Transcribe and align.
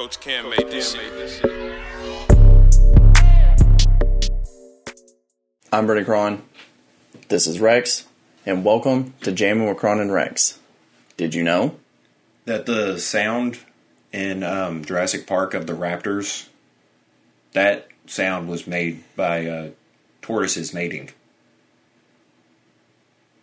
Coach 0.00 0.18
Cam 0.20 0.48
made 0.48 0.70
this 0.70 0.94
shit. 0.94 1.44
I'm 5.70 5.86
Bernie 5.86 6.04
Cron. 6.04 6.42
This 7.28 7.46
is 7.46 7.60
Rex, 7.60 8.06
and 8.46 8.64
welcome 8.64 9.12
to 9.20 9.30
Jamming 9.30 9.68
with 9.68 9.76
Cron 9.76 10.00
and 10.00 10.10
Rex. 10.10 10.58
Did 11.18 11.34
you 11.34 11.42
know? 11.42 11.76
that 12.46 12.64
the 12.64 12.98
sound 12.98 13.58
in 14.10 14.42
um, 14.42 14.86
Jurassic 14.86 15.26
Park 15.26 15.52
of 15.52 15.66
the 15.66 15.74
raptors, 15.74 16.48
that 17.52 17.86
sound 18.06 18.48
was 18.48 18.66
made 18.66 19.04
by 19.16 19.46
uh, 19.46 19.68
tortoises 20.22 20.72
mating. 20.72 21.10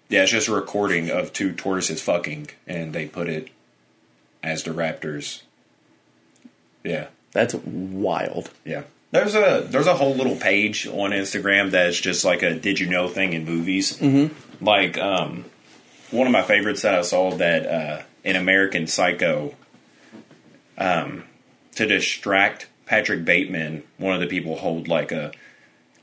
Yeah, 0.10 0.24
it's 0.24 0.32
just 0.32 0.48
a 0.48 0.56
recording 0.56 1.12
of 1.12 1.34
two 1.34 1.54
tortoises 1.54 2.02
fucking, 2.02 2.48
and 2.66 2.94
they 2.94 3.06
put 3.06 3.30
it 3.30 3.50
as 4.42 4.64
the 4.64 4.72
raptors. 4.72 5.44
Yeah, 6.84 7.08
That's 7.32 7.54
wild. 7.56 8.50
yeah. 8.66 8.84
There's 9.12 9.36
a 9.36 9.66
there's 9.70 9.88
a 9.88 9.94
whole 9.94 10.16
little 10.16 10.36
page 10.36 10.86
on 10.86 11.12
Instagram 11.12 11.72
that's 11.72 12.00
just 12.00 12.26
like 12.26 12.44
a 12.44 12.54
did 12.54 12.80
you 12.80 12.88
know 12.88 13.08
thing 13.08 13.32
in 13.34 13.46
movies. 13.46 13.98
Mm-hmm. 13.98 14.66
Like 14.66 14.98
um, 14.98 15.46
one 16.12 16.28
of 16.28 16.34
my 16.34 16.42
favorites 16.42 16.82
that 16.82 16.94
I 16.94 17.02
saw 17.04 17.32
that 17.32 17.66
uh, 17.66 18.02
in 18.26 18.36
American 18.36 18.86
Psycho, 18.86 19.56
um, 20.78 21.24
to 21.76 21.86
distract 21.86 22.68
Patrick 22.86 23.24
Bateman, 23.26 23.84
one 23.98 24.14
of 24.14 24.20
the 24.20 24.28
people 24.28 24.58
hold 24.58 24.88
like 24.90 25.12
a 25.14 25.32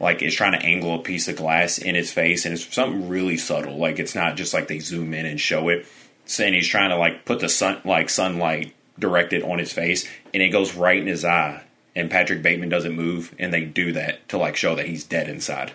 like 0.00 0.22
is 0.22 0.34
trying 0.34 0.52
to 0.52 0.64
angle 0.64 0.94
a 0.94 1.02
piece 1.02 1.28
of 1.28 1.36
glass 1.36 1.78
in 1.78 1.94
his 1.94 2.10
face, 2.12 2.44
and 2.44 2.54
it's 2.54 2.74
something 2.74 3.08
really 3.08 3.36
subtle. 3.36 3.76
Like 3.76 3.98
it's 3.98 4.14
not 4.14 4.36
just 4.36 4.54
like 4.54 4.68
they 4.68 4.78
zoom 4.80 5.12
in 5.14 5.26
and 5.26 5.40
show 5.40 5.68
it. 5.68 5.86
Saying 6.26 6.54
he's 6.54 6.66
trying 6.68 6.88
to 6.88 6.96
like 6.96 7.26
put 7.26 7.40
the 7.40 7.50
sun 7.50 7.82
like 7.84 8.08
sunlight 8.08 8.74
directed 8.98 9.42
on 9.42 9.58
his 9.58 9.72
face, 9.72 10.08
and 10.32 10.42
it 10.42 10.50
goes 10.50 10.74
right 10.74 10.98
in 10.98 11.06
his 11.06 11.24
eye. 11.24 11.62
And 11.96 12.10
Patrick 12.10 12.42
Bateman 12.42 12.68
doesn't 12.70 12.94
move, 12.96 13.34
and 13.38 13.52
they 13.52 13.64
do 13.64 13.92
that 13.92 14.28
to 14.30 14.38
like 14.38 14.56
show 14.56 14.74
that 14.74 14.86
he's 14.86 15.04
dead 15.04 15.28
inside. 15.28 15.72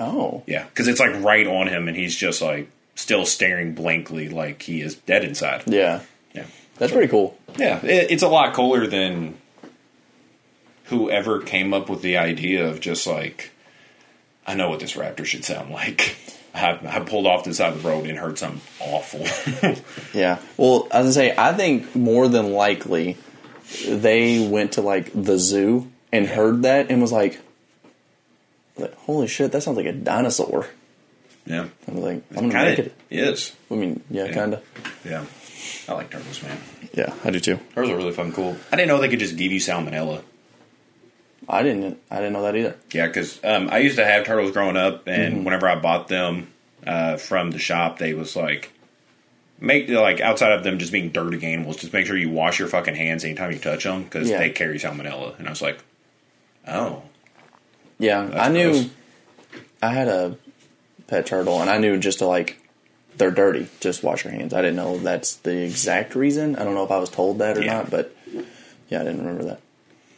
Oh, 0.00 0.42
Yeah, 0.46 0.64
because 0.64 0.88
it's 0.88 0.98
like 1.00 1.22
right 1.22 1.46
on 1.46 1.68
him, 1.68 1.86
and 1.86 1.96
he's 1.96 2.16
just 2.16 2.42
like 2.42 2.68
still 2.96 3.24
staring 3.26 3.74
blankly, 3.74 4.28
like 4.28 4.62
he 4.62 4.80
is 4.80 4.94
dead 4.96 5.24
inside. 5.24 5.62
yeah. 5.66 6.00
Yeah, 6.34 6.46
That's 6.78 6.90
pretty 6.90 7.06
cool. 7.06 7.38
yeah, 7.56 7.78
it, 7.86 8.10
it's 8.10 8.24
a 8.24 8.28
lot 8.28 8.54
cooler 8.54 8.88
than 8.88 9.36
whoever 10.86 11.40
came 11.40 11.72
up 11.72 11.88
with 11.88 12.02
the 12.02 12.16
idea 12.16 12.66
of 12.68 12.80
just 12.80 13.06
like, 13.06 13.52
I 14.46 14.54
know 14.54 14.68
what 14.68 14.80
this 14.80 14.94
raptor 14.94 15.24
should 15.24 15.44
sound 15.44 15.70
like. 15.70 16.16
I, 16.54 16.78
I 16.84 17.00
pulled 17.00 17.26
off 17.26 17.44
the 17.44 17.52
side 17.52 17.72
of 17.72 17.82
the 17.82 17.88
road 17.88 18.06
and 18.06 18.16
heard 18.16 18.38
something 18.38 18.60
awful. 18.80 19.26
Yeah. 20.14 20.38
Well, 20.56 20.86
as 20.92 21.08
I 21.08 21.10
say, 21.10 21.34
I 21.36 21.52
think 21.52 21.96
more 21.96 22.28
than 22.28 22.52
likely 22.52 23.16
they 23.88 24.46
went 24.46 24.72
to 24.72 24.80
like 24.80 25.10
the 25.12 25.38
zoo 25.38 25.90
and 26.12 26.26
heard 26.28 26.62
that 26.62 26.88
and 26.90 27.02
was 27.02 27.10
like, 27.10 27.40
like, 28.76 28.94
"Holy 28.98 29.26
shit, 29.26 29.50
that 29.52 29.62
sounds 29.64 29.76
like 29.76 29.86
a 29.86 29.92
dinosaur." 29.92 30.68
yeah, 31.46 31.66
I 31.88 31.90
was 31.90 32.04
like, 32.04 32.22
"I'm 32.36 32.48
gonna 32.48 32.64
make 32.64 32.78
it." 32.78 32.94
is. 33.10 33.54
I 33.70 33.74
mean, 33.74 34.04
yeah, 34.08 34.30
kind 34.30 34.54
of. 34.54 34.62
Yeah, 35.04 35.24
I 35.88 35.94
like 35.94 36.10
turtles, 36.10 36.42
man. 36.44 36.58
Yeah, 36.92 37.12
I 37.24 37.30
do 37.30 37.40
too. 37.40 37.58
Turtles 37.74 37.90
are 37.92 37.96
really 37.96 38.12
fun, 38.12 38.32
cool. 38.32 38.56
I 38.70 38.76
didn't 38.76 38.88
know 38.88 39.00
they 39.00 39.08
could 39.08 39.18
just 39.18 39.36
give 39.36 39.50
you 39.50 39.58
salmonella. 39.58 40.22
I 41.48 41.62
didn't. 41.62 41.98
I 42.10 42.16
didn't 42.16 42.32
know 42.32 42.42
that 42.42 42.56
either. 42.56 42.76
Yeah, 42.92 43.06
because 43.06 43.42
um, 43.44 43.68
I 43.70 43.78
used 43.78 43.96
to 43.96 44.04
have 44.04 44.24
turtles 44.24 44.50
growing 44.52 44.76
up, 44.76 45.06
and 45.08 45.44
whenever 45.44 45.68
I 45.68 45.76
bought 45.78 46.08
them 46.08 46.48
uh, 46.86 47.16
from 47.16 47.50
the 47.50 47.58
shop, 47.58 47.98
they 47.98 48.14
was 48.14 48.34
like, 48.36 48.72
make 49.60 49.88
like 49.88 50.20
outside 50.20 50.52
of 50.52 50.64
them 50.64 50.78
just 50.78 50.92
being 50.92 51.10
dirty 51.10 51.44
animals, 51.46 51.76
just 51.76 51.92
make 51.92 52.06
sure 52.06 52.16
you 52.16 52.30
wash 52.30 52.58
your 52.58 52.68
fucking 52.68 52.94
hands 52.94 53.24
anytime 53.24 53.52
you 53.52 53.58
touch 53.58 53.84
them 53.84 54.04
because 54.04 54.28
Yeah. 54.30 54.38
they 54.38 54.50
carry 54.50 54.78
salmonella. 54.78 55.38
And 55.38 55.46
I 55.46 55.50
was 55.50 55.62
like, 55.62 55.78
oh, 56.66 57.02
Yeah, 57.98 58.30
I 58.34 58.48
knew. 58.48 58.70
gross. 58.72 58.88
I 59.82 59.88
had 59.90 60.08
a 60.08 60.36
pet 61.06 61.26
turtle, 61.26 61.60
and 61.60 61.68
I 61.70 61.78
knew 61.78 61.98
just 61.98 62.20
to 62.20 62.26
like, 62.26 62.58
they're 63.16 63.30
dirty. 63.30 63.68
Just 63.80 64.02
wash 64.02 64.24
your 64.24 64.32
hands. 64.32 64.54
I 64.54 64.60
didn't 64.62 64.76
know 64.76 64.98
that's 64.98 65.36
the 65.36 65.62
exact 65.64 66.14
reason. 66.14 66.56
I 66.56 66.64
don't 66.64 66.74
know 66.74 66.84
if 66.84 66.90
I 66.90 66.98
was 66.98 67.10
told 67.10 67.38
that 67.38 67.58
or 67.58 67.62
Yeah. 67.62 67.74
not, 67.74 67.90
but 67.90 68.16
yeah, 68.88 69.00
I 69.00 69.04
didn't 69.04 69.18
remember 69.18 69.44
that. 69.44 69.60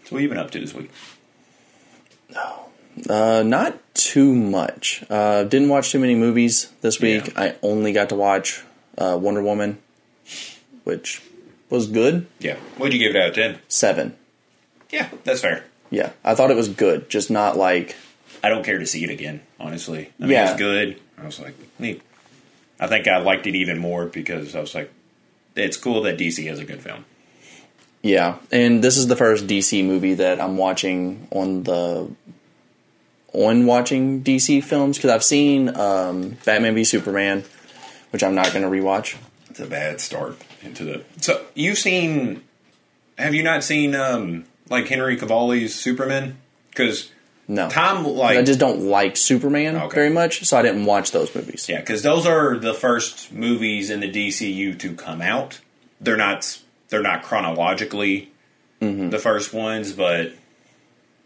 so 0.05 0.15
what 0.15 0.19
have 0.19 0.23
you 0.23 0.29
been 0.29 0.39
up 0.39 0.51
to 0.53 0.61
this 0.61 0.73
week? 0.73 0.91
Uh, 3.09 3.43
not 3.45 3.79
too 3.95 4.35
much. 4.35 5.05
Uh, 5.11 5.45
didn't 5.45 5.69
watch 5.69 5.91
too 5.93 5.99
many 5.99 6.15
movies 6.15 6.73
this 6.81 7.01
week. 7.01 7.27
Yeah. 7.29 7.33
I 7.41 7.55
only 7.63 7.93
got 7.93 8.09
to 8.09 8.15
watch 8.15 8.63
uh, 8.97 9.19
Wonder 9.21 9.43
Woman, 9.43 9.79
which 10.85 11.23
was 11.69 11.87
good. 11.89 12.27
Yeah, 12.39 12.57
what'd 12.79 12.95
you 12.95 12.99
give 12.99 13.15
it 13.15 13.21
out 13.23 13.29
of 13.31 13.35
ten? 13.35 13.59
Seven. 13.69 14.17
Yeah, 14.91 15.09
that's 15.25 15.41
fair. 15.43 15.65
Yeah, 15.91 16.13
I 16.25 16.35
thought 16.35 16.51
it 16.51 16.57
was 16.57 16.69
good, 16.69 17.09
just 17.11 17.31
not 17.31 17.57
like 17.57 17.97
I 18.43 18.49
don't 18.49 18.65
care 18.65 18.79
to 18.79 18.87
see 18.87 19.05
it 19.05 19.11
again, 19.11 19.43
honestly. 19.61 20.11
I 20.19 20.23
mean, 20.23 20.31
Yeah. 20.33 20.51
it's 20.53 20.59
good. 20.59 21.01
I 21.19 21.25
was 21.27 21.39
like, 21.41 21.55
neat. 21.79 22.03
I 22.81 22.87
think 22.87 23.07
I 23.09 23.19
liked 23.19 23.47
it 23.47 23.55
even 23.55 23.79
more 23.79 24.07
because 24.07 24.55
I 24.55 24.61
was 24.61 24.75
like, 24.75 24.91
it's 25.55 25.77
cool 25.77 26.03
that 26.03 26.19
DC 26.19 26.47
has 26.49 26.59
a 26.61 26.65
good 26.65 26.83
film. 26.83 27.05
Yeah, 28.07 28.37
and 28.53 28.85
this 28.85 28.97
is 28.97 29.09
the 29.09 29.17
first 29.17 29.49
DC 29.49 29.85
movie 29.85 30.15
that 30.15 30.41
I'm 30.41 30.57
watching 30.57 31.27
on 31.33 31.65
the 31.65 32.09
on 33.33 33.67
watching 33.67 34.23
DC 34.23 34.63
films 34.63 34.97
because 34.97 35.11
I've 35.11 35.25
seen 35.25 35.75
um, 35.77 36.37
Batman 36.45 36.75
v 36.77 36.85
Superman, 36.85 37.45
which 38.11 38.23
I'm 38.23 38.35
not 38.37 38.53
going 38.53 38.63
to 38.63 38.69
rewatch. 38.69 39.17
It's 39.51 39.59
a 39.59 39.67
bad 39.67 40.01
start 40.01 40.39
into 40.63 40.85
the. 40.85 41.05
So 41.21 41.45
you've 41.55 41.79
seen? 41.79 42.43
Have 43.19 43.35
you 43.35 43.43
not 43.43 43.65
seen 43.65 43.95
um 43.97 44.45
like 44.69 44.87
Henry 44.87 45.17
Cavill's 45.17 45.75
Superman? 45.75 46.37
Because 46.71 47.11
No, 47.49 47.69
Tom 47.69 48.05
like 48.05 48.39
I 48.39 48.43
just 48.43 48.61
don't 48.61 48.83
like 48.83 49.17
Superman 49.17 49.77
Okay. 49.77 49.95
very 49.95 50.11
much, 50.11 50.45
so 50.45 50.57
I 50.57 50.63
didn't 50.63 50.85
watch 50.85 51.11
those 51.11 51.35
movies. 51.35 51.69
yeah, 51.69 51.81
because 51.81 52.03
those 52.03 52.25
are 52.25 52.57
the 52.57 52.75
first 52.75 53.33
movies 53.33 53.91
in 53.91 53.99
the 53.99 54.13
DCU 54.13 54.79
to 54.79 54.95
come 54.95 55.21
out. 55.23 55.59
They're 56.01 56.17
not 56.17 56.61
they're 56.89 57.03
not 57.03 57.23
chronologically 57.23 58.31
mm-hmm. 58.81 59.11
the 59.11 59.19
first 59.19 59.53
ones, 59.53 59.93
but, 59.93 60.33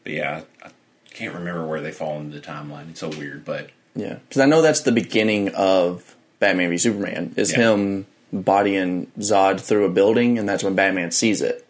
but 0.05 0.13
yeah, 0.13 0.43
I 0.63 0.71
can't 1.13 1.35
remember 1.35 1.67
where 1.67 1.81
they 1.81 1.93
fall 1.93 2.19
in 2.21 2.31
the 2.31 2.41
timeline. 2.41 2.91
It's 2.91 3.01
so 3.01 3.09
weird, 3.09 3.45
but 3.45 3.71
Yeah, 3.95 4.15
because 4.15 4.41
I 4.41 4.47
know 4.47 4.63
that's 4.63 4.81
the 4.81 4.93
beginning 4.93 5.51
of 5.55 6.17
Batman 6.39 6.71
v 6.71 6.79
Superman 6.79 7.35
is 7.37 7.53
Yeah. 7.53 7.73
him 7.73 8.07
bodying 8.33 9.09
Zod 9.19 9.61
through 9.61 9.85
a 9.85 9.91
building, 9.91 10.39
and 10.39 10.49
that's 10.49 10.63
when 10.63 10.75
Batman 10.75 11.11
sees 11.11 11.43
it. 11.43 11.67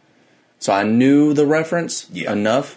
So 0.58 0.72
I 0.72 0.82
knew 0.82 1.32
the 1.32 1.46
reference 1.46 2.06
Yeah. 2.12 2.32
enough, 2.32 2.76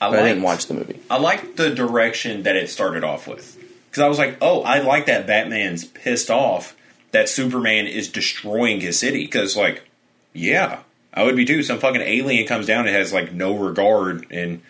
I 0.00 0.10
but 0.10 0.20
I 0.20 0.28
didn't 0.28 0.42
watch 0.42 0.66
the 0.66 0.74
movie. 0.74 1.00
I 1.10 1.18
like 1.18 1.56
the 1.56 1.70
direction 1.70 2.44
that 2.44 2.54
it 2.54 2.70
started 2.70 3.02
off 3.02 3.26
with. 3.26 3.58
Because 3.90 4.02
I 4.02 4.08
was 4.08 4.18
like, 4.18 4.36
oh, 4.40 4.62
I 4.62 4.78
like 4.78 5.06
that 5.06 5.26
Batman's 5.26 5.84
pissed 5.84 6.30
off 6.30 6.76
that 7.12 7.28
Superman 7.30 7.86
is 7.86 8.08
destroying 8.08 8.80
his 8.80 8.98
city. 8.98 9.24
Because, 9.24 9.56
like, 9.56 9.85
yeah, 10.36 10.80
I 11.12 11.24
would 11.24 11.36
be 11.36 11.44
too. 11.44 11.62
Some 11.62 11.78
fucking 11.78 12.00
alien 12.00 12.46
comes 12.46 12.66
down 12.66 12.86
and 12.86 12.94
has, 12.94 13.12
like, 13.12 13.32
no 13.32 13.56
regard. 13.56 14.26
And 14.30 14.60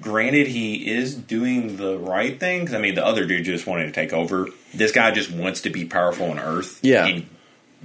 granted, 0.00 0.48
he 0.48 0.90
is 0.90 1.14
doing 1.14 1.76
the 1.76 1.98
right 1.98 2.38
thing. 2.38 2.66
'cause, 2.66 2.74
I 2.74 2.78
mean, 2.78 2.94
the 2.94 3.04
other 3.04 3.24
dude 3.26 3.44
just 3.44 3.66
wanted 3.66 3.86
to 3.86 3.92
take 3.92 4.12
over. 4.12 4.48
This 4.74 4.92
guy 4.92 5.10
just 5.10 5.30
wants 5.30 5.60
to 5.62 5.70
be 5.70 5.84
powerful 5.84 6.30
on 6.30 6.38
Earth. 6.38 6.78
Yeah. 6.82 7.06
And 7.06 7.26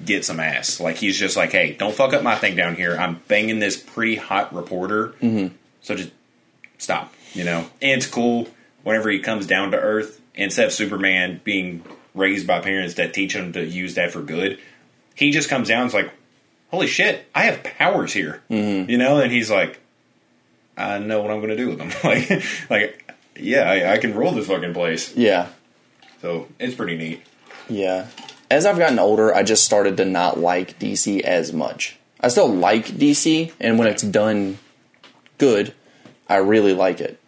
get 0.04 0.26
some 0.26 0.40
ass. 0.40 0.80
Like, 0.80 0.96
he's 0.98 1.20
just 1.20 1.38
like, 1.38 1.52
hey, 1.52 1.76
don't 1.78 1.94
fuck 1.94 2.14
up 2.14 2.24
my 2.24 2.36
thing 2.36 2.56
down 2.56 2.76
here. 2.76 2.98
I'm 2.98 3.22
banging 3.28 3.60
this 3.60 3.78
pretty 3.78 4.16
hot 4.16 4.54
reporter. 4.54 5.10
Mm-hmm. 5.22 5.54
So 5.82 5.94
just 5.94 6.10
stop, 6.80 7.14
you 7.34 7.44
know? 7.44 7.70
And 7.80 8.02
it's 8.02 8.08
cool 8.08 8.48
whenever 8.82 9.12
he 9.12 9.20
comes 9.20 9.46
down 9.46 9.70
to 9.70 9.78
earth, 9.78 10.20
instead 10.34 10.66
of 10.66 10.74
Superman 10.74 11.42
being 11.44 11.84
raised 12.16 12.48
by 12.48 12.60
parents 12.60 12.96
that 12.96 13.14
teach 13.14 13.36
him 13.36 13.54
to 13.54 13.64
use 13.64 13.94
that 13.94 14.12
for 14.12 14.22
good, 14.22 14.58
he 15.16 15.32
just 15.32 15.50
comes 15.50 15.68
down 15.68 15.88
is 15.88 15.94
like, 15.94 16.12
holy 16.70 16.88
shit, 16.88 17.26
I 17.34 17.44
have 17.44 17.64
powers 17.64 18.14
here, 18.14 18.42
mm-hmm. 18.50 18.90
you 18.90 18.98
know? 18.98 19.20
And 19.20 19.32
he's 19.32 19.52
like, 19.52 19.80
I 20.78 20.98
know 21.00 21.22
what 21.22 21.32
I'm 21.32 21.38
going 21.38 21.50
to 21.50 21.58
do 21.58 21.70
with 21.70 21.78
them. 21.78 21.92
like, 22.04 22.44
like, 22.70 23.14
yeah, 23.36 23.70
I, 23.70 23.94
I 23.94 23.98
can 23.98 24.16
rule 24.16 24.32
this 24.32 24.48
fucking 24.48 24.74
place. 24.74 25.16
Yeah, 25.16 25.50
So 26.22 26.48
it's 26.60 26.76
pretty 26.76 26.98
neat. 26.98 27.22
yeah. 27.70 28.08
As 28.52 28.68
I've 28.68 28.78
gotten 28.78 29.00
older, 29.00 29.34
I 29.34 29.42
just 29.42 29.66
started 29.66 29.98
to 29.98 30.06
not 30.06 30.40
like 30.40 30.78
DC 30.78 31.22
as 31.22 31.52
much. 31.52 31.98
I 32.20 32.28
still 32.28 32.48
like 32.48 32.86
DC, 32.86 33.52
and 33.60 33.80
when 33.80 33.88
it's 33.88 34.04
done 34.04 34.60
good, 35.40 35.74
I 36.30 36.38
really 36.38 36.74
like 36.74 37.02
it. 37.02 37.20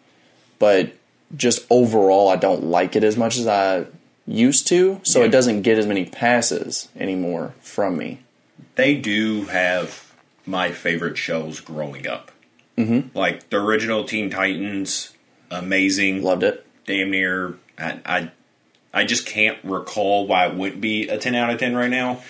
But 0.60 0.92
just 1.36 1.66
overall, 1.68 2.28
I 2.28 2.36
don't 2.36 2.64
like 2.64 2.94
it 2.94 3.02
as 3.02 3.16
much 3.16 3.36
as 3.36 3.48
I 3.48 3.86
used 4.26 4.66
to, 4.68 5.00
so 5.02 5.20
Yeah. 5.20 5.26
it 5.26 5.30
doesn't 5.30 5.62
get 5.62 5.78
as 5.78 5.86
many 5.86 6.04
passes 6.04 6.88
anymore 6.98 7.54
from 7.60 7.96
me. 7.96 8.18
they 8.76 8.94
do 8.94 9.44
have 9.46 10.12
my 10.44 10.70
favorite 10.70 11.16
shows 11.16 11.60
growing 11.60 12.06
up. 12.06 12.30
Mm-hmm. 12.76 13.16
Like 13.16 13.48
the 13.50 13.56
original 13.58 14.04
Teen 14.04 14.28
Titans, 14.30 15.12
amazing, 15.50 16.22
Loved 16.22 16.42
it. 16.42 16.66
damn 16.86 17.10
near. 17.10 17.54
I, 17.78 17.98
I 18.04 18.30
I 18.92 19.04
just 19.04 19.26
can't 19.26 19.58
recall 19.64 20.26
why 20.26 20.46
it 20.46 20.54
wouldn't 20.54 20.80
be 20.80 21.08
a 21.08 21.16
ten 21.18 21.34
out 21.34 21.50
of 21.50 21.58
ten 21.58 21.74
right 21.74 21.90
now. 21.90 22.22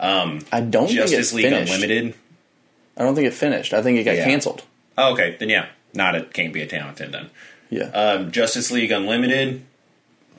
I 0.00 0.60
don't 0.60 0.86
think 0.88 0.98
Justice 0.98 1.32
League 1.32 1.46
finished. 1.46 1.72
Unlimited, 1.72 2.14
I 2.96 3.02
don't 3.02 3.14
think 3.14 3.26
it 3.26 3.32
finished. 3.34 3.72
I 3.72 3.80
think 3.82 3.98
it 3.98 4.04
got 4.04 4.16
Yeah. 4.16 4.24
canceled. 4.24 4.62
Oh, 4.98 5.12
okay, 5.14 5.36
then 5.38 5.48
yeah, 5.48 5.66
not 5.94 6.14
it 6.14 6.32
can't 6.34 6.52
be 6.52 6.60
a 6.62 6.66
ten 6.66 6.80
out 6.82 6.90
of 6.90 6.96
ten 6.96 7.10
then. 7.12 7.30
Yeah. 7.70 7.84
Um, 7.86 8.30
Justice 8.30 8.70
League 8.70 8.90
Unlimited, 8.90 9.62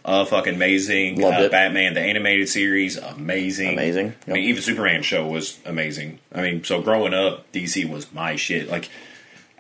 uh, 0.06 0.24
fucking 0.24 0.54
amazing. 0.54 1.20
Loved 1.20 1.38
uh, 1.38 1.44
it. 1.44 1.52
Batman 1.52 1.96
the 1.96 2.00
animated 2.02 2.48
series, 2.48 2.96
amazing, 2.96 3.74
Amazing. 3.74 4.14
I 4.28 4.32
mean, 4.32 4.44
even 4.44 4.62
Superman 4.62 5.02
show 5.02 5.28
was 5.28 5.60
amazing. 5.66 6.20
I 6.34 6.42
mean, 6.42 6.64
so 6.64 6.82
growing 6.82 7.14
up, 7.16 7.52
DC 7.52 7.90
was 7.90 8.14
my 8.14 8.36
shit. 8.36 8.70
Like, 8.70 8.90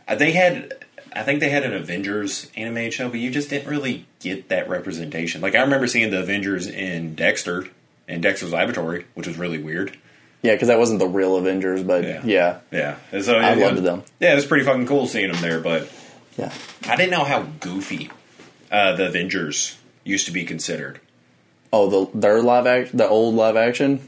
uh, 0.08 0.14
they 0.14 0.34
had, 0.34 0.86
I 1.12 1.24
think 1.24 1.40
they 1.40 1.50
had 1.50 1.64
an 1.64 1.74
Avengers 1.74 2.52
animated 2.56 2.94
show, 2.94 3.10
but 3.10 3.20
you 3.20 3.32
just 3.32 3.50
didn't 3.50 3.68
really 3.68 4.06
get 4.20 4.50
that 4.50 4.70
representation. 4.70 5.42
Like, 5.42 5.56
I 5.56 5.62
remember 5.62 5.88
seeing 5.88 6.12
the 6.12 6.20
Avengers 6.22 6.68
in 6.68 7.16
Dexter, 7.16 7.68
in 8.08 8.22
Dexter's 8.22 8.54
Laboratory, 8.54 9.08
which 9.16 9.26
was 9.26 9.38
really 9.40 9.58
weird. 9.58 9.98
yeah, 10.44 10.54
because 10.54 10.68
that 10.68 10.78
wasn't 10.78 11.00
the 11.00 11.08
real 11.08 11.38
Avengers, 11.38 11.82
but 11.82 12.04
Yeah. 12.04 12.22
yeah. 12.24 12.60
Yeah, 12.72 12.96
And 13.12 13.26
so 13.26 13.36
I 13.36 13.56
loved 13.56 13.82
them. 13.82 14.04
Yeah, 14.20 14.34
it 14.34 14.36
was 14.36 14.46
pretty 14.46 14.64
fucking 14.64 14.86
cool 14.86 15.08
seeing 15.08 15.32
them 15.32 15.42
there, 15.42 15.60
but 15.60 15.92
Yeah. 16.38 16.54
I 16.88 16.96
didn't 16.96 17.10
know 17.10 17.24
how 17.24 17.48
goofy 17.60 18.12
uh, 18.72 18.96
the 18.96 19.08
Avengers 19.08 19.76
used 20.06 20.28
to 20.28 20.32
be 20.32 20.46
considered. 20.46 21.02
Oh, 21.74 21.90
the 21.90 22.18
their 22.18 22.42
live 22.42 22.66
act, 22.66 22.96
the 22.96 23.08
old 23.08 23.36
live 23.36 23.58
action. 23.58 24.08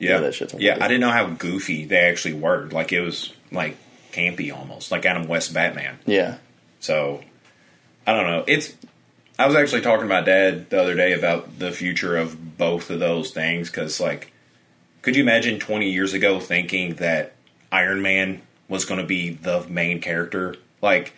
Yeah, 0.00 0.10
Yeah, 0.10 0.20
that 0.20 0.34
shit's 0.34 0.54
yeah. 0.54 0.78
I 0.80 0.88
didn't 0.88 1.00
know 1.00 1.10
how 1.10 1.26
goofy 1.28 1.84
they 1.84 2.00
actually 2.00 2.34
were. 2.34 2.66
Like 2.66 2.92
it 2.92 3.00
was 3.00 3.32
like 3.52 3.76
campy 4.12 4.52
almost, 4.52 4.90
like 4.90 5.06
Adam 5.06 5.28
West 5.28 5.54
Batman. 5.54 5.98
Yeah. 6.06 6.38
So 6.80 7.22
I 8.06 8.12
don't 8.12 8.26
know. 8.26 8.44
It's. 8.46 8.74
I 9.38 9.46
was 9.46 9.54
actually 9.54 9.82
talking 9.82 10.08
to 10.08 10.14
my 10.14 10.22
dad 10.22 10.70
the 10.70 10.80
other 10.80 10.94
day 10.94 11.12
about 11.12 11.58
the 11.58 11.70
future 11.70 12.16
of 12.16 12.56
both 12.56 12.88
of 12.88 13.00
those 13.00 13.32
things 13.32 13.68
because, 13.68 14.00
like, 14.00 14.32
could 15.02 15.14
you 15.14 15.22
imagine 15.22 15.60
20 15.60 15.90
years 15.90 16.14
ago 16.14 16.40
thinking 16.40 16.94
that 16.94 17.34
Iron 17.70 18.00
Man 18.00 18.40
was 18.66 18.86
going 18.86 18.98
to 18.98 19.06
be 19.06 19.30
the 19.30 19.66
main 19.68 20.00
character? 20.00 20.56
Like, 20.80 21.12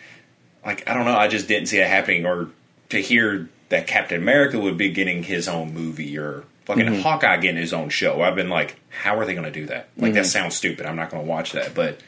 like 0.65 0.89
I 0.89 0.95
don't 0.95 1.05
know. 1.05 1.17
I 1.17 1.29
just 1.29 1.47
didn't 1.47 1.69
see 1.69 1.79
it 1.79 1.87
happening. 1.87 2.27
Or 2.27 2.49
to 2.89 3.01
hear 3.01 3.49
that 3.69 3.87
Captain 3.87 4.21
America 4.21 4.59
would 4.59 4.79
be 4.79 4.91
getting 4.91 5.23
his 5.23 5.49
own 5.49 5.75
movie 5.75 6.19
or 6.19 6.45
fucking 6.65 6.87
mm-hmm. 6.87 7.01
Hawkeye 7.01 7.39
getting 7.39 7.61
his 7.61 7.73
own 7.73 7.89
show. 7.89 8.23
I've 8.23 8.35
been 8.35 8.51
like, 8.51 8.77
how 8.91 9.19
are 9.19 9.27
they 9.27 9.35
going 9.35 9.45
to 9.45 9.51
do 9.51 9.67
that? 9.67 9.89
Like 9.97 10.15
that 10.15 10.21
mm-hmm. 10.21 10.29
sounds 10.29 10.57
stupid. 10.57 10.87
I'm 10.87 10.97
not 10.97 11.11
going 11.11 11.25
to 11.25 11.29
watch 11.29 11.53
that. 11.53 11.75
But 11.75 12.01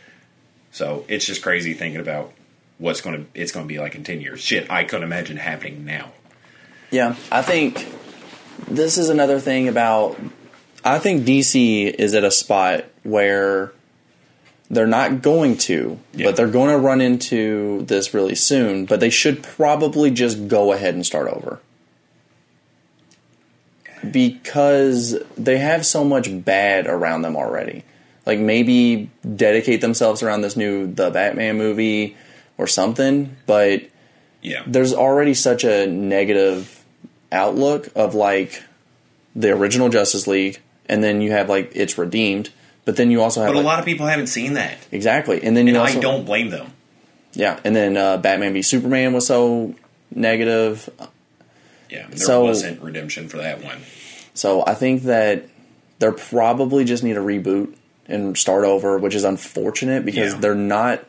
so 0.71 1.05
it's 1.09 1.27
just 1.27 1.43
crazy 1.43 1.75
thinking 1.75 2.01
about 2.01 2.33
what's 2.79 3.01
going 3.01 3.25
to 3.25 3.41
it's 3.41 3.53
going 3.53 3.67
to 3.67 3.69
be 3.69 3.79
like 3.79 3.95
in 3.95 4.05
10 4.05 4.21
years. 4.21 4.41
Shit, 4.41 4.71
I 4.71 4.85
couldn't 4.85 5.05
imagine 5.05 5.37
happening 5.37 5.85
now. 5.85 6.13
Yeah, 6.91 7.15
I 7.31 7.43
think 7.43 7.87
this 8.69 8.99
is 8.99 9.09
another 9.11 9.39
thing 9.39 9.69
about. 9.69 10.19
I 10.83 10.99
think 10.99 11.25
DC 11.25 11.93
is 11.93 12.15
at 12.15 12.25
a 12.25 12.31
spot 12.31 12.87
where 13.03 13.73
they're 14.71 14.87
not 14.87 15.21
going 15.21 15.57
to, 15.57 15.99
Yeah. 16.15 16.27
but 16.27 16.37
they're 16.37 16.47
going 16.47 16.71
to 16.71 16.79
run 16.79 17.01
into 17.01 17.83
this 17.87 18.15
really 18.15 18.37
soon. 18.37 18.87
But 18.87 19.01
they 19.01 19.11
should 19.11 19.43
probably 19.43 20.11
just 20.13 20.47
go 20.49 20.73
ahead 20.73 20.95
and 20.95 21.05
start 21.05 21.29
over 21.29 21.59
because 24.11 25.19
they 25.37 25.59
have 25.59 25.85
so 25.85 26.05
much 26.05 26.29
bad 26.45 26.87
around 26.87 27.23
them 27.23 27.37
already. 27.37 27.85
Like 28.27 28.39
maybe 28.39 29.11
dedicate 29.37 29.81
themselves 29.81 30.23
around 30.23 30.43
this 30.43 30.57
new 30.57 30.87
the 30.93 31.11
Batman 31.11 31.57
movie 31.59 32.17
or 32.59 32.67
something, 32.67 33.37
but 33.47 33.83
Yeah. 34.43 34.63
there's 34.67 34.95
already 34.95 35.35
such 35.35 35.65
a 35.65 35.87
negative 35.87 36.83
outlook 37.33 37.89
of 37.95 38.15
like 38.15 38.63
the 39.35 39.51
original 39.51 39.89
Justice 39.89 40.27
League, 40.27 40.61
and 40.89 41.03
then 41.05 41.21
you 41.21 41.33
have 41.33 41.49
like 41.49 41.73
it's 41.75 41.99
redeemed, 41.99 42.51
but 42.85 42.97
then 42.97 43.11
you 43.11 43.23
also 43.23 43.41
have 43.41 43.49
But 43.49 43.55
a 43.57 43.59
like- 43.59 43.67
lot 43.67 43.79
of 43.79 43.85
people 43.85 44.07
haven't 44.07 44.29
seen 44.29 44.55
that. 44.55 44.77
exactly, 44.93 45.43
and 45.43 45.57
then 45.57 45.67
you 45.67 45.75
And 45.75 45.83
also 45.83 45.99
I 45.99 46.01
don't 46.03 46.25
blame 46.25 46.51
them. 46.51 46.73
yeah, 47.35 47.59
and 47.65 47.75
then 47.77 47.97
uh, 47.97 48.17
Batman 48.19 48.53
v 48.53 48.63
Superman 48.63 49.13
was 49.13 49.27
so 49.27 49.75
negative, 50.15 50.89
Yeah. 51.89 52.07
There 52.09 52.19
So- 52.19 52.45
wasn't 52.45 52.81
redemption 52.83 53.29
for 53.29 53.39
that 53.39 53.63
one. 53.65 53.79
so 54.35 54.63
I 54.67 54.75
think 54.75 55.03
that 55.05 55.45
they're 55.99 56.13
probably 56.13 56.85
just 56.85 57.03
need 57.03 57.17
a 57.17 57.21
reboot 57.21 57.75
and 58.07 58.37
start 58.39 58.65
over, 58.65 58.97
which 58.99 59.15
is 59.15 59.25
unfortunate 59.25 60.05
because 60.05 60.33
Yeah. 60.35 60.39
they're 60.41 60.55
not 60.55 61.05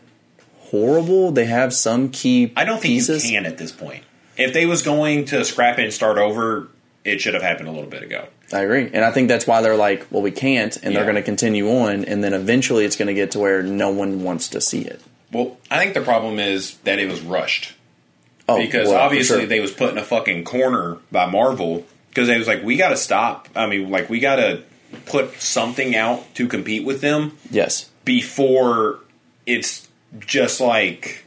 horrible. 0.70 1.32
They 1.32 1.46
have 1.46 1.74
some 1.74 2.10
key 2.10 2.52
I 2.56 2.64
don't 2.66 2.82
think 2.82 2.94
pieces. 2.94 3.30
you 3.30 3.38
can 3.38 3.46
at 3.46 3.58
this 3.58 3.72
point. 3.72 4.04
If 4.38 4.54
they 4.54 4.66
was 4.66 4.82
going 4.82 5.26
to 5.26 5.44
scrap 5.46 5.78
it 5.80 5.84
and 5.84 5.94
start 5.94 6.18
over, 6.18 6.68
it 7.04 7.22
should 7.22 7.34
have 7.34 7.44
happened 7.44 7.68
a 7.68 7.72
little 7.72 7.90
bit 7.90 8.04
ago. 8.04 8.26
I 8.54 8.62
agree. 8.62 8.90
And 8.94 9.04
I 9.04 9.12
think 9.12 9.28
that's 9.28 9.48
why 9.48 9.62
they're 9.62 9.76
like, 9.76 10.08
well, 10.12 10.22
we 10.22 10.32
can't, 10.32 10.76
and 10.84 10.96
they're 10.96 11.04
going 11.04 11.16
to 11.16 11.22
continue 11.22 11.70
on, 11.70 12.06
and 12.06 12.24
then 12.24 12.34
eventually 12.34 12.86
it's 12.86 12.96
going 12.96 13.08
to 13.08 13.14
get 13.14 13.32
to 13.32 13.40
where 13.40 13.64
no 13.64 13.90
one 13.90 14.24
wants 14.24 14.50
to 14.50 14.62
see 14.62 14.82
it. 14.82 15.02
Well, 15.32 15.58
I 15.70 15.80
think 15.80 15.94
the 15.94 16.02
problem 16.02 16.40
is 16.40 16.78
that 16.80 17.00
it 17.00 17.10
was 17.10 17.22
rushed 17.22 17.74
Oh, 18.52 18.58
because 18.58 18.90
well, 18.90 19.00
obviously 19.00 19.40
sure. 19.40 19.46
they 19.46 19.60
was 19.60 19.72
put 19.72 19.92
in 19.92 19.98
a 19.98 20.04
fucking 20.04 20.44
corner 20.44 20.98
by 21.12 21.26
Marvel 21.26 21.86
because 22.10 22.28
they 22.28 22.38
was 22.38 22.48
like, 22.48 22.64
we 22.64 22.76
got 22.76 22.90
to 22.90 22.98
stop. 22.98 23.48
I 23.56 23.68
mean, 23.68 23.90
like 23.90 24.10
we 24.10 24.20
got 24.20 24.38
to 24.38 24.64
put 25.06 25.40
something 25.42 25.96
out 25.96 26.36
to 26.36 26.48
compete 26.48 26.86
with 26.86 27.02
them 27.02 27.38
yes, 27.50 27.90
before 28.04 29.00
it's 29.46 29.88
just 30.20 30.60
like 30.60 31.21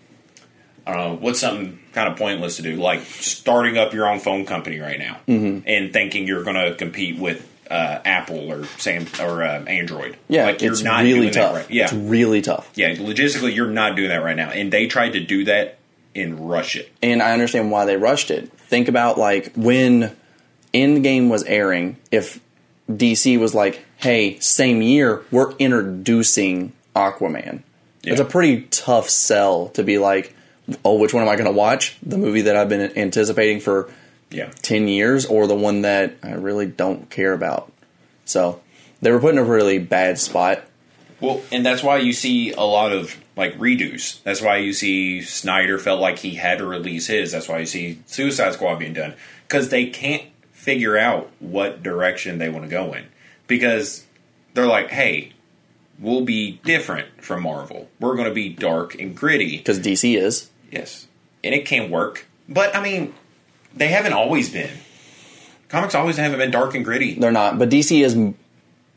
I 0.86 1.08
what's 1.12 1.40
something 1.40 1.78
kind 1.92 2.08
of 2.12 2.19
pointless 2.19 2.56
to 2.56 2.62
do, 2.62 2.76
like 2.76 3.00
starting 3.02 3.78
up 3.78 3.92
your 3.94 4.06
own 4.08 4.20
phone 4.20 4.44
company 4.46 4.78
right 4.81 4.98
now 4.98 5.19
Mm-hmm. 5.28 5.66
and 5.66 5.92
thinking 5.92 6.26
you're 6.26 6.42
going 6.44 6.56
to 6.56 6.75
compete 6.76 7.19
with 7.19 7.48
uh, 7.70 8.00
Apple 8.04 8.52
or 8.52 8.66
Sam 8.78 9.06
or 9.20 9.42
uh, 9.42 9.64
Android. 9.64 10.16
yeah, 10.28 10.44
like 10.44 10.62
it's 10.62 10.82
really 10.82 11.31
tough. 11.31 11.54
right- 11.56 11.70
Yeah, 11.70 11.84
It's 11.84 11.92
really 11.94 12.42
tough. 12.42 12.70
yeah. 12.75 12.94
Logistically, 12.94 13.54
you're 13.54 13.70
not 13.70 13.96
doing 13.96 14.08
that 14.10 14.22
right 14.22 14.36
now, 14.36 14.50
and 14.50 14.70
they 14.72 14.86
tried 14.86 15.14
to 15.14 15.20
do 15.20 15.44
that 15.44 15.78
and 16.14 16.48
rush 16.50 16.76
it. 16.76 16.92
and 17.02 17.22
I 17.22 17.32
understand 17.32 17.70
why 17.70 17.86
they 17.86 17.96
rushed 17.96 18.31
it. 18.31 18.52
Think 18.52 18.88
about 18.88 19.16
like 19.19 19.52
when 19.56 20.14
Endgame 20.75 21.28
was 21.31 21.42
airing, 21.44 21.96
if 22.10 22.38
DC 22.90 23.38
was 23.38 23.54
like, 23.54 23.84
"Hey, 23.96 24.38
same 24.40 24.82
year, 24.82 25.22
we're 25.31 25.52
introducing 25.56 26.72
Aquaman." 26.94 27.62
It's 28.02 28.20
a 28.20 28.25
pretty 28.25 28.62
tough 28.70 29.08
sell 29.08 29.69
to 29.70 29.82
be 29.82 29.96
like, 29.98 30.34
"Oh, 30.84 30.99
which 30.99 31.14
one 31.14 31.22
am 31.22 31.28
I 31.28 31.37
going 31.37 31.46
to 31.46 31.52
watch? 31.52 31.96
The 32.02 32.19
movie 32.19 32.43
that 32.43 32.56
I've 32.56 32.69
been 32.69 32.96
anticipating 32.96 33.61
for 33.61 33.90
Yeah, 34.31 34.50
10 34.62 34.88
years 34.88 35.26
or 35.26 35.46
the 35.46 35.55
one 35.55 35.82
that 35.82 36.14
I 36.22 36.32
really 36.32 36.66
don't 36.66 37.08
care 37.11 37.32
about." 37.32 37.70
So, 38.25 38.61
they 39.00 39.10
were 39.10 39.20
put 39.20 39.34
in 39.34 39.38
a 39.38 39.44
really 39.44 39.79
bad 39.79 40.19
spot. 40.19 40.65
Well, 41.20 41.43
and 41.53 41.65
that's 41.65 41.82
why 41.82 41.98
you 41.98 42.12
see 42.12 42.53
a 42.53 42.62
lot 42.62 42.93
of 42.93 43.17
like 43.36 43.58
redos. 43.58 44.22
That's 44.22 44.41
why 44.41 44.58
you 44.58 44.72
see 44.72 45.22
Snyder 45.22 45.79
felt 45.79 46.00
like 46.00 46.19
he 46.19 46.34
had 46.34 46.58
to 46.58 46.67
release 46.67 47.06
his. 47.06 47.32
That's 47.32 47.48
why 47.48 47.58
you 47.58 47.67
see 47.67 48.00
Suicide 48.06 48.55
Squad 48.55 48.77
being 48.77 48.93
done 48.94 49.15
because 49.48 49.69
they 49.69 49.86
can't 49.86 50.24
figure 50.53 50.96
out 50.96 51.31
what 51.41 51.82
direction 51.82 52.38
they 52.38 52.48
want 52.48 52.65
to 52.65 52.70
go 52.70 52.93
in 52.94 53.05
because 53.46 54.05
they're 54.55 54.67
like, 54.67 54.91
"Hey, 54.91 55.32
we'll 55.98 56.24
be 56.24 56.60
different 56.65 57.22
from 57.22 57.43
Marvel. 57.43 57.88
We're 58.00 58.17
going 58.17 58.29
to 58.29 58.34
be 58.34 58.48
dark 58.48 58.94
and 58.94 59.17
gritty." 59.17 59.58
Because 59.58 59.79
DC 59.79 60.17
is. 60.17 60.50
Yes, 60.74 61.06
and 61.43 61.54
it 61.54 61.66
can 61.66 61.90
work, 61.90 62.26
but 62.48 62.74
I 62.74 62.82
mean, 62.82 63.14
they 63.74 63.88
haven't 63.88 64.12
always 64.12 64.50
been. 64.50 64.70
Comics 65.69 65.94
always 65.94 66.16
haven't 66.16 66.38
been 66.38 66.50
dark 66.50 66.74
and 66.74 66.84
gritty. 66.84 67.14
They're 67.14 67.32
not, 67.32 67.58
but 67.58 67.69
DC 67.69 68.04
is 68.04 68.16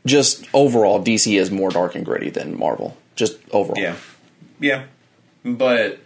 just 0.06 0.46
overall, 0.52 1.02
DC 1.02 1.38
is 1.38 1.50
more 1.50 1.70
dark 1.70 1.94
and 1.94 2.04
gritty 2.04 2.30
than 2.30 2.58
Marvel. 2.58 2.96
Just 3.16 3.38
overall. 3.50 3.78
Yeah. 3.78 3.96
Yeah. 4.60 4.84
But 5.44 6.00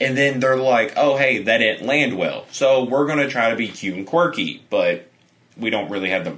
and 0.00 0.16
then 0.16 0.40
they're 0.40 0.56
like, 0.56 0.94
"Oh, 0.96 1.16
hey, 1.16 1.42
that 1.42 1.58
didn't 1.58 1.86
land 1.86 2.16
well. 2.16 2.46
So 2.50 2.84
we're 2.84 3.06
going 3.06 3.18
to 3.18 3.28
try 3.28 3.50
to 3.50 3.56
be 3.56 3.68
cute 3.68 3.96
and 3.96 4.06
quirky, 4.06 4.62
but 4.70 5.08
we 5.56 5.70
don't 5.70 5.90
really 5.90 6.10
have 6.10 6.24
the 6.24 6.36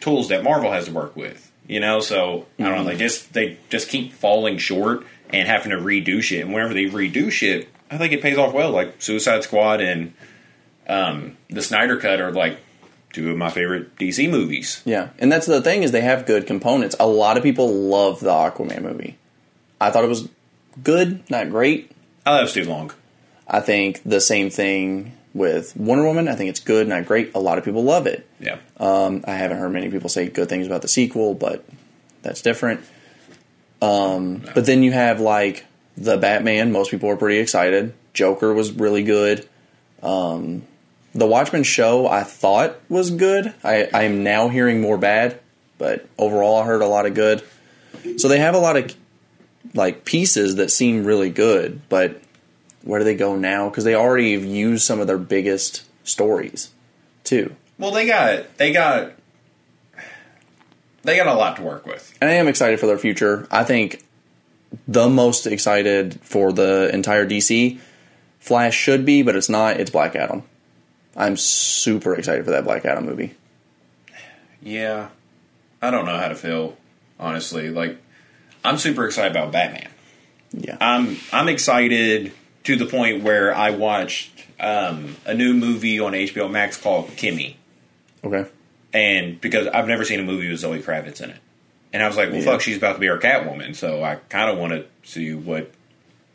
tools 0.00 0.28
that 0.28 0.42
Marvel 0.42 0.72
has 0.72 0.86
to 0.86 0.92
work 0.92 1.16
with." 1.16 1.50
You 1.66 1.78
know, 1.78 2.00
so 2.00 2.46
I 2.58 2.64
don't 2.64 2.72
know, 2.72 2.78
mm-hmm. 2.78 2.88
they 2.88 2.96
just 2.96 3.32
they 3.32 3.58
just 3.68 3.88
keep 3.88 4.12
falling 4.12 4.58
short 4.58 5.04
and 5.30 5.46
having 5.46 5.70
to 5.70 5.76
redo 5.76 6.22
shit. 6.22 6.44
And 6.44 6.52
whenever 6.52 6.74
they 6.74 6.86
redo 6.86 7.30
shit, 7.30 7.68
I 7.90 7.98
think 7.98 8.12
it 8.12 8.22
pays 8.22 8.38
off 8.38 8.52
well. 8.54 8.70
Like 8.70 9.00
Suicide 9.02 9.42
Squad 9.44 9.80
and 9.80 10.14
um, 10.88 11.36
the 11.48 11.62
Snyder 11.62 11.96
Cut 11.96 12.20
are 12.20 12.32
like 12.32 12.58
two 13.12 13.30
of 13.30 13.36
my 13.36 13.50
favorite 13.50 13.96
DC 13.96 14.30
movies. 14.30 14.82
Yeah, 14.84 15.08
and 15.18 15.30
that's 15.30 15.46
the 15.46 15.60
thing 15.60 15.82
is 15.82 15.90
they 15.92 16.00
have 16.00 16.26
good 16.26 16.46
components. 16.46 16.94
A 17.00 17.06
lot 17.06 17.36
of 17.36 17.42
people 17.42 17.68
love 17.72 18.20
the 18.20 18.30
Aquaman 18.30 18.82
movie. 18.82 19.16
I 19.80 19.90
thought 19.90 20.04
it 20.04 20.08
was 20.08 20.28
good, 20.82 21.28
not 21.30 21.50
great. 21.50 21.90
I 22.24 22.36
love 22.38 22.50
Stu 22.50 22.64
Long. 22.64 22.92
I 23.48 23.60
think 23.60 24.02
the 24.04 24.20
same 24.20 24.50
thing 24.50 25.16
with 25.34 25.76
Wonder 25.76 26.04
Woman. 26.04 26.28
I 26.28 26.34
think 26.34 26.50
it's 26.50 26.60
good, 26.60 26.86
not 26.86 27.06
great. 27.06 27.34
A 27.34 27.40
lot 27.40 27.58
of 27.58 27.64
people 27.64 27.82
love 27.82 28.06
it. 28.06 28.28
Yeah. 28.38 28.58
Um, 28.78 29.24
I 29.26 29.34
haven't 29.34 29.58
heard 29.58 29.72
many 29.72 29.90
people 29.90 30.08
say 30.08 30.28
good 30.28 30.48
things 30.48 30.66
about 30.66 30.82
the 30.82 30.88
sequel, 30.88 31.34
but 31.34 31.64
that's 32.22 32.42
different. 32.42 32.80
Um, 33.82 34.44
But 34.54 34.66
then 34.66 34.82
you 34.82 34.92
have 34.92 35.20
like 35.20 35.64
the 35.96 36.16
Batman. 36.16 36.72
Most 36.72 36.90
people 36.90 37.08
were 37.08 37.16
pretty 37.16 37.38
excited. 37.38 37.94
Joker 38.12 38.52
was 38.52 38.72
really 38.72 39.02
good. 39.02 39.48
Um, 40.02 40.62
the 41.14 41.26
Watchmen 41.26 41.62
show 41.62 42.06
I 42.06 42.22
thought 42.22 42.76
was 42.88 43.10
good. 43.10 43.52
I, 43.64 43.88
I 43.92 44.02
am 44.04 44.22
now 44.22 44.48
hearing 44.48 44.80
more 44.80 44.98
bad, 44.98 45.40
but 45.78 46.06
overall 46.18 46.62
I 46.62 46.66
heard 46.66 46.82
a 46.82 46.86
lot 46.86 47.06
of 47.06 47.14
good. 47.14 47.42
So 48.16 48.28
they 48.28 48.38
have 48.38 48.54
a 48.54 48.58
lot 48.58 48.76
of 48.76 48.94
like 49.74 50.04
pieces 50.04 50.56
that 50.56 50.70
seem 50.70 51.04
really 51.04 51.30
good, 51.30 51.80
but 51.88 52.20
where 52.82 52.98
do 52.98 53.04
they 53.04 53.14
go 53.14 53.36
now? 53.36 53.68
Because 53.68 53.84
they 53.84 53.94
already 53.94 54.32
have 54.32 54.44
used 54.44 54.84
some 54.84 55.00
of 55.00 55.06
their 55.06 55.18
biggest 55.18 55.84
stories 56.04 56.70
too. 57.24 57.54
Well, 57.78 57.90
they 57.90 58.06
got 58.06 58.56
they 58.56 58.72
got 58.72 59.12
they 61.02 61.16
got 61.16 61.26
a 61.26 61.34
lot 61.34 61.56
to 61.56 61.62
work 61.62 61.86
with. 61.86 62.16
And 62.20 62.30
I 62.30 62.34
am 62.34 62.48
excited 62.48 62.80
for 62.80 62.86
their 62.86 62.98
future. 62.98 63.46
I 63.50 63.64
think 63.64 64.02
the 64.86 65.08
most 65.08 65.46
excited 65.46 66.20
for 66.22 66.52
the 66.52 66.90
entire 66.92 67.26
DC 67.26 67.78
Flash 68.38 68.74
should 68.74 69.04
be, 69.04 69.22
but 69.22 69.36
it's 69.36 69.48
not. 69.50 69.78
It's 69.78 69.90
Black 69.90 70.16
Adam. 70.16 70.42
I'm 71.16 71.36
super 71.36 72.14
excited 72.14 72.44
for 72.44 72.52
that 72.52 72.64
Black 72.64 72.84
Adam 72.86 73.04
movie. 73.04 73.34
Yeah, 74.62 75.08
I 75.82 75.90
don't 75.90 76.04
know 76.06 76.16
how 76.16 76.28
to 76.28 76.34
feel 76.34 76.76
honestly. 77.18 77.70
Like, 77.70 77.98
I'm 78.64 78.78
super 78.78 79.06
excited 79.06 79.30
about 79.32 79.52
Batman. 79.52 79.88
Yeah. 80.52 80.76
I'm 80.80 81.16
I'm 81.32 81.48
excited 81.48 82.32
to 82.64 82.76
the 82.76 82.86
point 82.86 83.22
where 83.22 83.54
I 83.54 83.70
watched 83.70 84.44
um, 84.58 85.16
a 85.24 85.34
new 85.34 85.54
movie 85.54 86.00
on 86.00 86.12
HBO 86.12 86.50
Max 86.50 86.76
called 86.76 87.08
Kimi, 87.16 87.56
Okay. 88.24 88.46
and 88.92 89.40
because 89.40 89.66
I've 89.68 89.88
never 89.88 90.04
seen 90.04 90.20
a 90.20 90.24
movie 90.24 90.50
with 90.50 90.60
Zoe 90.60 90.80
Kravitz 90.82 91.22
in 91.22 91.30
it, 91.30 91.36
and 91.92 92.02
I 92.02 92.06
was 92.06 92.16
like, 92.16 92.30
well, 92.30 92.38
Yeah. 92.38 92.44
fuck, 92.44 92.60
she's 92.60 92.76
about 92.76 92.94
to 92.94 92.98
be 93.00 93.08
our 93.08 93.18
Catwoman, 93.18 93.74
so 93.74 94.02
I 94.02 94.16
kind 94.28 94.50
of 94.50 94.58
want 94.58 94.72
to 94.72 94.84
see 95.08 95.32
what 95.34 95.70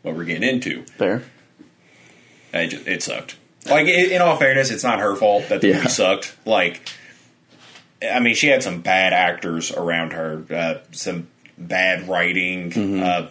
what 0.02 0.16
we're 0.16 0.26
getting 0.26 0.48
into. 0.48 0.84
Fair. 0.98 1.24
It, 2.54 2.68
just, 2.68 2.88
it 2.88 3.04
sucked. 3.04 3.38
Like 3.68 3.88
in 3.88 4.22
all 4.22 4.38
fairness, 4.38 4.70
it's 4.72 4.84
not 4.84 5.00
her 5.00 5.16
fault 5.16 5.50
that 5.50 5.62
the 5.62 5.70
Yeah. 5.70 5.78
movie 5.78 5.90
sucked. 5.90 6.36
Like, 6.46 6.80
I 8.08 8.20
mean, 8.20 8.36
she 8.36 8.48
had 8.48 8.62
some 8.64 8.82
bad 8.82 9.14
actors 9.14 9.72
around 9.72 10.14
her, 10.14 10.44
uh, 10.52 10.76
some 10.92 11.28
bad 11.58 12.08
writing. 12.08 12.70
Mm-hmm. 12.70 13.04
Uh, 13.04 13.28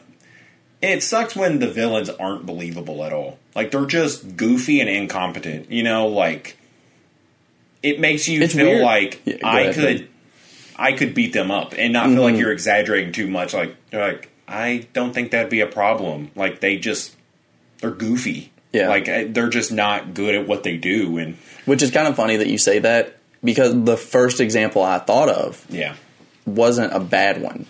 it 0.83 1.03
sucks 1.03 1.35
when 1.37 1.61
the 1.61 1.69
villains 1.69 2.11
aren't 2.11 2.45
believable 2.45 3.05
at 3.05 3.13
all. 3.13 3.39
Like 3.55 3.71
they're 3.71 3.87
just 3.87 4.37
goofy 4.37 4.81
and 4.81 4.91
incompetent. 4.91 5.71
You 5.71 5.85
know, 5.85 6.09
like 6.09 6.59
it 7.83 8.01
makes 8.01 8.27
you 8.29 8.43
It's 8.43 8.55
feel 8.55 8.67
weird. 8.67 8.83
like 8.83 9.21
Yeah, 9.25 9.37
I 9.45 9.61
ahead, 9.61 9.75
could, 9.75 9.99
go 10.01 10.07
I 10.77 10.93
could 10.93 11.15
beat 11.15 11.33
them 11.33 11.51
up 11.51 11.75
and 11.79 11.93
not 11.93 12.09
feel 12.09 12.23
like 12.23 12.35
Mhm. 12.35 12.39
you're 12.41 12.53
exaggerating 12.53 13.13
too 13.13 13.29
much. 13.29 13.55
Like, 13.55 13.75
like 13.93 14.29
I 14.49 14.87
don't 14.93 15.13
think 15.15 15.31
that'd 15.31 15.51
be 15.51 15.61
a 15.61 15.67
problem. 15.67 16.31
Like 16.35 16.61
they 16.61 16.77
just 16.77 17.13
they're 17.81 17.91
goofy. 17.91 18.51
Yeah. 18.73 18.89
Like 18.89 19.05
they're 19.33 19.49
just 19.51 19.71
not 19.73 20.15
good 20.15 20.35
at 20.35 20.49
what 20.49 20.63
they 20.65 20.77
do, 20.77 21.17
and 21.19 21.37
Which 21.65 21.81
is 21.83 21.91
kind 21.91 22.09
of 22.09 22.17
funny 22.17 22.37
that 22.37 22.49
you 22.49 22.59
say 22.59 22.81
that 22.81 23.17
because 23.43 23.73
the 23.85 23.97
first 23.97 24.41
example 24.41 24.83
I 24.83 24.99
thought 24.99 25.29
of 25.29 25.65
yeah, 25.71 25.95
wasn't 26.47 26.93
a 26.93 27.01
bad 27.01 27.41
one. 27.41 27.67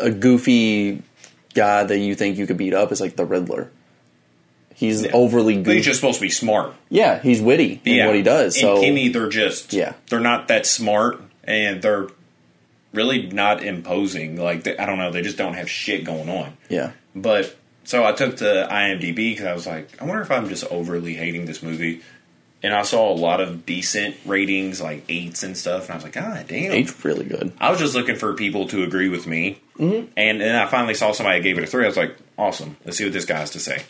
A 0.00 0.10
goofy 0.10 1.02
guy 1.54 1.84
that 1.84 1.98
you 1.98 2.14
think 2.14 2.38
you 2.38 2.46
could 2.46 2.56
beat 2.56 2.72
up 2.74 2.92
is 2.92 3.00
like 3.00 3.16
the 3.16 3.24
Riddler. 3.24 3.70
He's 4.74 5.02
Yeah. 5.02 5.10
overly 5.12 5.56
but 5.56 5.64
goofy. 5.64 5.76
he's 5.78 5.86
just 5.86 6.00
supposed 6.00 6.18
to 6.18 6.22
be 6.22 6.30
smart. 6.30 6.72
yeah, 6.88 7.20
he's 7.20 7.40
witty 7.40 7.80
in 7.84 7.94
yeah, 7.96 8.06
what 8.06 8.14
he 8.14 8.22
does. 8.22 8.54
And 8.56 8.60
So 8.62 8.80
Kimi, 8.80 9.08
they're 9.08 9.28
just 9.28 9.72
Yeah. 9.72 9.94
they're 10.08 10.20
not 10.20 10.48
that 10.48 10.66
smart, 10.66 11.20
and 11.44 11.82
they're 11.82 12.06
really 12.98 13.28
not 13.28 13.62
imposing. 13.62 14.36
Like 14.36 14.64
they, 14.64 14.76
I 14.76 14.84
don't 14.84 14.98
know, 14.98 15.12
they 15.12 15.22
just 15.22 15.38
don't 15.38 15.54
have 15.54 15.70
shit 15.70 16.04
going 16.04 16.28
on. 16.28 16.56
yeah, 16.68 16.92
But 17.14 17.56
so 17.84 18.04
I 18.04 18.12
took 18.12 18.38
to 18.38 18.68
IMDb 18.70 19.14
because 19.32 19.46
I 19.46 19.54
was 19.54 19.66
like, 19.66 20.02
I 20.02 20.04
wonder 20.04 20.20
if 20.20 20.30
I'm 20.30 20.48
just 20.48 20.64
overly 20.64 21.14
hating 21.14 21.46
this 21.46 21.62
movie. 21.62 22.02
And 22.60 22.74
I 22.74 22.82
saw 22.82 23.12
a 23.12 23.14
lot 23.14 23.40
of 23.40 23.64
decent 23.64 24.16
ratings, 24.26 24.80
like 24.80 25.04
eights 25.08 25.44
and 25.44 25.56
stuff, 25.56 25.84
and 25.84 25.92
I 25.92 25.94
was 25.94 26.02
like, 26.02 26.14
God 26.14 26.48
damn! 26.48 26.72
he's 26.72 27.04
really 27.04 27.24
good. 27.24 27.52
I 27.60 27.70
was 27.70 27.78
just 27.78 27.94
looking 27.94 28.16
for 28.16 28.34
people 28.34 28.66
to 28.68 28.82
agree 28.82 29.08
with 29.08 29.28
me, 29.28 29.60
mm-hmm. 29.78 30.10
and 30.16 30.40
then 30.40 30.56
I 30.56 30.66
finally 30.66 30.94
saw 30.94 31.12
somebody 31.12 31.40
gave 31.40 31.56
it 31.56 31.62
a 31.62 31.68
three. 31.68 31.84
I 31.84 31.86
was 31.86 31.96
like, 31.96 32.16
awesome. 32.36 32.76
Let's 32.84 32.98
see 32.98 33.04
what 33.04 33.12
this 33.12 33.26
guy 33.26 33.38
has 33.38 33.50
to 33.50 33.60
say. 33.60 33.84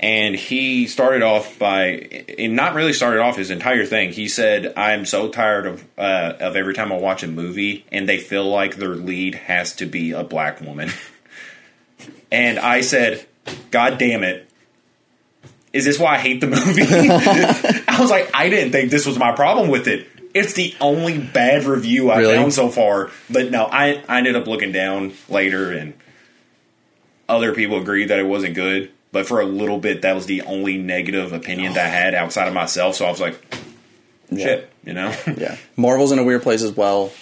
And 0.00 0.34
he 0.34 0.86
started 0.86 1.22
off 1.22 1.58
by, 1.58 2.24
and 2.38 2.56
not 2.56 2.74
really 2.74 2.92
started 2.92 3.20
off 3.20 3.36
his 3.36 3.50
entire 3.50 3.86
thing. 3.86 4.12
He 4.12 4.28
said, 4.28 4.72
"I'm 4.76 5.06
so 5.06 5.28
tired 5.28 5.66
of 5.66 5.84
uh, 5.96 6.34
of 6.40 6.56
every 6.56 6.74
time 6.74 6.92
I 6.92 6.96
watch 6.96 7.22
a 7.22 7.28
movie 7.28 7.86
and 7.92 8.08
they 8.08 8.18
feel 8.18 8.44
like 8.50 8.76
their 8.76 8.96
lead 8.96 9.34
has 9.36 9.74
to 9.76 9.86
be 9.86 10.10
a 10.12 10.24
black 10.24 10.60
woman." 10.60 10.90
and 12.32 12.58
I 12.58 12.80
said, 12.80 13.24
"God 13.70 13.98
damn 13.98 14.22
it 14.24 14.50
is 15.74 15.84
this 15.84 15.98
why 15.98 16.14
I 16.14 16.18
hate 16.18 16.40
the 16.40 16.46
movie? 16.46 16.82
I 17.88 17.96
was 18.00 18.08
like, 18.08 18.30
I 18.32 18.48
didn't 18.48 18.70
think 18.70 18.90
this 18.92 19.04
was 19.06 19.18
my 19.18 19.32
problem 19.32 19.68
with 19.68 19.88
it. 19.88 20.06
It's 20.32 20.52
the 20.52 20.72
only 20.80 21.18
bad 21.18 21.64
review 21.64 22.10
I 22.10 22.18
Really? 22.18 22.36
found 22.36 22.54
so 22.54 22.68
far. 22.68 23.10
But 23.28 23.50
no, 23.50 23.64
I, 23.64 24.00
I 24.08 24.18
ended 24.18 24.36
up 24.36 24.46
looking 24.46 24.70
down 24.70 25.14
later, 25.28 25.72
and 25.72 25.94
other 27.28 27.54
people 27.54 27.80
agreed 27.80 28.06
that 28.10 28.20
it 28.20 28.26
wasn't 28.26 28.54
good. 28.54 28.92
But 29.14 29.26
for 29.26 29.40
a 29.40 29.46
little 29.46 29.78
bit, 29.78 30.02
that 30.02 30.14
was 30.14 30.26
the 30.26 30.42
only 30.42 30.76
negative 30.76 31.32
opinion 31.32 31.72
that 31.74 31.86
I 31.86 31.88
had 31.88 32.14
outside 32.14 32.48
of 32.48 32.52
myself. 32.52 32.96
So 32.96 33.06
I 33.06 33.10
was 33.10 33.20
like, 33.20 33.40
Yeah. 34.30 34.44
shit, 34.44 34.70
you 34.84 34.92
know? 34.92 35.14
Yeah, 35.38 35.56
Marvel's 35.76 36.12
in 36.12 36.18
a 36.18 36.24
weird 36.24 36.42
place 36.42 36.62
as 36.62 36.72
well. 36.76 37.12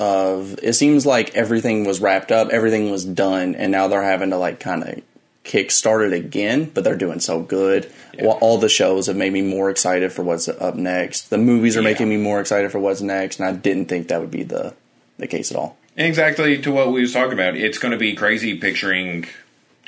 Of 0.00 0.58
it 0.62 0.74
seems 0.74 1.04
like 1.06 1.34
everything 1.34 1.84
was 1.84 2.00
wrapped 2.00 2.30
up, 2.30 2.50
everything 2.50 2.90
was 2.90 3.04
done, 3.04 3.54
and 3.56 3.72
now 3.72 3.88
they're 3.88 4.02
having 4.02 4.30
to 4.30 4.36
like 4.36 4.60
kind 4.60 4.84
of 4.84 5.02
kickstart 5.44 6.06
it 6.06 6.12
again. 6.12 6.70
But 6.72 6.84
they're 6.84 6.96
doing 6.96 7.18
so 7.18 7.40
good. 7.40 7.90
Well, 8.20 8.38
all 8.40 8.58
the 8.58 8.68
shows 8.68 9.06
have 9.08 9.16
made 9.16 9.32
me 9.32 9.42
more 9.42 9.70
excited 9.70 10.12
for 10.12 10.22
what's 10.22 10.46
up 10.48 10.76
next. 10.76 11.30
The 11.30 11.38
movies 11.38 11.76
are 11.76 11.80
Yeah. 11.80 11.88
making 11.90 12.08
me 12.08 12.16
more 12.16 12.40
excited 12.40 12.70
for 12.70 12.78
what's 12.78 13.00
next, 13.00 13.40
and 13.40 13.48
I 13.48 13.52
didn't 13.52 13.86
think 13.86 14.06
that 14.08 14.20
would 14.20 14.30
be 14.30 14.44
the 14.44 14.74
the 15.18 15.26
case 15.26 15.50
at 15.50 15.56
all. 15.56 15.76
Exactly 15.96 16.58
to 16.62 16.70
what 16.70 16.92
we 16.92 17.00
was 17.00 17.12
talking 17.12 17.32
about. 17.32 17.56
It's 17.56 17.78
going 17.78 17.90
to 17.90 17.98
be 17.98 18.14
crazy 18.14 18.56
picturing 18.56 19.26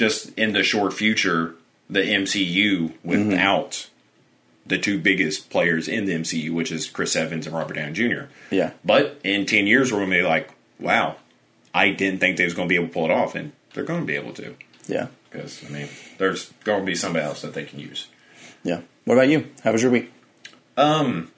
just 0.00 0.30
in 0.38 0.54
the 0.54 0.62
short 0.62 0.94
future 0.94 1.54
the 1.90 2.00
MCU 2.00 2.94
without 3.04 3.90
the 4.64 4.78
two 4.78 4.98
biggest 4.98 5.50
players 5.50 5.88
in 5.88 6.06
the 6.06 6.14
MCU, 6.14 6.54
which 6.54 6.72
is 6.72 6.88
Chris 6.88 7.14
Evans 7.14 7.46
and 7.46 7.54
Robert 7.54 7.74
Downey 7.74 7.92
Jr. 7.92 8.22
Yeah, 8.50 8.70
But 8.82 9.20
in 9.22 9.44
ten 9.44 9.66
years, 9.66 9.92
we're 9.92 9.98
going 9.98 10.10
to 10.10 10.16
be 10.16 10.22
like, 10.22 10.54
wow, 10.78 11.16
I 11.74 11.90
didn't 11.90 12.20
think 12.20 12.38
they 12.38 12.44
was 12.44 12.54
going 12.54 12.66
to 12.66 12.72
be 12.72 12.76
able 12.76 12.86
to 12.86 12.92
pull 12.94 13.04
it 13.04 13.10
off, 13.10 13.34
and 13.34 13.52
they're 13.74 13.84
going 13.84 14.00
to 14.00 14.06
be 14.06 14.16
able 14.16 14.32
to 14.34 14.56
yeah, 14.86 15.08
because 15.30 15.62
I 15.66 15.68
mean, 15.68 15.88
there's 16.16 16.50
going 16.64 16.80
to 16.80 16.86
be 16.86 16.94
somebody 16.94 17.26
else 17.26 17.42
that 17.42 17.52
they 17.52 17.64
can 17.64 17.78
use. 17.78 18.08
yeah. 18.64 18.80
What 19.04 19.14
about 19.14 19.28
you? 19.28 19.50
How 19.64 19.72
was 19.72 19.82
your 19.82 19.90
week? 19.90 20.12
Um, 20.76 21.30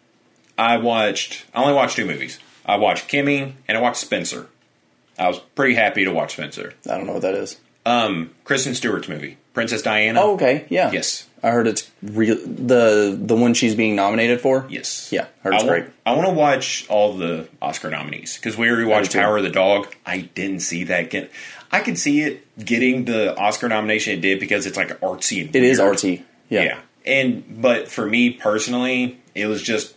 I 0.57 0.77
watched. 0.77 1.47
I 1.53 1.63
only 1.63 1.75
watched 1.75 1.97
two 1.97 2.05
movies. 2.05 2.39
I 2.65 2.77
watched 2.77 3.09
Kimi 3.09 3.57
and 3.67 3.79
I 3.79 3.81
watched 3.81 4.01
Spencer. 4.01 4.49
I 5.19 5.27
was 5.27 5.41
pretty 5.57 5.75
happy 5.75 6.05
to 6.05 6.13
watch 6.13 6.35
Spencer. 6.35 6.75
I 6.89 6.97
don't 6.97 7.07
know 7.07 7.15
what 7.15 7.23
that 7.23 7.35
is. 7.35 7.59
Um, 7.85 8.31
Kristen 8.45 8.75
Stewart's 8.75 9.09
movie, 9.09 9.39
Princess 9.55 9.83
Diana. 9.83 10.21
Oh, 10.21 10.35
okay, 10.35 10.67
yeah. 10.69 10.93
yes, 10.93 11.27
I 11.43 11.51
heard 11.51 11.67
it's 11.67 11.91
real. 12.03 12.37
The 12.37 13.19
the 13.21 13.35
one 13.35 13.55
she's 13.55 13.75
being 13.75 13.97
nominated 13.97 14.41
for. 14.41 14.67
yes, 14.69 15.09
Yeah, 15.13 15.27
heard 15.43 15.55
it's 15.55 15.63
I 15.65 15.67
wa- 15.67 15.73
great. 15.73 15.85
I 16.07 16.13
want 16.15 16.29
to 16.29 16.35
watch 16.35 16.87
all 16.89 17.15
the 17.15 17.49
Oscar 17.61 17.91
nominees 17.91 18.37
because 18.37 18.57
we 18.57 18.69
already 18.69 18.85
watched. 18.87 19.13
Power 19.15 19.39
of 19.39 19.43
the 19.43 19.51
Dog. 19.51 19.93
I 20.07 20.19
didn't 20.21 20.61
see 20.61 20.85
that 20.85 21.11
get. 21.11 21.31
I 21.73 21.81
could 21.81 21.99
see 21.99 22.21
it 22.21 22.47
getting 22.65 23.05
the 23.07 23.37
Oscar 23.37 23.69
nomination 23.69 24.13
it 24.19 24.21
did 24.21 24.39
because 24.39 24.67
it's 24.67 24.77
like 24.77 24.89
artsy. 25.01 25.47
And 25.47 25.57
It 25.57 25.63
is 25.65 25.81
weird. 25.81 25.95
artsy. 25.97 26.23
Yeah. 26.51 26.63
yeah. 26.63 26.81
And 27.05 27.61
but 27.63 27.89
for 27.89 28.07
me 28.07 28.31
personally, 28.31 29.19
it 29.35 29.47
was 29.47 29.61
just 29.63 29.95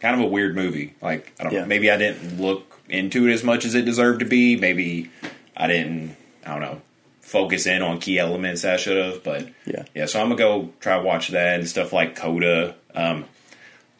kind 0.00 0.14
of 0.18 0.22
a 0.24 0.30
weird 0.30 0.54
movie. 0.56 0.94
Like 1.02 1.32
I 1.38 1.42
don't 1.44 1.52
Yeah. 1.52 1.60
know, 1.60 1.66
maybe 1.66 1.90
I 1.90 1.98
didn't 1.98 2.40
look 2.40 2.80
into 2.88 3.28
it 3.28 3.32
as 3.34 3.44
much 3.44 3.64
as 3.66 3.74
it 3.74 3.84
deserved 3.84 4.20
to 4.20 4.24
be. 4.26 4.56
Maybe 4.56 5.10
I 5.54 5.66
didn't. 5.66 6.16
I 6.46 6.52
don't 6.52 6.60
know. 6.62 6.80
Focus 7.26 7.66
in 7.66 7.82
on 7.82 7.98
key 7.98 8.18
elements 8.20 8.62
that 8.62 8.74
I 8.74 8.76
should 8.76 8.96
have, 9.04 9.24
but 9.24 9.48
Yeah. 9.66 9.82
yeah. 9.94 10.06
So 10.06 10.20
I'm 10.20 10.28
gonna 10.28 10.38
go 10.38 10.70
try 10.80 10.96
to 10.96 11.02
watch 11.02 11.28
that 11.28 11.58
and 11.58 11.68
stuff 11.68 11.92
like 11.92 12.14
Coda. 12.14 12.76
Um, 12.94 13.24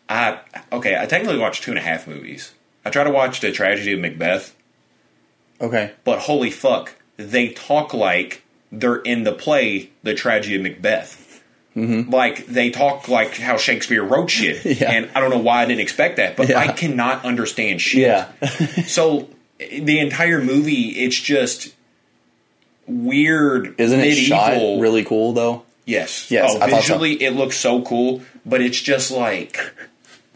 I 0.09 0.39
okay. 0.73 0.97
I 0.97 1.07
technically 1.07 1.39
watched 1.39 1.65
two 1.65 1.73
and 1.73 1.79
a 1.79 1.83
half 1.83 2.07
movies. 2.07 2.53
I 2.85 2.91
tried 2.91 3.05
to 3.05 3.11
watch 3.11 3.41
the 3.41 3.51
tragedy 3.51 3.93
of 3.95 3.99
Macbeth, 4.01 4.55
Okay. 5.61 5.91
but 6.05 6.21
holy 6.21 6.51
fuck, 6.53 6.95
they 7.17 7.49
talk 7.49 7.93
like 7.93 8.43
they're 8.71 8.97
in 8.97 9.25
the 9.25 9.33
play, 9.33 9.91
The 10.05 10.15
Tragedy 10.15 10.57
of 10.57 10.63
Macbeth. 10.63 11.43
Like 11.75 12.47
they 12.47 12.71
talk 12.71 13.07
like 13.09 13.37
how 13.37 13.57
Shakespeare 13.59 14.03
wrote 14.03 14.31
shit, 14.31 14.65
Yeah. 14.81 14.91
and 14.93 15.11
I 15.15 15.21
don't 15.21 15.29
know 15.31 15.39
why 15.39 15.63
I 15.63 15.67
didn't 15.67 15.81
expect 15.83 16.17
that, 16.17 16.35
but 16.37 16.49
Yeah. 16.49 16.59
I 16.61 16.69
cannot 16.69 17.25
understand 17.27 17.83
shit. 17.83 18.03
Yeah. 18.03 18.29
So 18.87 19.29
the 19.59 19.99
entire 19.99 20.41
movie, 20.41 20.91
it's 21.05 21.19
just 21.21 21.75
weird. 22.87 23.75
Isn't 23.79 24.01
it 24.01 24.03
medieval. 24.05 24.39
shot 24.77 24.81
really 24.81 25.05
cool 25.05 25.33
though? 25.33 25.65
Yes. 25.85 26.31
Yes, 26.31 26.51
Oh, 26.53 26.57
I 26.57 26.71
thought 26.71 26.71
so. 26.71 26.77
visually, 26.99 27.23
it 27.23 27.35
looks 27.35 27.57
so 27.57 27.83
cool, 27.83 28.23
but 28.45 28.61
it's 28.61 28.81
just 28.81 29.11
like 29.11 29.59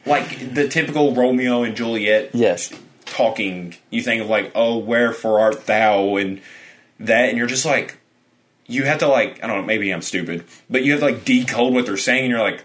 like 0.07 0.55
the 0.55 0.69
typical 0.69 1.15
Romeo 1.15 1.63
and 1.63 1.77
Juliet 1.77 2.31
Yes. 2.35 2.73
talking, 3.05 3.75
you 3.91 4.03
think 4.03 4.23
of 4.23 4.29
like, 4.31 4.53
oh, 4.55 4.79
wherefore 4.79 5.41
art 5.41 5.67
thou, 5.67 6.17
and 6.17 6.41
that, 7.01 7.29
and 7.29 7.37
you're 7.39 7.47
just 7.49 7.67
like, 7.67 7.99
you 8.67 8.85
have 8.85 8.99
to 8.99 9.09
like, 9.09 9.43
I 9.43 9.47
don't 9.49 9.57
know, 9.63 9.67
maybe 9.67 9.91
I'm 9.93 10.03
stupid, 10.03 10.45
but 10.71 10.85
you 10.85 10.93
have 10.93 11.01
to 11.01 11.07
like 11.07 11.25
decode 11.25 11.75
what 11.75 11.87
they're 11.87 11.97
saying, 11.97 12.23
and 12.27 12.31
you're 12.31 12.41
like, 12.43 12.65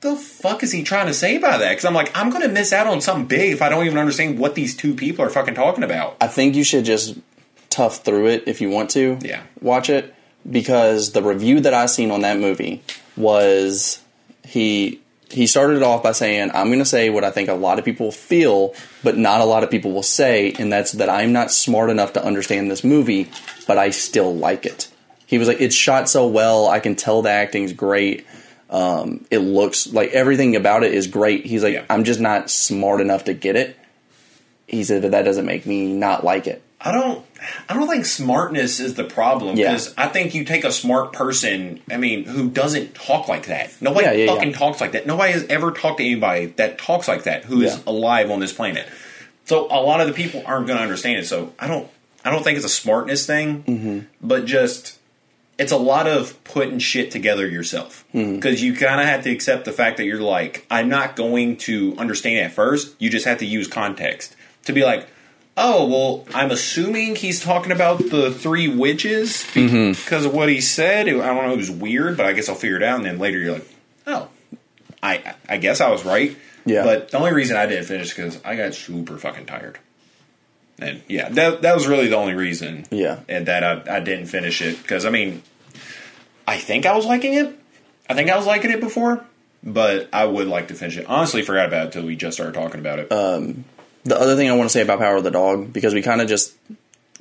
the 0.00 0.16
fuck 0.16 0.62
is 0.62 0.72
he 0.72 0.82
trying 0.82 1.06
to 1.06 1.14
say 1.14 1.38
by 1.38 1.58
that? 1.58 1.70
Because 1.70 1.84
I'm 1.84 1.94
like, 1.94 2.10
I'm 2.16 2.30
gonna 2.30 2.48
miss 2.48 2.72
out 2.72 2.86
on 2.86 3.00
something 3.02 3.26
big 3.26 3.52
if 3.52 3.60
I 3.62 3.68
don't 3.68 3.84
even 3.86 3.98
understand 3.98 4.38
what 4.38 4.54
these 4.54 4.74
two 4.76 4.94
people 4.94 5.24
are 5.24 5.30
fucking 5.30 5.54
talking 5.54 5.84
about. 5.84 6.16
I 6.20 6.26
think 6.28 6.54
you 6.56 6.64
should 6.64 6.84
just 6.86 7.16
tough 7.74 8.04
through 8.04 8.26
it 8.28 8.44
if 8.46 8.60
you 8.60 8.70
want 8.70 8.90
to 8.90 9.18
Yeah. 9.22 9.42
watch 9.60 9.90
it 9.90 10.14
because 10.50 11.12
the 11.12 11.22
review 11.22 11.60
that 11.60 11.74
I 11.74 11.86
seen 11.86 12.10
on 12.10 12.20
that 12.22 12.38
movie 12.38 12.82
was 13.16 14.00
he 14.46 15.00
he 15.30 15.46
started 15.48 15.78
it 15.78 15.82
off 15.82 16.02
by 16.02 16.12
saying 16.12 16.50
I'm 16.54 16.68
going 16.68 16.78
to 16.78 16.84
say 16.84 17.10
what 17.10 17.24
I 17.24 17.30
think 17.30 17.48
a 17.48 17.54
lot 17.54 17.78
of 17.78 17.84
people 17.84 18.12
feel 18.12 18.74
but 19.02 19.16
not 19.16 19.40
a 19.40 19.44
lot 19.44 19.64
of 19.64 19.70
people 19.70 19.90
will 19.92 20.02
say 20.02 20.52
and 20.58 20.72
that's 20.72 20.92
that 20.92 21.08
I'm 21.08 21.32
not 21.32 21.50
smart 21.50 21.90
enough 21.90 22.12
to 22.12 22.24
understand 22.24 22.70
this 22.70 22.84
movie 22.84 23.28
but 23.66 23.78
I 23.78 23.90
still 23.90 24.34
like 24.34 24.66
it. 24.66 24.88
He 25.26 25.38
was 25.38 25.48
like 25.48 25.60
it's 25.60 25.74
shot 25.74 26.08
so 26.08 26.26
well 26.26 26.68
I 26.68 26.78
can 26.78 26.94
tell 26.94 27.22
the 27.22 27.30
acting's 27.30 27.72
great. 27.72 28.26
Um, 28.70 29.24
it 29.30 29.38
looks 29.38 29.92
like 29.92 30.10
everything 30.10 30.56
about 30.56 30.84
it 30.84 30.92
is 30.94 31.06
great. 31.06 31.46
He's 31.46 31.62
like 31.64 31.74
Yeah. 31.74 31.84
I'm 31.90 32.04
just 32.04 32.20
not 32.20 32.50
smart 32.50 33.00
enough 33.00 33.24
to 33.24 33.34
get 33.34 33.56
it. 33.56 33.76
He 34.66 34.84
said 34.84 35.02
but 35.02 35.10
that 35.12 35.22
doesn't 35.24 35.46
make 35.46 35.66
me 35.66 35.92
not 35.92 36.22
like 36.22 36.46
it. 36.46 36.62
I 36.86 36.92
don't. 36.92 37.24
I 37.68 37.74
don't 37.74 37.88
think 37.88 38.04
smartness 38.04 38.78
is 38.80 38.94
the 38.94 39.04
problem 39.04 39.56
Yeah. 39.56 39.70
because 39.72 39.94
I 39.96 40.08
think 40.08 40.34
you 40.34 40.44
take 40.44 40.64
a 40.64 40.72
smart 40.72 41.12
person. 41.12 41.80
I 41.90 41.96
mean, 41.96 42.24
who 42.24 42.48
doesn't 42.50 42.94
talk 42.94 43.26
like 43.28 43.46
that? 43.46 43.70
Nobody 43.80 44.06
Yeah, 44.06 44.12
yeah, 44.12 44.26
fucking 44.34 44.50
yeah. 44.50 44.56
talks 44.58 44.80
like 44.80 44.92
that. 44.92 45.06
Nobody 45.06 45.32
has 45.32 45.44
ever 45.46 45.70
talked 45.72 45.98
to 45.98 46.04
anybody 46.04 46.46
that 46.56 46.78
talks 46.78 47.08
like 47.08 47.24
that 47.24 47.44
who 47.44 47.62
is 47.62 47.74
Yeah. 47.74 47.82
alive 47.86 48.30
on 48.30 48.40
this 48.40 48.52
planet. 48.52 48.86
So 49.46 49.66
a 49.66 49.80
lot 49.80 50.00
of 50.00 50.06
the 50.08 50.12
people 50.14 50.42
aren't 50.46 50.66
going 50.66 50.76
to 50.78 50.82
understand 50.82 51.18
it. 51.20 51.26
So 51.26 51.52
I 51.58 51.66
don't. 51.68 51.88
I 52.24 52.30
don't 52.30 52.42
think 52.42 52.56
it's 52.56 52.64
a 52.66 52.70
smartness 52.70 53.26
thing, 53.26 53.62
Mm-hmm. 53.64 53.98
but 54.22 54.46
just 54.46 54.98
it's 55.58 55.70
a 55.72 55.76
lot 55.76 56.06
of 56.08 56.42
putting 56.44 56.78
shit 56.80 57.10
together 57.10 57.46
yourself 57.46 58.04
Mm-hmm. 58.14 58.36
because 58.36 58.62
you 58.62 58.74
kind 58.74 59.00
of 59.00 59.06
have 59.06 59.22
to 59.24 59.30
accept 59.30 59.64
the 59.66 59.72
fact 59.72 59.98
that 59.98 60.04
you're 60.04 60.20
like, 60.20 60.66
I'm 60.70 60.88
not 60.88 61.16
going 61.16 61.56
to 61.58 61.94
understand 61.98 62.38
at 62.46 62.52
first. 62.52 62.94
You 62.98 63.08
just 63.10 63.26
have 63.26 63.38
to 63.38 63.46
use 63.46 63.68
context 63.68 64.34
to 64.64 64.72
be 64.72 64.82
like, 64.84 65.06
oh, 65.56 65.86
well, 65.86 66.26
I'm 66.34 66.50
assuming 66.50 67.16
he's 67.16 67.40
talking 67.42 67.72
about 67.72 67.98
the 67.98 68.30
three 68.32 68.68
witches 68.68 69.44
Mm-hmm. 69.54 69.92
because 70.02 70.24
of 70.24 70.34
what 70.34 70.48
he 70.48 70.60
said. 70.60 71.06
I 71.08 71.12
don't 71.12 71.22
know, 71.46 71.52
it 71.52 71.56
was 71.56 71.70
weird, 71.70 72.16
but 72.16 72.26
I 72.26 72.32
guess 72.32 72.48
I'll 72.48 72.54
figure 72.54 72.76
it 72.76 72.82
out. 72.82 72.96
And 72.96 73.06
then 73.06 73.18
later 73.18 73.38
you're 73.38 73.52
like, 73.54 73.68
oh, 74.06 74.28
I 75.02 75.34
I 75.48 75.56
guess 75.58 75.80
I 75.80 75.90
was 75.90 76.04
right. 76.04 76.36
Yeah. 76.66 76.82
But 76.84 77.10
the 77.10 77.18
only 77.18 77.32
reason 77.32 77.56
I 77.56 77.66
didn't 77.66 77.84
finish 77.84 78.08
because 78.14 78.40
I 78.44 78.56
got 78.56 78.74
super 78.74 79.18
fucking 79.18 79.46
tired. 79.46 79.78
And 80.78 81.02
yeah, 81.08 81.28
that 81.28 81.62
that 81.62 81.74
was 81.74 81.86
really 81.86 82.08
the 82.08 82.16
only 82.16 82.34
reason. 82.34 82.86
Yeah. 82.90 83.20
And 83.28 83.46
that 83.46 83.62
I, 83.62 83.96
I 83.96 84.00
didn't 84.00 84.26
finish 84.26 84.60
it 84.62 84.78
because 84.82 85.04
I 85.04 85.10
mean, 85.10 85.42
I 86.48 86.56
think 86.58 86.86
I 86.86 86.96
was 86.96 87.06
liking 87.06 87.34
it. 87.34 87.56
I 88.08 88.14
think 88.14 88.28
I 88.30 88.36
was 88.36 88.46
liking 88.46 88.70
it 88.70 88.80
before, 88.80 89.24
but 89.62 90.08
I 90.12 90.24
would 90.24 90.48
like 90.48 90.68
to 90.68 90.74
finish 90.74 90.96
it. 90.96 91.06
Honestly, 91.06 91.42
forgot 91.42 91.66
about 91.68 91.82
it 91.82 91.86
until 91.86 92.06
we 92.06 92.16
just 92.16 92.36
started 92.36 92.54
talking 92.54 92.80
about 92.80 92.98
it. 92.98 93.12
The 94.04 94.18
other 94.18 94.36
thing 94.36 94.48
I 94.50 94.54
want 94.54 94.68
to 94.68 94.72
say 94.72 94.82
about 94.82 94.98
Power 94.98 95.16
of 95.16 95.24
the 95.24 95.30
Dog 95.30 95.72
because 95.72 95.94
we 95.94 96.02
kind 96.02 96.20
of 96.20 96.28
just 96.28 96.54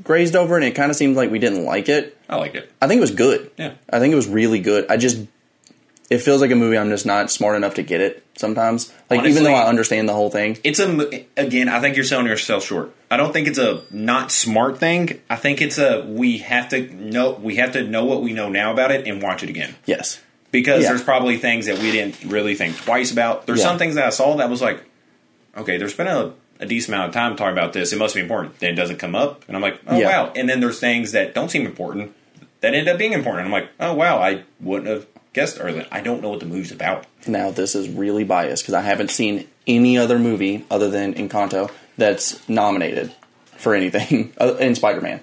grazed 0.04 0.36
over 0.36 0.56
it 0.56 0.64
and 0.64 0.72
it 0.72 0.76
kind 0.76 0.90
of 0.90 0.98
seemed 0.98 1.16
like 1.16 1.32
we 1.32 1.40
didn't 1.40 1.66
like 1.66 1.88
it. 1.90 2.18
I 2.30 2.36
liked 2.38 2.56
it. 2.56 2.72
I 2.82 2.88
think 2.88 2.98
it 2.98 3.02
was 3.02 3.12
good. 3.12 3.52
Yeah. 3.58 3.74
I 3.90 4.00
think 4.00 4.12
it 4.12 4.16
was 4.16 4.28
really 4.28 4.60
good. 4.60 4.88
I 4.90 4.98
just 4.98 5.26
it 6.10 6.18
feels 6.20 6.42
like 6.42 6.52
a 6.52 6.56
movie 6.56 6.78
I'm 6.78 6.90
just 6.90 7.06
not 7.06 7.32
smart 7.32 7.56
enough 7.56 7.76
to 7.76 7.84
get 7.84 8.02
it 8.02 8.24
sometimes. 8.36 8.94
Like 9.10 9.26
even 9.26 9.44
though 9.44 9.54
I 9.54 9.68
understand 9.68 10.10
the 10.10 10.14
whole 10.14 10.30
thing. 10.30 10.58
It's 10.64 10.80
a 10.80 10.88
mo- 10.92 11.10
again. 11.38 11.70
I 11.70 11.80
think 11.80 11.96
you're 11.96 12.06
selling 12.06 12.28
yourself 12.28 12.66
short. 12.66 12.94
I 13.10 13.18
don't 13.18 13.32
think 13.32 13.48
it's 13.48 13.58
a 13.60 13.82
not 13.92 14.32
smart 14.32 14.80
thing. 14.80 15.22
I 15.30 15.36
think 15.38 15.62
it's 15.62 15.78
a 15.78 16.02
we 16.06 16.40
have 16.40 16.70
to 16.70 16.82
know 16.94 17.32
we 17.34 17.56
have 17.56 17.74
to 17.74 17.84
know 17.84 18.04
what 18.06 18.22
we 18.22 18.34
know 18.34 18.50
now 18.50 18.72
about 18.74 18.92
it 18.92 19.08
and 19.08 19.22
watch 19.22 19.44
it 19.44 19.50
again. 19.50 19.76
Yes. 19.86 20.20
because 20.52 20.84
Yeah. 20.84 20.90
there's 20.90 21.04
probably 21.04 21.38
things 21.38 21.66
that 21.68 21.80
we 21.80 21.92
didn't 21.92 22.24
really 22.26 22.54
think 22.56 22.78
twice 22.78 23.12
about. 23.12 23.48
There's 23.48 23.60
Yeah. 23.60 23.70
some 23.70 23.78
things 23.80 23.96
that 23.96 24.06
I 24.06 24.10
saw 24.12 24.36
that 24.38 24.50
was 24.52 24.62
like, 24.62 24.84
okay, 25.58 25.78
there's 25.78 25.96
been 25.96 26.06
a, 26.08 26.34
a 26.64 26.68
decent 26.68 26.94
amount 26.96 27.10
of 27.10 27.14
time 27.14 27.36
talking 27.36 27.54
about 27.54 27.74
this. 27.74 27.94
It 27.94 27.98
must 28.00 28.16
be 28.16 28.22
important. 28.22 28.60
Then 28.60 28.74
it 28.74 28.76
doesn't 28.76 28.98
come 28.98 29.16
up, 29.16 29.44
and 29.48 29.56
I'm 29.56 29.62
like, 29.62 29.80
oh 29.88 29.98
Yeah. 30.00 30.08
wow. 30.26 30.34
And 30.36 30.48
then 30.50 30.60
there's 30.60 30.80
things 30.80 31.12
that 31.12 31.34
don't 31.36 31.50
seem 31.50 31.66
important 31.66 32.14
that 32.62 32.74
end 32.74 32.88
up 32.88 32.98
being 32.98 33.14
important. 33.14 33.46
I'm 33.46 33.52
like, 33.52 33.70
oh 33.80 33.94
wow, 33.94 34.18
I 34.20 34.44
wouldn't 34.60 34.88
have 34.90 35.06
guessed 35.34 35.58
earlier. 35.60 35.86
I 35.92 36.02
don't 36.02 36.22
know 36.22 36.30
what 36.30 36.40
the 36.40 36.46
movie's 36.46 36.72
about. 36.72 37.06
Now 37.28 37.52
this 37.52 37.76
is 37.76 37.90
really 37.90 38.24
biased 38.24 38.64
because 38.64 38.74
I 38.74 38.82
haven't 38.82 39.12
seen 39.12 39.48
any 39.68 39.98
other 39.98 40.18
movie 40.20 40.66
other 40.72 40.90
than 40.90 41.14
Encanto 41.16 41.72
that's 41.98 42.48
nominated 42.50 43.14
for 43.58 43.76
anything 43.76 44.34
uh, 44.42 44.56
in 44.56 44.76
Spider-Man 44.76 45.20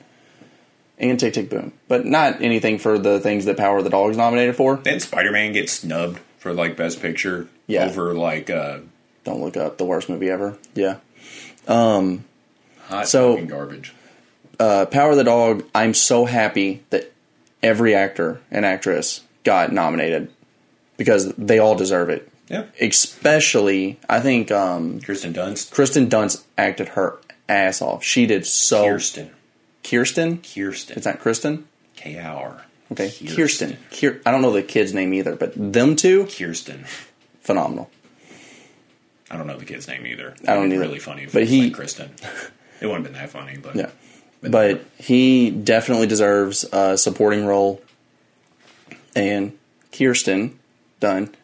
and 0.99 1.19
Tick 1.19 1.33
Tick 1.35 1.49
Boom, 1.49 1.73
but 1.89 2.05
not 2.05 2.43
anything 2.43 2.79
for 2.79 2.99
the 2.99 3.21
things 3.21 3.47
that 3.47 3.57
Power 3.57 3.79
of 3.79 3.85
the 3.85 3.91
Dog 3.91 4.11
is 4.11 4.17
nominated 4.17 4.57
for. 4.57 4.77
Then 4.77 5.01
Spider 5.01 5.33
Man 5.33 5.53
gets 5.53 5.73
snubbed 5.73 6.21
for 6.39 6.53
like 6.53 6.77
Best 6.77 7.01
Picture 7.01 7.49
Yeah. 7.67 7.87
over 7.87 8.13
like 8.15 8.51
uh, 8.51 8.79
Don't 9.25 9.41
look 9.41 9.57
up 9.57 9.79
the 9.79 9.85
worst 9.85 10.09
movie 10.09 10.29
ever. 10.31 10.59
Yeah. 10.75 10.97
Hot 11.67 13.09
So- 13.09 13.35
fucking 13.35 13.49
garbage. 13.49 13.95
uh, 14.59 14.87
Power 14.87 15.11
of 15.13 15.17
the 15.17 15.25
Dog, 15.25 15.65
I'm 15.75 15.95
so 15.95 16.25
happy 16.27 16.83
that 16.91 17.13
every 17.63 17.95
actor 17.95 18.41
and 18.51 18.65
actress 18.67 19.23
got 19.45 19.73
nominated 19.73 20.31
because 20.97 21.33
they 21.37 21.59
all 21.59 21.75
deserve 21.75 22.09
it. 22.11 22.29
Yeah, 22.49 22.65
Especially, 22.81 23.99
I 24.09 24.19
think 24.21 24.51
um, 24.51 25.01
Kirsten 25.01 25.33
Dunst, 25.33 25.71
Kristen 25.71 26.09
Dunst 26.09 26.43
acted 26.59 26.89
her 26.91 27.17
ass 27.49 27.81
off. 27.81 28.03
She 28.03 28.27
did 28.27 28.45
so. 28.45 28.85
Kirsten, 28.85 29.31
Kirsten? 29.85 30.39
Kirsten, 30.39 30.97
It's 30.97 31.07
not 31.07 31.21
Kristen? 31.21 31.69
K 31.97 32.19
R. 32.19 32.65
Okay, 32.91 33.09
Kirsten. 33.37 33.77
Kier- 33.93 34.21
I 34.27 34.33
don't 34.33 34.43
know 34.43 34.51
the 34.53 34.65
kid's 34.65 34.93
name 34.93 35.15
either, 35.15 35.37
but 35.37 35.53
them 35.55 35.95
two, 35.95 36.27
Kirsten. 36.27 36.87
phenomenal. 37.41 37.89
I 39.31 39.37
don't 39.37 39.47
know 39.47 39.57
the 39.57 39.65
kid's 39.65 39.87
name 39.89 40.07
either. 40.07 40.35
I 40.47 40.55
don't 40.55 40.59
It'd 40.67 40.71
be 40.71 40.75
either. 40.77 40.85
Really 40.87 40.99
funny, 40.99 41.23
if 41.25 41.33
But 41.33 41.45
he- 41.47 41.65
like 41.65 41.75
Kristen. 41.75 42.11
It 42.81 42.87
wouldn't 42.87 43.05
have 43.07 43.13
been 43.13 43.21
that 43.23 43.31
funny, 43.31 43.59
but 43.59 43.77
Yeah. 43.77 43.91
But 44.43 44.83
he 44.97 45.51
definitely 45.51 46.07
deserves 46.07 46.65
a 46.73 46.97
supporting 46.97 47.45
role. 47.45 47.83
And 49.15 49.59
Kirsten 49.93 50.59
Dunn 50.99 51.35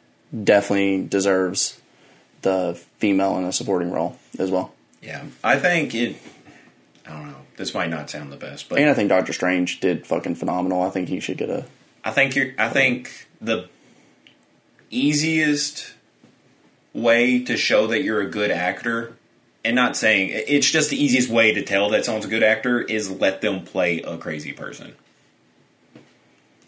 definitely 0.45 1.07
deserves 1.07 1.79
the 2.43 2.81
female 2.99 3.37
in 3.39 3.45
a 3.45 3.53
supporting 3.53 3.91
role 3.91 4.19
as 4.39 4.51
well. 4.51 4.75
yeah. 5.03 5.25
I 5.45 5.59
think 5.59 5.95
it. 5.95 6.17
I 7.07 7.11
don't 7.11 7.27
know. 7.27 7.37
This 7.57 7.73
might 7.75 7.91
not 7.91 8.09
sound 8.11 8.33
the 8.33 8.37
best, 8.37 8.69
but 8.69 8.79
And 8.79 8.89
I 8.91 8.95
think 8.95 9.09
Doctor 9.11 9.33
Strange 9.33 9.79
did 9.81 10.07
fucking 10.07 10.35
phenomenal. 10.37 10.83
I 10.83 10.91
think 10.91 11.09
he 11.09 11.21
should 11.21 11.37
get 11.39 11.51
a. 11.51 11.65
I 12.05 12.11
think 12.13 12.35
you're. 12.35 12.53
I 12.59 12.69
think 12.69 13.29
the 13.41 13.69
easiest 14.91 15.93
way 16.97 17.45
to 17.45 17.57
show 17.57 17.89
that 17.89 18.03
you're 18.03 18.21
a 18.21 18.31
good 18.31 18.51
actor, 18.51 19.17
and 19.65 19.77
not 19.77 19.97
saying 19.97 20.31
it's 20.33 20.71
just 20.71 20.91
the 20.91 21.03
easiest 21.03 21.29
way 21.29 21.53
to 21.53 21.63
tell 21.63 21.91
that 21.91 22.05
someone's 22.05 22.25
a 22.25 22.29
good 22.29 22.43
actor 22.43 22.81
is 22.81 23.11
let 23.11 23.41
them 23.41 23.65
play 23.65 24.01
a 24.01 24.17
crazy 24.17 24.53
person. 24.53 24.95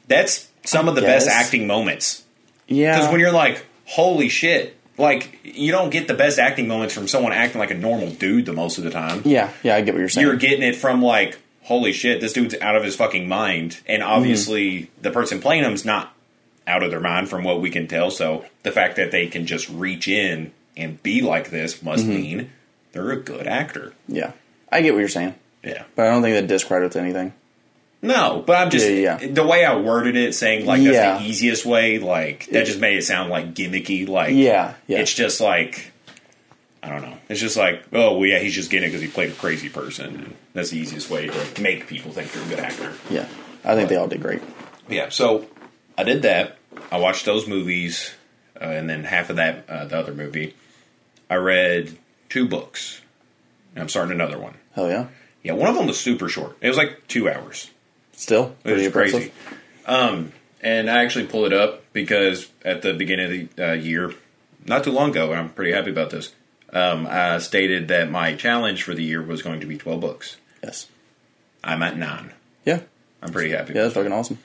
That's 0.06 0.48
some 0.64 0.88
of 0.88 0.94
the 0.94 1.02
best 1.02 1.28
acting 1.28 1.66
moments. 1.66 2.24
Yeah. 2.66 2.96
Because 2.96 3.10
when 3.10 3.20
you're 3.20 3.32
like, 3.32 3.64
holy 3.86 4.28
shit, 4.28 4.76
like 4.98 5.38
you 5.44 5.70
don't 5.72 5.90
get 5.90 6.08
the 6.08 6.14
best 6.14 6.38
acting 6.38 6.66
moments 6.68 6.92
from 6.92 7.08
someone 7.08 7.32
acting 7.32 7.58
like 7.58 7.70
a 7.70 7.74
normal 7.74 8.10
dude 8.10 8.46
the 8.46 8.52
most 8.52 8.78
of 8.78 8.84
the 8.84 8.90
time. 8.90 9.22
yeah, 9.24 9.52
yeah, 9.62 9.76
I 9.76 9.80
get 9.80 9.94
what 9.94 10.00
you're 10.00 10.08
saying. 10.08 10.26
You're 10.26 10.36
getting 10.36 10.62
it 10.62 10.76
from 10.76 11.00
like, 11.00 11.38
holy 11.62 11.92
shit, 11.92 12.20
this 12.20 12.32
dude's 12.32 12.54
out 12.60 12.76
of 12.76 12.84
his 12.84 12.96
fucking 12.96 13.28
mind, 13.28 13.80
and 13.86 14.02
obviously 14.02 14.90
the 15.00 15.10
person 15.10 15.40
playing 15.40 15.64
him's 15.64 15.84
not 15.84 16.12
out 16.68 16.82
of 16.82 16.90
their 16.90 17.00
mind 17.00 17.28
from 17.28 17.42
what 17.42 17.60
we 17.60 17.70
can 17.70 17.88
tell. 17.88 18.10
So 18.10 18.44
the 18.62 18.70
fact 18.70 18.96
that 18.96 19.10
they 19.10 19.26
can 19.26 19.46
just 19.46 19.68
reach 19.68 20.06
in 20.06 20.52
and 20.76 21.02
be 21.02 21.22
like 21.22 21.50
this 21.50 21.82
must 21.82 22.04
mm-hmm. 22.04 22.14
mean 22.14 22.50
they're 22.92 23.10
a 23.10 23.16
good 23.16 23.46
actor. 23.46 23.94
yeah. 24.06 24.32
I 24.70 24.82
get 24.82 24.92
what 24.92 25.00
you're 25.00 25.08
saying. 25.08 25.34
Yeah. 25.64 25.84
But 25.96 26.06
I 26.06 26.10
don't 26.10 26.20
think 26.20 26.34
that 26.34 26.46
discredits 26.46 26.94
anything. 26.94 27.32
No, 28.02 28.44
but 28.46 28.56
I'm 28.56 28.70
just 28.70 28.86
Yeah, 28.86 29.18
yeah. 29.18 29.32
the 29.32 29.46
way 29.46 29.64
I 29.64 29.76
worded 29.76 30.14
it, 30.14 30.34
saying 30.34 30.66
like 30.66 30.82
that's 30.82 30.94
Yeah. 30.94 31.18
the 31.18 31.24
easiest 31.24 31.64
way. 31.64 31.98
Like 31.98 32.46
that 32.50 32.66
just 32.66 32.78
made 32.78 32.98
it 32.98 33.04
sound 33.04 33.30
like 33.30 33.54
gimmicky. 33.54 34.06
Like 34.06 34.34
Yeah, 34.34 34.74
yeah. 34.86 34.98
it's 34.98 35.12
just 35.12 35.40
like 35.40 35.90
I 36.82 36.90
don't 36.90 37.00
know. 37.00 37.16
It's 37.30 37.40
just 37.40 37.56
like 37.56 37.82
oh 37.94 38.18
well, 38.18 38.26
yeah, 38.26 38.40
he's 38.40 38.54
just 38.54 38.70
getting 38.70 38.90
it 38.90 38.92
because 38.92 39.00
he 39.00 39.08
played 39.08 39.30
a 39.30 39.34
crazy 39.34 39.70
person. 39.70 40.14
And 40.14 40.34
that's 40.52 40.68
the 40.70 40.78
easiest 40.78 41.08
way 41.08 41.28
to 41.28 41.62
make 41.62 41.86
people 41.86 42.12
think 42.12 42.34
you're 42.34 42.44
a 42.44 42.48
good 42.48 42.60
actor. 42.60 42.92
Yeah. 43.08 43.26
I 43.64 43.74
think 43.74 43.88
they 43.88 43.96
all 43.96 44.06
did 44.06 44.20
great. 44.20 44.42
Yeah, 44.88 45.08
so 45.08 45.46
I 45.96 46.04
did 46.04 46.22
that. 46.22 46.57
I 46.90 46.98
watched 46.98 47.24
those 47.24 47.46
movies, 47.46 48.12
uh, 48.60 48.64
and 48.64 48.88
then 48.88 49.04
half 49.04 49.30
of 49.30 49.36
that, 49.36 49.64
uh, 49.68 49.84
the 49.86 49.96
other 49.98 50.14
movie. 50.14 50.54
I 51.30 51.36
read 51.36 51.96
two 52.28 52.48
books. 52.48 53.00
And 53.74 53.82
I'm 53.82 53.88
starting 53.88 54.12
another 54.12 54.38
one. 54.38 54.54
Hell 54.74 54.88
yeah. 54.88 55.06
Yeah, 55.42 55.52
one 55.52 55.68
of 55.68 55.76
them 55.76 55.86
was 55.86 56.00
super 56.00 56.28
short. 56.28 56.56
It 56.60 56.68
was 56.68 56.76
like 56.76 57.06
two 57.06 57.28
hours. 57.28 57.70
Still 58.12 58.56
It 58.64 58.72
was 58.72 58.86
impressive. 58.86 59.20
crazy. 59.20 59.32
Um, 59.86 60.32
and 60.60 60.90
I 60.90 61.04
actually 61.04 61.26
pulled 61.26 61.46
it 61.46 61.52
up 61.52 61.84
because 61.92 62.48
at 62.64 62.82
the 62.82 62.92
beginning 62.94 63.26
of 63.26 63.56
the 63.56 63.70
uh, 63.70 63.72
year, 63.74 64.12
not 64.66 64.84
too 64.84 64.90
long 64.90 65.10
ago, 65.10 65.30
and 65.30 65.38
I'm 65.40 65.50
pretty 65.50 65.72
happy 65.72 65.90
about 65.90 66.10
this. 66.10 66.34
Um, 66.72 67.06
I 67.08 67.38
stated 67.38 67.88
that 67.88 68.10
my 68.10 68.34
challenge 68.34 68.82
for 68.82 68.94
the 68.94 69.02
year 69.02 69.22
was 69.22 69.42
going 69.42 69.60
to 69.60 69.66
be 69.66 69.78
12 69.78 70.00
books. 70.00 70.36
Yes. 70.62 70.88
I'm 71.62 71.82
at 71.82 71.96
nine. 71.96 72.32
Yeah. 72.64 72.80
I'm 73.22 73.32
pretty 73.32 73.50
happy. 73.50 73.74
Yeah, 73.74 73.82
that's 73.82 73.94
fucking 73.94 74.12
awesome. 74.12 74.38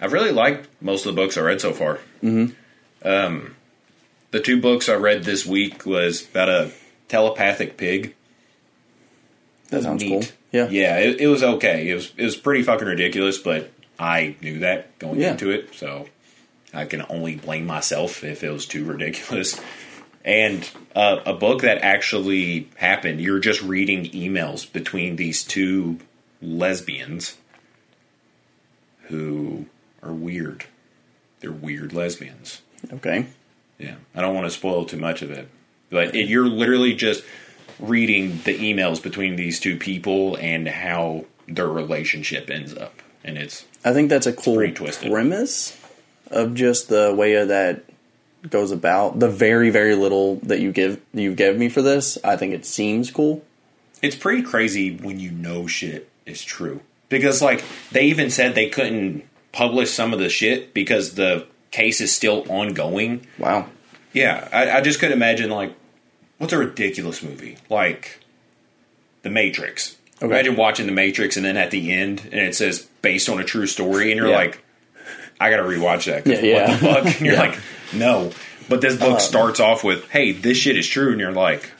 I've 0.00 0.12
really 0.12 0.32
liked 0.32 0.68
most 0.80 1.04
of 1.06 1.14
the 1.14 1.20
books 1.20 1.36
I 1.36 1.42
read 1.42 1.60
so 1.60 1.72
far. 1.72 1.98
Mm-hmm. 2.22 2.52
Um, 3.06 3.56
the 4.30 4.40
two 4.40 4.60
books 4.60 4.88
I 4.88 4.94
read 4.94 5.24
this 5.24 5.44
week 5.44 5.84
was 5.84 6.26
about 6.28 6.48
a 6.48 6.70
telepathic 7.08 7.76
pig. 7.76 8.14
That 9.68 9.82
sounds 9.82 10.02
neat. 10.02 10.10
cool. 10.10 10.22
Yeah. 10.52 10.68
yeah, 10.68 10.98
it, 10.98 11.20
it 11.20 11.26
was 11.28 11.42
okay. 11.42 11.88
It 11.88 11.94
was 11.94 12.12
it 12.16 12.24
was 12.24 12.36
pretty 12.36 12.62
fucking 12.62 12.88
ridiculous, 12.88 13.38
but 13.38 13.70
I 13.98 14.34
knew 14.42 14.60
that 14.60 14.98
going 14.98 15.20
Yeah. 15.20 15.32
into 15.32 15.50
it, 15.50 15.74
so 15.74 16.06
I 16.74 16.86
can 16.86 17.04
only 17.08 17.36
blame 17.36 17.66
myself 17.66 18.24
if 18.24 18.42
it 18.42 18.50
was 18.50 18.66
too 18.66 18.84
ridiculous. 18.84 19.60
And 20.24 20.68
uh, 20.94 21.20
a 21.24 21.32
book 21.34 21.62
that 21.62 21.78
actually 21.82 22.68
happened. 22.76 23.20
You're 23.20 23.38
just 23.38 23.62
reading 23.62 24.04
emails 24.10 24.70
between 24.70 25.16
these 25.16 25.44
two 25.44 25.98
lesbians 26.42 27.36
who 29.04 29.66
are 30.02 30.12
weird. 30.12 30.66
They're 31.40 31.52
weird 31.52 31.92
lesbians. 31.92 32.62
Okay. 32.92 33.26
Yeah, 33.78 33.96
I 34.14 34.20
don't 34.20 34.34
want 34.34 34.46
to 34.46 34.50
spoil 34.50 34.84
too 34.84 34.98
much 34.98 35.22
of 35.22 35.30
it, 35.30 35.48
but 35.88 36.14
it, 36.14 36.28
you're 36.28 36.46
literally 36.46 36.94
just 36.94 37.24
reading 37.78 38.40
the 38.44 38.58
emails 38.58 39.02
between 39.02 39.36
these 39.36 39.58
two 39.58 39.76
people 39.76 40.36
and 40.36 40.68
how 40.68 41.24
their 41.48 41.68
relationship 41.68 42.50
ends 42.50 42.76
up, 42.76 43.00
and 43.24 43.38
it's 43.38 43.64
I 43.84 43.94
think 43.94 44.10
that's 44.10 44.26
a 44.26 44.34
cool 44.34 44.56
premise 44.70 45.78
of 46.30 46.54
just 46.54 46.88
the 46.88 47.14
way 47.14 47.42
that 47.42 47.84
goes 48.48 48.70
about 48.70 49.18
the 49.18 49.28
very 49.28 49.70
very 49.70 49.94
little 49.94 50.36
that 50.36 50.60
you 50.60 50.72
give 50.72 51.00
you 51.14 51.34
give 51.34 51.56
me 51.56 51.70
for 51.70 51.80
this. 51.80 52.18
I 52.22 52.36
think 52.36 52.52
it 52.52 52.66
seems 52.66 53.10
cool. 53.10 53.42
it's 54.02 54.16
pretty 54.16 54.42
crazy 54.42 54.94
when 54.94 55.18
you 55.20 55.30
know 55.30 55.66
shit 55.66 56.10
is 56.26 56.42
true 56.42 56.80
because 57.08 57.40
like 57.40 57.64
they 57.92 58.04
even 58.04 58.30
said 58.30 58.54
they 58.54 58.68
couldn't 58.68 59.24
publish 59.52 59.90
some 59.90 60.12
of 60.12 60.18
the 60.18 60.28
shit 60.28 60.72
because 60.74 61.14
the 61.14 61.46
case 61.70 62.00
is 62.00 62.14
still 62.14 62.44
ongoing. 62.50 63.26
Wow. 63.38 63.66
Yeah, 64.12 64.48
I, 64.52 64.78
I 64.78 64.80
just 64.80 64.98
couldn't 65.00 65.16
imagine 65.16 65.50
like 65.50 65.72
what's 66.38 66.52
a 66.52 66.58
ridiculous 66.58 67.22
movie 67.22 67.56
like 67.68 68.20
The 69.22 69.30
Matrix. 69.30 69.96
Okay. 70.22 70.26
Imagine 70.26 70.56
watching 70.56 70.86
The 70.86 70.92
Matrix 70.92 71.36
and 71.36 71.44
then 71.46 71.56
at 71.56 71.70
the 71.70 71.92
end 71.92 72.20
and 72.32 72.40
it 72.40 72.54
says 72.54 72.86
based 73.02 73.28
on 73.28 73.40
a 73.40 73.44
true 73.44 73.66
story 73.66 74.10
and 74.10 74.18
you're 74.18 74.28
Yeah. 74.28 74.36
like, 74.36 74.62
I 75.40 75.48
gotta 75.50 75.62
rewatch 75.62 76.04
that. 76.06 76.24
'cause 76.24 76.42
Yeah, 76.42 76.68
What 76.70 76.80
the 76.80 76.86
fuck? 76.86 77.04
And 77.18 77.20
you're 77.26 77.34
Yeah. 77.34 77.40
like, 77.40 77.58
no. 77.92 78.32
But 78.68 78.80
this 78.82 78.96
book 78.96 79.14
Um, 79.14 79.20
starts 79.20 79.58
off 79.58 79.82
with, 79.82 80.08
hey, 80.10 80.32
this 80.32 80.56
shit 80.56 80.76
is 80.76 80.86
true, 80.86 81.10
and 81.10 81.18
you're 81.20 81.32
like, 81.32 81.70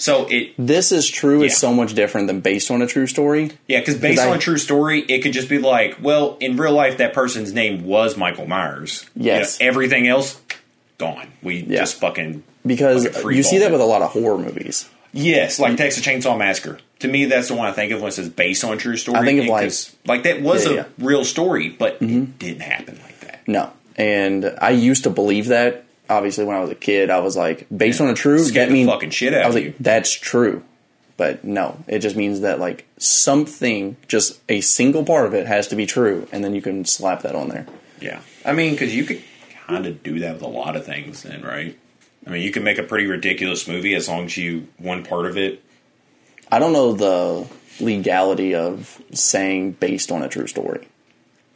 so 0.00 0.26
it 0.30 0.54
This 0.58 0.90
is 0.92 1.08
true 1.08 1.42
is 1.42 1.56
so 1.56 1.72
much 1.72 1.94
different 1.94 2.26
than 2.26 2.40
based 2.40 2.70
on 2.70 2.82
a 2.82 2.86
true 2.86 3.06
story. 3.06 3.52
Yeah, 3.68 3.78
because 3.80 3.96
based 3.96 4.18
'Cause 4.18 4.26
I- 4.26 4.30
on 4.30 4.36
a 4.36 4.40
true 4.40 4.58
story, 4.58 5.00
it 5.06 5.20
could 5.22 5.32
just 5.32 5.48
be 5.48 5.58
like, 5.58 5.98
well, 6.02 6.36
in 6.40 6.56
real 6.56 6.72
life, 6.72 6.96
that 6.98 7.12
person's 7.12 7.52
name 7.52 7.84
was 7.84 8.16
Michael 8.16 8.46
Myers. 8.46 9.04
Yes. 9.14 9.58
You 9.60 9.66
know, 9.66 9.70
everything 9.70 10.08
else, 10.08 10.40
gone. 10.98 11.28
We 11.42 11.64
Yeah. 11.68 11.80
just 11.80 12.00
fucking. 12.00 12.42
Because 12.66 13.06
Fucking 13.06 13.32
you 13.36 13.42
see 13.42 13.58
that 13.58 13.70
with 13.72 13.80
a 13.80 13.84
lot 13.84 14.02
of 14.02 14.10
horror 14.10 14.38
movies. 14.38 14.86
Yes, 15.12 15.58
like 15.58 15.76
Texas 15.76 16.04
Chainsaw 16.04 16.36
Massacre. 16.38 16.78
To 17.00 17.08
me, 17.08 17.24
that's 17.24 17.48
the 17.48 17.54
one 17.54 17.66
I 17.66 17.72
think 17.72 17.90
of 17.92 18.00
when 18.00 18.08
it 18.08 18.12
says 18.12 18.28
based 18.28 18.62
on 18.64 18.74
a 18.74 18.76
true 18.76 18.96
story. 18.96 19.18
I 19.18 19.24
think 19.24 19.40
of, 19.40 19.46
like- 19.46 19.72
like 20.06 20.22
that 20.24 20.42
was 20.42 20.66
Yeah, 20.66 20.70
a 20.70 20.74
yeah. 20.76 20.84
real 20.98 21.24
story, 21.24 21.68
but 21.70 21.94
it 21.94 22.00
mm-hmm. 22.02 22.24
didn't 22.38 22.60
happen 22.60 22.98
like 23.02 23.18
that. 23.20 23.40
No. 23.46 23.70
And 23.96 24.54
I 24.60 24.70
used 24.70 25.04
to 25.04 25.10
believe 25.10 25.46
that. 25.48 25.84
Obviously, 26.10 26.44
when 26.44 26.56
I 26.56 26.60
was 26.60 26.70
a 26.70 26.74
kid, 26.74 27.08
I 27.08 27.20
was 27.20 27.36
like, 27.36 27.66
based 27.74 28.00
on 28.00 28.08
a 28.08 28.14
true, 28.14 28.40
Scared 28.40 28.68
that 28.68 28.72
means 28.72 28.88
fucking 28.88 29.10
shit 29.10 29.32
out 29.32 29.44
I 29.44 29.46
was 29.46 29.54
like, 29.54 29.64
you. 29.64 29.74
that's 29.80 30.12
true. 30.12 30.62
But 31.16 31.44
no, 31.44 31.82
it 31.86 32.00
just 32.00 32.16
means 32.16 32.40
that 32.40 32.58
like 32.58 32.86
something, 32.98 33.96
just 34.08 34.40
a 34.48 34.60
single 34.60 35.04
part 35.04 35.26
of 35.26 35.34
it 35.34 35.46
has 35.46 35.68
to 35.68 35.76
be 35.76 35.86
true, 35.86 36.26
and 36.32 36.42
then 36.42 36.54
you 36.54 36.62
can 36.62 36.84
slap 36.84 37.22
that 37.22 37.34
on 37.34 37.48
there. 37.48 37.66
Yeah, 38.00 38.20
I 38.44 38.52
mean, 38.52 38.72
because 38.72 38.94
you 38.94 39.04
could 39.04 39.22
kind 39.66 39.86
of 39.86 40.02
do 40.02 40.18
that 40.20 40.34
with 40.34 40.42
a 40.42 40.48
lot 40.48 40.76
of 40.76 40.84
things, 40.84 41.22
then, 41.22 41.42
right? 41.42 41.78
I 42.26 42.30
mean, 42.30 42.42
you 42.42 42.50
can 42.50 42.64
make 42.64 42.78
a 42.78 42.82
pretty 42.82 43.06
ridiculous 43.06 43.68
movie 43.68 43.94
as 43.94 44.08
long 44.08 44.26
as 44.26 44.36
you 44.36 44.68
one 44.78 45.04
part 45.04 45.26
of 45.26 45.38
it 45.38 45.62
I 46.52 46.58
don't 46.58 46.72
know 46.72 46.92
the 46.92 47.46
legality 47.84 48.54
of 48.54 49.00
saying 49.12 49.72
based 49.72 50.10
on 50.10 50.22
a 50.22 50.28
true 50.28 50.46
story, 50.46 50.86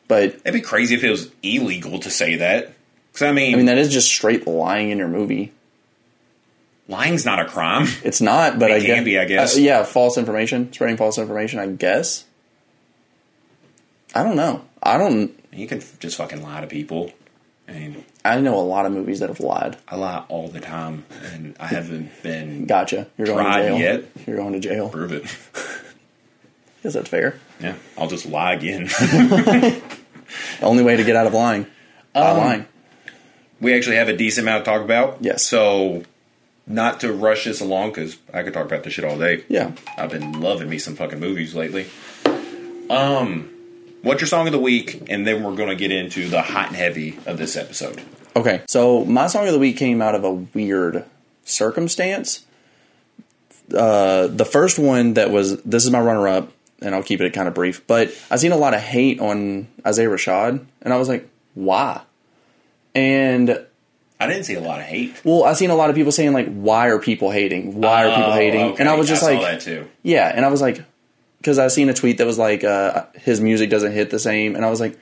but 0.06 0.34
It'd 0.44 0.54
be 0.54 0.60
crazy 0.60 0.94
if 0.94 1.02
it 1.02 1.10
was 1.10 1.30
illegal 1.42 1.98
to 2.00 2.10
say 2.10 2.36
that. 2.36 2.73
Because 3.14 3.28
I 3.28 3.32
mean, 3.32 3.54
I 3.54 3.56
mean 3.56 3.66
that 3.66 3.78
is 3.78 3.92
just 3.92 4.08
straight 4.08 4.46
lying 4.46 4.90
in 4.90 4.98
your 4.98 5.08
movie. 5.08 5.52
lying's 6.88 7.24
not 7.24 7.38
a 7.40 7.44
crime. 7.46 7.86
It's 8.02 8.20
not, 8.20 8.58
but 8.58 8.70
It 8.70 8.74
I 8.74 8.78
can 8.80 8.86
guess, 8.88 9.04
be, 9.04 9.18
I 9.18 9.24
guess. 9.24 9.56
uh, 9.56 9.60
yeah, 9.60 9.84
false 9.84 10.18
information, 10.18 10.72
spreading 10.72 10.96
false 10.96 11.16
information. 11.16 11.60
I 11.60 11.68
guess. 11.68 12.24
I 14.14 14.22
don't 14.24 14.36
know. 14.36 14.64
I 14.82 14.98
don't. 14.98 15.32
You 15.52 15.66
can 15.66 15.80
just 16.00 16.16
fucking 16.16 16.42
lie 16.42 16.60
to 16.60 16.66
people. 16.66 17.12
I 17.68 17.72
mean, 17.72 18.04
I 18.24 18.40
know 18.40 18.56
a 18.58 18.60
lot 18.66 18.84
of 18.84 18.92
movies 18.92 19.20
that 19.20 19.28
have 19.30 19.40
lied. 19.40 19.76
I 19.88 19.96
lie 19.96 20.24
all 20.28 20.48
the 20.48 20.60
time, 20.60 21.04
and 21.32 21.56
I 21.58 21.68
haven't 21.68 22.10
been 22.22 22.66
Gotcha. 22.66 23.06
You're 23.16 23.26
going 23.28 23.44
to 23.44 23.52
jail. 23.52 23.78
yet? 23.78 24.04
You're 24.26 24.36
going 24.36 24.52
to 24.52 24.60
jail. 24.60 24.88
prove 24.90 25.12
it. 25.12 25.22
Guess 26.82 26.92
that's 26.92 27.08
fair. 27.08 27.38
Yeah, 27.60 27.76
I'll 27.96 28.08
just 28.08 28.26
lie 28.26 28.52
again. 28.54 28.90
Only 30.62 30.82
way 30.82 30.96
to 30.96 31.04
get 31.04 31.16
out 31.16 31.26
of 31.26 31.32
lying. 31.32 31.66
By 32.12 32.20
Um, 32.30 32.36
lying. 32.36 32.66
We 33.64 33.74
actually 33.74 33.96
have 33.96 34.08
a 34.08 34.16
decent 34.16 34.46
amount 34.46 34.64
to 34.64 34.70
talk 34.70 34.82
about. 34.82 35.16
Yes. 35.20 35.42
So, 35.42 36.04
not 36.66 37.00
to 37.00 37.12
rush 37.12 37.44
this 37.44 37.60
along 37.60 37.90
because 37.90 38.18
I 38.32 38.42
could 38.42 38.52
talk 38.52 38.66
about 38.66 38.84
this 38.84 38.92
shit 38.92 39.04
all 39.04 39.18
day. 39.18 39.44
Yeah. 39.48 39.72
I've 39.96 40.10
been 40.10 40.40
loving 40.40 40.68
me 40.68 40.78
some 40.78 40.94
fucking 40.94 41.18
movies 41.18 41.54
lately. 41.54 41.86
Um, 42.90 43.50
what's 44.02 44.20
your 44.20 44.28
song 44.28 44.46
of 44.46 44.52
the 44.52 44.60
week? 44.60 45.02
And 45.08 45.26
then 45.26 45.42
we're 45.42 45.56
going 45.56 45.70
to 45.70 45.76
get 45.76 45.90
into 45.90 46.28
the 46.28 46.42
hot 46.42 46.68
and 46.68 46.76
heavy 46.76 47.18
of 47.26 47.38
this 47.38 47.56
episode. 47.56 48.02
Okay. 48.36 48.62
So 48.68 49.04
my 49.04 49.26
song 49.28 49.46
of 49.46 49.52
the 49.52 49.58
week 49.58 49.78
came 49.78 50.02
out 50.02 50.14
of 50.14 50.24
a 50.24 50.32
weird 50.32 51.04
circumstance. 51.44 52.44
Uh, 53.74 54.26
the 54.26 54.44
first 54.44 54.78
one 54.78 55.14
that 55.14 55.30
was 55.30 55.62
this 55.62 55.86
is 55.86 55.90
my 55.90 56.00
runner 56.00 56.28
up, 56.28 56.52
and 56.82 56.94
I'll 56.94 57.02
keep 57.02 57.22
it 57.22 57.32
kind 57.32 57.48
of 57.48 57.54
brief. 57.54 57.86
But 57.86 58.14
I 58.30 58.36
seen 58.36 58.52
a 58.52 58.58
lot 58.58 58.74
of 58.74 58.80
hate 58.80 59.20
on 59.20 59.68
Isaiah 59.86 60.08
Rashad, 60.08 60.66
and 60.82 60.92
I 60.92 60.98
was 60.98 61.08
like, 61.08 61.26
why? 61.54 62.02
And 62.94 63.64
I 64.20 64.26
didn't 64.26 64.44
see 64.44 64.54
a 64.54 64.60
lot 64.60 64.78
of 64.80 64.86
hate. 64.86 65.20
well, 65.24 65.44
I 65.44 65.52
seen 65.54 65.70
a 65.70 65.74
lot 65.74 65.90
of 65.90 65.96
people 65.96 66.12
saying 66.12 66.32
like, 66.32 66.48
why 66.52 66.88
are 66.88 66.98
people 66.98 67.30
hating? 67.30 67.80
Why 67.80 68.04
are 68.06 68.14
people 68.16 68.32
Oh, 68.32 68.36
hating? 68.36 68.60
okay. 68.62 68.76
And 68.80 68.88
I 68.88 68.94
was 68.94 69.08
just 69.08 69.20
saw 69.22 69.28
like, 69.28 69.40
that 69.40 69.60
too. 69.60 69.88
Yeah, 70.02 70.30
and 70.34 70.44
I 70.44 70.48
was 70.48 70.60
like, 70.62 70.82
because 71.38 71.58
I 71.58 71.68
seen 71.68 71.88
a 71.88 71.94
tweet 71.94 72.18
that 72.18 72.26
was 72.26 72.38
like, 72.38 72.64
uh, 72.64 73.06
his 73.16 73.40
music 73.40 73.68
doesn't 73.70 73.92
hit 73.92 74.10
the 74.10 74.18
same, 74.18 74.54
and 74.56 74.64
I 74.64 74.70
was 74.70 74.80
like, 74.80 74.98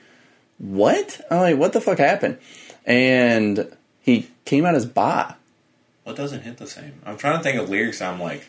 what? 0.57 1.21
I'm 1.31 1.39
like, 1.39 1.57
what 1.57 1.73
the 1.73 1.81
fuck 1.81 1.99
happened? 1.99 2.37
And 2.85 3.71
he 4.01 4.27
came 4.45 4.65
out 4.65 4.75
as 4.75 4.85
bi. 4.85 5.33
What 6.03 6.15
doesn't 6.17 6.41
hit 6.41 6.57
the 6.57 6.67
same? 6.67 6.93
I'm 7.05 7.15
trying 7.17 7.37
to 7.37 7.43
think 7.43 7.61
of 7.61 7.69
lyrics. 7.69 8.01
I'm 8.01 8.19
like, 8.19 8.45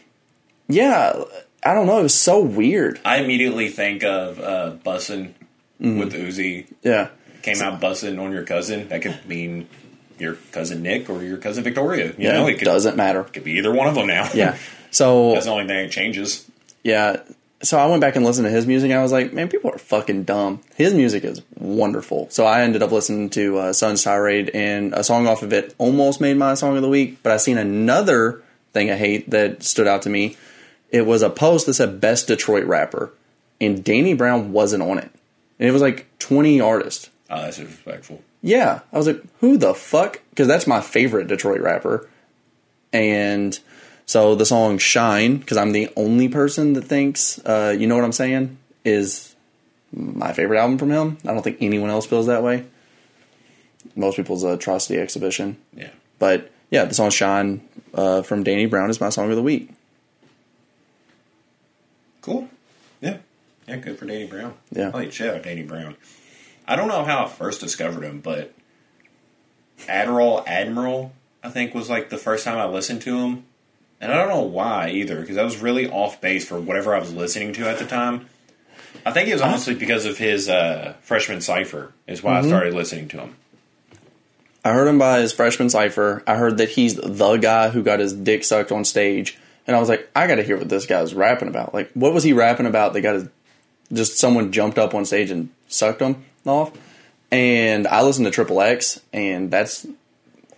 Yeah, 0.66 1.22
I 1.62 1.72
don't 1.74 1.86
know. 1.86 2.00
It 2.00 2.02
was 2.02 2.14
so 2.14 2.40
weird. 2.42 3.00
I 3.04 3.18
immediately 3.18 3.68
think 3.68 4.02
of 4.02 4.40
uh, 4.40 4.72
bussin' 4.84 5.34
Mm-hmm. 5.80 5.98
with 5.98 6.12
Uzi. 6.14 6.66
Yeah, 6.82 7.08
Came 7.44 7.60
out 7.60 7.80
bussin' 7.80 8.18
on 8.20 8.32
your 8.32 8.44
cousin. 8.44 8.88
That 8.88 9.02
could 9.02 9.26
mean 9.26 9.68
your 10.18 10.34
cousin 10.52 10.82
Nick 10.82 11.10
or 11.10 11.22
your 11.22 11.36
cousin 11.36 11.62
Victoria. 11.62 12.06
You 12.06 12.14
yeah. 12.18 12.32
know, 12.32 12.46
it 12.46 12.58
could, 12.58 12.64
doesn't 12.64 12.96
matter. 12.96 13.20
It 13.20 13.32
could 13.32 13.44
be 13.44 13.52
either 13.58 13.72
one 13.72 13.86
of 13.86 13.94
them 13.94 14.06
now. 14.06 14.30
Yeah. 14.34 14.56
So 14.90 15.32
That's 15.32 15.46
the 15.46 15.50
only 15.50 15.66
thing 15.66 15.86
that 15.86 15.90
changes. 15.90 16.48
yeah, 16.84 17.16
so 17.64 17.78
I 17.78 17.86
went 17.86 18.00
back 18.00 18.16
and 18.16 18.24
listened 18.24 18.46
to 18.46 18.50
his 18.50 18.66
music. 18.66 18.90
and 18.90 18.98
I 18.98 19.02
was 19.02 19.12
like, 19.12 19.32
man, 19.32 19.48
people 19.48 19.70
are 19.70 19.78
fucking 19.78 20.24
dumb. 20.24 20.60
His 20.76 20.94
music 20.94 21.24
is 21.24 21.42
wonderful. 21.58 22.28
So 22.30 22.44
I 22.44 22.62
ended 22.62 22.82
up 22.82 22.92
listening 22.92 23.30
to 23.30 23.58
uh, 23.58 23.72
Sun's 23.72 24.04
Tirade, 24.04 24.50
and 24.54 24.92
a 24.92 25.02
song 25.02 25.26
off 25.26 25.42
of 25.42 25.52
it 25.52 25.74
almost 25.78 26.20
made 26.20 26.36
my 26.36 26.54
song 26.54 26.76
of 26.76 26.82
the 26.82 26.88
week. 26.88 27.18
But 27.22 27.32
I 27.32 27.38
seen 27.38 27.58
another 27.58 28.42
thing 28.72 28.90
I 28.90 28.96
hate 28.96 29.30
that 29.30 29.62
stood 29.62 29.88
out 29.88 30.02
to 30.02 30.10
me. 30.10 30.36
It 30.90 31.06
was 31.06 31.22
a 31.22 31.30
post 31.30 31.66
that 31.66 31.74
said 31.74 32.00
best 32.00 32.28
Detroit 32.28 32.64
rapper, 32.64 33.12
and 33.60 33.82
Danny 33.82 34.14
Brown 34.14 34.52
wasn't 34.52 34.82
on 34.82 34.98
it. 34.98 35.10
And 35.58 35.68
it 35.68 35.72
was 35.72 35.82
like 35.82 36.06
20 36.18 36.60
artists. 36.60 37.10
Oh, 37.36 37.42
that's 37.42 37.56
disrespectful. 37.56 38.22
Yeah, 38.42 38.80
I 38.92 38.96
was 38.96 39.08
like, 39.08 39.20
who 39.40 39.56
the 39.56 39.74
fuck? 39.74 40.20
Because 40.30 40.46
that's 40.46 40.66
my 40.68 40.80
favorite 40.80 41.26
Detroit 41.26 41.60
rapper. 41.60 42.08
And 42.92 43.58
so 44.06 44.36
the 44.36 44.46
song 44.46 44.78
"Shine," 44.78 45.38
because 45.38 45.56
I'm 45.56 45.72
the 45.72 45.88
only 45.96 46.28
person 46.28 46.74
that 46.74 46.82
thinks, 46.84 47.40
uh, 47.44 47.74
you 47.76 47.88
know 47.88 47.96
what 47.96 48.04
I'm 48.04 48.12
saying, 48.12 48.56
is 48.84 49.34
my 49.92 50.32
favorite 50.32 50.60
album 50.60 50.78
from 50.78 50.90
him. 50.92 51.18
I 51.24 51.32
don't 51.32 51.42
think 51.42 51.58
anyone 51.60 51.90
else 51.90 52.06
feels 52.06 52.26
that 52.26 52.42
way. 52.44 52.64
Most 53.96 54.14
people's 54.16 54.44
uh, 54.44 54.50
Atrocity 54.50 54.98
Exhibition, 55.00 55.56
Yeah. 55.76 55.90
but 56.20 56.52
yeah, 56.70 56.84
the 56.84 56.94
song 56.94 57.10
"Shine" 57.10 57.66
uh, 57.94 58.22
from 58.22 58.44
Danny 58.44 58.66
Brown 58.66 58.90
is 58.90 59.00
my 59.00 59.08
song 59.08 59.28
of 59.30 59.36
the 59.36 59.42
week. 59.42 59.70
Cool. 62.20 62.48
Yeah. 63.00 63.18
Yeah, 63.66 63.76
good 63.76 63.98
for 63.98 64.06
Danny 64.06 64.26
Brown. 64.26 64.54
Yeah. 64.70 64.88
I 64.88 64.98
like 64.98 65.12
shit 65.12 65.42
Danny 65.42 65.62
Brown. 65.62 65.96
I 66.66 66.76
don't 66.76 66.88
know 66.88 67.04
how 67.04 67.24
I 67.24 67.28
first 67.28 67.60
discovered 67.60 68.04
him, 68.04 68.20
but 68.20 68.52
Adderall 69.80 70.44
Admiral, 70.46 71.12
I 71.42 71.50
think, 71.50 71.74
was 71.74 71.90
like 71.90 72.10
the 72.10 72.18
first 72.18 72.44
time 72.44 72.58
I 72.58 72.66
listened 72.66 73.02
to 73.02 73.18
him. 73.18 73.44
And 74.00 74.12
I 74.12 74.18
don't 74.18 74.28
know 74.28 74.42
why 74.42 74.90
either, 74.90 75.20
because 75.20 75.36
I 75.36 75.44
was 75.44 75.58
really 75.58 75.88
off 75.88 76.20
base 76.20 76.46
for 76.46 76.60
whatever 76.60 76.94
I 76.94 76.98
was 76.98 77.14
listening 77.14 77.52
to 77.54 77.68
at 77.68 77.78
the 77.78 77.86
time. 77.86 78.28
I 79.06 79.12
think 79.12 79.28
it 79.28 79.32
was 79.32 79.42
honestly 79.42 79.74
because 79.74 80.04
of 80.04 80.18
his 80.18 80.48
uh, 80.48 80.94
freshman 81.00 81.40
cipher, 81.40 81.92
is 82.06 82.22
why 82.22 82.38
I 82.38 82.42
started 82.42 82.74
listening 82.74 83.08
to 83.08 83.18
him. 83.18 83.36
I 84.64 84.72
heard 84.72 84.88
him 84.88 84.98
by 84.98 85.20
his 85.20 85.32
freshman 85.32 85.68
cipher. 85.68 86.22
I 86.26 86.36
heard 86.36 86.58
that 86.58 86.70
he's 86.70 86.94
the 86.94 87.36
guy 87.36 87.68
who 87.68 87.82
got 87.82 87.98
his 87.98 88.12
dick 88.12 88.44
sucked 88.44 88.72
on 88.72 88.84
stage 88.84 89.38
and 89.66 89.76
I 89.76 89.80
was 89.80 89.88
like, 89.88 90.10
I 90.14 90.26
got 90.26 90.36
to 90.36 90.42
hear 90.42 90.58
what 90.58 90.68
this 90.68 90.86
guy's 90.86 91.14
rapping 91.14 91.48
about. 91.48 91.72
Like, 91.72 91.90
what 91.94 92.12
was 92.12 92.24
he 92.24 92.32
rapping 92.32 92.66
about? 92.66 92.92
They 92.92 93.00
got 93.00 93.14
his, 93.14 93.28
just 93.92 94.18
someone 94.18 94.52
jumped 94.52 94.78
up 94.78 94.94
on 94.94 95.04
stage 95.04 95.30
and 95.30 95.50
sucked 95.68 96.02
him 96.02 96.24
off. 96.46 96.72
And 97.30 97.86
I 97.88 98.02
listen 98.02 98.24
to 98.24 98.30
Triple 98.30 98.60
X, 98.60 99.00
and 99.12 99.50
that's 99.50 99.86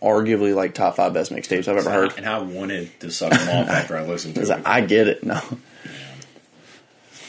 arguably 0.03 0.55
like 0.55 0.75
top 0.75 0.97
five 0.97 1.15
best 1.15 1.33
mixtapes 1.33 1.69
I've 1.69 1.77
ever 1.79 1.91
heard. 1.91 2.15
And 2.19 2.27
I 2.27 2.39
wanted 2.41 2.99
to 3.01 3.11
suck 3.11 3.33
him 3.33 3.49
off 3.49 3.69
after 3.69 3.97
I 3.97 4.03
listened 4.05 4.35
to 4.35 4.43
it. 4.59 4.63
I 4.67 4.81
get 4.83 5.09
it. 5.09 5.25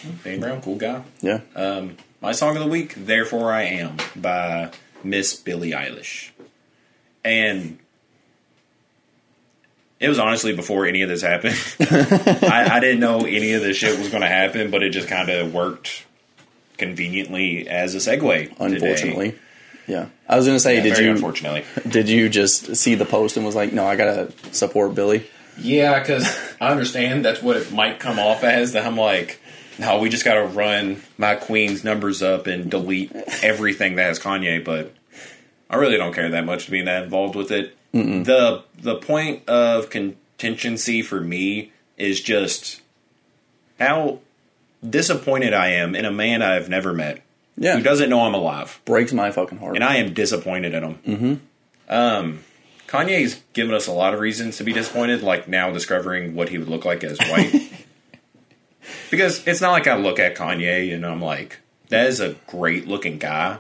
No, 0.04 0.14
Dane 0.24 0.40
Brown, 0.40 0.62
cool 0.62 0.76
guy. 0.76 1.02
yeah, 1.22 1.40
Um, 1.56 1.98
my 2.22 2.32
song 2.32 2.56
of 2.56 2.64
the 2.64 2.70
week, 2.70 2.94
"Therefore 2.96 3.52
I 3.52 3.64
Am" 3.64 3.98
by 4.16 4.72
Miss 5.04 5.36
Billie 5.36 5.72
Eilish, 5.72 6.30
and 7.26 7.80
it 10.00 10.08
was 10.08 10.20
honestly 10.20 10.56
before 10.56 10.86
any 10.86 11.02
of 11.02 11.10
this 11.10 11.22
happened. 11.24 11.56
I, 11.80 12.68
I 12.74 12.80
didn't 12.80 13.00
know 13.00 13.22
any 13.22 13.54
of 13.54 13.62
this 13.64 13.76
shit 13.78 13.98
was 13.98 14.10
going 14.10 14.22
to 14.22 14.28
happen, 14.30 14.70
but 14.72 14.84
it 14.84 14.92
just 14.92 15.08
kind 15.08 15.30
of 15.30 15.54
worked 15.54 16.06
conveniently 16.78 17.68
as 17.68 17.96
a 17.96 17.98
segue. 17.98 18.60
unfortunately. 18.60 19.36
Yeah, 19.88 20.08
I 20.28 20.36
was 20.36 20.46
gonna 20.46 20.60
say, 20.60 20.78
today. 20.78 20.90
did 20.90 21.00
you 21.00 21.12
unfortunately? 21.12 21.64
did 21.90 22.10
you 22.10 22.28
just 22.28 22.76
see 22.76 22.96
the 22.96 23.06
post 23.06 23.38
and 23.38 23.46
was 23.46 23.56
like, 23.56 23.72
no, 23.72 23.86
I 23.86 23.96
gotta 23.96 24.32
support 24.52 24.94
Billie? 24.96 25.26
Yeah, 25.60 26.00
because 26.00 26.28
I 26.62 26.70
understand 26.70 27.26
that's 27.26 27.42
what 27.42 27.56
it 27.56 27.72
might 27.72 28.00
come 28.00 28.20
off 28.20 28.44
as. 28.44 28.74
That 28.74 28.86
I'm 28.86 28.98
like, 28.98 29.40
no, 29.80 30.00
we 30.00 30.10
just 30.10 30.26
got 30.26 30.36
to 30.36 30.44
run 30.44 31.02
my 31.18 31.36
queen's 31.36 31.84
numbers 31.84 32.22
up 32.22 32.48
and 32.48 32.70
delete 32.70 33.12
everything 33.44 33.96
that 33.96 34.04
has 34.04 34.20
Kanye. 34.20 34.64
But 34.64 34.94
I 35.70 35.78
really 35.78 35.98
don't 35.98 36.14
care 36.14 36.30
that 36.30 36.46
much 36.46 36.66
to 36.66 36.72
be 36.72 36.82
that 36.84 37.04
involved 37.04 37.36
with 37.36 37.52
it. 37.52 37.76
the 37.92 38.64
The 38.78 38.96
point 38.96 39.48
of 39.48 39.90
contingency 39.90 41.02
for 41.02 41.20
me 41.22 41.72
is 41.98 42.22
just 42.22 42.82
how 43.80 44.20
disappointed 44.90 45.54
I 45.54 45.70
am 45.70 45.96
in 45.96 46.06
a 46.06 46.12
man 46.12 46.42
I've 46.42 46.70
never 46.70 46.94
met 46.94 47.22
Yeah, 47.58 47.76
who 47.78 47.84
doesn't 47.84 48.10
know 48.10 48.22
I'm 48.22 48.34
alive 48.34 48.80
breaks 48.86 49.14
my 49.14 49.32
fucking 49.32 49.58
heart. 49.60 49.76
and 49.76 49.84
I 49.84 49.98
am 49.98 50.14
disappointed 50.14 50.74
in 50.74 50.84
him. 50.84 51.00
Mm-hmm. 51.08 51.34
Um, 51.94 52.40
Kanye's 52.88 53.42
given 53.54 53.74
us 53.74 53.88
a 53.88 53.92
lot 53.92 54.14
of 54.14 54.20
reasons 54.20 54.58
to 54.58 54.64
be 54.64 54.74
disappointed, 54.74 55.22
like 55.22 55.48
now 55.48 55.72
discovering 55.72 56.36
what 56.36 56.50
he 56.50 56.58
would 56.58 56.70
look 56.70 56.86
like 56.86 57.04
as 57.04 57.18
white. 57.20 57.72
because 59.12 59.46
it's 59.48 59.62
not 59.62 59.72
like 59.72 59.88
I 59.88 59.98
look 59.98 60.20
at 60.20 60.36
Kanye 60.36 60.94
and 60.94 61.06
I'm 61.06 61.22
like, 61.22 61.60
that 61.90 62.08
is 62.08 62.20
a 62.20 62.36
great 62.48 62.88
looking 62.88 63.18
guy, 63.18 63.60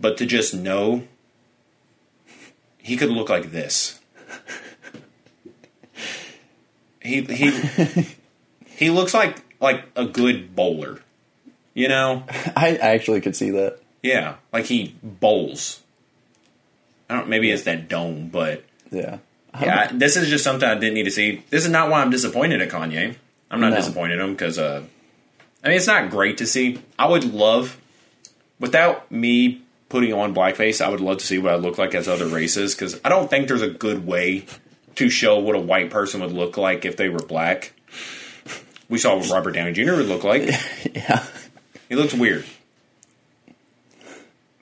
but 0.00 0.16
to 0.18 0.26
just 0.26 0.54
know 0.54 1.04
he 2.78 2.96
could 2.96 3.10
look 3.10 3.28
like 3.28 3.50
this. 3.50 4.00
He 7.00 7.20
he 7.20 7.52
he 8.64 8.88
looks 8.90 9.12
like 9.12 9.43
like 9.64 9.84
a 9.96 10.04
good 10.04 10.54
bowler, 10.54 11.00
you 11.74 11.88
know. 11.88 12.22
I 12.56 12.76
actually 12.76 13.20
could 13.20 13.34
see 13.34 13.50
that. 13.50 13.78
Yeah, 14.02 14.36
like 14.52 14.66
he 14.66 14.94
bowls. 15.02 15.80
I 17.10 17.14
don't. 17.16 17.28
Maybe 17.28 17.50
it's 17.50 17.64
that 17.64 17.88
dome, 17.88 18.28
but 18.28 18.64
Yeah, 18.92 19.18
yeah, 19.60 19.88
I- 19.90 19.92
this 19.92 20.16
is 20.16 20.28
just 20.28 20.44
something 20.44 20.68
I 20.68 20.74
didn't 20.74 20.94
need 20.94 21.04
to 21.04 21.10
see. 21.10 21.42
This 21.50 21.64
is 21.64 21.70
not 21.70 21.90
why 21.90 22.00
I'm 22.02 22.10
disappointed 22.10 22.60
at 22.62 22.68
Kanye. 22.70 23.16
I'm 23.50 23.60
not 23.60 23.70
No. 23.70 23.76
disappointed 23.76 24.14
in 24.14 24.20
him 24.20 24.32
because, 24.32 24.58
uh, 24.58 24.82
I 25.62 25.68
mean, 25.68 25.76
it's 25.76 25.86
not 25.86 26.10
great 26.10 26.38
to 26.38 26.46
see. 26.46 26.78
I 26.98 27.06
would 27.06 27.24
love, 27.24 27.76
without 28.58 29.10
me 29.12 29.62
putting 29.88 30.12
on 30.12 30.34
blackface, 30.34 30.84
I 30.84 30.88
would 30.88 31.00
love 31.00 31.18
to 31.18 31.26
see 31.26 31.38
what 31.38 31.52
I 31.52 31.56
look 31.56 31.78
like 31.78 31.94
as 31.94 32.08
other 32.08 32.26
races 32.26 32.74
because 32.74 33.00
I 33.04 33.08
don't 33.08 33.30
think 33.30 33.48
there's 33.48 33.62
a 33.62 33.68
good 33.70 34.06
way 34.06 34.44
to 34.96 35.08
show 35.10 35.38
what 35.38 35.54
a 35.56 35.60
white 35.60 35.90
person 35.90 36.20
would 36.20 36.32
look 36.32 36.56
like 36.56 36.84
if 36.84 36.96
they 36.96 37.08
were 37.08 37.20
black. 37.20 37.72
We 38.88 38.98
saw 38.98 39.16
what 39.16 39.28
Robert 39.30 39.52
Downey 39.52 39.72
Jr. 39.72 39.94
would 39.94 40.06
look 40.06 40.24
like. 40.24 40.42
yeah. 40.94 41.24
He 41.88 41.94
looks 41.94 42.14
weird. 42.14 42.44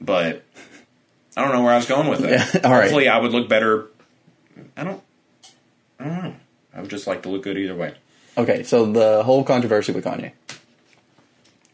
But 0.01 0.43
I 1.37 1.43
don't 1.43 1.53
know 1.53 1.63
where 1.63 1.73
I 1.73 1.77
was 1.77 1.87
going 1.87 2.09
with 2.09 2.25
it. 2.25 2.31
Yeah, 2.31 2.61
all 2.65 2.73
right. 2.73 2.83
Hopefully 2.83 3.09
I 3.09 3.19
would 3.19 3.33
look 3.33 3.49
better. 3.49 3.87
I 4.77 4.85
don't 4.85 5.03
I 5.99 6.05
don't 6.05 6.23
know. 6.25 6.35
I 6.75 6.81
would 6.81 6.91
just 6.91 7.07
like 7.07 7.23
to 7.23 7.29
look 7.29 7.43
good 7.43 7.57
either 7.59 7.75
way. 7.75 7.95
Okay, 8.37 8.63
so 8.63 8.91
the 8.91 9.23
whole 9.23 9.45
controversy 9.45 9.93
with 9.93 10.05
Kanye 10.05 10.33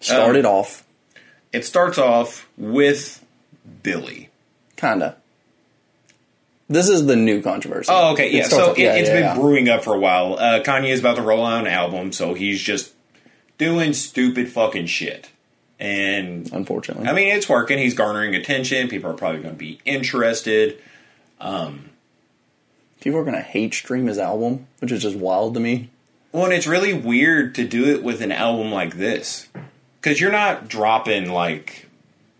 started 0.01 0.45
Um, 0.45 0.53
off 0.55 0.85
It 1.53 1.65
starts 1.65 1.99
off 1.99 2.49
with 2.57 3.25
Billie. 3.83 4.29
kinda. 4.77 5.17
This 6.69 6.89
is 6.89 7.07
the 7.07 7.17
new 7.17 7.41
controversy. 7.41 7.91
Oh, 7.91 8.13
okay, 8.13 8.31
yeah. 8.31 8.45
starts 8.45 8.65
So 8.65 8.73
it, 8.73 8.79
yeah, 8.79 8.95
it's 8.95 9.09
yeah, 9.09 9.15
been 9.15 9.25
yeah. 9.25 9.35
brewing 9.35 9.69
up 9.69 9.85
for 9.85 9.95
a 9.95 9.99
while. 9.99 10.35
Uh, 10.35 10.63
Kanye 10.63 10.91
is 10.91 11.01
about 11.01 11.17
to 11.17 11.23
roll 11.23 11.45
out 11.45 11.61
an 11.61 11.67
album, 11.67 12.13
so 12.13 12.35
he's 12.35 12.61
just 12.61 12.93
doing 13.57 13.95
stupid 13.95 14.51
fucking 14.51 14.87
shit. 14.87 15.31
And 15.81 16.53
Unfortunately, 16.53 17.07
I 17.07 17.13
mean, 17.13 17.29
it's 17.29 17.49
working. 17.49 17.79
He's 17.79 17.95
garnering 17.95 18.35
attention. 18.35 18.89
People 18.89 19.11
are 19.11 19.15
probably 19.15 19.41
going 19.41 19.55
to 19.55 19.59
be 19.59 19.81
interested. 19.85 20.79
people 23.01 23.21
are 23.21 23.25
gonna 23.25 23.41
hate 23.41 23.75
stream 23.75 24.07
his 24.07 24.19
album, 24.19 24.67
which 24.81 24.93
is 24.93 25.03
just 25.03 25.17
wild 25.17 25.55
to 25.55 25.61
me. 25.61 25.89
Well, 26.33 26.45
and 26.45 26.53
it's 26.53 26.67
really 26.67 26.93
weird 26.93 27.55
to 27.55 27.67
do 27.67 27.87
it 27.87 28.03
with 28.03 28.21
an 28.21 28.33
album 28.33 28.71
like 28.71 28.97
this 28.97 29.49
because 30.01 30.21
you're 30.21 30.33
not 30.33 30.69
dropping 30.69 31.31
like 31.31 31.89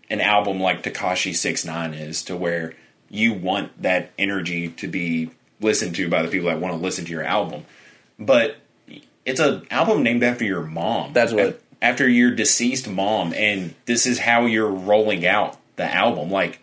an 0.09 0.21
album 0.21 0.59
like 0.59 0.83
Tekashi 0.83 1.35
Six 1.35 1.65
Nine 1.65 1.93
is, 1.93 2.23
to 2.23 2.35
where 2.35 2.73
you 3.09 3.33
want 3.33 3.81
that 3.81 4.11
energy 4.17 4.69
to 4.69 4.87
be 4.87 5.29
listened 5.61 5.95
to 5.95 6.07
by 6.09 6.21
the 6.21 6.27
people 6.29 6.47
that 6.49 6.59
want 6.59 6.73
to 6.73 6.79
listen 6.79 7.05
to 7.05 7.11
your 7.11 7.23
album. 7.23 7.65
But 8.17 8.57
it's 9.25 9.39
an 9.39 9.65
album 9.71 10.03
named 10.03 10.23
after 10.23 10.45
your 10.45 10.61
mom. 10.61 11.13
That's 11.13 11.33
what- 11.33 11.61
after 11.81 12.07
your 12.09 12.31
deceased 12.31 12.89
mom, 12.89 13.33
and 13.33 13.73
this 13.85 14.05
is 14.05 14.19
how 14.19 14.45
you're 14.45 14.67
rolling 14.69 15.25
out 15.25 15.57
the 15.77 15.85
album. 15.85 16.29
Like, 16.29 16.59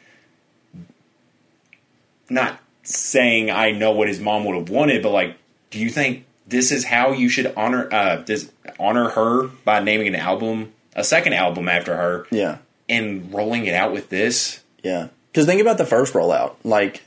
not 2.29 2.59
saying 2.83 3.51
I 3.51 3.71
know 3.73 3.93
what 3.93 4.09
his 4.09 4.21
mom 4.21 4.45
would 4.45 4.57
have 4.57 4.69
wanted, 4.69 5.03
but 5.03 5.11
like, 5.13 5.37
do 5.71 5.79
you 5.79 5.89
think 5.91 6.25
this 6.47 6.71
is 6.71 6.85
how 6.85 7.13
you 7.13 7.29
should 7.29 7.53
honor 7.57 7.89
uh 7.93 8.17
this 8.27 8.51
honor 8.79 9.09
her 9.11 9.49
by 9.65 9.81
naming 9.81 10.07
an 10.09 10.15
album 10.17 10.73
a 10.95 11.03
second 11.05 11.33
album 11.33 11.69
after 11.69 11.97
her 11.97 12.27
Yeah, 12.31 12.59
and 12.89 13.33
rolling 13.33 13.67
it 13.67 13.75
out 13.75 13.93
with 13.93 14.09
this? 14.11 14.61
yeah. 14.83 15.09
Because 15.37 15.45
think 15.45 15.61
about 15.61 15.77
the 15.77 15.85
first 15.85 16.15
rollout, 16.15 16.55
like 16.65 17.03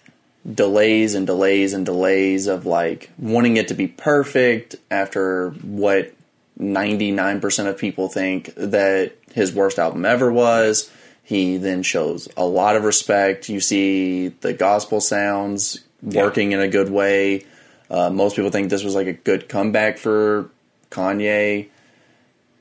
delays 0.53 1.15
and 1.15 1.25
delays 1.25 1.73
and 1.73 1.83
delays 1.83 2.45
of 2.45 2.67
like 2.67 3.09
wanting 3.17 3.57
it 3.57 3.69
to 3.69 3.73
be 3.73 3.87
perfect 3.87 4.75
after 4.91 5.49
what 5.49 6.13
ninety 6.55 7.09
nine 7.09 7.41
percent 7.41 7.69
of 7.69 7.79
people 7.79 8.07
think 8.07 8.53
that 8.53 9.13
his 9.33 9.51
worst 9.51 9.79
album 9.79 10.05
ever 10.05 10.31
was. 10.31 10.91
He 11.23 11.57
then 11.57 11.81
shows 11.81 12.29
a 12.37 12.45
lot 12.45 12.75
of 12.75 12.83
respect. 12.83 13.49
You 13.49 13.59
see 13.59 14.27
the 14.27 14.53
gospel 14.53 15.01
sounds 15.01 15.79
working 16.03 16.51
in 16.51 16.59
a 16.59 16.67
good 16.67 16.91
way. 16.91 17.47
Uh, 17.89 18.11
most 18.11 18.35
people 18.35 18.51
think 18.51 18.69
this 18.69 18.83
was 18.83 18.93
like 18.93 19.07
a 19.07 19.13
good 19.13 19.49
comeback 19.49 19.97
for 19.97 20.51
Kanye. 20.91 21.69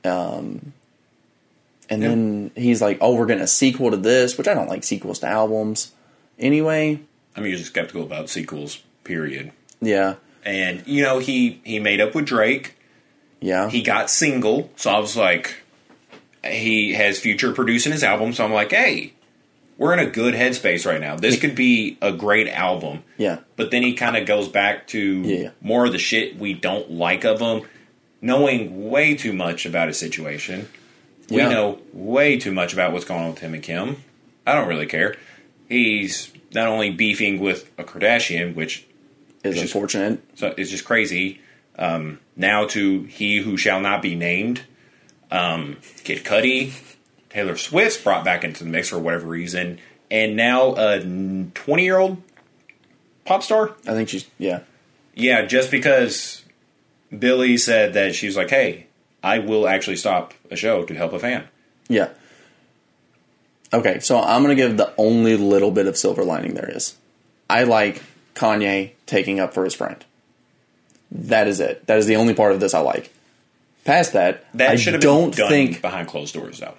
Um, 0.03 0.73
and 1.89 2.01
then 2.01 2.51
he's 2.55 2.81
like, 2.81 2.97
"Oh, 3.01 3.15
we're 3.15 3.25
getting 3.25 3.43
a 3.43 3.47
sequel 3.47 3.91
to 3.91 3.97
this," 3.97 4.37
which 4.37 4.47
I 4.47 4.53
don't 4.53 4.69
like 4.69 4.83
sequels 4.83 5.19
to 5.19 5.27
albums. 5.27 5.91
Anyway, 6.37 6.99
I'm 7.35 7.45
usually 7.45 7.63
skeptical 7.65 8.03
about 8.03 8.29
sequels, 8.29 8.81
period. 9.03 9.51
yeah, 9.81 10.15
And 10.45 10.85
you 10.87 11.03
know, 11.03 11.19
he 11.19 11.61
he 11.63 11.79
made 11.79 11.99
up 12.01 12.15
with 12.15 12.25
Drake. 12.25 12.75
yeah, 13.41 13.69
He 13.69 13.81
got 13.81 14.09
single, 14.09 14.69
so 14.75 14.89
I 14.91 14.99
was 14.99 15.15
like, 15.17 15.63
he 16.43 16.93
has 16.93 17.19
future 17.19 17.51
producing 17.53 17.91
his 17.91 18.03
album. 18.03 18.33
So 18.33 18.45
I'm 18.45 18.53
like, 18.53 18.71
hey, 18.71 19.13
we're 19.77 19.93
in 19.93 19.99
a 19.99 20.09
good 20.09 20.33
headspace 20.33 20.85
right 20.85 20.99
now. 21.01 21.15
This 21.15 21.39
could 21.39 21.55
be 21.55 21.97
a 22.01 22.11
great 22.11 22.47
album. 22.49 23.03
yeah, 23.17 23.39
But 23.55 23.71
then 23.71 23.81
he 23.83 23.93
kind 23.93 24.15
of 24.17 24.25
goes 24.25 24.47
back 24.47 24.87
to 24.87 24.99
Yeah. 24.99 25.49
more 25.61 25.85
of 25.85 25.91
the 25.93 25.97
shit 25.99 26.37
we 26.37 26.53
don't 26.53 26.91
like 26.91 27.23
of 27.25 27.39
him, 27.41 27.61
knowing 28.21 28.89
way 28.89 29.15
too 29.15 29.33
much 29.33 29.65
about 29.65 29.87
his 29.87 29.97
situation. 29.97 30.67
We 31.29 31.37
Yeah. 31.37 31.49
know 31.49 31.79
way 31.93 32.37
too 32.37 32.51
much 32.51 32.73
about 32.73 32.91
what's 32.91 33.05
going 33.05 33.21
on 33.23 33.29
with 33.31 33.39
him 33.39 33.53
and 33.53 33.61
Kim. 33.63 33.97
I 34.47 34.55
don't 34.55 34.67
really 34.67 34.85
care. 34.87 35.15
He's 35.67 36.31
not 36.53 36.67
only 36.67 36.89
beefing 36.89 37.39
with 37.39 37.69
a 37.77 37.83
Kardashian, 37.83 38.55
which 38.55 38.83
is 39.43 39.55
just- 39.55 39.73
unfortunate. 39.73 40.19
so 40.35 40.53
it's 40.57 40.71
just 40.71 40.85
crazy. 40.85 41.39
Um, 41.77 42.19
now 42.35 42.65
to 42.67 43.03
he 43.03 43.37
who 43.37 43.55
shall 43.57 43.79
not 43.79 44.01
be 44.01 44.15
named, 44.15 44.61
um, 45.31 45.77
Kid 46.03 46.23
Cudi, 46.25 46.71
Taylor 47.29 47.55
Swift's 47.55 48.01
brought 48.01 48.25
back 48.25 48.43
into 48.43 48.63
the 48.63 48.69
mix 48.69 48.89
for 48.89 48.97
whatever 48.99 49.27
reason, 49.27 49.77
and 50.09 50.35
now 50.35 50.73
a 50.75 50.99
twenty-year-old 51.53 52.21
pop 53.25 53.43
star. 53.43 53.75
I 53.87 53.91
think 53.93 54.09
she's 54.09 54.25
yeah, 54.39 54.61
Yeah, 55.13 55.45
just 55.45 55.69
because 55.69 56.43
Billie 57.17 57.57
said 57.57 57.93
that 57.93 58.15
she's 58.15 58.35
like, 58.35 58.49
"Hey, 58.49 58.87
I 59.23 59.39
will 59.39 59.67
actually 59.67 59.97
stop 59.97 60.33
a 60.51 60.55
show 60.55 60.85
to 60.85 60.93
help 60.95 61.13
a 61.13 61.19
fan." 61.19 61.47
yeah. 61.87 62.09
Okay, 63.71 63.99
so 63.99 64.19
I'm 64.19 64.41
gonna 64.41 64.55
give 64.55 64.77
the 64.77 64.91
only 64.97 65.37
little 65.37 65.69
bit 65.69 65.85
of 65.85 65.95
silver 65.95 66.23
lining 66.23 66.55
there 66.55 66.71
is. 66.75 66.95
I 67.49 67.63
like 67.63 68.01
Kanye 68.33 68.91
taking 69.05 69.39
up 69.39 69.53
for 69.53 69.63
his 69.63 69.75
friend. 69.75 70.03
That 71.11 71.47
is 71.47 71.59
it. 71.59 71.85
That 71.85 71.97
is 71.99 72.07
the 72.07 72.15
only 72.15 72.33
part 72.33 72.51
of 72.53 72.59
this 72.59 72.73
I 72.73 72.79
like. 72.79 73.11
Past 73.85 74.13
that, 74.13 74.45
That 74.55 74.71
I 74.71 74.75
should 74.75 74.93
have 74.93 75.01
don't 75.03 75.31
been 75.31 75.37
done 75.37 75.49
think 75.49 75.81
behind 75.81 76.07
closed 76.07 76.33
doors, 76.33 76.59
though. 76.59 76.73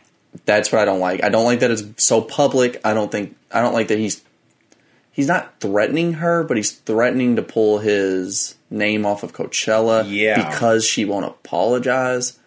that's 0.44 0.70
what 0.72 0.80
I 0.80 0.84
don't 0.84 1.00
like. 1.00 1.22
I 1.22 1.28
don't 1.28 1.44
like 1.44 1.60
that 1.60 1.70
it's 1.70 1.84
so 2.04 2.20
public. 2.20 2.80
I 2.84 2.92
don't 2.92 3.10
think 3.12 3.36
I 3.52 3.60
don't 3.60 3.72
like 3.72 3.88
that 3.88 3.98
he's 3.98 4.22
he's 5.12 5.28
not 5.28 5.60
threatening 5.60 6.14
her, 6.14 6.42
but 6.42 6.56
he's 6.56 6.72
threatening 6.72 7.36
to 7.36 7.42
pull 7.42 7.78
his 7.78 8.56
name 8.70 9.04
off 9.04 9.22
of 9.22 9.32
Coachella 9.32 10.04
Yeah. 10.08 10.48
because 10.50 10.84
she 10.86 11.04
won't 11.04 11.26
apologize. 11.26 12.38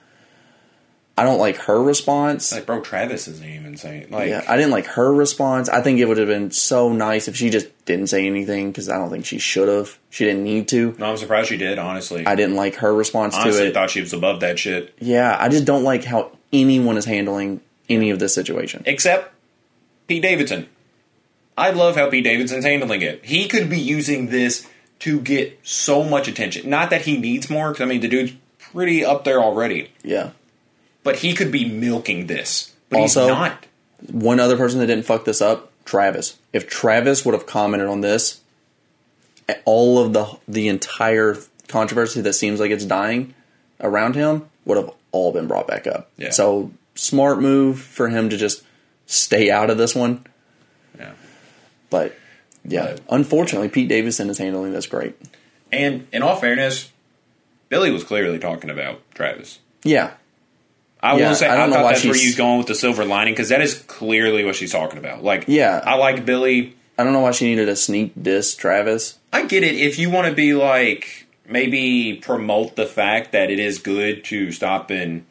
I 1.15 1.23
don't 1.23 1.37
like 1.37 1.57
her 1.57 1.79
response. 1.81 2.51
Like, 2.51 2.65
bro, 2.65 2.81
Travis 2.81 3.27
isn't 3.27 3.47
even 3.47 3.77
saying 3.77 4.07
like. 4.09 4.29
yeah, 4.29 4.43
I 4.47 4.55
didn't 4.57 4.71
like 4.71 4.87
her 4.87 5.13
response. 5.13 5.69
I 5.69 5.81
think 5.81 5.99
it 5.99 6.05
would 6.05 6.17
have 6.17 6.27
been 6.27 6.49
so 6.49 6.91
nice 6.91 7.27
if 7.27 7.35
she 7.35 7.51
just 7.51 7.67
didn't 7.85 8.07
say 8.07 8.25
anything 8.25 8.71
because 8.71 8.89
I 8.89 8.97
don't 8.97 9.11
think 9.11 9.23
she 9.25 9.37
should 9.37 9.67
have. 9.67 9.99
She 10.09 10.25
didn't 10.25 10.43
need 10.43 10.67
to. 10.69 10.95
no, 10.97 11.11
I'm 11.11 11.17
surprised 11.17 11.49
she 11.49 11.57
did. 11.57 11.77
Honestly, 11.77 12.25
I 12.25 12.33
didn't 12.33 12.55
like 12.55 12.75
her 12.77 12.91
response 12.91 13.35
honestly 13.35 13.61
to 13.61 13.67
it. 13.67 13.69
I 13.69 13.73
thought 13.73 13.91
she 13.91 14.01
was 14.01 14.13
above 14.13 14.39
that 14.39 14.57
shit. 14.57 14.95
yeah, 14.99 15.37
I 15.39 15.49
just 15.49 15.65
don't 15.65 15.83
like 15.83 16.03
how 16.03 16.31
anyone 16.51 16.97
is 16.97 17.05
handling 17.05 17.61
any 17.89 18.09
of 18.09 18.17
this 18.17 18.33
situation. 18.33 18.81
except 18.87 19.31
Pete 20.07 20.23
Davidson. 20.23 20.67
I 21.55 21.69
love 21.69 21.95
how 21.95 22.09
Pete 22.09 22.23
Davidson's 22.23 22.65
handling 22.65 23.03
it. 23.03 23.23
He 23.23 23.47
could 23.47 23.69
be 23.69 23.79
using 23.79 24.29
this 24.29 24.67
to 25.03 25.19
get 25.19 25.59
so 25.63 26.03
much 26.03 26.27
attention. 26.27 26.69
Not 26.69 26.89
that 26.89 27.01
he 27.03 27.17
needs 27.17 27.49
more, 27.49 27.69
because 27.71 27.81
I 27.81 27.85
mean 27.85 28.01
the 28.01 28.07
dude's 28.07 28.33
pretty 28.59 29.03
up 29.03 29.23
there 29.23 29.39
already. 29.41 29.91
Yeah. 30.03 30.31
But 31.03 31.17
he 31.17 31.33
could 31.33 31.51
be 31.51 31.65
milking 31.65 32.27
this. 32.27 32.73
But 32.89 33.01
Also- 33.01 33.21
he's 33.21 33.29
not. 33.29 33.65
One 34.11 34.39
other 34.39 34.57
person 34.57 34.79
that 34.79 34.87
didn't 34.87 35.05
fuck 35.05 35.23
this 35.23 35.41
up, 35.41 35.71
Travis. 35.85 36.37
If 36.51 36.67
Travis 36.69 37.23
would 37.25 37.33
have 37.33 37.45
commented 37.45 37.87
on 37.87 38.01
this, 38.01 38.41
all 39.65 39.99
of 39.99 40.11
the 40.13 40.37
the 40.47 40.67
entire 40.67 41.37
controversy 41.67 42.19
that 42.21 42.33
seems 42.33 42.59
like 42.59 42.71
it's 42.71 42.83
dying 42.85 43.33
around 43.79 44.15
him 44.15 44.49
would 44.65 44.77
have 44.77 44.91
all 45.11 45.31
been 45.31 45.47
brought 45.47 45.67
back 45.67 45.87
up. 45.87 46.09
Yeah. 46.17 46.31
So 46.31 46.71
smart 46.95 47.39
move 47.39 47.79
for 47.79 48.09
him 48.09 48.29
to 48.29 48.37
just 48.37 48.61
stay 49.05 49.49
out 49.49 49.69
of 49.69 49.77
this 49.77 49.95
one. 49.95 50.25
Yeah. 50.97 51.11
But 51.89 52.15
yeah, 52.65 52.97
unfortunately, 53.09 53.69
Pete 53.69 53.87
Davidson 53.89 54.29
is 54.29 54.37
handling 54.37 54.73
this 54.73 54.87
great. 54.87 55.15
And 55.71 56.07
in 56.11 56.21
all 56.21 56.35
fairness, 56.35 56.91
Billie 57.69 57.91
was 57.91 58.03
clearly 58.03 58.39
talking 58.39 58.69
about 58.69 59.01
Travis. 59.15 59.59
Yeah, 59.83 60.11
I 61.01 61.17
Yeah, 61.17 61.29
will 61.29 61.35
say 61.35 61.47
I 61.47 61.53
I, 61.53 61.57
don't 61.57 61.69
know 61.69 61.75
thought 61.77 61.83
why 61.85 61.91
that's 61.93 62.05
where 62.05 62.13
she's- 62.13 62.25
he's 62.27 62.35
going 62.37 62.57
with 62.59 62.67
the 62.67 62.75
silver 62.75 63.03
lining 63.05 63.33
because 63.33 63.49
that 63.49 63.61
is 63.61 63.73
clearly 63.75 64.45
what 64.45 64.55
she's 64.55 64.71
talking 64.71 64.97
about. 64.99 65.23
Like, 65.23 65.45
Yeah. 65.47 65.81
I 65.83 65.95
like 65.95 66.25
Billie. 66.25 66.75
I 66.97 67.03
don't 67.03 67.11
know 67.13 67.21
why 67.21 67.31
she 67.31 67.45
needed 67.45 67.67
a 67.69 67.75
sneak 67.75 68.11
diss 68.21 68.55
Travis. 68.55 69.17
I 69.33 69.45
get 69.45 69.63
it. 69.63 69.75
If 69.75 69.97
you 69.97 70.09
want 70.11 70.27
to 70.27 70.33
be 70.33 70.53
like 70.53 71.25
maybe 71.49 72.13
promote 72.21 72.75
the 72.77 72.85
fact 72.85 73.31
that 73.33 73.49
it 73.51 73.59
is 73.59 73.79
good 73.79 74.23
to 74.25 74.51
stop 74.51 74.89
and 74.91 75.25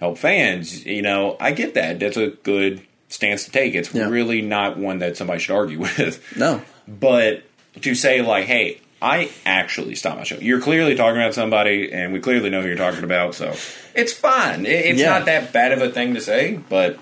help 0.00 0.18
fans, 0.18 0.84
you 0.84 1.00
know, 1.02 1.36
I 1.40 1.52
get 1.52 1.74
that. 1.74 1.98
That's 2.00 2.16
a 2.18 2.26
good 2.42 2.82
stance 3.08 3.44
to 3.44 3.50
take. 3.50 3.74
It's 3.74 3.92
Yeah. 3.94 4.08
really 4.08 4.42
not 4.42 4.76
one 4.78 4.98
that 5.00 5.16
somebody 5.16 5.40
should 5.40 5.54
argue 5.54 5.78
with. 5.80 6.22
No, 6.36 6.62
But 6.88 7.42
to 7.82 7.94
say 7.94 8.22
like, 8.22 8.46
hey, 8.46 8.80
I 9.02 9.30
actually 9.44 9.94
stopped 9.94 10.16
my 10.18 10.24
show. 10.24 10.36
You're 10.38 10.60
clearly 10.60 10.94
talking 10.94 11.20
about 11.20 11.34
somebody, 11.34 11.92
and 11.92 12.12
we 12.12 12.20
clearly 12.20 12.48
know 12.50 12.62
who 12.62 12.68
you're 12.68 12.76
talking 12.78 13.04
about, 13.04 13.34
so 13.34 13.54
it's 13.94 14.12
fine. 14.12 14.64
It's 14.66 14.98
Yeah. 14.98 15.10
not 15.10 15.26
that 15.26 15.52
bad 15.52 15.72
of 15.72 15.82
a 15.82 15.90
thing 15.90 16.14
to 16.14 16.20
say, 16.20 16.58
but 16.68 16.98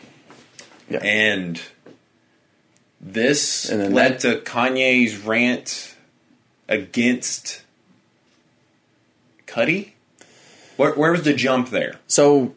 yeah, 0.90 0.98
and 1.02 1.60
this 3.00 3.70
And 3.70 3.94
led 3.94 4.20
that- 4.20 4.44
to 4.44 4.50
Kanye's 4.50 5.16
rant 5.18 5.94
against 6.68 7.62
Cudi. 9.46 9.90
Where, 10.76 10.92
where 10.94 11.12
was 11.12 11.22
the 11.22 11.32
jump 11.34 11.70
there? 11.70 12.00
So 12.08 12.54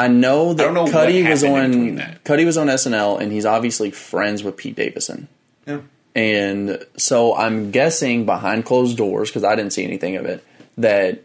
I 0.00 0.08
know 0.08 0.54
that 0.54 0.66
I 0.68 0.72
know 0.72 0.86
Cudi 0.86 1.28
was 1.28 1.44
on. 1.44 1.98
Cudi 2.24 2.46
was 2.46 2.56
on 2.56 2.68
SNL, 2.68 3.20
and 3.20 3.30
he's 3.30 3.44
obviously 3.44 3.90
friends 3.90 4.42
with 4.42 4.56
Pete 4.56 4.74
Davidson. 4.74 5.28
Yeah. 5.66 5.80
And 6.14 6.84
so 6.96 7.36
I'm 7.36 7.70
guessing 7.70 8.24
behind 8.24 8.64
closed 8.64 8.96
doors 8.96 9.28
because 9.28 9.44
I 9.44 9.54
didn't 9.56 9.72
see 9.72 9.84
anything 9.84 10.16
of 10.16 10.24
it 10.24 10.42
that 10.78 11.22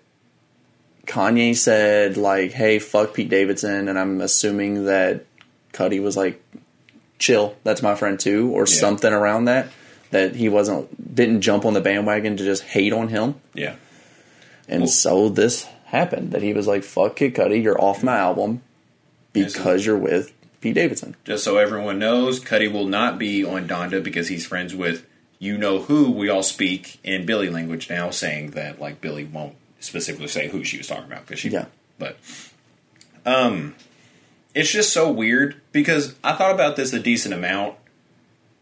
Kanye 1.08 1.56
said 1.56 2.18
like, 2.18 2.52
"Hey, 2.52 2.80
fuck 2.80 3.14
Pete 3.14 3.30
Davidson," 3.30 3.88
and 3.88 3.98
I'm 3.98 4.20
assuming 4.20 4.86
that 4.86 5.26
Cudi 5.72 6.02
was 6.02 6.18
like, 6.18 6.44
"Chill, 7.18 7.56
that's 7.64 7.82
my 7.82 7.96
friend 7.96 8.20
too," 8.20 8.52
or 8.52 8.68
something 8.68 9.14
around 9.14 9.46
that. 9.46 9.70
That 10.12 10.36
he 10.36 10.50
wasn't 10.50 11.16
didn't 11.16 11.42
jump 11.42 11.64
on 11.64 11.74
the 11.74 11.82
bandwagon 11.82 12.36
to 12.38 12.44
just 12.44 12.64
hate 12.64 12.92
on 12.92 13.08
him. 13.08 13.36
Yeah. 13.54 13.76
And 14.68 14.90
so 14.90 15.30
this 15.30 15.66
happened 15.96 16.32
that 16.32 16.42
he 16.42 16.54
was 16.54 16.68
like, 16.68 16.84
"Fuck 16.84 17.16
Kid 17.18 17.36
Cudi, 17.36 17.62
you're 17.62 17.80
off 17.82 18.04
my 18.04 18.18
album 18.18 18.62
because 19.34 19.86
you're 19.86 19.98
with 19.98 20.34
Pete 20.62 20.76
Davidson." 20.76 21.16
Just 21.24 21.44
so 21.44 21.58
everyone 21.58 22.00
knows, 22.00 22.40
Cudi 22.40 22.72
will 22.72 22.88
not 22.88 23.18
be 23.18 23.44
on 23.44 23.68
Donda 23.68 24.04
because 24.04 24.28
he's 24.28 24.46
friends 24.46 24.76
with 24.76 25.06
you 25.40 25.58
know 25.58 25.80
who. 25.80 26.12
We 26.12 26.30
all 26.30 26.44
speak 26.44 27.00
in 27.04 27.26
Billie 27.26 27.50
language 27.50 27.90
now, 27.90 28.10
saying 28.10 28.52
that 28.52 28.80
like 28.80 29.02
Billie 29.02 29.26
won't 29.26 29.56
specifically 29.80 30.28
say 30.28 30.48
who 30.48 30.64
she 30.64 30.78
was 30.78 30.88
talking 30.88 31.06
about 31.06 31.26
because 31.26 31.40
she. 31.40 31.50
Yeah. 31.50 31.66
But, 31.98 32.18
um, 33.26 33.76
it's 34.54 34.72
just 34.72 34.92
so 34.92 35.12
weird 35.12 35.62
because 35.72 36.16
I 36.24 36.34
thought 36.34 36.54
about 36.54 36.76
this 36.76 36.94
a 36.94 37.00
decent 37.00 37.34
amount 37.34 37.76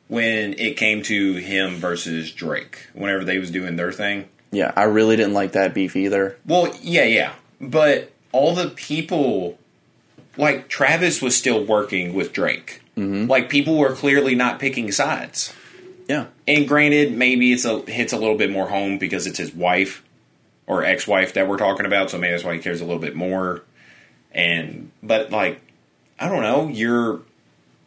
when 0.07 0.53
it 0.59 0.77
came 0.77 1.01
to 1.03 1.35
him 1.35 1.75
versus 1.75 2.31
Drake. 2.31 2.87
Whenever 2.93 3.23
they 3.23 3.39
was 3.39 3.51
doing 3.51 3.75
their 3.75 3.91
thing. 3.91 4.29
Yeah, 4.53 4.71
I 4.75 4.83
really 4.83 5.15
didn't 5.15 5.33
like 5.33 5.53
that 5.53 5.73
beef 5.73 5.95
either. 5.95 6.37
Well, 6.45 6.73
yeah, 6.81 7.05
yeah. 7.05 7.33
But 7.59 8.11
all 8.31 8.53
the 8.53 8.69
people, 8.69 9.57
like 10.37 10.67
Travis 10.67 11.21
was 11.21 11.35
still 11.35 11.63
working 11.63 12.13
with 12.13 12.33
Drake. 12.33 12.81
Mm-hmm. 12.95 13.29
Like 13.29 13.49
people 13.49 13.77
were 13.77 13.93
clearly 13.93 14.35
not 14.35 14.59
picking 14.59 14.91
sides. 14.91 15.53
Yeah, 16.07 16.25
And 16.47 16.67
granted, 16.67 17.17
maybe 17.17 17.53
it's 17.53 17.63
a 17.63 17.79
hits 17.79 18.11
a 18.11 18.17
little 18.17 18.35
bit 18.35 18.51
more 18.51 18.67
home 18.67 18.97
because 18.97 19.25
it's 19.25 19.37
his 19.37 19.53
wife 19.53 20.03
or 20.67 20.83
ex-wife 20.83 21.33
that 21.33 21.47
we're 21.47 21.57
talking 21.57 21.85
about, 21.85 22.09
so 22.09 22.17
maybe 22.17 22.31
that's 22.31 22.43
why 22.43 22.53
he 22.53 22.59
cares 22.59 22.81
a 22.81 22.85
little 22.85 23.01
bit 23.01 23.15
more. 23.15 23.63
And 24.33 24.91
but 25.01 25.31
like, 25.31 25.61
I 26.19 26.27
don't 26.27 26.41
know, 26.41 26.67
you're 26.67 27.21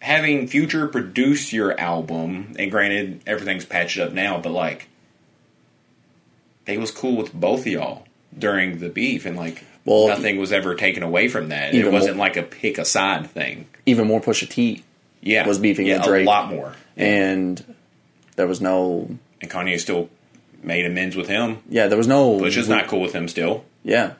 having 0.00 0.46
Future 0.48 0.86
produce 0.88 1.52
your 1.52 1.78
album, 1.78 2.54
and 2.58 2.70
granted, 2.70 3.20
everything's 3.26 3.66
patched 3.66 3.98
up 3.98 4.12
now, 4.12 4.38
but 4.38 4.52
like, 4.52 4.88
they 6.66 6.78
was 6.78 6.90
cool 6.90 7.16
with 7.16 7.32
both 7.32 7.60
of 7.60 7.66
y'all 7.68 8.04
during 8.38 8.78
the 8.78 8.88
beef, 8.88 9.24
and 9.26 9.36
like, 9.36 9.64
Well, 9.84 10.08
nothing 10.08 10.36
was 10.38 10.52
ever 10.52 10.74
taken 10.74 11.02
away 11.02 11.28
from 11.28 11.48
that. 11.48 11.74
It 11.74 11.90
wasn't 11.90 12.16
more- 12.16 12.26
like 12.26 12.36
a 12.36 12.42
pick 12.42 12.78
a 12.78 12.84
side 12.84 13.30
thing. 13.30 13.66
even 13.86 14.06
more 14.06 14.20
Pusha 14.20 14.48
T, 14.48 14.82
Yeah, 15.22 15.46
Was 15.46 15.58
beefing 15.58 15.86
yeah, 15.86 15.98
with 15.98 16.06
Drake. 16.06 16.26
a 16.26 16.28
lot 16.28 16.50
more. 16.50 16.74
and 16.96 17.62
there 18.36 18.46
was 18.46 18.60
no. 18.60 19.08
And 19.40 19.50
Kanye 19.50 19.78
still 19.80 20.08
made 20.62 20.84
amends 20.86 21.14
with 21.16 21.28
him. 21.28 21.58
Yeah, 21.68 21.86
there 21.88 21.98
was 21.98 22.06
no. 22.08 22.38
Bush 22.38 22.56
is 22.56 22.68
not 22.68 22.86
cool 22.88 23.00
with 23.00 23.12
him 23.12 23.28
still. 23.28 23.64
Yeah, 23.84 24.12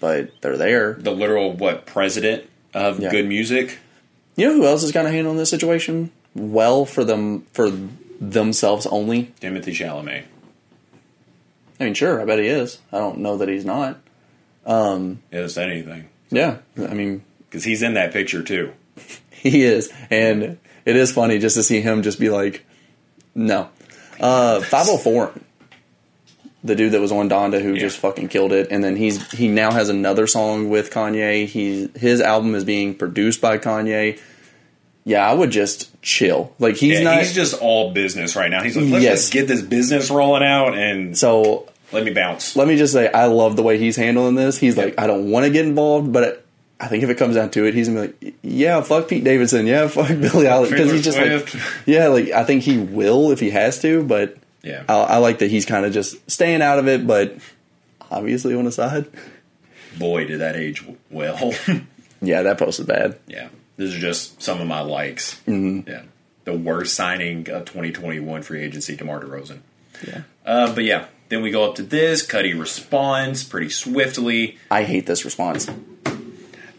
but 0.00 0.30
they're 0.40 0.56
there. 0.56 0.94
The 0.94 1.10
literal 1.12 1.52
what 1.52 1.86
president 1.86 2.44
of 2.74 3.00
Yeah. 3.00 3.10
GOOD 3.10 3.26
Music. 3.28 3.78
You 4.36 4.48
know 4.48 4.54
who 4.54 4.66
else 4.66 4.82
is 4.82 4.92
kind 4.92 5.06
of 5.06 5.12
handling 5.14 5.36
this 5.38 5.48
situation 5.50 6.10
well 6.34 6.84
for 6.84 7.04
them 7.04 7.46
for 7.52 7.70
themselves 8.20 8.86
only? 8.86 9.32
Timothy 9.40 9.72
Chalamet. 9.72 10.24
I 11.80 11.84
mean, 11.84 11.94
sure, 11.94 12.20
I 12.20 12.24
bet 12.24 12.38
he 12.38 12.46
is. 12.46 12.78
I 12.92 12.98
don't 12.98 13.18
know 13.18 13.36
that 13.38 13.48
he's 13.48 13.64
not. 13.64 13.98
Yeah, 14.66 15.46
said 15.46 15.70
anything 15.70 16.08
Yeah, 16.30 16.58
I 16.78 16.94
mean, 16.94 17.22
because 17.48 17.64
he's 17.64 17.82
in 17.82 17.94
that 17.94 18.12
picture 18.12 18.42
too. 18.42 18.72
He 19.30 19.62
is, 19.62 19.92
and 20.10 20.58
it 20.84 20.96
is 20.96 21.12
funny 21.12 21.38
just 21.38 21.54
to 21.56 21.62
see 21.62 21.80
him 21.80 22.02
just 22.02 22.18
be 22.18 22.30
like, 22.30 22.64
"No." 23.34 23.68
Uh, 24.18 24.58
Fivio 24.60 24.98
Foreign, 24.98 25.44
the 26.64 26.74
dude 26.74 26.92
that 26.92 27.00
was 27.00 27.12
on 27.12 27.28
Donda 27.30 27.62
who 27.62 27.74
Yeah. 27.74 27.80
just 27.80 27.98
fucking 27.98 28.26
killed 28.28 28.52
it, 28.52 28.68
and 28.72 28.82
then 28.82 28.96
he's 28.96 29.30
he 29.30 29.46
now 29.46 29.70
has 29.70 29.88
another 29.88 30.26
song 30.26 30.68
with 30.68 30.90
Kanye. 30.90 31.46
He 31.46 31.88
his 31.96 32.20
album 32.20 32.56
is 32.56 32.64
being 32.64 32.94
produced 32.94 33.40
by 33.40 33.58
Kanye. 33.58 34.18
Yeah, 35.08 35.24
I 35.26 35.32
would 35.32 35.50
just 35.50 36.02
chill. 36.02 36.52
Like 36.58 36.76
he's 36.76 36.98
Yeah, 36.98 37.04
not. 37.04 37.18
he's 37.20 37.32
just 37.32 37.54
all 37.62 37.92
business 37.92 38.34
right 38.36 38.50
now. 38.50 38.62
He's 38.62 38.76
like, 38.76 38.90
let's 38.90 39.04
Yes. 39.04 39.20
just 39.20 39.32
get 39.32 39.46
this 39.48 39.62
business 39.62 40.10
rolling 40.10 40.42
out 40.42 40.76
and 40.76 41.16
so 41.16 41.68
let 41.92 42.04
me 42.04 42.12
bounce. 42.12 42.56
let 42.56 42.66
me 42.66 42.76
just 42.76 42.92
say, 42.92 43.08
I 43.10 43.26
love 43.26 43.54
the 43.56 43.62
way 43.62 43.78
he's 43.78 43.94
handling 43.96 44.34
this. 44.34 44.58
He's 44.58 44.76
like, 44.76 44.98
I 45.00 45.06
don't 45.06 45.30
want 45.30 45.46
to 45.46 45.50
get 45.52 45.64
involved, 45.64 46.12
but 46.12 46.44
I 46.80 46.88
think 46.88 47.04
if 47.04 47.08
it 47.08 47.16
comes 47.18 47.36
down 47.36 47.50
to 47.52 47.64
it, 47.66 47.74
he's 47.74 47.88
gonna 47.88 48.08
be 48.08 48.26
like, 48.26 48.34
yeah, 48.42 48.80
fuck 48.82 49.06
Pete 49.08 49.22
Davidson, 49.24 49.66
yeah, 49.68 49.86
fuck 49.88 50.08
Billie 50.08 50.44
Eilish, 50.46 50.70
because 50.70 50.90
he's 50.90 51.04
just 51.04 51.16
like, 51.18 51.54
yeah, 51.86 52.08
like 52.08 52.30
I 52.32 52.42
think 52.44 52.64
he 52.64 52.76
will 52.78 53.30
if 53.30 53.38
he 53.40 53.50
has 53.50 53.80
to, 53.82 54.02
but 54.02 54.36
Yeah. 54.64 54.82
I, 54.88 54.94
I 54.94 55.16
like 55.18 55.38
that 55.38 55.50
he's 55.50 55.64
kind 55.64 55.86
of 55.86 55.92
just 55.92 56.16
staying 56.28 56.62
out 56.62 56.80
of 56.80 56.88
it, 56.88 57.06
but 57.06 57.36
obviously 58.10 58.56
on 58.56 58.64
the 58.64 58.72
side. 58.72 59.06
Boy, 59.96 60.26
did 60.26 60.40
that 60.40 60.56
age 60.56 60.84
well. 61.10 61.54
Yeah, 62.22 62.42
that 62.42 62.58
post 62.58 62.80
is 62.80 62.86
bad. 62.86 63.18
yeah. 63.28 63.48
This 63.76 63.92
is 63.94 64.00
just 64.00 64.42
some 64.42 64.60
of 64.60 64.66
my 64.66 64.80
likes. 64.80 65.34
Mm-hmm. 65.46 65.88
Yeah. 65.88 66.02
The 66.44 66.54
worst 66.56 66.94
signing 66.94 67.48
of 67.50 67.64
2021 67.66 68.42
free 68.42 68.62
agency, 68.62 68.96
DeMar 68.96 69.20
DeRozan. 69.22 69.58
Yeah, 70.06 70.22
Uh, 70.44 70.74
but 70.74 70.84
yeah, 70.84 71.06
Then 71.28 71.42
we 71.42 71.50
go 71.50 71.64
up 71.68 71.74
to 71.76 71.82
this. 71.82 72.24
Cudi 72.26 72.58
responds 72.58 73.42
pretty 73.42 73.68
swiftly. 73.70 74.58
I 74.70 74.84
hate 74.84 75.06
this 75.06 75.24
response. 75.24 75.68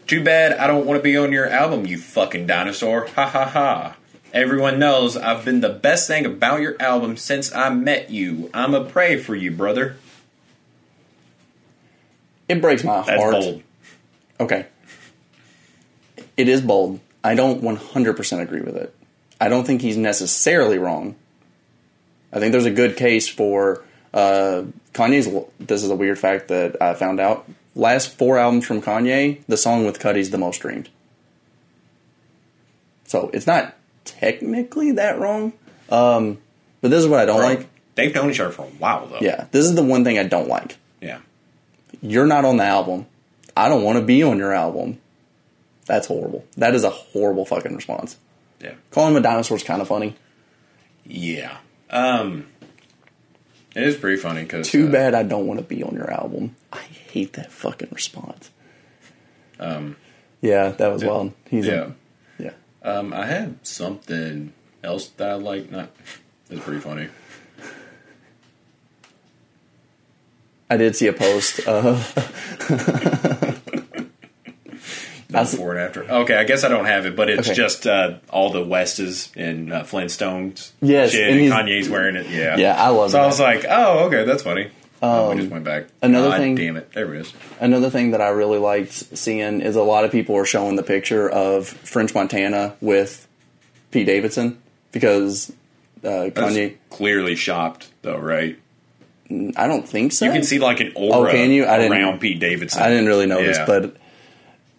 Too 0.06 0.24
bad 0.24 0.52
I 0.54 0.66
don't 0.66 0.86
want 0.86 0.98
to 0.98 1.02
be 1.02 1.16
on 1.18 1.32
your 1.32 1.46
album, 1.46 1.84
you 1.86 1.98
fucking 1.98 2.46
dinosaur. 2.46 3.06
Ha 3.14 3.26
ha 3.26 3.44
ha. 3.44 3.96
Everyone 4.32 4.78
knows 4.78 5.16
I've 5.16 5.44
been 5.44 5.60
the 5.60 5.68
best 5.68 6.06
thing 6.06 6.24
about 6.24 6.60
your 6.60 6.76
album 6.80 7.16
since 7.18 7.52
I 7.54 7.68
met 7.70 8.08
you. 8.10 8.50
I'm 8.54 8.74
a 8.74 8.84
pray 8.84 9.18
for 9.18 9.34
you, 9.34 9.50
brother. 9.50 9.96
It 12.48 12.60
breaks 12.62 12.84
my 12.84 13.02
That's 13.02 13.20
heart. 13.22 13.32
bold. 13.34 13.62
Okay. 14.40 14.66
It 16.38 16.48
is 16.48 16.62
bold. 16.62 17.00
I 17.22 17.34
don't 17.34 17.62
100% 17.62 18.40
agree 18.40 18.60
with 18.62 18.76
it. 18.76 18.94
I 19.40 19.48
don't 19.48 19.66
think 19.66 19.82
he's 19.82 19.96
necessarily 19.96 20.78
wrong. 20.78 21.16
I 22.32 22.38
think 22.38 22.52
there's 22.52 22.64
a 22.64 22.70
good 22.70 22.96
case 22.96 23.28
for 23.28 23.84
uh, 24.14 24.62
Kanye's. 24.94 25.28
This 25.58 25.82
is 25.82 25.90
a 25.90 25.96
weird 25.96 26.18
fact 26.18 26.48
that 26.48 26.80
I 26.80 26.94
found 26.94 27.18
out. 27.18 27.48
Last 27.74 28.16
four 28.16 28.38
albums 28.38 28.66
from 28.66 28.80
Kanye, 28.80 29.42
the 29.46 29.56
song 29.56 29.84
with 29.84 29.98
Cudi's 29.98 30.30
the 30.30 30.38
most 30.38 30.56
streamed. 30.56 30.88
So 33.04 33.30
it's 33.32 33.46
not 33.46 33.74
technically 34.04 34.92
that 34.92 35.18
wrong. 35.18 35.52
Um, 35.90 36.38
but 36.80 36.90
this 36.90 37.00
is 37.00 37.08
what 37.08 37.20
I 37.20 37.24
don't 37.24 37.38
Bro, 37.38 37.46
like. 37.46 37.68
They've 37.94 38.14
known 38.14 38.30
each 38.30 38.40
other 38.40 38.52
for 38.52 38.62
a 38.62 38.66
while, 38.66 39.06
though. 39.06 39.18
Yeah, 39.20 39.46
this 39.50 39.64
is 39.64 39.74
the 39.74 39.82
one 39.82 40.04
thing 40.04 40.18
I 40.18 40.24
don't 40.24 40.48
like. 40.48 40.76
Yeah. 41.00 41.18
You're 42.00 42.26
not 42.26 42.44
on 42.44 42.58
the 42.58 42.64
album. 42.64 43.06
I 43.56 43.68
don't 43.68 43.82
want 43.82 43.98
to 43.98 44.04
be 44.04 44.22
on 44.22 44.38
your 44.38 44.52
album. 44.52 44.98
That's 45.88 46.06
horrible. 46.06 46.44
That 46.58 46.74
is 46.74 46.84
a 46.84 46.90
horrible 46.90 47.44
fucking 47.44 47.74
response. 47.74 48.16
Yeah. 48.60 48.74
Calling 48.90 49.12
him 49.14 49.16
a 49.16 49.22
dinosaur 49.22 49.56
is 49.56 49.64
kind 49.64 49.80
of 49.82 49.88
funny. 49.88 50.14
Yeah. 51.04 51.56
Um, 51.90 52.46
it 53.74 53.82
is 53.82 53.96
pretty 53.96 54.18
funny 54.18 54.42
because 54.42 54.68
Too 54.68 54.90
bad 54.90 55.14
I 55.14 55.22
don't 55.22 55.46
want 55.46 55.58
to 55.60 55.64
be 55.64 55.82
on 55.82 55.94
your 55.94 56.10
album. 56.10 56.54
I 56.72 56.82
hate 56.82 57.32
that 57.32 57.50
fucking 57.50 57.88
response. 57.92 58.50
Um, 59.58 59.96
Yeah, 60.42 60.68
that 60.68 60.92
was 60.92 61.02
wild. 61.02 61.32
He's 61.48 61.66
yeah. 61.66 61.92
a, 62.38 62.42
yeah. 62.42 62.52
Um, 62.82 63.12
I 63.14 63.24
had 63.26 63.66
something 63.66 64.52
else 64.84 65.08
that 65.08 65.30
I 65.30 65.34
like. 65.34 65.70
Not. 65.70 65.90
It's 66.50 66.62
pretty 66.62 66.80
funny. 66.80 67.08
I 70.70 70.76
did 70.76 70.94
see 70.96 71.06
a 71.06 71.14
post. 71.14 71.60
Uh, 71.66 72.02
Before 75.30 75.72
and 75.74 75.80
after. 75.80 76.04
Okay, 76.04 76.34
I 76.34 76.44
guess 76.44 76.64
I 76.64 76.68
don't 76.68 76.86
have 76.86 77.04
it, 77.04 77.14
but 77.14 77.28
it's 77.28 77.48
Okay. 77.48 77.54
just 77.54 77.86
uh, 77.86 78.14
all 78.30 78.50
the 78.50 78.64
Westes 78.64 79.30
and 79.36 79.70
uh, 79.72 79.82
Flintstones. 79.84 80.70
Yes, 80.80 81.10
shit, 81.12 81.28
and 81.30 81.40
and, 81.40 81.52
Kanye's 81.52 81.88
wearing 81.90 82.16
it. 82.16 82.28
Yeah, 82.30 82.56
Yeah, 82.56 82.82
I 82.82 82.88
love 82.88 83.10
So 83.10 83.18
that. 83.18 83.24
I 83.24 83.26
was 83.26 83.38
like, 83.38 83.66
oh, 83.68 84.06
okay, 84.06 84.24
that's 84.24 84.42
funny. 84.42 84.70
oh, 85.02 85.30
we 85.30 85.36
just 85.40 85.50
went 85.50 85.64
back. 85.64 85.84
another 86.00 86.30
God 86.30 86.38
thing- 86.40 86.54
Damn 86.54 86.76
it! 86.78 86.92
There 86.94 87.14
it 87.14 87.20
is. 87.20 87.32
another 87.60 87.90
thing 87.90 88.12
that 88.12 88.22
I 88.22 88.28
really 88.28 88.58
liked 88.58 88.92
seeing 88.92 89.60
is 89.60 89.76
a 89.76 89.82
lot 89.82 90.04
of 90.04 90.10
people 90.12 90.34
are 90.34 90.46
showing 90.46 90.76
the 90.76 90.82
picture 90.82 91.28
of 91.28 91.68
French 91.68 92.14
Montana 92.14 92.74
with 92.80 93.28
Pete 93.90 94.06
Davidson 94.06 94.56
because 94.92 95.52
uh, 96.04 96.30
Kanye. 96.32 96.76
clearly 96.88 97.36
shopped 97.36 97.90
though, 98.00 98.16
right? 98.18 98.58
I 99.56 99.66
don't 99.68 99.86
think 99.86 100.12
so. 100.12 100.24
You 100.24 100.32
can 100.32 100.42
see 100.42 100.58
like 100.58 100.80
an 100.80 100.92
aura 100.96 101.28
Oh, 101.28 101.32
can 101.32 101.50
you? 101.50 101.66
I 101.66 101.76
didn't- 101.76 101.92
around 101.92 102.18
Pete 102.20 102.40
Davidson. 102.40 102.80
I 102.82 102.88
didn't 102.88 103.06
really 103.06 103.26
notice, 103.26 103.58
Yeah. 103.58 103.66
but 103.66 103.94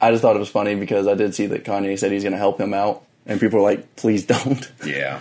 I 0.01 0.11
just 0.11 0.21
thought 0.21 0.35
it 0.35 0.39
was 0.39 0.49
funny 0.49 0.75
because 0.75 1.07
I 1.07 1.13
did 1.15 1.35
see 1.35 1.47
that 1.47 1.63
Kanye 1.63 1.97
said 1.99 2.11
he's 2.11 2.23
going 2.23 2.33
to 2.33 2.37
help 2.39 2.59
him 2.59 2.73
out, 2.73 3.03
and 3.25 3.39
people 3.39 3.59
were 3.59 3.63
like, 3.69 3.95
"Please 3.95 4.25
don't." 4.25 4.71
Yeah. 4.85 5.19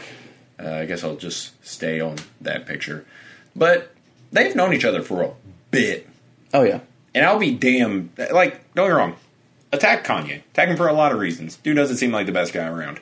Uh, 0.60 0.70
I 0.72 0.86
guess 0.86 1.04
I'll 1.04 1.16
just 1.16 1.52
stay 1.64 2.00
on 2.00 2.16
that 2.40 2.66
picture. 2.66 3.06
But 3.54 3.94
they've 4.32 4.56
known 4.56 4.72
each 4.74 4.84
other 4.84 5.02
for 5.02 5.22
a 5.22 5.30
bit. 5.70 6.08
Oh 6.52 6.62
yeah, 6.62 6.80
And 7.14 7.24
I'll 7.24 7.38
be 7.38 7.52
damn. 7.52 8.10
Like, 8.16 8.74
don't 8.74 8.88
get 8.88 8.94
me 8.94 8.98
wrong. 8.98 9.16
Attack 9.70 10.04
Kanye. 10.04 10.42
Attack 10.52 10.68
him 10.68 10.76
for 10.76 10.88
a 10.88 10.92
lot 10.92 11.12
of 11.12 11.18
reasons. 11.18 11.56
Dude 11.56 11.76
doesn't 11.76 11.98
seem 11.98 12.10
like 12.10 12.26
the 12.26 12.32
best 12.32 12.52
guy 12.52 12.66
around. 12.66 13.00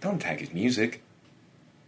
Don't 0.00 0.16
attack 0.16 0.40
his 0.40 0.52
music. 0.52 1.02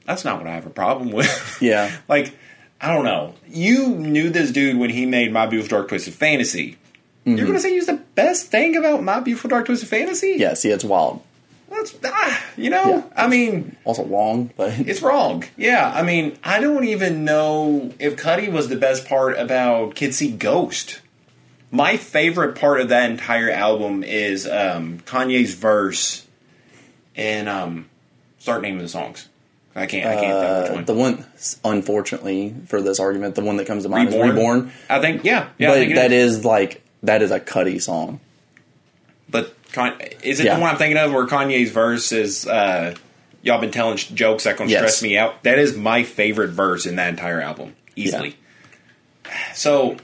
That's 0.07 0.25
not 0.25 0.39
what 0.39 0.47
I 0.47 0.55
have 0.55 0.67
a 0.67 0.71
problem 0.71 1.11
with. 1.13 1.59
yeah, 1.61 1.95
like, 2.09 2.37
I 2.81 2.93
don't 2.93 3.05
know. 3.05 3.35
You 3.49 3.89
knew 3.89 4.31
this 4.31 4.51
dude 4.51 4.77
when 4.77 4.91
he 4.91 5.07
made 5.07 5.33
My 5.33 5.47
Beautiful 5.47 5.79
Dark 5.79 5.89
Twisted 5.89 6.15
Fantasy. 6.15 6.79
You're 7.25 7.37
going 7.47 7.55
to 7.55 7.61
say 7.61 7.73
he's 7.73 7.87
the 7.87 8.03
best 8.15 8.51
thing 8.51 8.77
about 8.77 9.03
My 9.03 9.21
Beautiful 9.21 9.49
Dark 9.49 9.67
Twisted 9.67 9.89
Fantasy? 9.89 10.37
yeah. 10.39 10.55
See, 10.55 10.71
it's 10.71 10.85
wild. 10.85 11.23
That's, 11.71 11.95
ah, 12.05 12.45
you 12.57 12.71
know, 12.71 12.85
Yeah. 12.85 13.03
I 13.17 13.27
mean, 13.27 13.77
Also 13.85 14.05
wrong, 14.05 14.51
but 14.57 14.79
it's 14.79 15.03
wrong. 15.03 15.45
Yeah, 15.57 15.91
I 15.93 16.03
mean, 16.03 16.39
I 16.45 16.61
don't 16.61 16.85
even 16.85 17.25
know 17.25 17.93
if 17.99 18.17
Cudi 18.17 18.53
was 18.53 18.69
the 18.69 18.77
best 18.77 19.09
part 19.09 19.39
about 19.39 19.95
Kids 19.95 20.19
See 20.19 20.31
Ghost. 20.31 21.01
My 21.73 21.97
favorite 21.97 22.55
part 22.55 22.81
of 22.81 22.91
that 22.91 23.11
entire 23.11 23.51
album 23.51 24.05
is 24.05 24.47
um, 24.47 24.99
Kanye's 25.01 25.55
verse 25.55 26.25
and 27.17 27.49
um, 27.49 27.89
start 28.39 28.63
naming 28.63 28.79
the 28.79 28.89
songs. 28.89 29.29
I 29.75 29.87
can't. 29.87 30.07
I 30.07 30.15
can't 30.15 30.39
think 30.39 30.61
which 30.63 30.71
uh, 30.71 30.75
one. 30.75 30.85
the 30.85 30.95
one, 30.95 31.27
unfortunately 31.65 32.55
for 32.67 32.81
this 32.81 33.01
argument, 33.01 33.35
the 33.35 33.43
one 33.43 33.57
that 33.57 33.67
comes 33.67 33.83
to 33.83 33.89
mind 33.89 34.11
Reborn. 34.11 34.29
is 34.29 34.35
"Reborn." 34.35 34.73
I 34.89 35.01
think. 35.01 35.25
Yeah. 35.25 35.49
Yeah. 35.59 35.71
But 35.71 35.75
think 35.75 35.95
that 35.97 36.13
is. 36.13 36.39
is 36.39 36.45
like 36.45 36.84
that 37.05 37.23
is 37.23 37.31
a 37.31 37.41
Cudi 37.41 37.81
song. 37.81 38.21
But 39.31 39.55
is 40.23 40.41
it 40.41 40.47
Yeah. 40.47 40.55
the 40.57 40.61
one 40.61 40.71
I'm 40.71 40.77
thinking 40.77 40.99
of 40.99 41.13
where 41.13 41.27
Kanye's 41.27 41.71
verse 41.71 42.13
is? 42.13 42.47
Uh, 42.47 42.95
Y'all 43.43 43.61
been 43.61 43.71
telling 43.71 43.99
jokes 43.99 44.45
that 44.45 44.57
gonna 44.57 44.71
Yes. 44.71 44.79
stress 44.81 45.03
me 45.03 45.19
out. 45.19 45.43
That 45.43 45.59
is 45.59 45.77
my 45.77 46.03
favorite 46.03 46.49
verse 46.53 46.87
in 46.87 46.97
that 46.97 47.11
entire 47.11 47.43
album, 47.43 47.75
easily. 47.95 48.37
So 49.55 49.97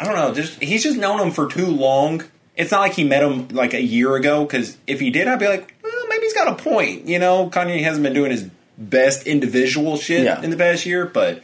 I 0.00 0.04
don't 0.04 0.14
know. 0.14 0.32
Just 0.34 0.62
he's 0.62 0.82
just 0.82 0.96
known 0.96 1.20
him 1.20 1.30
for 1.30 1.46
too 1.46 1.66
long. 1.66 2.24
It's 2.56 2.70
not 2.70 2.80
like 2.80 2.94
he 2.94 3.04
met 3.04 3.22
him 3.22 3.48
like 3.48 3.74
a 3.74 3.82
year 3.82 4.14
ago. 4.16 4.44
Because 4.46 4.78
if 4.86 4.98
he 5.00 5.10
did, 5.10 5.28
I'd 5.28 5.38
be 5.38 5.46
like, 5.46 5.74
well, 5.84 5.92
maybe 6.08 6.22
he's 6.22 6.32
got 6.32 6.48
a 6.48 6.54
point. 6.54 7.06
You 7.06 7.18
know, 7.18 7.50
Kanye 7.50 7.82
hasn't 7.82 8.02
been 8.02 8.14
doing 8.14 8.30
his 8.30 8.46
best 8.78 9.26
individual 9.26 9.98
shit 9.98 10.24
Yeah. 10.24 10.40
in 10.42 10.48
the 10.50 10.56
past 10.56 10.86
year, 10.86 11.04
but 11.04 11.42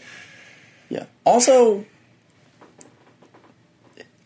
Yeah. 0.88 1.04
Also, 1.24 1.84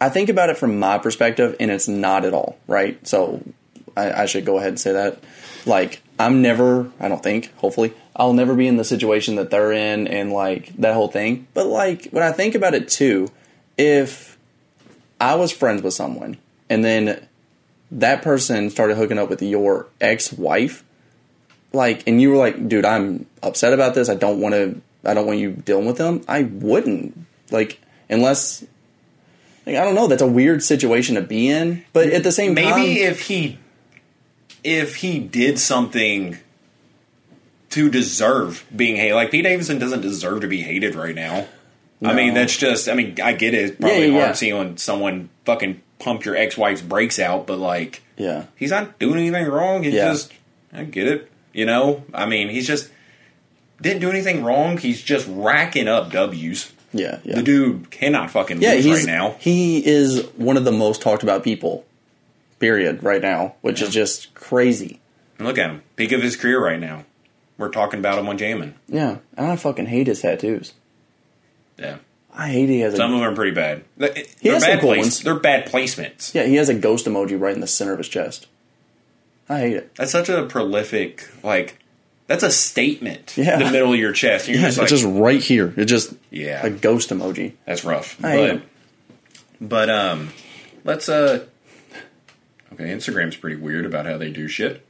I 0.00 0.08
think 0.08 0.28
about 0.28 0.50
it 0.50 0.58
from 0.58 0.78
my 0.78 0.98
perspective, 0.98 1.56
and 1.58 1.70
it's 1.70 1.88
not 1.88 2.24
at 2.24 2.34
all 2.34 2.58
right. 2.66 3.04
So 3.06 3.42
I, 3.96 4.22
I 4.22 4.26
should 4.26 4.44
go 4.44 4.58
ahead 4.58 4.68
and 4.68 4.80
say 4.80 4.92
that. 4.92 5.18
Like, 5.64 6.02
I'm 6.18 6.42
never, 6.42 6.90
I 7.00 7.08
don't 7.08 7.22
think, 7.22 7.54
hopefully, 7.56 7.92
I'll 8.14 8.32
never 8.32 8.54
be 8.54 8.66
in 8.66 8.76
the 8.76 8.84
situation 8.84 9.36
that 9.36 9.50
they're 9.50 9.72
in 9.72 10.06
and 10.06 10.32
like 10.32 10.74
that 10.76 10.94
whole 10.94 11.08
thing. 11.08 11.48
But 11.54 11.66
like, 11.66 12.08
when 12.10 12.22
I 12.22 12.32
think 12.32 12.54
about 12.54 12.74
it 12.74 12.88
too, 12.88 13.28
if 13.76 14.38
I 15.20 15.34
was 15.34 15.52
friends 15.52 15.82
with 15.82 15.94
someone 15.94 16.38
and 16.70 16.84
then 16.84 17.26
that 17.90 18.22
person 18.22 18.70
started 18.70 18.96
hooking 18.96 19.18
up 19.18 19.28
with 19.28 19.42
your 19.42 19.86
ex 20.00 20.32
wife, 20.32 20.84
like, 21.72 22.06
and 22.06 22.20
you 22.20 22.30
were 22.30 22.36
like, 22.36 22.68
dude, 22.68 22.84
I'm 22.84 23.26
upset 23.42 23.72
about 23.72 23.94
this. 23.94 24.08
I 24.08 24.14
don't 24.14 24.40
want 24.40 24.54
to, 24.54 24.80
I 25.04 25.14
don't 25.14 25.26
want 25.26 25.38
you 25.38 25.52
dealing 25.52 25.86
with 25.86 25.98
them. 25.98 26.22
I 26.26 26.44
wouldn't, 26.44 27.26
like, 27.50 27.80
unless, 28.08 28.64
like, 29.66 29.76
I 29.76 29.84
don't 29.84 29.94
know. 29.94 30.06
That's 30.06 30.22
a 30.22 30.26
weird 30.26 30.62
situation 30.62 31.16
to 31.16 31.22
be 31.22 31.48
in. 31.48 31.84
But 31.92 32.08
at 32.10 32.22
the 32.22 32.32
same 32.32 32.54
maybe 32.54 32.70
time, 32.70 32.84
if 32.86 33.22
he 33.22 33.58
if 34.64 34.96
he 34.96 35.18
did 35.18 35.58
something 35.58 36.38
to 37.70 37.90
deserve 37.90 38.64
being 38.74 38.96
hated, 38.96 39.14
like 39.14 39.30
Pete 39.30 39.44
Davidson 39.44 39.78
doesn't 39.78 40.00
deserve 40.00 40.40
to 40.42 40.48
be 40.48 40.60
hated 40.62 40.94
right 40.94 41.14
now. 41.14 41.46
I 42.04 42.12
mean, 42.12 42.34
that's 42.34 42.56
just. 42.56 42.88
I 42.88 42.94
mean, 42.94 43.16
I 43.22 43.32
get 43.32 43.54
it. 43.54 43.70
It's 43.70 43.80
probably 43.80 44.00
Yeah, 44.00 44.04
yeah, 44.06 44.12
hard 44.12 44.28
yeah. 44.28 44.32
seeing 44.32 44.76
someone 44.76 45.30
fucking 45.46 45.80
pump 45.98 46.24
your 46.26 46.36
ex 46.36 46.56
wife's 46.56 46.82
brakes 46.82 47.18
out, 47.18 47.46
but 47.46 47.58
like, 47.58 48.02
yeah, 48.18 48.44
he's 48.56 48.70
not 48.70 48.98
doing 48.98 49.16
anything 49.18 49.46
wrong. 49.46 49.82
He 49.82 49.90
Yeah. 49.90 50.10
just, 50.10 50.32
I 50.72 50.84
get 50.84 51.08
it. 51.08 51.32
You 51.54 51.64
know, 51.64 52.04
I 52.12 52.26
mean, 52.26 52.50
he's 52.50 52.66
just 52.66 52.90
didn't 53.80 54.00
do 54.02 54.10
anything 54.10 54.44
wrong. 54.44 54.76
He's 54.76 55.00
just 55.02 55.26
racking 55.30 55.88
up 55.88 56.12
W's. 56.12 56.70
Yeah, 56.92 57.18
yeah. 57.24 57.36
The 57.36 57.42
dude 57.42 57.90
cannot 57.90 58.30
fucking 58.30 58.60
yeah, 58.62 58.72
lose 58.74 58.86
right 58.86 59.06
now. 59.06 59.36
he 59.38 59.84
is 59.86 60.24
one 60.36 60.56
of 60.56 60.64
the 60.64 60.72
most 60.72 61.02
talked 61.02 61.22
about 61.22 61.42
people, 61.44 61.84
period, 62.58 63.02
right 63.02 63.22
now, 63.22 63.54
which 63.60 63.82
is 63.82 63.90
just 63.90 64.34
crazy. 64.34 65.00
And 65.38 65.46
look 65.46 65.58
at 65.58 65.70
him, 65.70 65.82
peak 65.96 66.12
of 66.12 66.22
his 66.22 66.36
career 66.36 66.62
right 66.64 66.80
now. 66.80 67.04
We're 67.58 67.70
talking 67.70 67.98
about 68.00 68.18
him 68.18 68.28
on 68.28 68.36
Jammin'. 68.38 68.74
Yeah, 68.88 69.18
and 69.36 69.46
I 69.46 69.56
fucking 69.56 69.86
hate 69.86 70.06
his 70.06 70.20
tattoos. 70.20 70.74
Yeah. 71.78 71.98
I 72.34 72.48
hate 72.50 72.68
he 72.68 72.80
has 72.80 72.92
a 72.92 72.98
Some 72.98 73.14
of 73.14 73.20
them 73.20 73.30
are 73.30 73.34
pretty 73.34 73.52
bad. 73.52 73.84
They're 73.96 74.12
He 74.40 74.48
has 74.50 74.62
some 74.62 74.72
bad 74.72 74.80
cool 74.80 74.90
place- 74.90 75.00
ones. 75.04 75.22
They're 75.22 75.38
bad 75.38 75.66
placements. 75.66 76.34
yeah 76.34 76.44
he 76.44 76.56
has 76.56 76.68
a 76.68 76.74
ghost 76.74 77.06
emoji 77.06 77.40
right 77.40 77.54
in 77.54 77.60
the 77.60 77.66
center 77.66 77.92
of 77.92 77.98
his 77.98 78.08
chest. 78.08 78.46
I 79.48 79.60
hate 79.60 79.76
it. 79.76 79.94
That's 79.94 80.12
such 80.12 80.28
a 80.28 80.42
prolific 80.44 81.28
like. 81.42 81.78
That's 82.26 82.42
a 82.42 82.50
statement. 82.50 83.34
Yeah. 83.36 83.58
The 83.58 83.70
middle 83.70 83.92
of 83.92 83.98
your 83.98 84.12
chest. 84.12 84.48
You're 84.48 84.58
Yeah, 84.58 84.66
just 84.66 84.78
it's 84.80 84.90
just 84.90 85.04
right 85.04 85.40
here. 85.42 85.72
It 85.76 85.84
just 85.84 86.12
Yeah. 86.30 86.64
a 86.66 86.70
ghost 86.70 87.10
emoji. 87.10 87.52
that's 87.64 87.84
rough. 87.84 88.22
I 88.24 88.36
but, 88.36 88.50
him. 88.50 88.62
but 89.60 89.90
um, 89.90 90.30
let's 90.84 91.08
uh. 91.08 91.44
Okay, 92.72 92.84
Instagram's 92.86 93.36
pretty 93.36 93.56
weird 93.56 93.86
about 93.86 94.06
how 94.06 94.18
they 94.18 94.30
do 94.30 94.48
shit. 94.48 94.84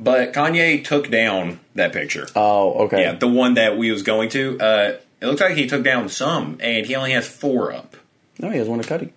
But 0.00 0.32
Kanye 0.32 0.84
took 0.84 1.10
down 1.10 1.60
that 1.74 1.92
picture. 1.92 2.26
Oh, 2.36 2.84
okay. 2.86 3.02
Yeah, 3.02 3.12
the 3.14 3.28
one 3.28 3.54
that 3.54 3.76
we 3.78 3.90
was 3.90 4.02
going 4.02 4.28
to. 4.30 4.58
Uh, 4.60 4.92
It 5.20 5.26
looks 5.26 5.40
like 5.40 5.56
he 5.56 5.66
took 5.66 5.82
down 5.82 6.08
some, 6.08 6.58
and 6.60 6.86
he 6.86 6.94
only 6.94 7.12
has 7.12 7.26
four 7.26 7.72
up. 7.72 7.96
No, 8.38 8.50
he 8.50 8.58
has 8.58 8.68
one 8.68 8.80
to 8.80 8.88
Cudi. 8.88 9.10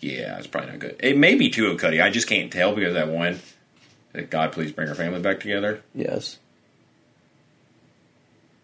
Yeah, 0.00 0.36
it's 0.38 0.48
probably 0.48 0.70
not 0.70 0.80
good. 0.80 0.96
It 0.98 1.16
may 1.16 1.34
be 1.36 1.48
two 1.50 1.68
of 1.68 1.80
Cudi. 1.80 2.02
I 2.02 2.10
just 2.10 2.26
can't 2.28 2.52
tell 2.52 2.74
because 2.74 2.94
that 2.94 3.08
one. 3.08 3.40
God, 4.30 4.50
please 4.52 4.72
bring 4.72 4.88
our 4.88 4.94
family 4.96 5.20
back 5.20 5.38
together. 5.40 5.82
Yes. 5.94 6.38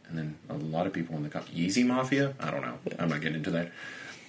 And 0.08 0.18
then 0.18 0.36
a 0.48 0.54
lot 0.54 0.86
of 0.86 0.92
people 0.92 1.16
in 1.16 1.22
the 1.22 1.28
company. 1.28 1.58
Yeezy 1.58 1.84
Mafia? 1.84 2.34
I 2.40 2.50
don't 2.50 2.62
know. 2.62 2.78
I'm 2.98 3.08
not 3.08 3.20
getting 3.20 3.36
into 3.36 3.50
that. 3.50 3.72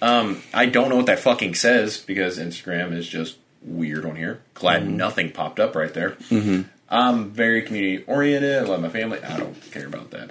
Um, 0.02 0.42
I 0.52 0.66
don't 0.66 0.88
know 0.88 0.96
what 0.96 1.06
that 1.06 1.18
fucking 1.18 1.54
says 1.54 1.98
because 1.98 2.38
Instagram 2.38 2.92
is 2.92 3.08
just 3.08 3.38
weird 3.62 4.04
on 4.04 4.16
here. 4.16 4.42
Glad 4.54 4.88
nothing 4.88 5.30
popped 5.32 5.60
up 5.60 5.74
right 5.74 5.92
there. 5.92 6.12
Mm-hmm. 6.30 6.62
I'm 6.88 7.30
very 7.30 7.62
community 7.62 8.04
oriented. 8.06 8.62
I 8.62 8.66
love 8.66 8.80
my 8.80 8.88
family. 8.88 9.22
I 9.22 9.36
don't 9.38 9.70
care 9.70 9.86
about 9.86 10.10
that. 10.10 10.30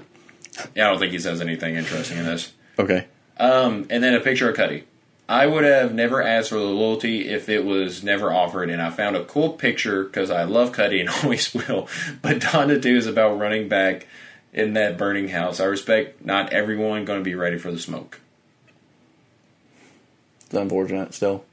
Yeah, 0.76 0.88
I 0.88 0.90
don't 0.92 1.00
think 1.00 1.14
he 1.14 1.20
says 1.20 1.40
anything 1.40 1.76
interesting 1.76 2.18
in 2.18 2.26
this. 2.26 2.52
Okay. 2.78 3.08
Um, 3.38 3.88
and 3.90 4.04
then 4.04 4.14
a 4.14 4.20
picture 4.20 4.50
of 4.50 4.58
Cudi. 4.58 4.84
I 5.30 5.46
would 5.46 5.64
have 5.64 5.94
never 5.94 6.24
asked 6.24 6.50
for 6.50 6.56
the 6.56 6.64
loyalty 6.64 7.30
if 7.30 7.50
it 7.50 7.64
was 7.64 8.04
never 8.04 8.34
offered, 8.34 8.72
and 8.72 8.82
I 8.82 8.90
found 8.90 9.16
a 9.16 9.24
cool 9.24 9.52
picture 9.52 10.04
because 10.04 10.32
I 10.32 10.44
love 10.44 10.72
Cudi 10.72 11.00
and 11.00 11.10
always 11.24 11.54
will. 11.54 11.88
But 12.22 12.40
Donda 12.40 12.82
2 12.82 12.90
is 12.90 13.08
about 13.08 13.38
running 13.38 13.70
back 13.70 14.08
in 14.54 14.74
that 14.74 14.98
burning 14.98 15.30
house. 15.30 15.60
I 15.60 15.66
respect 15.66 16.24
not 16.26 16.52
everyone 16.54 17.06
going 17.06 17.20
to 17.20 17.24
be 17.24 17.36
ready 17.36 17.58
for 17.58 17.72
the 17.72 17.80
smoke. 17.80 18.20
It's 20.46 20.54
unfortunate 20.54 21.14
still. 21.14 21.46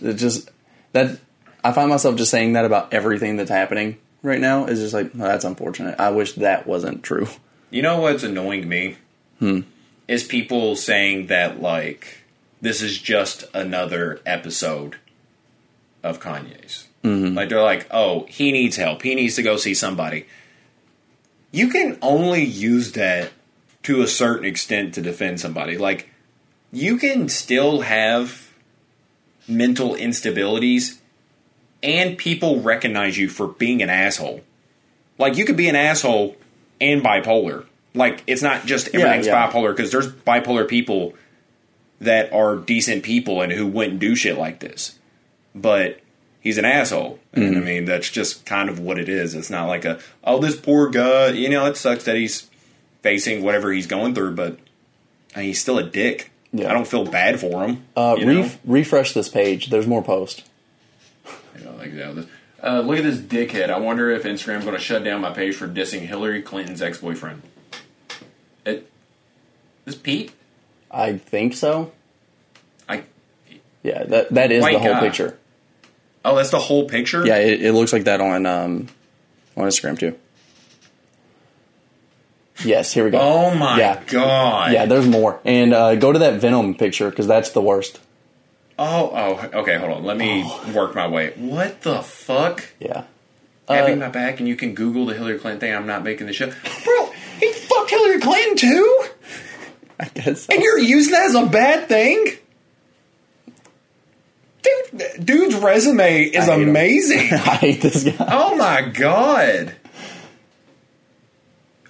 It 0.00 0.14
just 0.14 0.50
that 0.92 1.18
I 1.64 1.72
find 1.72 1.88
myself 1.88 2.16
just 2.16 2.30
saying 2.30 2.52
that 2.52 2.64
about 2.64 2.92
everything 2.92 3.36
that's 3.36 3.50
happening 3.50 3.98
right 4.22 4.40
now 4.40 4.66
is 4.66 4.80
just 4.80 4.94
like 4.94 5.10
oh, 5.14 5.18
that's 5.18 5.44
unfortunate. 5.44 5.98
I 5.98 6.10
wish 6.10 6.34
that 6.34 6.66
wasn't 6.66 7.02
true. 7.02 7.28
You 7.70 7.82
know 7.82 8.00
what's 8.00 8.22
annoying 8.22 8.68
me? 8.68 8.96
Hmm. 9.38 9.60
Is 10.08 10.22
people 10.22 10.76
saying 10.76 11.26
that, 11.26 11.60
like, 11.60 12.22
this 12.60 12.80
is 12.80 12.98
just 12.98 13.44
another 13.52 14.20
episode 14.24 14.96
of 16.02 16.20
Kanye's. 16.20 16.86
Mm-hmm. 17.02 17.36
Like, 17.36 17.48
they're 17.48 17.62
like, 17.62 17.86
oh, 17.90 18.24
he 18.28 18.52
needs 18.52 18.76
help. 18.76 19.02
He 19.02 19.14
needs 19.14 19.34
to 19.36 19.42
go 19.42 19.56
see 19.56 19.74
somebody. 19.74 20.26
You 21.56 21.68
can 21.68 21.96
only 22.02 22.44
use 22.44 22.92
that 22.92 23.30
to 23.84 24.02
a 24.02 24.06
certain 24.06 24.44
extent 24.44 24.92
to 24.92 25.00
defend 25.00 25.40
somebody. 25.40 25.78
Like, 25.78 26.10
you 26.70 26.98
can 26.98 27.30
still 27.30 27.80
have 27.80 28.52
mental 29.48 29.94
instabilities 29.94 30.98
and 31.82 32.18
people 32.18 32.60
recognize 32.60 33.16
you 33.16 33.30
for 33.30 33.46
being 33.46 33.80
an 33.80 33.88
asshole. 33.88 34.42
Like, 35.16 35.38
you 35.38 35.46
could 35.46 35.56
be 35.56 35.70
an 35.70 35.76
asshole 35.76 36.36
and 36.78 37.02
bipolar. 37.02 37.64
Like, 37.94 38.22
it's 38.26 38.42
not 38.42 38.66
just 38.66 38.88
everything's 38.88 39.26
yeah. 39.26 39.50
bipolar 39.50 39.74
because 39.74 39.90
there's 39.90 40.12
bipolar 40.12 40.68
people 40.68 41.14
that 42.02 42.34
are 42.34 42.56
decent 42.56 43.02
people 43.02 43.40
and 43.40 43.50
who 43.50 43.66
wouldn't 43.66 43.98
do 43.98 44.14
shit 44.14 44.36
like 44.36 44.60
this. 44.60 44.98
But 45.54 46.00
he's 46.46 46.58
an 46.58 46.64
asshole. 46.64 47.18
And 47.32 47.56
I 47.56 47.60
mean, 47.60 47.84
that's 47.86 48.08
just 48.08 48.46
kind 48.46 48.68
of 48.68 48.78
what 48.78 48.98
it 48.98 49.08
is. 49.08 49.34
It's 49.34 49.50
not 49.50 49.66
like 49.66 49.84
a, 49.84 49.98
oh, 50.22 50.38
this 50.38 50.54
poor 50.56 50.88
guy. 50.90 51.28
You 51.30 51.48
know, 51.48 51.66
it 51.66 51.76
sucks 51.76 52.04
that 52.04 52.14
he's 52.16 52.48
facing 53.02 53.42
whatever 53.42 53.72
he's 53.72 53.86
going 53.88 54.14
through, 54.14 54.34
but 54.36 54.58
I 55.34 55.40
mean, 55.40 55.46
he's 55.48 55.60
still 55.60 55.78
a 55.78 55.82
dick. 55.82 56.30
Yeah. 56.52 56.70
I 56.70 56.72
don't 56.72 56.86
feel 56.86 57.04
bad 57.04 57.40
for 57.40 57.64
him. 57.66 57.84
Uh, 57.96 58.14
you 58.18 58.42
ref- 58.42 58.58
refresh 58.64 59.12
this 59.12 59.28
page. 59.28 59.66
There's 59.70 59.86
more 59.86 60.02
posts. 60.02 60.42
You 61.58 61.64
know, 61.64 61.72
like, 61.76 61.92
yeah, 61.92 62.12
this- 62.12 62.26
uh, 62.62 62.80
look 62.80 62.98
at 62.98 63.04
this 63.04 63.18
dickhead. 63.18 63.68
I 63.70 63.78
wonder 63.78 64.10
if 64.10 64.22
Instagram's 64.22 64.64
going 64.64 64.76
to 64.76 64.82
shut 64.82 65.04
down 65.04 65.20
my 65.20 65.30
page 65.32 65.54
for 65.56 65.68
dissing 65.68 66.00
Hillary 66.00 66.40
Clinton's 66.42 66.80
ex 66.80 66.98
boyfriend. 66.98 67.42
It, 68.64 68.90
this 69.84 69.94
Pete? 69.94 70.32
I 70.90 71.18
think 71.18 71.54
so. 71.54 71.92
I 72.88 73.02
Yeah, 73.82 74.04
that 74.04 74.30
that 74.30 74.50
is 74.52 74.62
White 74.62 74.72
the 74.72 74.78
whole 74.78 74.92
guy. 74.94 75.00
picture. 75.00 75.38
Oh, 76.26 76.36
that's 76.36 76.50
the 76.50 76.58
whole 76.58 76.86
picture. 76.88 77.24
Yeah, 77.26 77.36
it, 77.38 77.62
it 77.62 77.72
looks 77.72 77.92
like 77.92 78.04
that 78.04 78.20
on 78.20 78.44
um, 78.46 78.88
on 79.56 79.66
Instagram 79.68 79.98
too. 79.98 80.14
Yes, 82.64 82.92
here 82.92 83.04
we 83.04 83.10
go. 83.10 83.18
Oh 83.20 83.54
my 83.54 83.78
Yeah. 83.78 84.02
god. 84.06 84.72
Yeah, 84.72 84.86
there's 84.86 85.06
more. 85.06 85.40
And 85.44 85.74
uh, 85.74 85.94
go 85.96 86.12
to 86.12 86.18
that 86.20 86.40
Venom 86.40 86.74
picture 86.74 87.10
because 87.10 87.26
that's 87.26 87.50
the 87.50 87.60
worst. 87.60 88.00
Oh, 88.78 89.10
oh. 89.52 89.60
Okay, 89.60 89.76
hold 89.76 89.92
on. 89.92 90.04
Let 90.04 90.16
me 90.16 90.42
Oh. 90.46 90.72
work 90.74 90.94
my 90.94 91.06
way. 91.06 91.32
What 91.36 91.82
the 91.82 92.02
fuck? 92.02 92.64
Yeah. 92.80 93.04
Having 93.68 94.02
Uh, 94.02 94.06
my 94.06 94.08
back, 94.10 94.38
and 94.38 94.48
you 94.48 94.56
can 94.56 94.74
Google 94.74 95.06
the 95.06 95.14
Hillary 95.14 95.38
Clinton 95.38 95.60
thing. 95.60 95.74
I'm 95.74 95.86
not 95.86 96.02
making 96.04 96.26
this 96.28 96.36
shit, 96.36 96.54
bro. 96.84 97.10
He 97.40 97.52
fucked 97.52 97.90
Hillary 97.90 98.20
Clinton 98.20 98.56
too, 98.56 99.04
I 100.00 100.04
guess. 100.14 100.46
and 100.46 100.62
you're 100.62 100.78
using 100.78 101.12
that 101.12 101.26
as 101.26 101.34
a 101.34 101.46
bad 101.46 101.88
thing. 101.88 102.26
Dude, 104.66 105.24
dude's 105.26 105.54
resume 105.56 106.24
is 106.24 106.48
I 106.48 106.54
hate 106.54 106.62
him. 106.62 106.68
amazing. 106.70 107.18
I 107.32 107.56
hate 107.56 107.80
this 107.82 108.04
guy. 108.04 108.14
Oh 108.28 108.56
my 108.56 108.82
god. 108.82 109.74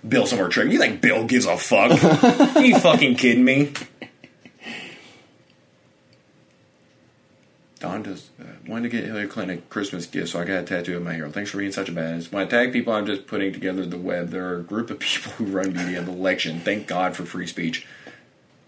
Bill 0.06 0.26
somewhere 0.26 0.48
trick. 0.48 0.70
You 0.70 0.78
think 0.78 1.00
Bill 1.00 1.24
gives 1.26 1.46
a 1.46 1.56
fuck? 1.56 2.02
Are 2.56 2.64
you 2.64 2.78
fucking 2.78 3.16
kidding 3.16 3.44
me? 3.44 3.72
Don 7.78 8.02
does 8.02 8.30
uh, 8.40 8.44
wanted 8.66 8.90
to 8.90 8.96
get 8.96 9.04
Hillary 9.04 9.26
Clinton 9.26 9.58
a 9.58 9.60
Christmas 9.62 10.06
gift, 10.06 10.30
so 10.30 10.40
I 10.40 10.44
got 10.44 10.60
a 10.60 10.62
tattoo 10.62 10.96
of 10.96 11.02
my 11.02 11.14
hero. 11.14 11.30
Thanks 11.30 11.50
for 11.50 11.58
being 11.58 11.72
such 11.72 11.88
a 11.88 11.92
badass. 11.92 12.32
When 12.32 12.42
I 12.42 12.48
tag 12.48 12.72
people, 12.72 12.92
I'm 12.92 13.04
just 13.04 13.26
putting 13.26 13.52
together 13.52 13.84
the 13.84 13.98
web. 13.98 14.30
There 14.30 14.48
are 14.48 14.58
a 14.58 14.62
group 14.62 14.90
of 14.90 14.98
people 15.00 15.32
who 15.32 15.44
run 15.46 15.72
media 15.74 15.98
and 16.00 16.08
election. 16.08 16.60
Thank 16.60 16.86
God 16.86 17.14
for 17.14 17.24
free 17.24 17.46
speech. 17.46 17.86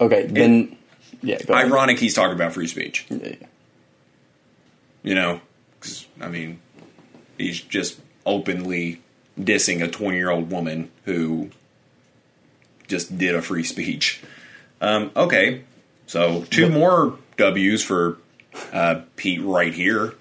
Okay, 0.01 0.27
then. 0.27 0.77
Yeah, 1.23 1.39
go 1.43 1.55
ahead. 1.55 1.67
Ironic, 1.67 1.99
he's 1.99 2.15
talking 2.15 2.35
about 2.35 2.53
free 2.53 2.67
speech. 2.67 3.07
Yeah. 3.09 3.37
You 5.03 5.15
know, 5.15 5.41
'Cause, 5.81 6.07
I 6.21 6.29
mean, 6.29 6.59
he's 7.37 7.61
just 7.61 8.01
openly 8.27 9.01
dissing 9.39 9.83
a 9.83 9.89
20 9.89 10.17
year 10.17 10.31
old 10.31 10.51
woman 10.51 10.91
who 11.05 11.51
just 12.89 13.17
did 13.17 13.35
a 13.35 13.43
free 13.43 13.63
speech. 13.65 14.21
Um, 14.81 15.11
okay, 15.17 15.63
so 16.07 16.45
two 16.51 16.69
more 16.69 17.19
W's 17.37 17.83
for 17.83 18.19
uh, 18.73 19.03
Pete 19.17 19.41
right 19.43 19.73
here. 19.73 20.15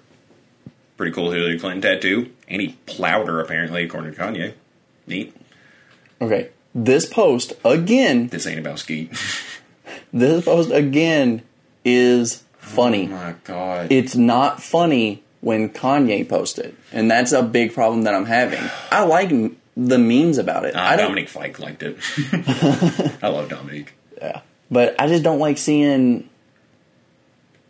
Pretty 0.96 1.12
cool 1.12 1.30
Hillary 1.30 1.58
Clinton 1.58 1.82
tattoo. 1.82 2.30
And 2.48 2.60
he 2.62 2.76
plowed 2.86 3.26
her, 3.28 3.40
apparently, 3.40 3.84
according 3.84 4.14
to 4.14 4.20
Kanye. 4.20 4.54
Neat. 5.06 5.34
Okay, 6.20 6.48
this 6.74 7.06
post 7.06 7.52
again. 7.64 8.28
This 8.28 8.46
ain't 8.46 8.58
about 8.60 8.78
Skete. 8.78 9.10
This 10.12 10.44
post 10.46 10.70
again 10.70 11.42
is 11.84 12.42
oh 12.72 12.76
funny. 12.76 13.06
my 13.06 13.34
god. 13.44 13.90
It's 13.92 14.14
not 14.16 14.62
funny 14.62 15.22
when 15.40 15.68
Kanye 15.70 16.28
posted, 16.28 16.76
and 16.92 17.10
that's 17.10 17.32
a 17.32 17.42
big 17.42 17.72
problem 17.74 18.02
that 18.02 18.14
I'm 18.14 18.26
having. 18.26 18.62
I 18.90 19.04
like 19.04 19.30
the 19.76 19.98
memes 19.98 20.38
about 20.38 20.64
it. 20.64 20.74
Uh, 20.74 20.80
I 20.80 20.96
don't, 20.96 21.08
Dominic 21.08 21.28
Fike 21.28 21.58
liked 21.60 21.82
it. 21.82 21.96
I 23.22 23.28
love 23.28 23.48
Dominic. 23.48 23.94
yeah, 24.16 24.40
but 24.70 24.94
I 25.00 25.06
just 25.08 25.22
don't 25.22 25.38
like 25.38 25.58
seeing. 25.58 26.28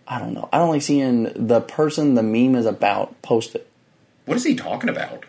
I 0.06 0.18
don't 0.18 0.32
know. 0.32 0.48
I 0.52 0.58
don't 0.58 0.70
like 0.70 0.80
seeing 0.82 1.30
the 1.34 1.60
person 1.60 2.14
the 2.14 2.22
meme 2.22 2.54
is 2.54 2.64
about 2.64 3.20
post 3.20 3.54
it. 3.54 3.68
What 4.24 4.36
is 4.38 4.44
he 4.44 4.54
talking 4.54 4.88
about? 4.88 5.24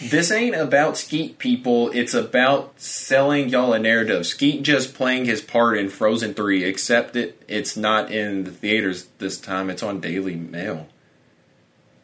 This 0.00 0.30
ain't 0.30 0.54
about 0.54 0.96
Skete 0.96 1.38
people. 1.38 1.90
It's 1.90 2.12
about 2.12 2.78
selling 2.80 3.48
y'all 3.48 3.72
a 3.72 3.78
narrative. 3.78 4.26
Skete 4.26 4.62
just 4.62 4.94
playing 4.94 5.24
his 5.24 5.40
part 5.40 5.78
in 5.78 5.88
Frozen 5.88 6.34
3, 6.34 6.64
except 6.64 7.16
it, 7.16 7.42
it's 7.48 7.76
not 7.76 8.10
in 8.10 8.44
the 8.44 8.50
theaters 8.50 9.06
this 9.18 9.40
time. 9.40 9.70
It's 9.70 9.82
on 9.82 10.00
Daily 10.00 10.36
Mail. 10.36 10.86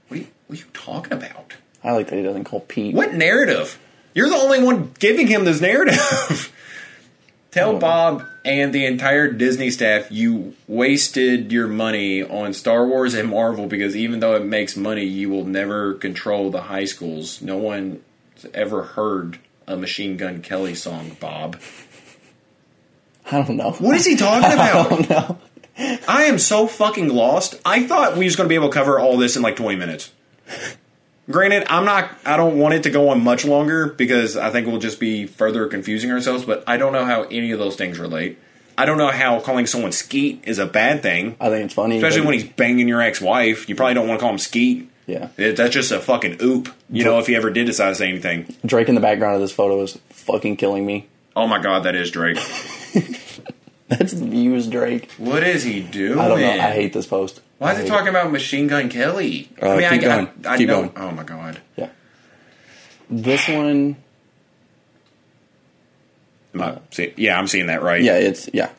What 0.09 0.17
are 0.17 0.23
you, 0.23 0.29
what 0.47 0.59
are 0.59 0.63
you 0.63 0.69
talking 0.73 1.13
about? 1.13 1.55
I 1.85 1.93
like 1.93 2.09
that 2.09 2.17
he 2.17 2.23
doesn't 2.23 2.45
call 2.45 2.61
Pete. 2.61 2.95
What 2.95 3.13
narrative? 3.13 3.79
You're 4.15 4.29
the 4.29 4.37
only 4.37 4.63
one 4.63 4.93
giving 4.99 5.27
him 5.27 5.45
this 5.45 5.61
narrative. 5.61 5.99
Tell 7.53 7.79
Bob 7.79 8.25
and 8.47 8.73
the 8.73 8.87
entire 8.87 9.31
Disney 9.31 9.71
staff 9.71 10.11
you 10.11 10.57
wasted 10.67 11.53
your 11.53 11.69
money 11.69 12.23
on 12.23 12.55
Star 12.55 12.87
Wars 12.87 13.13
and 13.13 13.29
Marvel 13.29 13.67
because 13.67 13.95
even 13.95 14.21
though 14.21 14.35
it 14.35 14.45
makes 14.45 14.75
money, 14.75 15.05
you 15.05 15.29
will 15.29 15.45
never 15.45 15.93
control 15.93 16.51
the 16.51 16.63
high 16.63 16.87
schools. 16.87 17.43
No 17.43 17.59
one's 17.59 18.01
ever 18.55 18.83
heard 18.83 19.39
a 19.67 19.77
Machine 19.77 20.17
Gun 20.17 20.41
Kelly 20.41 20.75
song, 20.75 21.15
Bob. 21.21 21.61
I 23.31 23.43
don't 23.43 23.59
know. 23.59 23.73
What 23.73 23.97
is 23.97 24.07
he 24.07 24.17
talking 24.17 24.45
I 24.45 24.55
about? 24.55 24.89
don't 24.89 25.11
know. 25.11 25.39
I 26.09 26.25
am 26.25 26.39
so 26.39 26.67
fucking 26.67 27.09
lost. 27.09 27.61
I 27.67 27.87
thought 27.87 28.17
we 28.17 28.25
was 28.25 28.35
going 28.35 28.47
to 28.47 28.49
be 28.49 28.55
able 28.55 28.69
to 28.69 28.75
cover 28.75 28.99
all 28.99 29.19
this 29.19 29.37
in 29.37 29.43
like 29.43 29.57
20 29.57 29.77
minutes. 29.77 30.11
Granted, 31.33 31.65
I'm 31.69 31.85
not. 31.85 32.11
I 32.25 32.37
don't 32.37 32.59
want 32.59 32.75
it 32.75 32.85
to 32.85 32.91
go 32.91 33.09
on 33.09 33.23
much 33.25 33.45
longer 33.45 33.87
because 33.89 34.37
I 34.37 34.51
think 34.51 34.67
we'll 34.69 34.79
just 34.79 35.01
be 35.01 35.27
further 35.27 35.67
confusing 35.67 36.11
ourselves. 36.13 36.45
But 36.45 36.63
I 36.67 36.77
don't 36.77 36.93
know 36.93 37.05
how 37.05 37.23
any 37.25 37.51
of 37.53 37.59
those 37.59 37.75
things 37.77 37.99
relate. 37.99 38.39
I 38.79 38.85
don't 38.87 38.99
know 38.99 39.09
how 39.11 39.41
calling 39.41 39.67
someone 39.67 39.93
skeet 39.93 40.45
is 40.47 40.59
a 40.59 40.67
bad 40.67 41.03
thing, 41.03 41.37
I 41.41 41.51
think 41.51 41.67
it's 41.67 41.75
funny, 41.75 41.97
especially 41.97 42.21
but- 42.21 42.27
when 42.27 42.35
he's 42.39 42.45
banging 42.49 42.89
your 42.89 43.03
ex-wife. 43.03 43.69
You 43.69 43.75
probably 43.75 43.95
don't 43.95 44.09
want 44.09 44.19
to 44.19 44.23
call 44.23 44.33
him 44.33 44.39
skeet. 44.39 44.89
yeah. 45.07 45.29
It, 45.37 45.57
that's 45.57 45.75
just 45.75 45.93
a 45.93 46.01
fucking 46.01 46.39
oop. 46.43 46.69
You 46.89 47.05
know, 47.05 47.19
if 47.19 47.27
he 47.27 47.37
ever 47.37 47.51
did 47.51 47.67
decide 47.67 47.91
to 47.91 47.95
say 47.97 48.09
anything. 48.09 48.55
Drake 48.65 48.89
in 48.89 48.95
the 48.95 49.01
background 49.01 49.35
of 49.35 49.41
this 49.43 49.53
photo 49.53 49.83
is 49.83 49.99
fucking 50.11 50.57
killing 50.57 50.87
me. 50.87 51.07
Oh 51.37 51.47
my 51.47 51.61
god, 51.61 51.85
that 51.85 51.95
is 51.95 52.11
Drake. 52.11 52.39
That's 53.99 54.13
views, 54.13 54.69
Drake. 54.69 55.11
What 55.19 55.43
is 55.43 55.63
he 55.63 55.81
doing? 55.81 56.19
I 56.19 56.29
don't 56.29 56.41
know. 56.41 56.51
I 56.51 56.73
hate 56.73 56.93
this 56.93 57.07
post. 57.07 57.41
Why 57.59 57.75
is 57.75 57.83
he 57.83 57.89
talking 57.89 58.09
about 58.09 58.33
Machine 58.33 58.67
Gun 58.67 58.89
Kelly? 58.89 59.49
Uh, 59.61 59.77
keep 59.79 59.93
I, 59.93 59.99
going. 59.99 60.31
I, 60.45 60.49
I 60.55 60.57
Keep 60.57 60.69
know. 60.69 60.81
going. 60.83 60.93
Oh 60.97 61.11
my 61.13 61.23
god. 61.25 61.61
Yeah. 61.77 61.91
This 63.11 63.47
one, 63.49 63.97
I- 66.59 66.79
see, 66.91 67.13
yeah, 67.17 67.39
I'm 67.39 67.47
seeing 67.47 67.67
that 67.67 67.83
right. 67.83 68.03
yeah, 68.03 68.17
it's 68.17 68.49
yeah. 68.53 68.71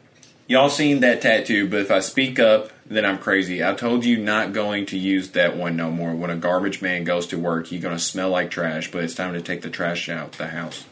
Y'all 0.47 0.69
seen 0.69 0.99
that 0.99 1.21
tattoo, 1.21 1.69
but 1.69 1.79
if 1.79 1.91
I 1.91 1.99
speak 2.01 2.37
up, 2.39 2.69
then 2.85 3.05
I'm 3.05 3.17
crazy. 3.17 3.63
I 3.63 3.73
told 3.75 4.03
you 4.03 4.17
not 4.17 4.51
going 4.51 4.85
to 4.87 4.97
use 4.97 5.29
that 5.31 5.55
one 5.55 5.77
no 5.77 5.89
more. 5.89 6.13
When 6.13 6.29
a 6.29 6.35
garbage 6.35 6.81
man 6.81 7.05
goes 7.05 7.27
to 7.27 7.37
work, 7.37 7.67
he's 7.67 7.81
gonna 7.81 7.99
smell 7.99 8.29
like 8.29 8.51
trash, 8.51 8.91
but 8.91 9.03
it's 9.03 9.15
time 9.15 9.33
to 9.33 9.41
take 9.41 9.61
the 9.61 9.69
trash 9.69 10.09
out 10.09 10.33
the 10.33 10.47
house. 10.47 10.83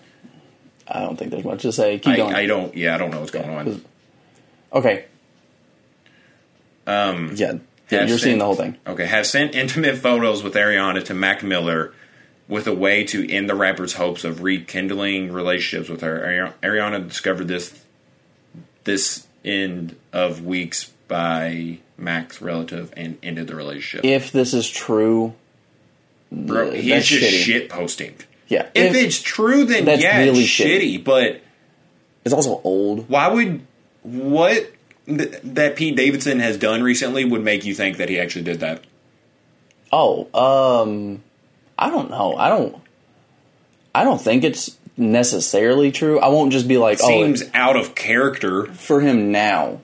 I 0.88 1.02
don't 1.02 1.18
think 1.18 1.32
there's 1.32 1.44
much 1.44 1.62
to 1.64 1.72
say. 1.72 2.00
Keep 2.00 2.14
I, 2.14 2.18
going. 2.18 2.36
I 2.36 2.46
don't 2.46 2.76
yeah, 2.76 2.96
I 2.96 2.98
don't 2.98 3.12
know 3.12 3.20
what's 3.20 3.32
going 3.32 3.50
on. 3.50 3.84
Okay. 4.74 5.06
Um 6.88 7.32
Yeah. 7.36 7.54
yeah 7.90 8.06
you're 8.06 8.18
seeing 8.18 8.38
the 8.40 8.46
whole 8.46 8.56
thing. 8.56 8.78
Okay, 8.88 9.06
have 9.06 9.26
sent 9.28 9.56
intimate 9.56 9.98
photos 9.98 10.44
with 10.44 10.54
Ariana 10.56 11.04
to 11.06 11.14
Mac 11.14 11.44
Miller 11.44 11.94
with 12.48 12.68
a 12.68 12.74
way 12.74 13.04
to 13.06 13.30
end 13.32 13.50
the 13.50 13.56
rapper's 13.56 13.94
hopes 13.94 14.24
of 14.24 14.42
rekindling 14.44 15.32
relationships 15.32 15.90
with 15.90 16.02
her. 16.02 16.54
Ariana 16.64 17.08
discovered 17.08 17.48
this 17.48 17.80
this 18.84 19.28
end 19.46 19.96
of 20.12 20.44
weeks 20.44 20.92
by 21.08 21.78
Mac's 21.98 22.42
relative 22.42 22.92
and 22.98 23.18
ended 23.22 23.48
the 23.48 23.56
relationship. 23.56 24.04
If 24.06 24.32
this 24.32 24.54
is 24.54 24.70
true, 24.70 25.34
Bro, 26.32 26.72
he's 26.72 26.90
that's 26.90 27.08
just 27.08 27.24
shitty. 27.24 27.44
shit 27.44 27.70
posting. 27.70 28.16
yeah. 28.48 28.68
If, 28.74 28.96
If- 28.96 29.04
it's 29.06 29.22
true, 29.22 29.66
then 29.66 29.86
That's 29.86 30.02
yeah, 30.02 30.18
really 30.20 30.42
it's 30.42 30.50
shitty. 30.50 31.04
But 31.04 31.42
it's 32.26 32.34
also 32.34 32.60
old. 32.64 33.08
why 33.10 33.28
would 33.28 33.62
what 34.04 34.72
th- 35.08 35.40
that 35.44 35.76
Pete 35.76 35.96
Davidson 35.96 36.40
has 36.40 36.58
done 36.58 36.84
recently 36.84 37.26
would 37.26 37.44
make 37.44 37.66
you 37.66 37.74
think 37.74 37.98
that 37.98 38.10
he 38.10 38.20
actually 38.20 38.44
did 38.44 38.60
that? 38.62 38.84
Oh, 39.92 40.28
um, 40.34 41.22
I 41.78 41.90
don't 41.90 42.10
know. 42.10 42.36
I 42.36 42.50
don't. 42.50 42.78
I 43.94 44.04
don't 44.06 44.22
think 44.22 44.44
it's 44.44 44.78
necessarily 44.96 45.92
true. 45.92 46.20
I 46.20 46.30
won't 46.30 46.52
just 46.54 46.68
be 46.68 46.78
like, 46.78 47.00
oh, 47.02 47.08
Seems 47.08 47.44
out 47.54 47.76
of 47.76 47.94
character. 47.96 48.68
for 48.68 49.02
him 49.02 49.32
now. 49.32 49.82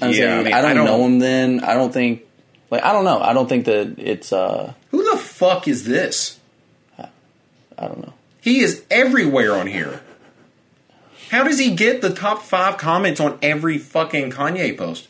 I'm 0.00 0.10
Yeah, 0.10 0.42
saying, 0.42 0.52
I 0.54 0.58
I, 0.58 0.62
don't 0.62 0.70
I 0.70 0.74
don't- 0.74 0.84
know 0.86 1.04
him 1.04 1.18
then. 1.18 1.60
I 1.64 1.74
don't 1.74 1.92
think, 1.92 2.22
like, 2.70 2.82
I 2.84 2.92
don't 2.92 3.04
know. 3.04 3.20
I 3.20 3.32
don't 3.32 3.48
think 3.48 3.64
that 3.66 3.96
it's. 3.98 4.32
uh 4.32 4.72
Who 4.90 5.10
the 5.10 5.16
fuck 5.18 5.66
is 5.68 5.84
this? 5.84 6.38
I 7.76 7.88
don't 7.88 8.02
know. 8.02 8.12
He 8.40 8.60
is 8.60 8.84
everywhere 8.90 9.54
on 9.56 9.66
here. 9.66 10.00
How 11.34 11.42
does 11.42 11.58
he 11.58 11.74
get 11.74 12.00
the 12.00 12.10
top 12.14 12.42
five 12.42 12.78
comments 12.78 13.18
on 13.18 13.38
every 13.42 13.76
fucking 13.76 14.30
Kanye 14.30 14.78
post? 14.78 15.08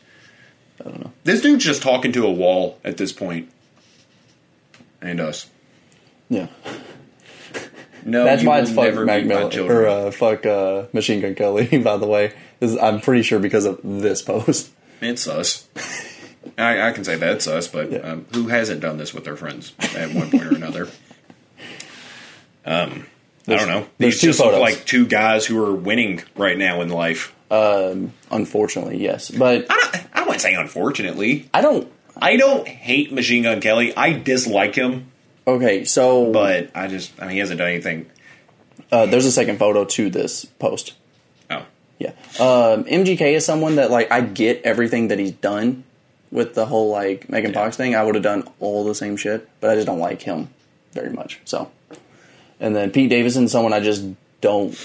I 0.79 0.85
don't 0.89 0.99
know. 1.05 1.11
This 1.23 1.41
dude's 1.41 1.63
just 1.63 1.83
talking 1.83 2.11
to 2.13 2.25
a 2.25 2.31
wall 2.31 2.79
at 2.83 2.97
this 2.97 3.13
point. 3.13 3.47
And 5.03 5.19
us. 5.19 5.47
Yeah, 6.27 6.47
No, 8.03 8.23
that's 8.23 8.43
why 8.43 8.59
it's 8.59 8.71
fuck 8.71 8.95
Mac 8.95 9.05
my 9.05 9.21
Miller 9.21 9.71
or 9.71 9.87
uh, 9.87 10.11
fuck 10.11 10.43
uh, 10.47 10.85
Machine 10.93 11.21
Gun 11.21 11.35
Kelly. 11.35 11.77
By 11.83 11.97
the 11.97 12.07
way, 12.07 12.33
This- 12.59 12.75
I'm 12.81 13.01
pretty 13.01 13.21
sure 13.21 13.37
because 13.37 13.65
of 13.65 13.79
this 13.83 14.23
post. 14.23 14.71
It's 15.01 15.27
us. 15.27 15.67
I, 16.57 16.87
I 16.87 16.91
can 16.91 17.03
say 17.03 17.17
that's 17.17 17.45
us, 17.45 17.67
but 17.67 17.91
Yeah. 17.91 17.99
um, 17.99 18.25
who 18.33 18.47
hasn't 18.47 18.81
done 18.81 18.97
this 18.97 19.13
with 19.13 19.25
their 19.25 19.35
friends 19.35 19.73
at 19.95 20.11
one 20.15 20.31
point 20.31 20.43
or 20.43 20.55
another? 20.55 20.87
Um, 22.67 23.05
I 23.47 23.55
don't 23.57 23.67
know. 23.67 23.87
there's 23.97 24.13
These 24.15 24.21
two 24.21 24.27
just 24.27 24.39
look 24.39 24.47
photos. 24.53 24.61
like 24.61 24.85
two 24.85 25.05
guys 25.05 25.45
who 25.45 25.63
are 25.63 25.73
winning 25.75 26.23
right 26.35 26.57
now 26.57 26.81
in 26.81 26.89
life. 26.89 27.33
Um, 27.51 28.13
Unfortunately, 28.31 28.97
yes, 29.01 29.29
but 29.29 29.67
I 29.69 29.79
don't. 29.79 30.07
I 30.13 30.21
wouldn't 30.21 30.41
say 30.41 30.53
unfortunately. 30.55 31.49
I 31.53 31.61
don't. 31.61 31.91
I 32.17 32.37
don't 32.37 32.67
hate 32.67 33.11
Machine 33.13 33.43
Gun 33.43 33.61
Kelly. 33.61 33.95
I 33.95 34.13
dislike 34.13 34.73
him, 34.75 35.11
Okay, 35.47 35.83
so 35.85 36.31
but 36.31 36.71
I 36.73 36.87
just. 36.87 37.11
I 37.19 37.25
mean, 37.25 37.33
he 37.33 37.39
hasn't 37.39 37.59
done 37.59 37.67
anything. 37.69 38.09
uh, 38.91 39.05
there's 39.05 39.25
a 39.25 39.31
second 39.31 39.57
photo 39.59 39.85
to 39.85 40.09
this 40.09 40.45
post. 40.45 40.93
Oh, 41.51 41.65
Yeah. 41.99 42.09
Um, 42.39 42.85
MGK 42.85 43.33
is 43.33 43.45
someone 43.45 43.75
that 43.75 43.91
like 43.91 44.11
I 44.11 44.21
get 44.21 44.63
everything 44.63 45.09
that 45.09 45.19
he's 45.19 45.31
done 45.31 45.83
with 46.31 46.55
the 46.55 46.65
whole 46.65 46.89
like 46.89 47.29
Megan 47.29 47.53
Fox 47.53 47.77
thing. 47.77 47.95
I 47.95 48.03
would 48.03 48.15
have 48.15 48.23
done 48.23 48.47
all 48.59 48.83
the 48.85 48.95
same 48.95 49.17
shit, 49.17 49.47
but 49.59 49.69
I 49.69 49.75
just 49.75 49.85
don't 49.85 49.99
like 49.99 50.23
him 50.23 50.49
very 50.93 51.11
much. 51.11 51.39
So, 51.45 51.69
and 52.59 52.75
then 52.75 52.91
Pete 52.91 53.09
Davidson, 53.09 53.47
someone 53.47 53.73
I 53.73 53.79
just 53.79 54.03
don't 54.41 54.77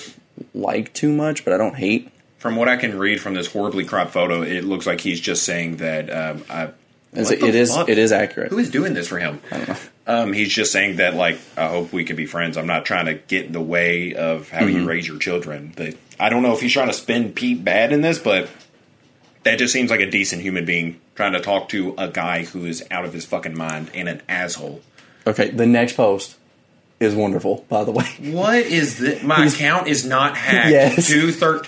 like 0.54 0.92
too 0.92 1.12
much, 1.12 1.44
but 1.44 1.52
I 1.54 1.56
don't 1.56 1.76
hate. 1.76 2.10
from 2.38 2.56
what 2.56 2.68
I 2.68 2.76
can 2.76 2.98
read 2.98 3.20
from 3.20 3.34
this 3.34 3.46
horribly 3.52 3.84
cropped 3.84 4.12
photo, 4.12 4.42
it 4.42 4.64
looks 4.64 4.86
like 4.86 5.00
he's 5.00 5.20
just 5.20 5.42
saying 5.44 5.76
that. 5.76 6.10
Um, 6.10 6.44
I, 6.48 6.70
the 7.12 7.44
it 7.44 7.54
is 7.56 7.74
fuck? 7.74 7.88
it 7.88 7.98
is 7.98 8.12
accurate. 8.12 8.50
Who 8.50 8.58
is 8.58 8.70
doing 8.70 8.94
this 8.94 9.08
for 9.08 9.18
him? 9.18 9.40
Um, 10.06 10.32
he's 10.32 10.52
just 10.52 10.70
saying 10.72 10.96
that, 10.96 11.14
like, 11.14 11.38
I 11.56 11.68
hope 11.68 11.92
we 11.92 12.04
can 12.04 12.16
be 12.16 12.24
friends. 12.26 12.56
I'm 12.56 12.66
not 12.68 12.84
trying 12.84 13.06
to 13.06 13.14
get 13.14 13.46
in 13.46 13.52
the 13.52 13.60
way 13.60 14.14
of 14.14 14.48
how 14.48 14.60
Mm-hmm. 14.60 14.76
you 14.76 14.88
raise 14.88 15.06
your 15.08 15.18
children. 15.18 15.74
I 16.18 16.28
don't 16.28 16.42
know 16.42 16.52
if 16.52 16.60
he's 16.60 16.72
trying 16.72 16.86
to 16.88 16.92
spin 16.94 17.32
Pete 17.32 17.62
bad 17.64 17.92
in 17.92 18.00
this, 18.00 18.18
but 18.18 18.48
that 19.42 19.58
just 19.58 19.72
seems 19.72 19.90
like 19.90 20.00
a 20.00 20.10
decent 20.10 20.42
human 20.42 20.64
being 20.64 21.00
trying 21.16 21.32
to 21.32 21.40
talk 21.40 21.68
to 21.70 21.94
a 21.98 22.08
guy 22.08 22.44
who 22.44 22.64
is 22.64 22.84
out 22.90 23.04
of 23.04 23.12
his 23.12 23.24
fucking 23.24 23.56
mind 23.56 23.90
and 23.94 24.08
an 24.08 24.22
asshole. 24.28 24.80
Okay, 25.26 25.50
the 25.50 25.66
next 25.66 25.94
post 25.94 26.36
is 27.00 27.14
wonderful. 27.14 27.64
By 27.68 27.84
the 27.84 27.90
way, 27.92 28.04
What 28.20 28.58
is 28.58 28.98
this? 28.98 29.22
My 29.22 29.46
account 29.46 29.88
is 29.88 30.04
not 30.06 30.36
hacked. 30.36 30.70
Yes. 30.70 31.08
Two 31.08 31.32
thir- 31.32 31.62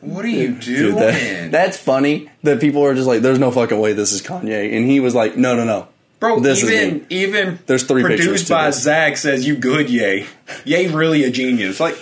What 0.00 0.24
are 0.24 0.28
you 0.28 0.48
Dude, 0.52 0.62
doing? 0.62 0.94
that- 0.96 1.50
that's 1.50 1.76
funny 1.76 2.30
that 2.44 2.60
people 2.60 2.82
are 2.84 2.94
just 2.94 3.06
like, 3.06 3.20
"There's 3.20 3.38
no 3.38 3.50
fucking 3.50 3.78
way 3.78 3.92
this 3.92 4.12
is 4.12 4.22
Kanye," 4.22 4.74
and 4.76 4.88
he 4.88 5.00
was 5.00 5.14
like, 5.14 5.36
"No, 5.36 5.54
no, 5.56 5.64
no, 5.64 5.88
Bro, 6.20 6.40
this 6.40 6.62
is 6.62 6.70
even 6.70 6.94
me." 6.94 7.02
even 7.10 7.58
There's 7.66 7.82
three 7.82 8.02
produced 8.02 8.48
by. 8.48 8.70
Zach 8.70 9.16
says 9.16 9.46
you 9.46 9.56
good, 9.56 9.90
yay. 9.90 10.26
Yay 10.64 10.86
really 10.88 11.24
a 11.24 11.30
genius. 11.30 11.80
Like 11.80 11.96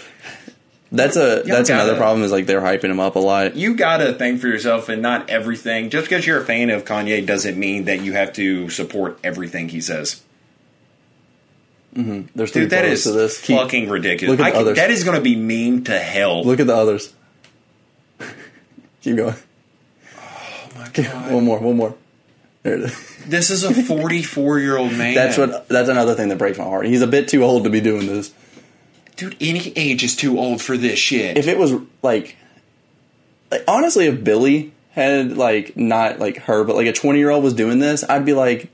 That's 0.93 1.16
a 1.16 1.43
that's 1.45 1.68
gotta- 1.68 1.74
another 1.74 1.97
problem. 1.97 2.22
Is 2.24 2.30
like 2.32 2.47
they're 2.47 2.61
hyping 2.61 2.91
him 2.91 3.01
up 3.01 3.16
a 3.16 3.18
lot. 3.18 3.57
you 3.57 3.74
gotta 3.74 4.12
think 4.14 4.41
for 4.41 4.47
yourself 4.47 4.89
and 4.89 5.03
not 5.03 5.28
everything. 5.28 5.91
Just 5.91 6.09
because 6.09 6.26
you're 6.26 6.41
a 6.41 6.45
fan 6.45 6.70
of 6.70 6.84
Kanye 6.84 7.26
doesn't 7.26 7.59
mean 7.59 7.84
that 7.87 8.03
you 8.03 8.12
have 8.12 8.32
to 8.34 8.68
support 8.70 9.18
everything 9.24 9.68
he 9.68 9.80
says. 9.80 10.22
Mm-hmm. 11.95 12.28
There's 12.34 12.51
three 12.53 12.62
Dude, 12.62 12.70
that 12.70 12.84
is 12.84 13.05
to 13.05 13.12
this. 13.12 13.41
Keep- 13.41 13.59
fucking 13.59 13.89
ridiculous. 13.89 14.39
look 14.39 14.47
at 14.47 14.47
I 14.47 14.51
the 14.51 14.55
can- 14.55 14.62
others. 14.62 14.76
that 14.76 14.91
is 14.91 15.03
going 15.05 15.16
to 15.16 15.22
be 15.22 15.34
mean 15.34 15.84
to 15.84 15.99
hell. 15.99 16.45
Look 16.45 16.61
at 16.61 16.66
the 16.66 16.76
others. 16.76 17.12
Keep 19.03 19.16
going. 19.16 19.34
oh 20.16 20.68
my 20.76 20.89
God. 20.91 21.32
One 21.32 21.45
more. 21.45 21.59
One 21.59 21.76
more. 21.76 21.95
There 22.62 22.74
it 22.74 22.80
is. 22.82 23.12
This 23.26 23.51
is 23.51 23.64
a 23.64 23.74
44 23.74 24.61
year 24.61 24.76
old 24.76 24.93
man. 24.93 25.12
That's 25.16 25.37
what. 25.37 25.66
That's 25.68 25.89
another 25.89 26.14
thing 26.14 26.28
that 26.28 26.39
breaks 26.39 26.59
my 26.59 26.64
heart. 26.64 26.87
He's 26.87 27.03
a 27.03 27.09
bit 27.09 27.26
too 27.26 27.43
old 27.43 27.64
to 27.64 27.70
be 27.70 27.80
doing 27.80 28.07
this. 28.07 28.32
Dude, 29.16 29.36
any 29.40 29.72
age 29.76 30.04
is 30.04 30.14
too 30.14 30.38
old 30.38 30.60
for 30.60 30.76
this 30.76 30.98
shit. 30.98 31.38
If 31.38 31.48
it 31.48 31.58
was 31.58 31.74
like, 32.02 32.36
like 33.50 33.64
honestly, 33.66 34.06
if 34.06 34.22
Billie 34.22 34.72
had 34.90 35.36
like 35.36 35.76
not 35.76 36.18
like 36.18 36.38
her, 36.42 36.64
but 36.64 36.76
like 36.76 36.86
a 36.86 36.92
twenty 36.92 37.18
year 37.18 37.30
old 37.30 37.42
was 37.42 37.54
doing 37.54 37.78
this, 37.78 38.04
I'd 38.04 38.26
be 38.26 38.34
like, 38.34 38.70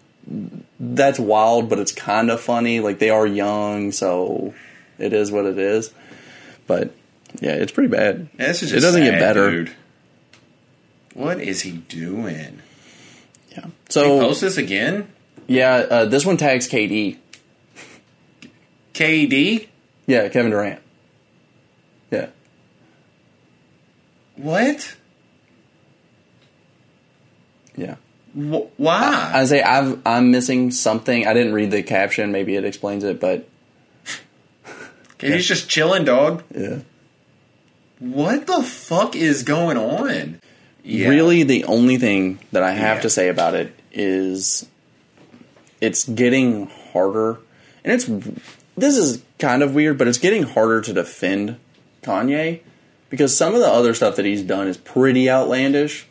that's 0.80 1.18
wild, 1.18 1.68
but 1.68 1.78
it's 1.78 1.93
kind 1.93 2.30
of 2.30 2.40
funny. 2.40 2.80
Like 2.80 2.99
they 2.99 3.11
are 3.11 3.26
young, 3.26 3.93
so 3.93 4.55
it 4.99 5.12
is 5.12 5.30
what 5.30 5.47
it 5.47 5.59
is. 5.59 5.93
But 6.66 6.93
yeah, 7.40 7.53
it's 7.55 7.72
pretty 7.72 7.88
bad. 7.88 8.28
this 8.36 8.62
is 8.62 8.72
it 8.72 8.80
doesn't 8.80 9.03
get 9.03 9.20
better. 9.20 9.51
Dude. 9.51 9.76
What 11.14 11.40
is 11.40 11.61
he 11.61 11.72
doing? 11.72 12.62
Yeah. 13.51 13.66
So 13.88 14.20
post 14.20 14.40
this 14.40 14.57
again? 14.57 15.09
yeah, 15.47 15.74
uh, 15.74 16.05
this 16.07 16.24
one 16.24 16.36
tags 16.36 16.68
KD. 16.68 17.18
KD? 18.95 19.68
Yeah, 20.13 20.29
Kevin 20.29 20.51
Durant. 20.51 20.79
Yeah. 22.11 22.27
What? 24.37 24.95
Yeah. 27.75 27.95
Wh- 28.35 28.69
why? 28.79 29.31
I 29.35 29.47
say 29.47 29.63
I've 29.63 29.99
I'm 30.07 30.31
missing 30.31 30.71
something. 30.71 31.27
I 31.27 31.33
didn't 31.33 31.55
read 31.55 31.71
the 31.71 31.83
caption. 31.83 32.31
Maybe 32.31 32.57
it 32.57 32.65
explains 32.67 33.05
it, 33.05 33.21
but 33.21 33.49
He's 35.19 35.47
just 35.47 35.71
chilling, 35.71 36.05
dog. 36.05 36.43
yeah. 36.55 36.81
What 37.99 38.47
the 38.47 38.63
fuck 38.63 39.17
is 39.17 39.45
going 39.45 39.79
on? 39.79 40.41
Yeah. 40.85 41.09
Really, 41.09 41.43
the 41.45 41.65
only 41.65 41.97
thing 41.97 42.39
that 42.51 42.63
I 42.63 42.73
have 42.73 42.99
Yeah. 42.99 43.03
to 43.03 43.09
say 43.11 43.29
about 43.31 43.55
it 43.55 43.75
is 43.93 44.67
it's 45.81 46.05
getting 46.07 46.67
harder, 46.93 47.39
and 47.83 47.95
it's 47.95 48.05
this 48.77 48.99
is 48.99 49.23
kind 49.43 49.62
of 49.62 49.74
weird, 49.74 49.99
but 49.99 50.09
it's 50.09 50.18
getting 50.18 50.45
harder 50.45 50.80
to 50.80 50.93
defend 50.95 51.59
Kanye 52.03 52.61
because 53.11 53.36
some 53.36 53.55
of 53.55 53.61
the 53.61 53.68
other 53.68 53.93
stuff 53.93 54.16
that 54.16 54.24
he's 54.24 54.43
done 54.43 54.68
is 54.68 54.78
pretty 54.78 55.28
outlandish. 55.28 56.07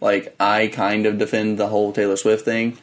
Like 0.00 0.34
I 0.40 0.66
kind 0.66 1.06
of 1.06 1.18
defend 1.18 1.58
the 1.58 1.68
whole 1.68 1.92
Taylor 1.92 2.16
Swift 2.16 2.44
thing 2.44 2.76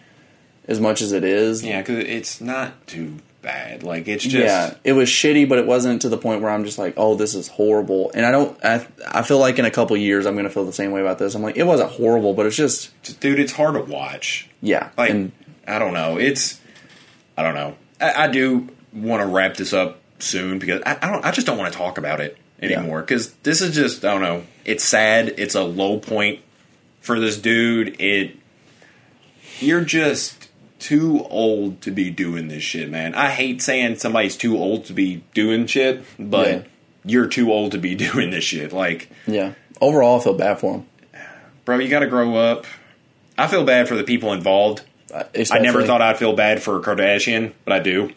as 0.66 0.80
much 0.80 1.02
as 1.02 1.12
it 1.12 1.26
is. 1.26 1.66
Yeah, 1.66 1.82
because 1.82 2.06
it's 2.06 2.40
not 2.40 2.88
too. 2.88 3.18
bad. 3.42 3.82
Like 3.84 4.08
it's 4.08 4.24
just 4.24 4.36
yeah, 4.36 4.76
it 4.84 4.94
was 4.94 5.10
shitty, 5.10 5.48
but 5.48 5.58
it 5.58 5.66
wasn't 5.66 6.02
to 6.04 6.10
the 6.10 6.18
point 6.18 6.42
where 6.42 6.52
I'm 6.52 6.66
just 6.66 6.78
like, 6.78 6.94
oh, 6.98 7.16
this 7.16 7.34
is 7.34 7.48
horrible. 7.48 8.12
And 8.14 8.26
I 8.26 8.32
don't, 8.32 8.58
I, 8.64 8.86
I 9.08 9.22
feel 9.22 9.40
like 9.40 9.58
in 9.58 9.66
a 9.66 9.72
couple 9.72 9.96
years 9.96 10.26
I'm 10.26 10.34
going 10.34 10.44
to 10.46 10.50
feel 10.50 10.66
the 10.66 10.74
same 10.74 10.92
way 10.92 11.02
about 11.02 11.18
this. 11.18 11.34
I'm 11.34 11.42
like, 11.42 11.58
it 11.58 11.64
wasn't 11.64 11.92
horrible, 11.92 12.34
but 12.34 12.46
it's 12.46 12.58
just, 12.58 12.92
dude, 13.20 13.40
it's 13.40 13.54
hard 13.54 13.76
to 13.76 13.82
watch. 13.82 14.50
yeah. 14.62 14.90
Like 14.98 15.12
and 15.12 15.32
I 15.66 15.80
don't 15.80 15.94
know. 15.94 16.18
It's 16.18 16.60
I 17.38 17.44
don't 17.44 17.56
know. 17.56 17.76
I, 18.02 18.26
I 18.26 18.28
do 18.28 18.68
want 19.02 19.22
to 19.22 19.28
wrap 19.28 19.56
this 19.56 19.74
up 19.74 20.00
soon 20.20 20.60
because 20.60 20.82
I, 20.86 20.98
I 21.02 21.12
don't. 21.12 21.26
I 21.26 21.32
just 21.32 21.48
don't 21.48 21.58
want 21.58 21.72
to 21.72 21.78
talk 21.78 21.98
about 21.98 22.20
it 22.22 22.38
anymore 22.62 23.02
because 23.02 23.32
this 23.44 23.62
is 23.62 23.76
just 23.76 24.04
I 24.04 24.12
don't 24.14 24.22
know. 24.22 24.44
It's 24.66 24.84
sad. 24.84 25.36
It's 25.38 25.56
a 25.56 25.64
low 25.64 26.00
point 26.00 26.40
for 27.02 27.20
this 27.20 27.38
dude. 27.40 28.00
It 28.02 28.36
you're 29.60 29.84
just 29.84 30.50
too 30.80 31.26
old 31.30 31.82
to 31.82 31.92
be 31.92 32.10
doing 32.12 32.48
this 32.48 32.64
shit, 32.64 32.90
man. 32.90 33.16
I 33.16 33.30
hate 33.30 33.62
saying 33.62 33.96
somebody's 33.98 34.38
too 34.38 34.58
old 34.58 34.86
to 34.86 34.94
be 34.94 35.24
doing 35.34 35.66
shit, 35.66 36.04
but 36.20 36.48
Yeah. 36.48 36.62
you're 37.06 37.28
too 37.28 37.52
old 37.52 37.72
to 37.72 37.78
be 37.80 37.96
doing 38.08 38.30
this 38.30 38.44
shit. 38.44 38.72
Like, 38.72 39.10
yeah. 39.26 39.54
Overall, 39.82 40.20
I 40.20 40.24
feel 40.24 40.34
bad 40.36 40.60
for 40.60 40.76
him. 40.76 40.86
bro, 41.66 41.80
you 41.80 41.88
got 41.90 42.00
to 42.00 42.08
grow 42.08 42.36
up. 42.36 42.66
I 43.38 43.48
feel 43.48 43.64
bad 43.64 43.88
for 43.88 43.96
the 43.96 44.04
people 44.04 44.34
involved. 44.34 44.82
Uh, 45.14 45.24
I 45.52 45.60
never 45.60 45.84
thought 45.84 46.02
I'd 46.02 46.18
feel 46.18 46.34
bad 46.34 46.62
for 46.62 46.80
Kardashian, 46.80 47.54
but 47.66 47.74
I 47.74 47.80
do. 47.80 48.12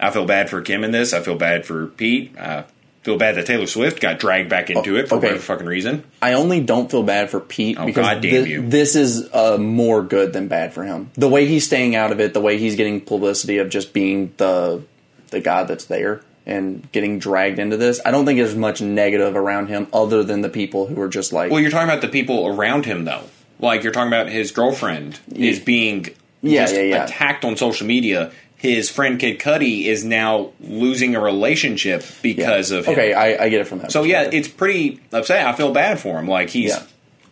I 0.00 0.10
feel 0.10 0.24
bad 0.26 0.48
for 0.50 0.60
Kim 0.62 0.84
in 0.84 0.90
this. 0.90 1.12
I 1.12 1.20
feel 1.20 1.34
bad 1.36 1.66
for 1.66 1.86
Pete. 1.88 2.36
I 2.38 2.64
feel 3.02 3.16
bad 3.18 3.36
that 3.36 3.46
Taylor 3.46 3.66
Swift 3.66 4.00
got 4.00 4.18
dragged 4.18 4.48
back 4.50 4.70
into 4.70 4.96
it 4.96 5.08
for 5.08 5.16
okay. 5.16 5.28
whatever 5.28 5.42
fucking 5.42 5.66
reason. 5.66 6.04
I 6.20 6.34
only 6.34 6.60
don't 6.60 6.90
feel 6.90 7.02
bad 7.02 7.30
for 7.30 7.40
Pete 7.40 7.78
Oh, 7.78 7.86
because 7.86 8.06
God 8.06 8.20
damn 8.20 8.44
thi- 8.44 8.50
you. 8.50 8.68
this 8.68 8.94
is 8.96 9.28
uh, 9.32 9.56
more 9.58 10.02
good 10.02 10.32
than 10.32 10.48
bad 10.48 10.72
for 10.74 10.84
him. 10.84 11.10
The 11.14 11.28
way 11.28 11.46
he's 11.46 11.64
staying 11.66 11.94
out 11.96 12.12
of 12.12 12.20
it, 12.20 12.34
the 12.34 12.40
way 12.40 12.58
he's 12.58 12.76
getting 12.76 13.00
publicity 13.00 13.58
of 13.58 13.70
just 13.70 13.92
being 13.92 14.32
the 14.36 14.82
the 15.30 15.40
guy 15.40 15.64
that's 15.64 15.84
there 15.86 16.22
and 16.46 16.90
getting 16.92 17.18
dragged 17.18 17.58
into 17.58 17.76
this, 17.76 18.00
I 18.06 18.10
don't 18.10 18.24
think 18.24 18.38
there's 18.38 18.54
much 18.54 18.80
negative 18.80 19.36
around 19.36 19.66
him 19.68 19.86
other 19.92 20.22
than 20.24 20.40
the 20.40 20.48
people 20.48 20.86
who 20.86 20.98
are 21.02 21.08
just 21.08 21.32
like, 21.32 21.50
Well, 21.50 21.60
you're 21.60 21.70
talking 21.70 21.88
about 21.88 22.00
the 22.02 22.08
people 22.08 22.46
around 22.46 22.86
him, 22.86 23.04
though. 23.04 23.24
Like 23.60 23.82
you're 23.82 23.92
talking 23.92 24.08
about 24.08 24.28
his 24.28 24.50
girlfriend 24.52 25.18
is 25.34 25.58
being 25.60 26.06
Yeah, 26.40 26.62
just 26.62 26.74
yeah, 26.76 26.80
yeah. 26.82 27.04
attacked 27.04 27.44
on 27.44 27.56
social 27.56 27.86
media. 27.86 28.30
His 28.58 28.90
friend 28.90 29.18
Kid 29.20 29.38
Cudi 29.38 29.84
is 29.84 30.04
now 30.04 30.50
losing 30.60 31.14
a 31.14 31.20
relationship 31.20 32.02
Yeah. 32.02 32.08
because 32.22 32.70
of 32.72 32.86
him. 32.86 32.92
okay, 32.92 33.12
I, 33.14 33.44
I 33.44 33.48
get 33.48 33.60
it 33.60 33.68
from 33.68 33.78
that. 33.78 33.92
So 33.92 34.02
yeah, 34.02 34.28
it's 34.32 34.48
pretty 34.48 35.00
upsetting. 35.12 35.46
I 35.46 35.52
feel 35.52 35.72
bad 35.72 36.00
for 36.00 36.18
him. 36.18 36.26
Like 36.26 36.50
he's 36.50 36.70
Yeah. 36.70 36.82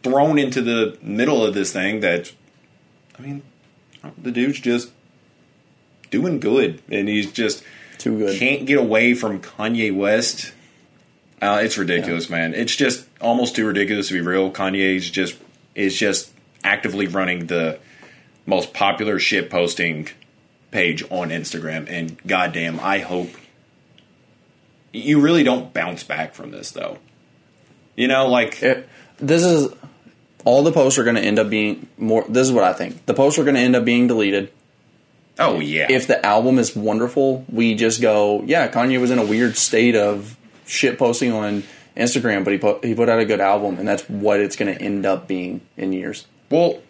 thrown 0.05 0.39
into 0.39 0.62
the 0.62 0.97
middle 1.03 1.45
of 1.45 1.53
this 1.53 1.72
thing 1.72 1.99
that, 2.01 2.33
I 3.18 3.22
mean, 3.22 3.43
the 4.22 4.31
dude's 4.31 4.61
just 4.61 4.91
doing 6.12 6.39
good, 6.39 6.81
and 6.91 7.09
he's 7.09 7.33
just 7.33 7.64
too 7.99 8.16
good. 8.18 8.39
can't 8.39 8.64
get 8.64 8.79
away 8.79 9.14
from 9.14 9.41
Kanye 9.41 9.93
West. 9.95 10.53
Uh, 11.43 11.61
it's 11.62 11.77
ridiculous, 11.77 12.31
man. 12.31 12.55
It's 12.55 12.74
just 12.77 13.05
almost 13.20 13.57
too 13.57 13.66
ridiculous 13.66 14.09
to 14.09 14.14
be 14.14 14.20
real. 14.20 14.51
Kanye's 14.53 15.11
just 15.11 15.37
is 15.74 15.99
just 15.99 16.31
actively 16.62 17.09
running 17.09 17.47
the 17.47 17.79
most 18.47 18.72
popular 18.72 19.18
shit 19.18 19.51
posting 19.51 20.09
page 20.77 21.03
on 21.11 21.31
Instagram, 21.31 21.87
and 21.89 22.16
goddamn, 22.27 22.79
I 22.81 22.99
hope 22.99 23.31
you 24.93 25.20
really 25.20 25.43
don't 25.43 25.72
bounce 25.72 26.03
back 26.03 26.35
from 26.35 26.51
this, 26.51 26.70
though. 26.70 26.99
You 27.97 28.09
know, 28.09 28.29
like 28.29 28.62
It- 28.62 28.89
this 29.18 29.43
is 29.43 29.68
all 30.45 30.62
the 30.62 30.72
posts 30.72 30.99
are 30.99 31.05
going 31.05 31.16
to 31.16 31.22
end 31.22 31.39
up 31.39 31.49
being 31.51 31.89
more. 31.99 32.24
This 32.29 32.47
is 32.47 32.53
what 32.53 32.64
I 32.64 32.72
think. 32.72 33.07
The 33.07 33.14
posts 33.14 33.39
are 33.39 33.45
going 33.45 33.55
to 33.57 33.61
end 33.61 33.74
up 33.74 33.85
being 33.85 34.07
deleted. 34.07 34.51
oh 35.39 35.61
yeah, 35.61 35.87
if 35.91 36.07
the 36.07 36.24
album 36.24 36.59
is 36.59 36.74
wonderful, 36.77 37.45
we 37.51 37.74
just 37.74 38.01
go, 38.01 38.43
yeah, 38.47 38.68
Kanye 38.68 39.01
was 39.01 39.11
in 39.11 39.18
a 39.18 39.24
weird 39.24 39.57
state 39.57 39.95
of 39.97 40.37
shit 40.66 40.99
posting 40.99 41.33
on 41.33 41.62
Instagram, 41.97 42.45
but 42.45 42.53
he 42.53 42.59
put 42.59 42.85
he 42.85 42.95
put 42.95 43.09
out 43.09 43.18
a 43.18 43.24
good 43.24 43.41
album, 43.41 43.79
and 43.79 43.89
that's 43.89 44.03
what 44.09 44.41
it's 44.41 44.57
going 44.57 44.74
to 44.74 44.81
end 44.83 45.05
up 45.07 45.27
being 45.27 45.62
in 45.77 45.93
years. 45.93 46.27
Well, 46.51 46.81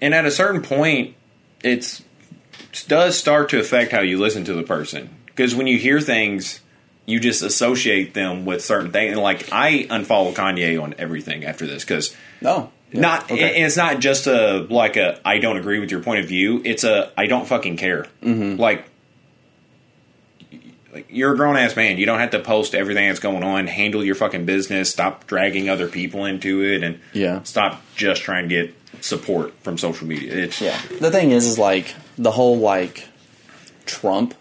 and 0.00 0.14
at 0.14 0.24
a 0.26 0.30
certain 0.30 0.62
point, 0.62 1.14
it's 1.64 2.00
it 2.00 2.04
does 2.88 3.16
start 3.18 3.48
to 3.50 3.60
affect 3.60 3.92
how 3.92 4.00
you 4.00 4.18
listen 4.18 4.44
to 4.44 4.54
the 4.54 4.62
person 4.62 5.10
because 5.26 5.54
when 5.54 5.66
you 5.66 5.78
hear 5.78 6.00
things, 6.00 6.60
you 7.06 7.18
just 7.20 7.42
associate 7.42 8.14
them 8.14 8.44
with 8.44 8.64
certain 8.64 8.92
things. 8.92 9.12
And 9.12 9.20
like 9.22 9.52
I 9.52 9.86
unfollow 9.90 10.34
Kanye 10.34 10.80
on 10.82 10.94
everything 10.98 11.44
after 11.44 11.66
this 11.66 11.84
because 11.84 12.14
No, 12.40 12.70
not 12.92 13.30
okay. 13.30 13.56
and 13.56 13.66
it's 13.66 13.76
not 13.76 13.98
just 14.00 14.26
a 14.26 14.66
like 14.70 14.96
a 14.96 15.20
I 15.26 15.38
don't 15.38 15.56
agree 15.56 15.78
with 15.80 15.90
your 15.90 16.00
point 16.02 16.20
of 16.20 16.28
view. 16.28 16.62
It's 16.64 16.84
a 16.84 17.10
I 17.16 17.26
don't 17.26 17.46
fucking 17.46 17.76
care. 17.76 18.06
Mm-hmm. 18.22 18.60
Like. 18.60 18.86
Like 20.92 21.06
you're 21.08 21.32
a 21.32 21.36
grown 21.36 21.56
ass 21.56 21.74
man. 21.74 21.96
You 21.96 22.04
don't 22.04 22.18
have 22.18 22.32
to 22.32 22.38
post 22.38 22.74
everything 22.74 23.08
that's 23.08 23.18
going 23.18 23.42
on. 23.42 23.66
Handle 23.66 24.04
your 24.04 24.14
fucking 24.14 24.44
business. 24.44 24.90
Stop 24.90 25.26
dragging 25.26 25.70
other 25.70 25.88
people 25.88 26.26
into 26.26 26.62
it, 26.62 26.82
and 26.82 27.00
Yeah. 27.14 27.42
stop 27.44 27.80
just 27.96 28.20
trying 28.22 28.46
to 28.50 28.54
get 28.54 28.74
support 29.00 29.54
from 29.62 29.78
social 29.78 30.06
media. 30.06 30.34
It's 30.34 30.60
yeah. 30.60 30.78
The 31.00 31.10
thing 31.10 31.30
is, 31.30 31.46
is 31.46 31.58
like 31.58 31.94
the 32.18 32.30
whole 32.32 32.58
like 32.58 33.08
Trump 33.86 34.34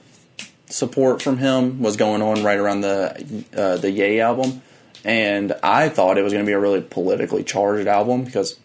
support 0.68 1.22
from 1.22 1.38
him 1.38 1.82
was 1.82 1.98
going 1.98 2.22
on 2.22 2.44
right 2.44 2.58
around 2.58 2.82
the 2.82 3.46
uh, 3.56 3.78
the 3.78 3.92
Ye 3.92 4.20
album, 4.20 4.62
and 5.04 5.54
I 5.64 5.90
thought 5.90 6.18
it 6.18 6.24
was 6.24 6.34
going 6.34 6.46
to 6.46 6.50
be 6.50 6.54
a 6.54 6.60
really 6.60 6.82
politically 6.82 7.44
charged 7.44 7.88
album 7.88 8.24
because 8.24 8.58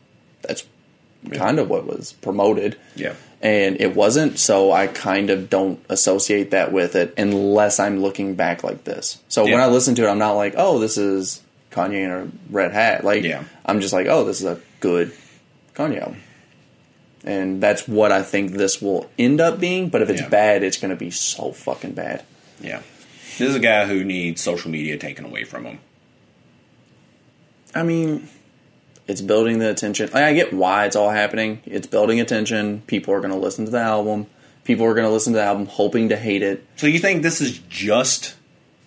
that's 0.43 0.65
kind 1.33 1.59
of 1.59 1.69
what 1.69 1.87
was 1.87 2.13
promoted. 2.13 2.77
yeah. 2.95 3.15
and 3.43 3.81
it 3.81 3.97
wasn't 3.97 4.39
so 4.39 4.71
i 4.71 4.87
kind 4.87 5.29
of 5.29 5.51
don't 5.51 5.81
associate 5.89 6.53
that 6.53 6.71
with 6.73 6.95
it 6.95 7.13
unless 7.19 7.81
i'm 7.81 7.99
looking 8.01 8.37
back 8.37 8.63
like 8.63 8.85
this 8.85 9.19
so 9.29 9.43
when 9.43 9.59
i 9.61 9.67
listen 9.67 9.95
to 9.97 10.05
it 10.05 10.09
i'm 10.09 10.19
not 10.21 10.33
like 10.33 10.55
oh 10.57 10.79
this 10.79 10.97
is 10.97 11.43
kanye 11.73 12.05
in 12.05 12.11
a 12.13 12.29
red 12.51 12.71
hat 12.73 13.03
like 13.05 13.25
Yeah. 13.25 13.43
i'm 13.65 13.81
just 13.81 13.93
like 13.93 14.07
oh 14.07 14.25
this 14.25 14.39
is 14.41 14.47
a 14.47 14.61
good 14.79 15.13
kanye 15.75 16.01
album 16.01 16.19
and 17.27 17.61
that's 17.63 17.87
what 17.89 18.13
i 18.13 18.23
think 18.23 18.53
this 18.53 18.81
will 18.81 19.11
end 19.19 19.41
up 19.41 19.59
being 19.61 19.89
but 19.89 20.01
if 20.03 20.09
it's 20.09 20.23
Yeah. 20.23 20.29
bad 20.29 20.63
it's 20.63 20.79
going 20.79 20.91
to 20.91 20.97
be 20.97 21.11
so 21.11 21.53
fucking 21.53 21.93
bad 21.93 22.23
Yeah. 22.61 22.81
This 23.39 23.51
is 23.51 23.55
a 23.57 23.61
guy 23.61 23.85
who 23.87 24.03
needs 24.05 24.41
social 24.41 24.71
media 24.71 24.97
taken 24.97 25.25
away 25.27 25.45
from 25.45 25.65
him. 25.67 25.79
i 27.75 27.83
mean 27.83 28.29
it's 29.07 29.21
building 29.21 29.59
the 29.59 29.71
attention 29.71 30.07
like, 30.13 30.25
i 30.25 30.33
get 30.33 30.53
why 30.53 30.87
it's 30.87 30.97
all 30.97 31.11
happening 31.11 31.61
it's 31.67 31.87
building 31.87 32.21
attention 32.21 32.83
people 32.87 33.13
are 33.15 33.21
going 33.21 33.33
to 33.33 33.39
listen 33.39 33.65
to 33.65 33.71
the 33.71 33.81
album 33.81 34.27
people 34.65 34.87
are 34.87 34.95
going 34.95 35.07
to 35.07 35.13
listen 35.13 35.33
to 35.33 35.39
the 35.39 35.45
album 35.45 35.67
hoping 35.67 36.09
to 36.09 36.17
hate 36.17 36.43
it 36.43 36.65
So 36.77 36.87
you 36.87 36.99
think 36.99 37.23
this 37.23 37.41
is 37.41 37.59
just 37.69 38.35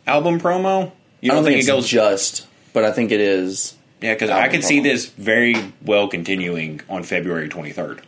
album 0.07 0.39
promo? 0.39 0.91
You 1.21 1.31
I 1.31 1.35
don't 1.35 1.43
think, 1.43 1.55
it 1.55 1.59
it's 1.59 1.67
goes 1.67 1.87
just, 1.87 2.47
but 2.73 2.83
I 2.85 2.91
think 2.93 3.11
it 3.11 3.19
is. 3.19 3.75
Yeah, 4.01 4.13
because 4.13 4.29
I 4.29 4.37
album 4.43 4.51
could 4.51 4.63
see 4.63 4.79
this 4.79 5.05
very 5.07 5.73
well 5.85 6.07
continuing 6.07 6.79
on 6.89 7.03
February 7.03 7.49
23rd. 7.49 7.99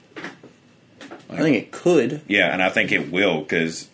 I 1.39 1.43
think 1.43 1.57
it 1.57 1.71
could, 1.71 2.21
Yeah, 2.27 2.51
and 2.53 2.61
I 2.61 2.69
think 2.69 2.91
it 2.91 3.11
will 3.11 3.41
because 3.41 3.87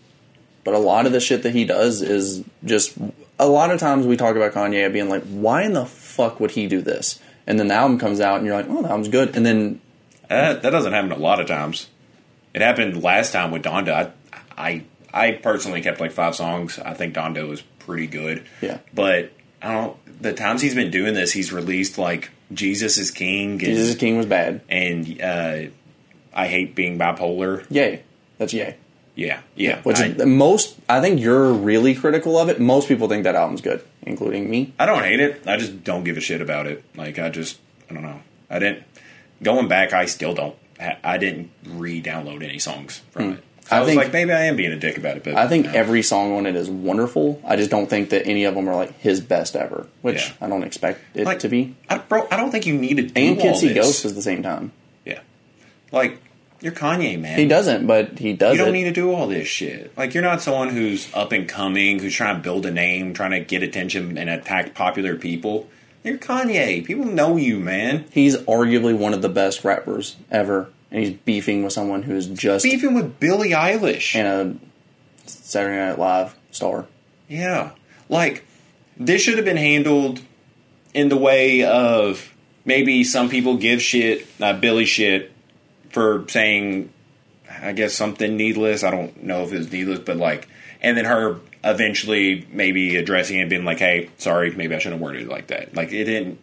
but 0.63 0.73
a 0.73 0.79
lot 0.79 1.05
of 1.05 1.13
the 1.13 1.21
shit 1.21 1.43
that 1.43 1.53
he 1.53 1.63
does 1.63 2.01
is 2.01 2.43
just. 2.65 2.97
A 3.39 3.47
lot 3.47 3.71
of 3.71 3.79
times 3.79 4.05
we 4.05 4.17
talk 4.17 4.35
about 4.35 4.51
Kanye 4.53 4.91
being 4.91 5.07
like, 5.09 5.23
"Why 5.23 5.63
in 5.63 5.73
the 5.73 5.85
fuck 5.85 6.39
would 6.39 6.51
he 6.51 6.67
do 6.67 6.81
this?" 6.81 7.19
And 7.45 7.57
then 7.57 7.67
the 7.69 7.75
album 7.75 7.99
comes 7.99 8.19
out, 8.19 8.38
and 8.38 8.45
you're 8.45 8.55
like, 8.55 8.65
"Oh, 8.67 8.81
the 8.81 8.89
album's 8.89 9.07
good." 9.07 9.35
And 9.38 9.45
then 9.45 9.79
uh, 10.29 10.55
that 10.55 10.69
doesn't 10.71 10.91
happen 10.91 11.11
a 11.13 11.17
lot 11.17 11.39
of 11.39 11.47
times. 11.47 11.88
It 12.53 12.61
happened 12.61 13.01
last 13.01 13.31
time 13.31 13.51
with 13.51 13.63
Donda. 13.63 14.11
I, 14.33 14.57
I 14.57 14.83
I 15.13 15.31
personally 15.31 15.81
kept 15.81 16.01
like 16.01 16.11
five 16.11 16.35
songs. 16.35 16.79
I 16.79 16.93
think 16.95 17.13
Donda 17.13 17.47
was 17.47 17.61
pretty 17.61 18.07
good. 18.07 18.43
Yeah. 18.61 18.79
but 18.93 19.31
I 19.61 19.71
don't. 19.71 20.21
The 20.21 20.33
times 20.33 20.61
he's 20.61 20.75
been 20.75 20.91
doing 20.91 21.13
this, 21.13 21.31
he's 21.31 21.53
released 21.53 21.97
like 21.97 22.31
Jesus 22.51 22.97
is 22.97 23.11
King 23.11 23.51
and, 23.51 23.59
Jesus 23.61 23.89
is 23.89 23.95
King 23.95 24.17
was 24.17 24.25
bad. 24.25 24.61
and 24.67 25.21
uh, 25.21 25.59
I 26.38 26.47
hate 26.47 26.75
being 26.75 26.99
bipolar. 26.99 27.65
Yay, 27.69 28.03
that's 28.38 28.53
yay. 28.53 28.77
Yeah, 29.15 29.41
yeah. 29.55 29.81
Which 29.81 29.97
I, 29.97 30.05
is 30.05 30.25
most. 30.25 30.77
I 30.88 31.01
think 31.01 31.19
you're 31.19 31.51
really 31.51 31.95
critical 31.95 32.38
of 32.38 32.47
it. 32.49 32.59
Most 32.59 32.88
people 32.88 33.09
think 33.09 33.23
that 33.23 33.33
album's 33.33 33.61
good, 33.61 33.83
including 34.03 34.47
me. 34.47 34.73
I 34.77 34.85
don't 34.85 35.03
hate 35.03 35.19
it. 35.19 35.41
I 35.47 35.57
just 35.57 35.83
don't 35.83 36.03
give 36.03 36.15
a 36.15 36.21
shit 36.21 36.39
about 36.39 36.67
it. 36.67 36.83
Like 36.95 37.17
I 37.17 37.29
just, 37.29 37.57
I 37.89 37.95
don't 37.95 38.03
know. 38.03 38.21
I 38.51 38.59
didn't. 38.59 38.83
Going 39.41 39.67
back, 39.67 39.91
I 39.91 40.05
still 40.05 40.35
don't. 40.35 40.55
I 40.79 41.17
didn't 41.17 41.49
re-download 41.65 42.43
any 42.43 42.59
songs 42.59 43.01
from 43.09 43.23
hmm. 43.23 43.31
it. 43.31 43.43
So 43.61 43.75
I. 43.75 43.77
I 43.77 43.79
was 43.79 43.89
think- 43.89 44.01
like, 44.03 44.13
maybe 44.13 44.31
I 44.31 44.43
am 44.43 44.55
being 44.55 44.71
a 44.71 44.77
dick 44.77 44.99
about 44.99 45.17
it. 45.17 45.23
But 45.23 45.33
I 45.33 45.47
think 45.47 45.65
no. 45.65 45.71
every 45.71 46.03
song 46.03 46.38
on 46.38 46.45
it 46.45 46.55
is 46.55 46.69
wonderful. 46.69 47.41
I 47.43 47.55
just 47.55 47.71
don't 47.71 47.89
think 47.89 48.11
that 48.11 48.27
any 48.27 48.43
of 48.43 48.53
them 48.53 48.69
are 48.69 48.75
like 48.75 48.99
his 48.99 49.19
best 49.19 49.55
ever, 49.55 49.88
which 50.03 50.27
Yeah. 50.27 50.45
I 50.45 50.49
don't 50.49 50.61
expect 50.61 51.01
it 51.15 51.25
like, 51.25 51.39
to 51.39 51.49
be. 51.49 51.75
I, 51.89 51.97
bro, 51.97 52.27
I 52.29 52.38
don't 52.38 52.51
think 52.51 52.67
you 52.67 52.77
need 52.77 52.97
to 52.97 53.19
And 53.19 53.39
Kids 53.39 53.61
See. 53.61 53.73
Ghosts 53.73 54.05
at 54.05 54.13
the 54.13 54.21
same 54.21 54.43
time. 54.43 54.73
Yeah, 55.05 55.21
like 55.91 56.21
you're 56.62 56.74
Kanye, 56.74 57.20
man. 57.20 57.38
He 57.38 57.47
doesn't, 57.47 57.86
but 57.88 58.18
he 58.20 58.34
does 58.34 58.53
it. 58.53 58.58
You 58.58 58.66
don't 58.66 58.76
it. 58.76 58.78
need 58.80 58.84
to 58.86 58.91
do 58.91 59.14
all 59.14 59.28
this 59.28 59.47
shit. 59.47 59.95
Like 59.97 60.14
you're 60.14 60.24
not 60.24 60.41
someone 60.41 60.70
who's 60.70 61.14
up 61.14 61.32
and 61.32 61.47
coming, 61.47 61.99
who's 61.99 62.16
trying 62.16 62.38
to 62.38 62.41
build 62.41 62.66
a 62.66 62.72
name, 62.72 63.14
trying 63.14 63.32
to 63.32 63.39
get 63.39 63.64
attention 63.64 64.18
and 64.18 64.30
attack 64.30 64.74
popular 64.74 65.16
people. 65.16 65.70
You're 66.03 66.18
Kanye. 66.18 66.86
People 66.86 67.05
know 67.05 67.36
you, 67.38 67.60
man. 67.60 68.05
He's 68.12 68.38
arguably 68.38 68.97
one 68.97 69.14
of 69.14 69.22
the 69.22 69.30
best 69.30 69.64
rappers 69.64 70.16
ever, 70.32 70.70
and 70.89 71.03
he's 71.03 71.14
beefing 71.14 71.64
with 71.64 71.74
someone 71.74 72.03
who's 72.03 72.28
just 72.28 72.64
Beefing 72.64 72.93
with 72.93 73.20
Billie 73.20 73.51
Eilish. 73.51 74.16
and 74.16 74.60
a 75.26 75.30
Saturday 75.30 75.78
Night 75.78 75.99
Live 75.99 76.36
star. 76.51 76.86
Yeah. 77.28 77.72
Like, 78.10 78.45
this 78.95 79.22
should 79.22 79.36
have 79.36 79.45
been 79.45 79.58
handled 79.58 80.22
in 80.93 81.10
the 81.10 81.18
way 81.18 81.64
of 81.64 82.34
maybe 82.64 83.03
some 83.03 83.28
people 83.30 83.58
give 83.58 83.82
shit, 83.82 84.26
uh, 84.39 84.53
Billie 84.53 84.86
shit, 84.86 85.32
for 85.97 86.25
saying, 86.29 86.91
I 87.61 87.71
guess, 87.73 87.93
something 87.95 88.37
needless. 88.37 88.83
I 88.83 88.91
don't 88.91 89.23
know 89.23 89.41
if 89.43 89.51
it 89.51 89.57
was 89.57 89.71
needless, 89.71 89.97
but 89.99 90.17
like, 90.17 90.47
and 90.79 90.95
then 90.95 91.05
her 91.05 91.39
eventually 91.63 92.45
maybe 92.51 92.97
addressing 92.97 93.37
it 93.39 93.41
and 93.41 93.49
being 93.49 93.65
like, 93.65 93.79
hey, 93.79 94.11
sorry, 94.19 94.51
maybe 94.51 94.75
I 94.75 94.77
shouldn't 94.77 94.99
have 94.99 95.01
worded 95.01 95.23
it 95.23 95.27
like 95.27 95.47
that. 95.47 95.75
Like, 95.75 95.91
it 95.91 96.03
didn't, 96.03 96.39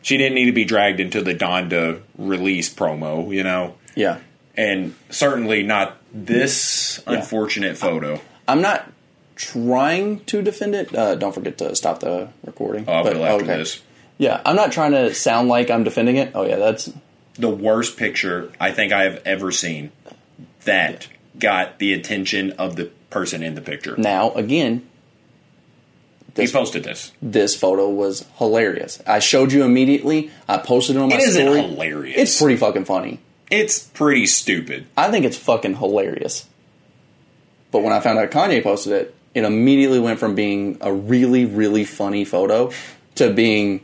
she 0.00 0.16
didn't 0.16 0.34
need 0.34 0.46
to 0.46 0.52
be 0.52 0.64
dragged 0.64 0.98
into 0.98 1.20
the 1.20 1.34
Donda 1.34 2.00
release 2.16 2.72
promo, 2.74 3.30
you 3.34 3.42
know? 3.42 3.74
Yeah. 3.94 4.18
And 4.56 4.94
certainly 5.10 5.62
not 5.62 5.98
this 6.12 7.02
Yeah. 7.06 7.14
unfortunate 7.18 7.76
photo. 7.76 8.18
I'm 8.48 8.62
not 8.62 8.90
trying 9.36 10.20
to 10.24 10.40
defend 10.42 10.74
it. 10.74 10.94
Uh, 10.94 11.16
don't 11.16 11.34
forget 11.34 11.58
to 11.58 11.76
stop 11.76 12.00
the 12.00 12.28
recording. 12.46 12.84
Oh, 12.88 12.92
I 12.94 13.02
But, 13.02 13.16
after 13.16 13.44
okay. 13.44 13.56
this. 13.58 13.80
Yeah, 14.16 14.40
I'm 14.44 14.56
not 14.56 14.72
trying 14.72 14.92
to 14.92 15.14
sound 15.14 15.48
like 15.48 15.70
I'm 15.70 15.84
defending 15.84 16.16
it. 16.16 16.32
Oh 16.34 16.44
yeah, 16.46 16.56
that's 16.56 16.90
the 17.40 17.48
worst 17.50 17.96
picture 17.96 18.52
I 18.60 18.72
think 18.72 18.92
I 18.92 19.04
have 19.04 19.22
ever 19.24 19.50
seen 19.50 19.92
that 20.64 21.08
got 21.38 21.78
the 21.78 21.92
attention 21.92 22.52
of 22.52 22.76
the 22.76 22.86
person 23.10 23.42
in 23.42 23.54
the 23.54 23.60
picture. 23.62 23.96
now 23.96 24.32
again. 24.32 24.86
He 26.36 26.46
posted 26.46 26.84
this. 26.84 27.12
this 27.20 27.56
photo 27.56 27.88
was 27.88 28.24
hilarious. 28.38 29.02
I 29.06 29.18
showed 29.18 29.52
you 29.52 29.64
immediately. 29.64 30.30
I 30.48 30.58
posted 30.58 30.96
it 30.96 31.00
on 31.00 31.08
my 31.08 31.16
It 31.16 31.22
isn't 31.22 31.42
story. 31.44 31.60
hilarious. 31.62 32.16
It's 32.16 32.40
pretty 32.40 32.56
fucking 32.56 32.84
funny. 32.84 33.18
It's 33.50 33.80
pretty 33.80 34.26
stupid. 34.26 34.86
I 34.96 35.10
think 35.10 35.24
it's 35.26 35.36
fucking 35.36 35.76
hilarious. 35.76 36.46
But 37.72 37.82
when 37.82 37.92
I 37.92 38.00
found 38.00 38.18
out 38.20 38.30
Kanye 38.30 38.62
posted 38.62 38.92
it, 38.92 39.14
it 39.34 39.44
immediately 39.44 39.98
went 39.98 40.18
from 40.20 40.34
being 40.36 40.78
a 40.80 40.92
really, 40.92 41.44
really 41.46 41.84
funny 41.84 42.24
photo 42.24 42.70
to 43.16 43.32
being 43.32 43.80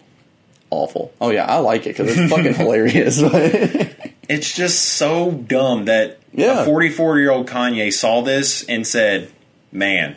awful. 0.71 1.13
Oh 1.21 1.31
yeah, 1.31 1.45
I 1.47 1.59
like 1.59 1.87
it 1.87 1.97
because 1.97 2.17
it's 2.17 2.31
fucking 2.33 2.55
hilarious. 2.63 3.23
It's 4.29 4.53
just 4.57 4.83
so 4.85 5.31
dumb 5.31 5.85
that 5.85 6.19
Yeah. 6.33 6.63
a 6.63 6.65
44 6.65 7.21
year 7.21 7.31
old 7.31 7.49
Kanye 7.49 7.93
saw 7.93 8.23
this 8.23 8.65
and 8.65 8.85
said, 8.85 9.31
"Man, 9.71 10.17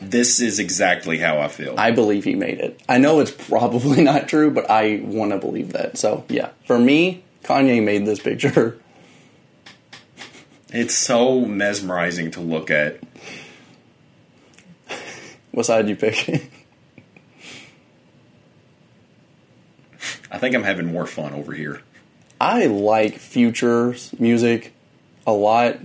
this 0.00 0.40
is 0.40 0.58
exactly 0.58 1.18
how 1.18 1.38
I 1.38 1.48
feel." 1.48 1.74
I 1.76 1.90
believe 1.90 2.24
he 2.24 2.34
made 2.34 2.58
it. 2.58 2.80
I 2.88 2.96
know 2.96 3.20
it's 3.20 3.30
probably 3.32 4.02
not 4.10 4.28
true, 4.28 4.50
but 4.50 4.70
I 4.70 5.02
want 5.04 5.32
to 5.32 5.38
believe 5.38 5.72
that. 5.74 5.98
So 5.98 6.24
yeah, 6.30 6.48
for 6.66 6.78
me, 6.78 7.22
Kanye 7.44 7.84
made 7.84 8.06
this 8.06 8.18
picture. 8.18 8.80
it's 10.72 10.94
so 10.94 11.40
mesmerizing 11.40 12.30
to 12.30 12.40
look 12.40 12.70
at. 12.70 12.98
What 15.52 15.66
side 15.66 15.86
you 15.88 15.96
pick? 15.96 16.50
I 20.30 20.38
think 20.38 20.54
I'm 20.54 20.62
having 20.64 20.86
more 20.86 21.06
fun 21.06 21.32
over 21.34 21.52
here. 21.52 21.80
I 22.40 22.66
like 22.66 23.18
Future's 23.18 24.12
music 24.18 24.72
a 25.26 25.32
lot. 25.32 25.76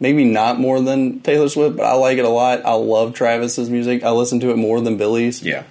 Maybe 0.00 0.24
not 0.24 0.58
more 0.58 0.80
than 0.80 1.20
Taylor 1.20 1.48
Swift, 1.48 1.76
but 1.76 1.84
I 1.84 1.92
like 1.94 2.18
it 2.18 2.24
a 2.24 2.28
lot. 2.30 2.64
I 2.64 2.72
love 2.72 3.14
Travis's 3.14 3.68
music. 3.68 4.02
I 4.02 4.10
listen 4.10 4.40
to 4.40 4.50
it 4.50 4.56
more 4.56 4.80
than 4.80 4.96
Billie's. 4.96 5.42
Yeah. 5.42 5.64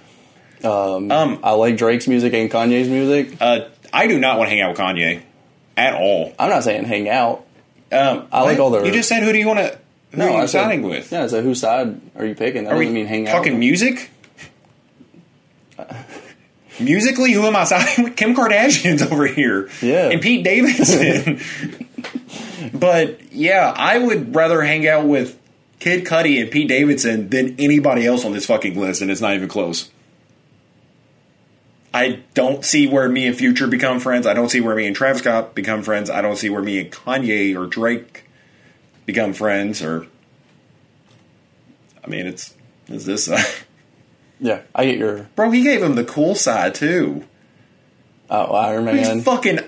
Um. 0.62 1.10
I 1.42 1.52
like 1.52 1.76
Drake's 1.76 2.06
music 2.06 2.32
and 2.34 2.50
Kanye's 2.50 2.88
music. 2.88 3.36
Uh, 3.40 3.68
I 3.92 4.06
do 4.06 4.18
not 4.18 4.38
want 4.38 4.48
to 4.48 4.50
hang 4.50 4.60
out 4.60 4.70
with 4.70 4.78
Kanye 4.78 5.22
at 5.76 5.94
all. 5.94 6.34
I'm 6.38 6.50
not 6.50 6.64
saying 6.64 6.84
hang 6.84 7.08
out. 7.08 7.44
Um, 7.92 8.28
I 8.30 8.42
like 8.42 8.58
all 8.60 8.70
their- 8.70 8.84
You 8.84 8.92
just 8.92 9.08
said 9.08 9.22
who 9.24 9.32
do 9.32 9.38
you 9.38 9.48
want 9.48 9.58
to? 9.58 9.78
Who 10.12 10.18
No, 10.18 10.26
are 10.26 10.30
you 10.30 10.36
I 10.36 10.40
said- 10.46 10.62
siding 10.62 10.82
with? 10.82 11.10
Yeah, 11.10 11.26
so 11.26 11.42
whose 11.42 11.60
side 11.60 12.00
are 12.16 12.24
you 12.24 12.34
picking? 12.34 12.64
That 12.64 12.72
are 12.74 12.78
doesn't 12.78 12.94
mean 12.94 13.06
hang 13.06 13.26
out. 13.28 13.32
talking 13.32 13.58
music? 13.58 14.10
Musically, 16.80 17.32
who 17.32 17.44
am 17.44 17.56
I 17.56 17.64
siding 17.64 18.04
with? 18.04 18.16
Kim 18.16 18.34
Kardashian's 18.34 19.02
over 19.02 19.26
here. 19.26 19.68
Yeah. 19.82 20.10
And 20.10 20.20
Pete 20.20 20.44
Davidson. 20.44 21.40
but 22.78 23.32
yeah, 23.32 23.72
I 23.76 23.98
would 23.98 24.34
rather 24.34 24.62
hang 24.62 24.86
out 24.88 25.06
with 25.06 25.38
Kid 25.78 26.04
Cudi 26.04 26.40
and 26.40 26.50
Pete 26.50 26.68
Davidson 26.68 27.30
than 27.30 27.56
anybody 27.58 28.06
else 28.06 28.24
on 28.24 28.32
this 28.32 28.46
fucking 28.46 28.78
list, 28.78 29.02
and 29.02 29.10
it's 29.10 29.20
not 29.20 29.34
even 29.34 29.48
close. 29.48 29.90
I 31.92 32.20
don't 32.34 32.64
see 32.64 32.86
where 32.86 33.08
me 33.08 33.26
and 33.26 33.36
Future 33.36 33.66
become 33.66 33.98
friends. 33.98 34.26
I 34.26 34.34
don't 34.34 34.48
see 34.48 34.60
where 34.60 34.76
me 34.76 34.86
and 34.86 34.94
Travis 34.94 35.22
Scott 35.22 35.54
become 35.54 35.82
friends. 35.82 36.08
I 36.08 36.20
don't 36.20 36.36
see 36.36 36.48
where 36.48 36.62
me 36.62 36.78
and 36.78 36.92
Kanye 36.92 37.56
or 37.56 37.66
Drake 37.66 38.28
become 39.06 39.32
friends. 39.32 39.82
Or, 39.82 40.06
I 42.04 42.06
mean, 42.06 42.26
it's 42.26 42.54
is 42.88 43.06
this 43.06 43.24
side. 43.24 43.44
Yeah, 44.40 44.62
I 44.74 44.86
get 44.86 44.98
your 44.98 45.28
Bro, 45.36 45.50
he 45.50 45.62
gave 45.62 45.82
him 45.82 45.94
the 45.94 46.04
cool 46.04 46.34
side 46.34 46.74
too. 46.74 47.24
oh, 48.30 48.54
Iron 48.54 48.86
He's 48.88 49.08
Man, 49.08 49.20
fucking. 49.20 49.60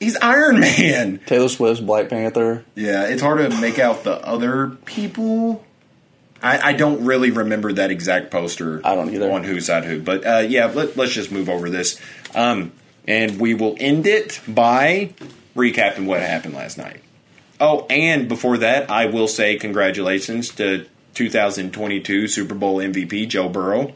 He's 0.00 0.16
Iron 0.16 0.60
Man. 0.60 1.20
Taylor 1.26 1.48
Swift's 1.48 1.80
Black 1.80 2.08
Panther. 2.08 2.64
Yeah, 2.74 3.04
it's 3.06 3.22
hard 3.22 3.38
to 3.38 3.60
make 3.60 3.78
out 3.78 4.02
the 4.02 4.14
other 4.26 4.70
people. 4.86 5.64
I, 6.42 6.70
I 6.70 6.72
don't 6.72 7.04
really 7.04 7.30
remember 7.30 7.72
that 7.74 7.90
exact 7.90 8.30
poster. 8.30 8.80
I 8.84 8.94
don't 8.94 9.12
either. 9.12 9.30
On 9.30 9.44
whose 9.44 9.66
side 9.66 9.84
who, 9.84 10.00
but 10.00 10.26
uh, 10.26 10.38
yeah, 10.48 10.66
let, 10.66 10.96
let's 10.96 11.12
just 11.12 11.30
move 11.30 11.48
over 11.48 11.68
this, 11.68 12.00
um, 12.34 12.72
and 13.06 13.38
we 13.40 13.54
will 13.54 13.76
end 13.78 14.06
it 14.06 14.40
by 14.48 15.12
recapping 15.56 16.06
what 16.06 16.20
happened 16.20 16.54
last 16.54 16.78
night. 16.78 17.00
Oh, 17.60 17.86
and 17.90 18.28
before 18.28 18.58
that, 18.58 18.88
I 18.88 19.06
will 19.06 19.26
say 19.28 19.56
congratulations 19.56 20.50
to 20.56 20.86
2022 21.14 22.28
Super 22.28 22.54
Bowl 22.54 22.76
MVP 22.78 23.28
Joe 23.28 23.48
Burrow. 23.48 23.94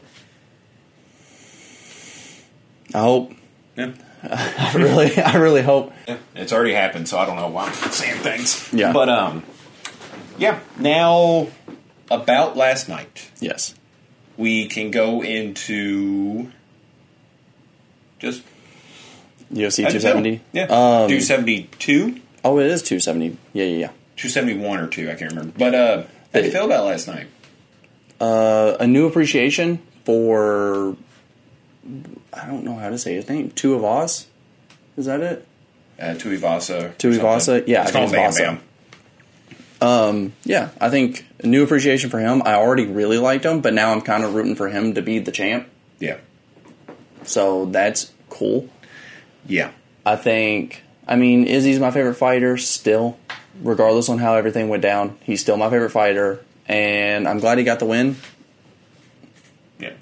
I 2.93 2.99
hope. 2.99 3.33
Yeah. 3.75 3.93
I 4.23 4.73
really, 4.75 5.17
I 5.17 5.35
really 5.37 5.61
hope. 5.61 5.93
It's 6.35 6.53
already 6.53 6.73
happened, 6.73 7.09
so 7.09 7.17
I 7.17 7.25
don't 7.25 7.35
know 7.35 7.49
why 7.49 7.65
I'm 7.67 7.73
saying 7.91 8.19
things. 8.19 8.71
Yeah. 8.71 8.93
But 8.93 9.09
um 9.09 9.43
yeah, 10.37 10.59
now 10.79 11.47
about 12.09 12.55
last 12.57 12.89
night. 12.89 13.29
Yes. 13.39 13.75
We 14.37 14.67
can 14.67 14.91
go 14.91 15.21
into 15.21 16.51
just 18.19 18.43
UFC 19.53 19.77
270. 19.77 20.41
Yeah. 20.53 20.63
Um, 20.63 21.07
272, 21.09 22.19
oh, 22.43 22.59
it 22.59 22.67
is 22.67 22.81
270. 22.81 23.37
Yeah, 23.53 23.65
yeah, 23.65 23.77
yeah. 23.77 23.87
271 24.15 24.79
or 24.79 24.87
2, 24.87 25.11
I 25.11 25.15
can't 25.15 25.31
remember. 25.31 25.53
But 25.57 25.75
uh 25.75 26.03
how 26.33 26.39
did 26.39 26.45
you 26.45 26.51
feel 26.51 26.65
about 26.65 26.85
last 26.85 27.07
night? 27.07 27.27
Uh, 28.19 28.77
a 28.79 28.87
new 28.87 29.05
appreciation 29.05 29.79
for. 30.03 30.95
I 32.33 32.47
don't 32.47 32.63
know 32.63 32.75
how 32.75 32.89
to 32.89 32.97
say 32.97 33.15
his 33.15 33.27
name. 33.29 33.51
Two 33.51 33.75
of 33.75 33.83
Oz. 33.83 34.27
Is 34.97 35.05
that 35.05 35.21
it? 35.21 35.47
Uh 35.99 36.13
Tuivasa. 36.15 36.95
Tuivasa? 36.95 37.63
Yeah, 37.67 37.79
I 37.79 37.83
It's 37.83 37.91
think 37.91 38.11
called 38.11 38.27
it's 38.29 38.37
Bam 38.39 38.55
Vasa. 38.59 38.61
Bam. 39.79 40.33
Yeah, 40.45 40.69
I 40.79 40.89
think 40.89 41.25
a 41.39 41.47
new 41.47 41.63
appreciation 41.63 42.09
for 42.09 42.19
him. 42.19 42.41
I 42.45 42.53
already 42.53 42.85
really 42.85 43.17
liked 43.17 43.45
him, 43.45 43.61
but 43.61 43.73
now 43.73 43.91
I'm 43.91 44.01
kind 44.01 44.23
of 44.23 44.33
rooting 44.33 44.55
for 44.55 44.69
him 44.69 44.93
to 44.95 45.01
be 45.01 45.19
the 45.19 45.31
champ. 45.31 45.67
Yeah. 45.99 46.17
So 47.23 47.65
that's 47.65 48.11
cool. 48.29 48.69
Yeah. 49.45 49.71
I 50.05 50.15
think. 50.15 50.83
I 51.07 51.17
mean, 51.17 51.45
Izzy's 51.45 51.79
my 51.79 51.91
favorite 51.91 52.15
fighter 52.15 52.55
still, 52.57 53.17
regardless 53.61 54.07
on 54.07 54.19
how 54.19 54.35
everything 54.35 54.69
went 54.69 54.81
down. 54.81 55.17
He's 55.21 55.41
still 55.41 55.57
my 55.57 55.69
favorite 55.69 55.89
fighter, 55.91 56.43
and 56.65 57.27
I'm 57.27 57.39
glad 57.39 57.57
he 57.57 57.65
got 57.65 57.79
the 57.79 57.85
win. 57.85 58.15
Yeah. 59.79 59.93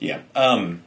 Yeah. 0.00 0.20
Um 0.34 0.82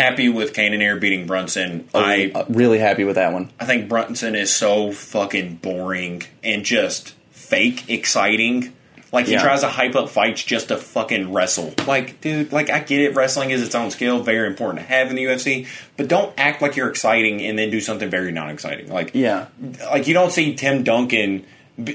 happy 0.00 0.28
with 0.28 0.54
Cannonier 0.54 0.96
beating 0.96 1.26
Brunson. 1.26 1.88
I 1.94 2.32
Uh, 2.34 2.44
really 2.48 2.78
happy 2.78 3.04
with 3.04 3.16
that 3.16 3.32
one. 3.32 3.50
I 3.60 3.64
think 3.66 3.88
Brunson 3.88 4.34
is 4.34 4.50
so 4.52 4.92
fucking 4.92 5.56
boring 5.62 6.22
and 6.42 6.64
just 6.64 7.14
fake 7.32 7.84
exciting. 7.88 8.72
Like 9.12 9.26
he 9.26 9.32
Yeah. 9.32 9.42
tries 9.42 9.62
to 9.62 9.66
hype 9.66 9.96
up 9.96 10.08
fights 10.08 10.42
just 10.44 10.68
to 10.68 10.76
fucking 10.76 11.32
wrestle. 11.32 11.74
Like, 11.86 12.20
dude, 12.20 12.52
like 12.52 12.70
I 12.70 12.78
get 12.78 13.00
it, 13.00 13.14
wrestling 13.16 13.50
is 13.50 13.60
its 13.60 13.74
own 13.74 13.90
skill, 13.90 14.20
very 14.20 14.46
important 14.46 14.86
to 14.86 14.92
have 14.94 15.10
in 15.10 15.16
the 15.16 15.24
UFC, 15.24 15.66
but 15.96 16.06
don't 16.06 16.32
act 16.38 16.62
like 16.62 16.76
you're 16.76 16.88
exciting 16.88 17.42
and 17.42 17.58
then 17.58 17.70
do 17.70 17.80
something 17.80 18.08
very 18.08 18.30
non-exciting. 18.30 18.88
Like, 18.92 19.10
Yeah, 19.12 19.46
like 19.90 20.06
you 20.06 20.14
don't 20.14 20.30
see 20.32 20.54
Tim 20.54 20.84
Duncan 20.84 21.44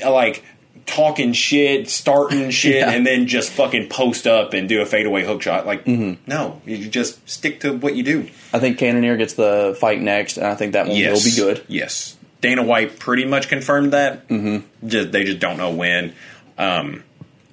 like 0.06 0.44
talking 0.86 1.34
shit, 1.34 1.90
starting 1.90 2.50
shit, 2.52 2.76
Yeah. 2.76 2.92
and 2.92 3.06
then 3.06 3.28
just 3.28 3.52
fucking 3.52 3.90
post 3.90 4.28
up 4.28 4.54
and 4.54 4.70
do 4.70 4.82
a 4.82 4.86
fadeaway 4.86 5.24
hook 5.26 5.42
shot. 5.42 5.66
Like, 5.66 5.86
Mm-hmm. 5.86 6.30
no, 6.30 6.62
you 6.66 6.88
just 6.88 7.28
stick 7.30 7.62
to 7.62 7.74
what 7.78 7.96
you 7.96 8.04
do. 8.04 8.30
I 8.54 8.60
think 8.60 8.78
Cannonier 8.78 9.18
gets 9.18 9.34
the 9.34 9.76
fight 9.80 10.02
next, 10.02 10.38
and 10.38 10.46
I 10.48 10.56
think 10.56 10.74
that 10.74 10.88
one 10.88 10.96
will 10.98 11.24
be 11.24 11.36
good. 11.36 11.64
Yes. 11.68 12.16
Dana 12.42 12.64
White 12.64 13.00
pretty 13.00 13.26
much 13.26 13.48
confirmed 13.50 13.94
that. 13.94 14.28
Mm-hmm. 14.28 14.88
Just 14.88 15.12
they 15.12 15.24
just 15.24 15.40
don't 15.40 15.58
know 15.58 15.72
when. 15.72 16.14
Um, 16.58 17.04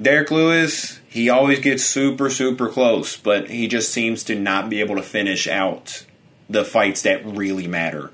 Derrick 0.01 0.31
Lewis, 0.31 0.99
he 1.09 1.31
always 1.31 1.61
gets 1.61 1.85
super 1.85 2.29
super 2.29 2.69
close, 2.69 3.17
but 3.17 3.49
he 3.49 3.69
just 3.69 3.91
seems 3.93 4.25
to 4.25 4.35
not 4.35 4.69
be 4.69 4.81
able 4.81 4.97
to 4.97 5.03
finish 5.03 5.47
out 5.49 6.05
the 6.51 6.65
fights 6.65 7.03
that 7.03 7.25
really 7.25 7.67
matter. 7.67 8.11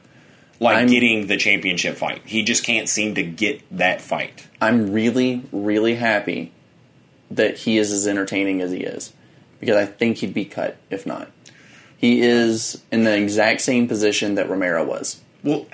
Like 0.60 0.76
I'm- 0.78 0.88
getting 0.88 1.26
the 1.28 1.36
championship 1.36 1.96
fight. 1.96 2.22
He 2.24 2.42
just 2.42 2.64
can't 2.64 2.88
seem 2.88 3.14
to 3.14 3.22
get 3.22 3.62
that 3.76 4.00
fight. 4.00 4.46
I'm 4.60 4.92
really, 4.92 5.42
really 5.52 5.94
happy 5.94 6.52
that 7.30 7.58
he 7.58 7.78
is 7.78 7.92
as 7.92 8.08
entertaining 8.08 8.60
as 8.60 8.72
he 8.72 8.78
is 8.80 9.12
because 9.60 9.76
I 9.76 9.86
think 9.86 10.18
he'd 10.18 10.34
be 10.34 10.44
cut 10.44 10.76
if 10.90 11.06
not. 11.06 11.30
He 11.96 12.20
is 12.22 12.82
in 12.92 13.04
the 13.04 13.16
exact 13.16 13.60
same 13.60 13.88
position 13.88 14.34
that 14.36 14.48
Romero 14.48 14.84
was, 14.84 15.20
Well, 15.42 15.66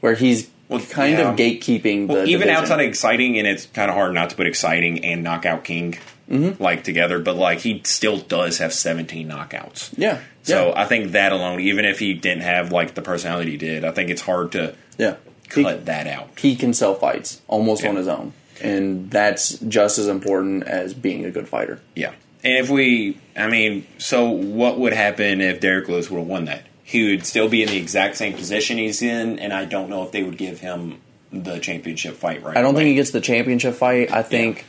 where 0.00 0.14
he's 0.14 0.48
Well, 0.68 0.80
kind 0.80 1.12
yeah. 1.18 1.30
of 1.30 1.36
gatekeeping 1.36 2.06
the 2.08 2.14
well 2.14 2.26
even 2.28 2.40
division. 2.48 2.50
outside 2.62 2.80
of 2.80 2.86
exciting, 2.86 3.38
and 3.38 3.46
it's 3.46 3.66
kind 3.66 3.90
of 3.90 3.96
hard 3.96 4.14
not 4.14 4.30
to 4.30 4.36
put 4.36 4.46
exciting 4.46 5.04
and 5.04 5.22
knockout 5.22 5.62
king 5.64 5.98
Mm-hmm. 6.34 6.62
like 6.62 6.82
together, 6.84 7.18
but 7.20 7.36
like 7.36 7.60
he 7.60 7.80
still 7.84 8.18
does 8.18 8.58
have 8.58 8.72
17 8.72 9.28
knockouts. 9.28 9.94
yeah, 9.96 10.20
So 10.42 10.68
yeah, 10.68 10.80
I 10.82 10.84
think 10.86 11.12
that 11.12 11.30
alone, 11.32 11.60
even 11.60 11.84
if 11.84 11.98
he 12.00 12.12
didn't 12.14 12.42
have 12.42 12.72
like 12.72 12.94
the 12.94 13.02
personality 13.02 13.52
he 13.52 13.56
did, 13.56 13.84
I 13.84 13.92
think 13.92 14.10
it's 14.10 14.22
hard 14.22 14.52
to 14.52 14.74
yeah. 14.98 15.16
He, 15.54 15.62
cut 15.62 15.86
that 15.86 16.06
out. 16.06 16.30
he 16.38 16.56
can 16.56 16.74
sell 16.74 16.94
fights 16.94 17.40
almost 17.46 17.82
Yeah. 17.84 17.90
on 17.90 17.96
his 17.96 18.08
own, 18.08 18.32
and 18.60 19.10
that's 19.10 19.58
just 19.60 19.98
as 19.98 20.08
important 20.08 20.64
as 20.64 20.92
being 20.94 21.24
a 21.24 21.30
good 21.30 21.46
fighter. 21.48 21.80
Yeah. 21.94 22.12
And 22.42 22.54
if 22.58 22.68
we, 22.68 23.18
I 23.36 23.46
mean, 23.46 23.86
so 23.98 24.28
what 24.30 24.78
would 24.78 24.92
happen 24.92 25.40
if 25.40 25.60
Derrick 25.60 25.88
Lewis 25.88 26.10
would 26.10 26.18
have 26.18 26.26
won 26.26 26.46
that? 26.46 26.62
He 26.82 27.10
would 27.10 27.24
still 27.24 27.48
be 27.48 27.62
in 27.62 27.68
the 27.68 27.76
exact 27.78 28.16
same 28.16 28.32
position 28.34 28.76
he's 28.78 29.00
in, 29.02 29.38
and 29.38 29.52
I 29.52 29.64
don't 29.66 29.88
know 29.88 30.02
if 30.02 30.12
they 30.12 30.22
would 30.22 30.36
give 30.36 30.60
him 30.60 31.00
the 31.32 31.58
championship 31.58 32.14
fight 32.16 32.42
right 32.42 32.56
I 32.56 32.60
don't 32.62 32.74
away. 32.74 32.82
think 32.84 32.88
he 32.90 32.94
gets 32.96 33.10
the 33.10 33.20
championship 33.20 33.74
fight. 33.74 34.12
I 34.12 34.22
think 34.22 34.64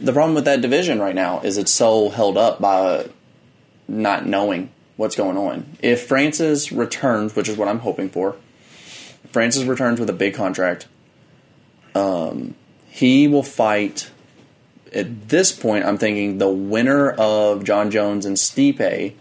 the 0.00 0.12
problem 0.12 0.34
with 0.34 0.44
that 0.46 0.60
division 0.60 0.98
right 1.00 1.14
now 1.14 1.40
is 1.40 1.56
it's 1.58 1.72
so 1.72 2.08
held 2.10 2.36
up 2.36 2.60
by 2.60 3.08
not 3.88 4.26
knowing 4.26 4.70
what's 4.96 5.16
going 5.16 5.36
on. 5.36 5.76
If 5.82 6.06
Francis 6.06 6.72
returns, 6.72 7.34
which 7.36 7.48
is 7.48 7.56
what 7.56 7.68
I'm 7.68 7.80
hoping 7.80 8.08
for, 8.08 8.36
Francis 9.30 9.64
returns 9.64 9.98
with 10.00 10.08
a 10.10 10.14
big 10.14 10.34
contract. 10.34 10.86
Um, 11.94 12.54
he 12.88 13.28
will 13.28 13.42
fight. 13.42 14.10
At 14.92 15.28
this 15.28 15.50
point, 15.52 15.84
I'm 15.84 15.98
thinking 15.98 16.38
the 16.38 16.48
winner 16.48 17.10
of 17.10 17.64
Jon 17.64 17.90
Jones 17.90 18.26
and 18.26 18.36
Stipe, 18.36 19.12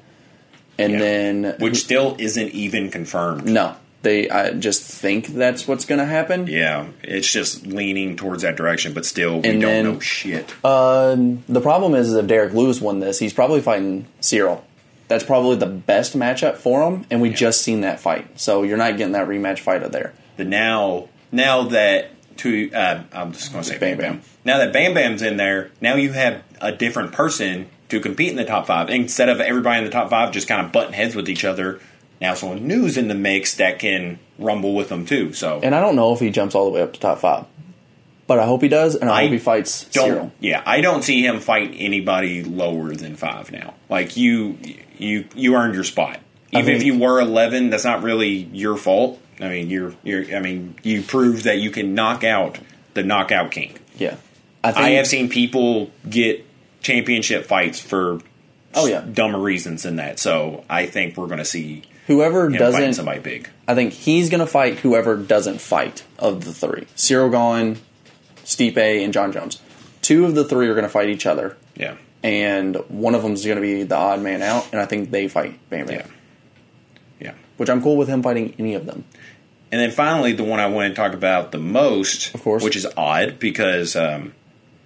and 0.78 0.94
Yeah. 0.94 1.00
then 1.00 1.56
Which 1.60 1.78
still 1.78 2.16
isn't 2.20 2.50
even 2.50 2.90
confirmed. 2.92 3.46
no, 3.46 3.76
they. 4.04 4.30
I 4.30 4.52
just 4.54 4.84
think 4.84 5.28
that's 5.28 5.68
what's 5.68 5.86
going 5.86 6.00
to 6.00 6.06
happen. 6.06 6.46
Yeah, 6.48 6.88
it's 7.02 7.32
just 7.32 7.66
leaning 7.66 8.16
towards 8.16 8.44
that 8.44 8.56
direction, 8.56 8.94
but 8.94 9.06
still, 9.06 9.40
we 9.42 9.50
And 9.50 9.62
don't 9.62 9.72
then- 9.72 9.86
know 9.86 10.00
shit. 10.00 10.54
Um, 10.64 11.44
the 11.50 11.62
problem 11.62 11.96
is, 11.96 12.10
is 12.10 12.14
if 12.16 12.28
Derrick 12.28 12.54
Lewis 12.54 12.80
won 12.80 13.00
this, 13.00 13.18
he's 13.20 13.34
probably 13.34 13.62
fighting 13.62 14.06
Ciryl. 14.22 14.62
That's 15.08 15.24
probably 15.24 15.58
the 15.58 15.66
best 15.66 16.18
matchup 16.18 16.56
for 16.56 16.84
him, 16.90 17.06
and 17.12 17.22
we 17.22 17.30
just 17.30 17.62
seen 17.62 17.82
that 17.82 18.00
fight. 18.00 18.40
So 18.40 18.64
you're 18.64 18.78
not 18.78 18.98
getting 18.98 19.14
that 19.14 19.28
rematch 19.28 19.60
fight 19.60 19.84
of 19.84 19.92
there. 19.92 20.14
But 20.38 20.48
now, 20.48 21.10
now 21.32 21.64
that 21.64 22.10
to, 22.38 22.72
uh, 22.74 23.04
I'm 23.12 23.32
just 23.34 23.52
going 23.52 23.64
to 23.64 23.70
say 23.70 23.78
Bam 23.78 23.98
Bam 23.98 23.98
Bam. 23.98 24.18
Bam. 24.18 24.22
Now 24.46 24.58
that 24.60 24.74
Bam 24.74 24.94
Bam's 24.94 25.22
in 25.22 25.38
there, 25.38 25.72
now 25.82 25.96
you 25.96 26.14
have 26.14 26.42
a 26.62 26.72
different 26.72 27.12
person 27.12 27.68
to 27.90 28.00
compete 28.00 28.30
in 28.32 28.38
the 28.38 28.46
top 28.46 28.66
five. 28.66 28.90
Instead 28.90 29.30
of 29.30 29.40
everybody 29.40 29.80
in 29.80 29.84
the 29.86 29.92
top 29.92 30.10
five 30.10 30.32
just 30.32 30.48
kind 30.48 30.66
of 30.66 30.72
butting 30.72 30.94
heads 30.94 31.16
with 31.16 31.30
each 31.30 31.46
other, 31.46 31.80
now 32.24 32.34
someone 32.34 32.66
new's 32.68 32.98
in 32.98 33.08
the 33.08 33.14
mix 33.16 33.56
that 33.58 33.78
can 33.78 34.18
rumble 34.40 34.74
with 34.74 34.90
them 34.90 35.06
too. 35.06 35.34
So 35.34 35.60
And 35.62 35.76
I 35.76 35.82
don't 35.82 35.96
know 35.96 36.14
if 36.14 36.20
he 36.20 36.32
jumps 36.32 36.56
all 36.56 36.66
the 36.66 36.72
way 36.72 36.82
up 36.82 36.94
to 36.94 37.00
top 37.00 37.20
five, 37.20 37.46
but 38.26 38.40
I 38.40 38.46
hope 38.46 38.62
he 38.64 38.68
does, 38.70 38.96
and 38.96 39.10
I, 39.10 39.20
I 39.20 39.22
hope 39.24 39.32
he 39.34 39.38
fights 39.40 39.84
don't. 39.86 40.10
Ciryl. 40.10 40.32
Yeah, 40.40 40.64
I 40.66 40.82
don't 40.82 41.04
see 41.04 41.24
him 41.24 41.40
fight 41.40 41.74
anybody 41.78 42.44
lower 42.44 42.96
than 42.96 43.16
five 43.16 43.52
now. 43.52 43.76
Like 43.90 44.18
you, 44.18 44.58
you, 44.98 45.26
you 45.36 45.56
earned 45.56 45.76
your 45.76 45.84
spot. 45.84 46.20
Even 46.52 46.66
think- 46.66 46.78
if 46.78 46.84
you 46.84 46.98
were 46.98 47.20
eleven, 47.20 47.70
that's 47.70 47.84
not 47.84 48.02
really 48.04 48.30
your 48.30 48.78
fault. 48.78 49.20
I 49.40 49.50
mean, 49.50 49.70
you're, 49.70 49.94
you're. 50.04 50.36
I 50.36 50.40
mean, 50.40 50.76
you 50.84 51.02
proved 51.02 51.44
that 51.46 51.58
you 51.58 51.72
can 51.72 51.96
knock 51.96 52.24
out 52.24 52.60
the 52.94 53.04
knockout 53.04 53.52
king. 53.52 53.78
Yeah, 53.98 54.16
I 54.64 54.72
think. 54.72 54.86
I 54.86 54.90
have 54.92 55.08
seen 55.08 55.28
people 55.30 55.92
get 56.08 56.46
championship 56.82 57.46
fights 57.46 57.80
for 57.80 58.20
Oh, 58.76 58.86
yeah. 58.88 59.02
dumber 59.02 59.40
reasons 59.40 59.84
than 59.84 59.96
that. 59.98 60.20
So 60.20 60.64
I 60.70 60.86
think 60.86 61.16
we're 61.18 61.28
going 61.28 61.40
to 61.40 61.46
see 61.46 61.84
whoever 62.08 62.46
him 62.46 62.54
doesn't. 62.54 62.94
somebody 62.94 63.20
big. 63.20 63.50
I 63.68 63.76
think 63.76 63.94
he's 63.94 64.30
going 64.30 64.40
to 64.40 64.46
fight 64.48 64.80
whoever 64.80 65.16
doesn't 65.16 65.62
fight 65.62 66.04
of 66.20 66.44
the 66.46 66.54
three: 66.54 66.86
Ciryl 66.96 67.32
Gane, 67.32 67.78
Stipe, 68.44 68.78
and 69.04 69.14
Jon 69.14 69.32
Jones. 69.32 69.62
Two 70.02 70.26
of 70.26 70.36
the 70.36 70.44
three 70.44 70.68
are 70.68 70.74
going 70.74 70.84
to 70.84 70.90
fight 70.90 71.10
each 71.10 71.26
other, 71.26 71.56
Yeah, 71.76 71.96
and 72.24 72.76
one 72.90 73.16
of 73.16 73.22
them 73.24 73.34
is 73.34 73.46
going 73.46 73.56
to 73.56 73.62
be 73.62 73.84
the 73.84 73.96
odd 73.96 74.22
man 74.22 74.42
out, 74.42 74.68
and 74.74 74.82
I 74.82 74.86
think 74.86 75.12
they 75.12 75.28
fight 75.30 75.58
Bam 75.70 75.86
Bam. 75.86 75.96
yeah, 76.00 76.08
yeah. 77.20 77.34
Which 77.58 77.70
I'm 77.70 77.82
cool 77.82 77.96
with 77.98 78.08
him 78.10 78.22
fighting 78.22 78.54
any 78.60 78.74
of 78.76 78.86
them. 78.86 79.06
And 79.72 79.80
then 79.82 79.92
finally, 79.92 80.34
the 80.34 80.44
one 80.44 80.60
I 80.60 80.68
want 80.68 80.90
to 80.92 80.96
talk 80.96 81.14
about 81.14 81.52
the 81.52 81.58
most, 81.58 82.36
Of 82.36 82.44
course. 82.44 82.64
which 82.64 82.76
is 82.76 82.86
odd 82.98 83.40
because 83.40 83.96
um, 83.96 84.34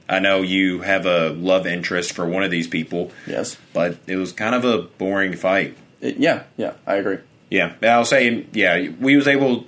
I 0.08 0.20
know 0.20 0.44
you 0.44 0.80
have 0.82 1.06
a 1.06 1.30
love 1.32 1.66
interest 1.68 2.14
for 2.14 2.26
one 2.28 2.44
of 2.44 2.52
these 2.52 2.68
people, 2.68 3.12
Yes. 3.26 3.58
but 3.74 3.98
it 4.08 4.16
was 4.18 4.32
kind 4.32 4.54
of 4.56 4.64
a 4.64 4.78
boring 4.84 5.36
fight. 5.36 5.76
It- 6.02 6.18
yeah, 6.18 6.44
yeah, 6.58 6.74
I 6.86 6.96
agree. 6.96 7.18
Yeah, 7.50 7.74
I'll 7.82 8.06
say, 8.06 8.46
yeah, 8.52 8.90
we 9.00 9.16
was 9.16 9.28
able 9.28 9.66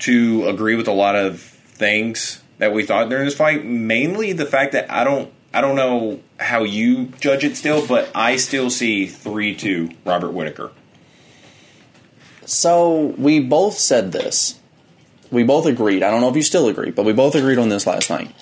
to 0.00 0.48
agree 0.48 0.74
with 0.74 0.88
a 0.88 0.92
lot 0.92 1.14
of 1.14 1.40
things 1.40 2.42
that 2.58 2.72
we 2.72 2.84
thought 2.84 3.08
during 3.08 3.24
this 3.24 3.36
fight. 3.36 3.64
Mainly 3.64 4.32
the 4.32 4.46
fact 4.46 4.72
that 4.72 4.90
I 4.90 5.04
don't, 5.04 5.32
I 5.54 5.60
don't 5.60 5.76
know 5.76 6.20
how 6.40 6.64
you 6.64 7.06
judge 7.20 7.44
it 7.44 7.56
still, 7.56 7.86
but 7.86 8.10
I 8.14 8.36
still 8.36 8.68
see 8.68 9.06
three 9.06 9.54
two 9.54 9.90
Robert 10.04 10.32
Whitaker. 10.32 10.72
So 12.44 13.14
we 13.16 13.38
both 13.40 13.78
said 13.78 14.12
this. 14.12 14.58
We 15.30 15.44
both 15.44 15.66
agreed. 15.66 16.02
I 16.02 16.10
don't 16.10 16.20
know 16.20 16.28
if 16.28 16.36
you 16.36 16.42
still 16.42 16.68
agree, 16.68 16.90
but 16.90 17.04
we 17.04 17.12
both 17.12 17.34
agreed 17.34 17.58
on 17.58 17.68
this 17.68 17.86
last 17.86 18.10
night. 18.10 18.34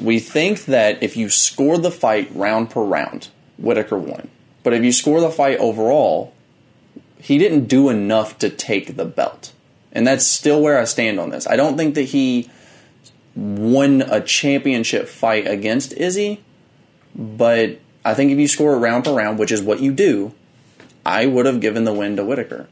We 0.00 0.18
think 0.18 0.66
that 0.66 1.02
if 1.02 1.16
you 1.16 1.28
score 1.28 1.78
the 1.78 1.90
fight 1.90 2.30
round 2.34 2.70
per 2.70 2.82
round, 2.82 3.28
Whitaker 3.58 3.98
won. 3.98 4.28
But 4.62 4.74
if 4.74 4.84
you 4.84 4.92
score 4.92 5.20
the 5.20 5.30
fight 5.30 5.58
overall, 5.58 6.32
he 7.18 7.38
didn't 7.38 7.66
do 7.66 7.88
enough 7.88 8.38
to 8.38 8.48
take 8.50 8.96
the 8.96 9.04
belt. 9.04 9.52
And 9.92 10.06
that's 10.06 10.26
still 10.26 10.62
where 10.62 10.78
I 10.78 10.84
stand 10.84 11.18
on 11.20 11.30
this. 11.30 11.46
I 11.46 11.56
don't 11.56 11.76
think 11.76 11.94
that 11.96 12.02
he 12.04 12.48
won 13.34 14.02
a 14.02 14.20
championship 14.20 15.08
fight 15.08 15.46
against 15.46 15.92
Izzy, 15.94 16.40
but 17.14 17.78
I 18.04 18.14
think 18.14 18.30
if 18.32 18.38
you 18.38 18.48
score 18.48 18.78
round 18.78 19.04
for 19.04 19.14
round, 19.14 19.38
which 19.38 19.52
is 19.52 19.62
what 19.62 19.80
you 19.80 19.92
do, 19.92 20.32
I 21.04 21.26
would 21.26 21.46
have 21.46 21.60
given 21.60 21.84
the 21.84 21.92
win 21.92 22.16
to 22.16 22.24
Whitaker. 22.24 22.68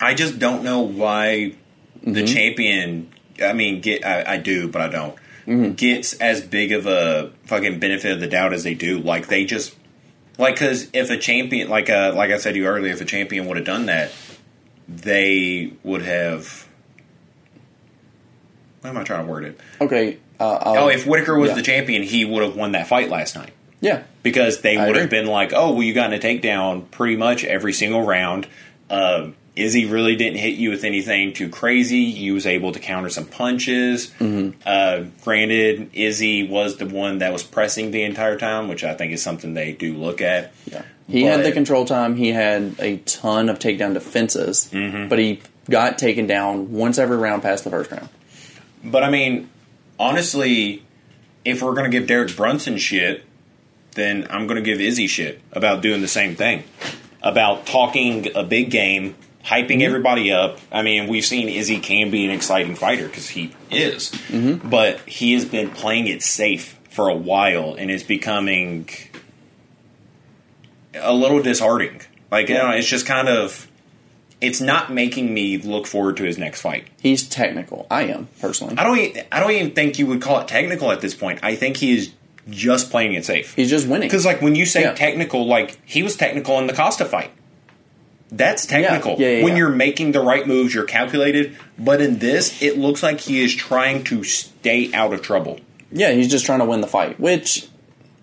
I 0.00 0.14
just 0.14 0.38
don't 0.38 0.62
know 0.62 0.80
why 0.80 1.54
the 2.02 2.22
Mm-hmm. 2.22 2.26
champion. 2.26 3.12
I 3.42 3.52
mean, 3.52 3.80
get 3.80 4.04
I, 4.04 4.34
I 4.34 4.36
do, 4.38 4.68
but 4.68 4.80
I 4.82 4.88
don't 4.88 5.16
Mm-hmm. 5.46 5.72
gets 5.74 6.12
as 6.14 6.40
big 6.40 6.72
of 6.72 6.86
a 6.86 7.30
fucking 7.44 7.78
benefit 7.78 8.10
of 8.12 8.20
the 8.20 8.26
doubt 8.26 8.52
as 8.52 8.64
they 8.64 8.74
do. 8.74 8.98
Like 8.98 9.28
they 9.28 9.44
just 9.44 9.76
like 10.38 10.54
because 10.54 10.88
if 10.92 11.10
a 11.10 11.16
champion, 11.16 11.68
like 11.68 11.90
uh, 11.90 12.12
like 12.14 12.30
I 12.30 12.38
said 12.38 12.52
to 12.52 12.58
you 12.58 12.66
earlier, 12.66 12.92
if 12.92 13.00
a 13.00 13.04
champion 13.04 13.46
would 13.46 13.56
have 13.56 13.66
done 13.66 13.86
that, 13.86 14.12
they 14.88 15.72
would 15.82 16.02
have. 16.02 16.66
How 18.82 18.90
am 18.90 18.98
I 18.98 19.04
trying 19.04 19.26
to 19.26 19.30
word 19.30 19.44
it? 19.44 19.60
Okay. 19.80 20.18
Uh, 20.38 20.58
Oh, 20.64 20.88
if 20.88 21.06
Whitaker 21.06 21.38
was 21.38 21.50
yeah. 21.50 21.56
the 21.56 21.62
champion, 21.62 22.02
he 22.02 22.24
would 22.24 22.42
have 22.42 22.54
won 22.56 22.72
that 22.72 22.86
fight 22.86 23.08
last 23.08 23.34
night 23.34 23.52
yeah, 23.80 24.02
because 24.22 24.60
they 24.60 24.76
would 24.76 24.96
have 24.96 25.10
been 25.10 25.26
like, 25.26 25.52
"Oh, 25.52 25.72
well, 25.72 25.82
you 25.82 25.92
got 25.92 26.12
in 26.12 26.18
a 26.18 26.22
takedown 26.22 26.90
pretty 26.90 27.16
much 27.16 27.44
every 27.44 27.72
single 27.72 28.02
round." 28.02 28.46
Uh, 28.88 29.30
Izzy 29.56 29.86
really 29.86 30.16
didn't 30.16 30.38
hit 30.38 30.54
you 30.56 30.68
with 30.70 30.84
anything 30.84 31.32
too 31.32 31.48
crazy. 31.48 32.00
You 32.00 32.34
was 32.34 32.46
able 32.46 32.72
to 32.72 32.78
counter 32.78 33.08
some 33.08 33.24
punches. 33.24 34.08
Mm-hmm. 34.20 34.60
Uh, 34.66 35.04
granted, 35.24 35.90
Izzy 35.94 36.46
was 36.46 36.76
the 36.76 36.84
one 36.86 37.18
that 37.18 37.32
was 37.32 37.42
pressing 37.42 37.90
the 37.90 38.02
entire 38.02 38.36
time, 38.38 38.68
which 38.68 38.84
I 38.84 38.94
think 38.94 39.12
is 39.12 39.22
something 39.22 39.54
they 39.54 39.72
do 39.72 39.94
look 39.94 40.20
at. 40.20 40.52
yeah. 40.66 40.82
He 41.08 41.22
had 41.22 41.44
the 41.44 41.52
control 41.52 41.84
time. 41.84 42.16
He 42.16 42.30
had 42.32 42.74
a 42.80 42.96
ton 42.98 43.48
of 43.48 43.58
takedown 43.60 43.94
defenses, 43.94 44.68
Mm-hmm. 44.72 45.08
but 45.08 45.18
he 45.20 45.40
got 45.70 45.98
taken 45.98 46.26
down 46.26 46.72
once 46.72 46.98
every 46.98 47.16
round 47.16 47.42
past 47.42 47.62
the 47.64 47.70
first 47.70 47.90
round. 47.92 48.08
But 48.84 49.04
I 49.04 49.10
mean, 49.10 49.48
honestly, 50.00 50.82
if 51.44 51.62
we're 51.62 51.74
going 51.74 51.90
to 51.90 51.96
give 51.96 52.06
Derek 52.08 52.34
Brunson 52.36 52.76
shit, 52.78 53.24
then 53.92 54.26
I'm 54.30 54.46
going 54.46 54.56
to 54.56 54.62
give 54.62 54.80
Izzy 54.80 55.06
shit 55.06 55.40
about 55.52 55.80
doing 55.80 56.00
the 56.02 56.08
same 56.08 56.34
thing. 56.36 56.64
About 57.22 57.66
talking 57.66 58.28
a 58.36 58.42
big 58.42 58.70
game, 58.70 59.14
hyping 59.46 59.66
mm-hmm. 59.68 59.82
everybody 59.82 60.32
up. 60.32 60.58
I 60.72 60.82
mean, 60.82 61.08
we've 61.08 61.24
seen 61.24 61.48
Izzy 61.48 61.78
can 61.78 62.10
be 62.10 62.24
an 62.24 62.30
exciting 62.30 62.74
fighter 62.74 63.06
because 63.06 63.28
he 63.28 63.54
is. 63.70 64.10
Mm-hmm. 64.28 64.68
But 64.68 65.00
he 65.00 65.34
has 65.34 65.44
been 65.44 65.70
playing 65.70 66.08
it 66.08 66.22
safe 66.22 66.78
for 66.90 67.08
a 67.08 67.14
while 67.14 67.74
and 67.74 67.90
it's 67.90 68.02
becoming 68.02 68.88
a 70.94 71.14
little 71.14 71.42
disheartening. 71.42 72.00
Like, 72.30 72.48
you 72.48 72.54
know, 72.54 72.70
it's 72.70 72.88
just 72.88 73.06
kind 73.06 73.28
of. 73.28 73.70
It's 74.38 74.60
not 74.60 74.92
making 74.92 75.32
me 75.32 75.56
look 75.56 75.86
forward 75.86 76.18
to 76.18 76.24
his 76.24 76.36
next 76.36 76.60
fight. 76.60 76.88
He's 77.00 77.26
technical. 77.26 77.86
I 77.90 78.02
am 78.02 78.28
personally. 78.38 78.76
I 78.76 78.84
don't. 78.84 78.98
e- 78.98 79.22
I 79.32 79.40
don't 79.40 79.52
even 79.52 79.70
think 79.70 79.98
you 79.98 80.06
would 80.08 80.20
call 80.20 80.40
it 80.40 80.48
technical 80.48 80.92
at 80.92 81.00
this 81.00 81.14
point. 81.14 81.40
I 81.42 81.54
think 81.54 81.78
he 81.78 81.96
is 81.96 82.12
just 82.50 82.90
playing 82.90 83.14
it 83.14 83.24
safe. 83.24 83.54
He's 83.54 83.70
just 83.70 83.88
winning. 83.88 84.08
Because 84.08 84.26
like 84.26 84.42
when 84.42 84.54
you 84.54 84.66
say 84.66 84.82
Yeah. 84.82 84.92
technical, 84.92 85.46
like 85.46 85.78
he 85.86 86.02
was 86.02 86.16
technical 86.16 86.58
in 86.58 86.66
the 86.66 86.74
Costa 86.74 87.06
fight. 87.06 87.30
That's 88.30 88.66
technical. 88.66 89.16
Yeah, 89.18 89.28
yeah, 89.28 89.44
when 89.44 89.52
yeah. 89.52 89.58
you're 89.58 89.70
making 89.70 90.12
the 90.12 90.20
right 90.20 90.46
moves, 90.46 90.74
you're 90.74 90.84
calculated. 90.84 91.56
But 91.78 92.00
in 92.00 92.18
this, 92.18 92.60
it 92.60 92.76
looks 92.76 93.02
like 93.02 93.20
he 93.20 93.40
is 93.40 93.54
trying 93.54 94.04
to 94.04 94.24
stay 94.24 94.92
out 94.92 95.12
of 95.12 95.22
trouble. 95.22 95.60
Yeah, 95.92 96.10
he's 96.12 96.28
just 96.28 96.44
trying 96.44 96.58
to 96.58 96.64
win 96.64 96.80
the 96.80 96.88
fight, 96.88 97.20
which 97.20 97.68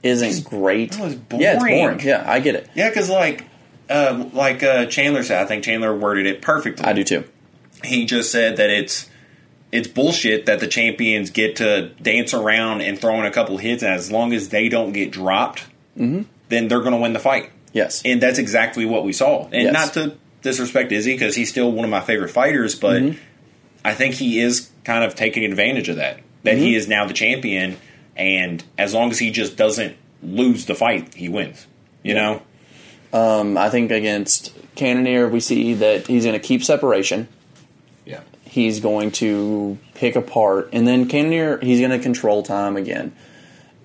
isn't 0.04 0.44
great. 0.44 0.92
that 0.92 1.02
was 1.02 1.16
Yeah, 1.40 1.54
it's 1.54 1.64
boring. 1.64 2.02
Yeah, 2.02 2.24
I 2.28 2.40
get 2.40 2.56
it. 2.56 2.70
Yeah, 2.76 2.90
because 2.90 3.10
like, 3.10 3.46
uh, 3.90 4.26
like 4.34 4.62
uh, 4.62 4.88
Chandler 4.88 5.24
said, 5.24 5.42
I 5.42 5.46
think 5.46 5.64
Chandler 5.64 5.96
worded 5.96 6.26
it 6.26 6.42
perfectly. 6.42 6.84
I 6.86 6.94
do 6.94 7.06
too. 7.06 7.24
He 7.84 8.06
just 8.06 8.32
said 8.32 8.58
that 8.58 8.70
it's 8.70 9.10
it's 9.72 9.88
bullshit 9.88 10.46
that 10.46 10.60
the 10.60 10.68
champions 10.68 11.30
get 11.32 11.56
to 11.56 11.90
dance 12.02 12.34
around 12.34 12.82
and 12.82 13.00
throw 13.00 13.20
in 13.20 13.26
a 13.26 13.32
couple 13.32 13.58
hits, 13.58 13.82
and 13.82 13.94
as 13.94 14.12
long 14.12 14.34
as 14.34 14.50
they 14.50 14.68
don't 14.70 14.92
get 14.92 15.12
dropped, 15.12 15.66
then 16.50 16.68
they're 16.68 16.82
going 16.82 16.92
to 16.92 17.00
win 17.00 17.14
the 17.14 17.20
fight. 17.20 17.52
Yes. 17.74 18.02
And 18.06 18.22
that's 18.22 18.40
exactly 18.40 18.86
what 18.86 19.04
we 19.04 19.12
saw. 19.14 19.46
And 19.52 19.64
Yes. 19.64 19.74
not 19.74 19.94
to 19.96 20.16
disrespect 20.42 20.92
Izzy 20.92 21.14
because 21.14 21.36
he's 21.36 21.50
still 21.50 21.72
one 21.72 21.84
of 21.86 21.92
my 21.92 22.02
favorite 22.02 22.30
fighters, 22.30 22.76
but 22.76 23.02
Mm-hmm. 23.02 23.20
I 23.86 23.94
think 23.94 24.16
he 24.16 24.40
is 24.40 24.70
kind 24.86 25.04
of 25.04 25.14
taking 25.16 25.44
advantage 25.44 25.90
of 25.90 25.98
that. 25.98 26.20
That 26.44 26.56
Mm-hmm. 26.56 26.64
he 26.64 26.76
is 26.76 26.88
now 26.88 27.06
the 27.06 27.14
champion, 27.14 27.78
and 28.16 28.64
as 28.78 28.94
long 28.94 29.12
as 29.12 29.20
he 29.20 29.32
just 29.32 29.58
doesn't 29.58 29.98
lose 30.22 30.66
the 30.66 30.76
fight, 30.76 31.14
he 31.16 31.28
wins. 31.30 31.68
You 32.04 32.14
know? 32.14 32.42
Um, 33.12 33.58
I 33.58 33.70
think 33.70 33.92
against 33.92 34.54
Cannonier, 34.76 35.28
we 35.28 35.40
see 35.40 35.74
that 35.76 36.08
he's 36.08 36.24
going 36.26 36.40
to 36.40 36.46
keep 36.46 36.64
separation. 36.64 37.28
Yeah. 38.06 38.22
He's 38.46 38.80
going 38.80 39.12
to 39.14 39.78
pick 39.96 40.16
apart, 40.16 40.70
and 40.74 40.88
then 40.88 41.08
Cannonier, 41.08 41.60
he's 41.60 41.80
going 41.80 41.92
to 41.92 42.00
control 42.00 42.44
time 42.44 42.76
again. 42.78 43.14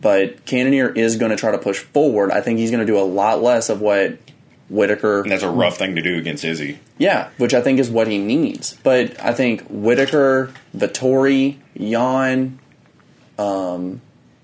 But 0.01 0.45
Cannonier 0.47 0.89
is 0.89 1.17
going 1.17 1.31
to 1.31 1.37
try 1.37 1.51
to 1.51 1.59
push 1.59 1.79
forward. 1.79 2.31
I 2.31 2.41
think 2.41 2.59
he's 2.59 2.71
going 2.71 2.87
to 2.87 2.87
do 2.87 2.99
a 2.99 3.03
lot 3.03 3.43
less 3.43 3.69
of 3.69 3.81
what 3.81 4.19
Whitaker. 4.69 5.23
And 5.23 5.33
that's 5.33 5.43
a 5.43 5.51
rough 5.51 5.79
thing 5.79 5.97
to 5.97 6.03
do 6.03 6.19
against 6.19 6.45
Izzy. 6.45 6.79
Yeah, 6.99 7.31
which 7.39 7.55
I 7.55 7.61
think 7.61 7.79
is 7.79 7.91
what 7.91 8.07
he 8.07 8.19
needs. 8.19 8.75
But 8.83 9.21
I 9.21 9.33
think 9.33 9.67
Whitaker, 9.69 10.53
Vettori, 10.77 11.57
Jan, 11.77 12.59
um, 13.39 14.01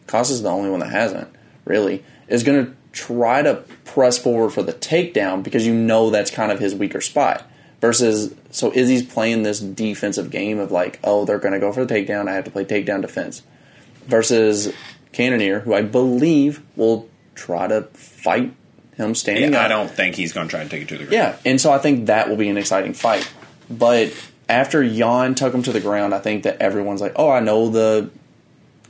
Costa's 0.07 0.43
the 0.43 0.51
only 0.51 0.71
one 0.71 0.81
that 0.81 0.91
hasn't 0.91 1.29
really 1.65 2.05
is 2.29 2.43
going 2.43 2.67
to 2.67 2.75
try 2.93 3.43
to 3.43 3.65
press 3.85 4.19
forward 4.19 4.51
for 4.51 4.63
the 4.63 4.73
takedown 4.73 5.43
because 5.43 5.67
you 5.67 5.75
know 5.75 6.11
that's 6.11 6.31
kind 6.31 6.53
of 6.53 6.59
his 6.59 6.75
weaker 6.75 7.01
spot. 7.01 7.49
Versus, 7.81 8.35
so 8.51 8.73
Izzy's 8.73 9.03
playing 9.03 9.43
this 9.43 9.61
defensive 9.61 10.31
game 10.31 10.59
of 10.59 10.73
like, 10.73 10.99
oh, 11.05 11.27
they're 11.27 11.39
going 11.39 11.53
to 11.53 11.61
go 11.61 11.71
for 11.71 11.85
the 11.85 11.95
takedown. 11.95 12.29
I 12.29 12.35
have 12.35 12.45
to 12.45 12.51
play 12.51 12.65
takedown 12.65 13.03
defense. 13.03 13.43
Versus 14.07 14.73
Cannonier, 15.15 15.61
who 15.61 15.73
I 15.75 15.83
believe 15.83 16.61
will 16.77 17.09
try 17.35 17.67
to 17.67 17.83
fight 17.95 18.53
him 18.97 19.15
standing 19.15 19.53
Yeah, 19.53 19.61
up. 19.61 19.65
I 19.65 19.69
don't 19.69 19.91
think 19.91 20.15
he's 20.17 20.33
going 20.33 20.47
to 20.49 20.51
try 20.51 20.61
and 20.61 20.71
take 20.71 20.83
it 20.83 20.89
to 20.89 20.99
the 20.99 21.05
ground. 21.05 21.13
Yeah, 21.13 21.37
and 21.51 21.61
so 21.61 21.73
I 21.73 21.79
think 21.79 22.07
that 22.07 22.29
will 22.29 22.37
be 22.37 22.49
an 22.49 22.57
exciting 22.59 22.93
fight. 22.93 23.33
But 23.71 24.13
after 24.49 24.87
Jan 24.87 25.35
took 25.35 25.55
him 25.55 25.63
to 25.63 25.73
the 25.73 25.81
ground, 25.81 26.15
I 26.15 26.19
think 26.21 26.43
that 26.45 26.61
everyone's 26.61 27.01
like, 27.01 27.13
"Oh, 27.17 27.31
I 27.31 27.41
know 27.41 27.69
the 27.71 28.11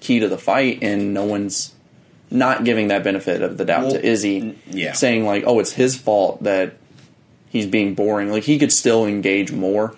key 0.01 0.19
to 0.21 0.29
the 0.29 0.37
fight," 0.39 0.81
and 0.83 1.15
no 1.15 1.25
one's 1.25 1.73
not 2.31 2.65
giving 2.65 2.89
that 2.89 3.05
benefit 3.05 3.41
of 3.43 3.57
the 3.59 3.65
doubt 3.65 3.85
Well, 3.85 3.93
to 3.93 4.05
Izzy, 4.05 4.59
yeah. 4.69 4.93
saying 4.93 5.25
like, 5.25 5.45
"Oh, 5.47 5.61
it's 5.61 5.73
his 5.73 5.97
fault 5.97 6.43
that 6.43 6.75
he's 7.51 7.67
being 7.67 7.95
boring." 7.95 8.31
Like 8.31 8.43
he 8.45 8.59
could 8.59 8.73
still 8.73 9.07
engage 9.07 9.53
more. 9.53 9.95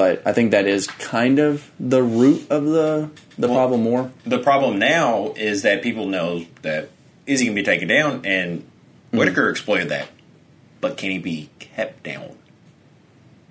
But 0.00 0.22
I 0.26 0.32
think 0.32 0.52
that 0.52 0.66
is 0.66 0.86
kind 0.86 1.38
of 1.38 1.70
the 1.78 2.02
root 2.02 2.46
of 2.48 2.64
the 2.64 3.10
the 3.36 3.48
Well- 3.48 3.56
problem 3.58 3.82
more. 3.82 4.10
The 4.24 4.38
problem 4.38 4.78
now 4.78 5.34
is 5.36 5.60
that 5.60 5.82
people 5.82 6.06
know 6.06 6.46
that 6.62 6.88
Izzy 7.26 7.44
can 7.44 7.54
be 7.54 7.62
taken 7.62 7.86
down, 7.86 8.22
and 8.24 8.60
Mm-hmm. 8.60 9.18
Whitaker 9.18 9.50
exploited 9.50 9.90
that. 9.90 10.06
But 10.80 10.96
can 10.96 11.10
he 11.10 11.18
be 11.18 11.50
kept 11.58 12.02
down? 12.04 12.30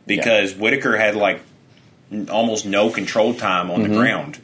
Because 0.08 0.56
Whitaker 0.56 0.98
had 0.98 1.16
like 1.16 1.42
almost 2.32 2.66
no 2.66 2.90
control 2.90 3.36
time 3.36 3.70
on 3.70 3.82
Mm-hmm. 3.82 3.92
the 3.94 4.00
ground, 4.00 4.40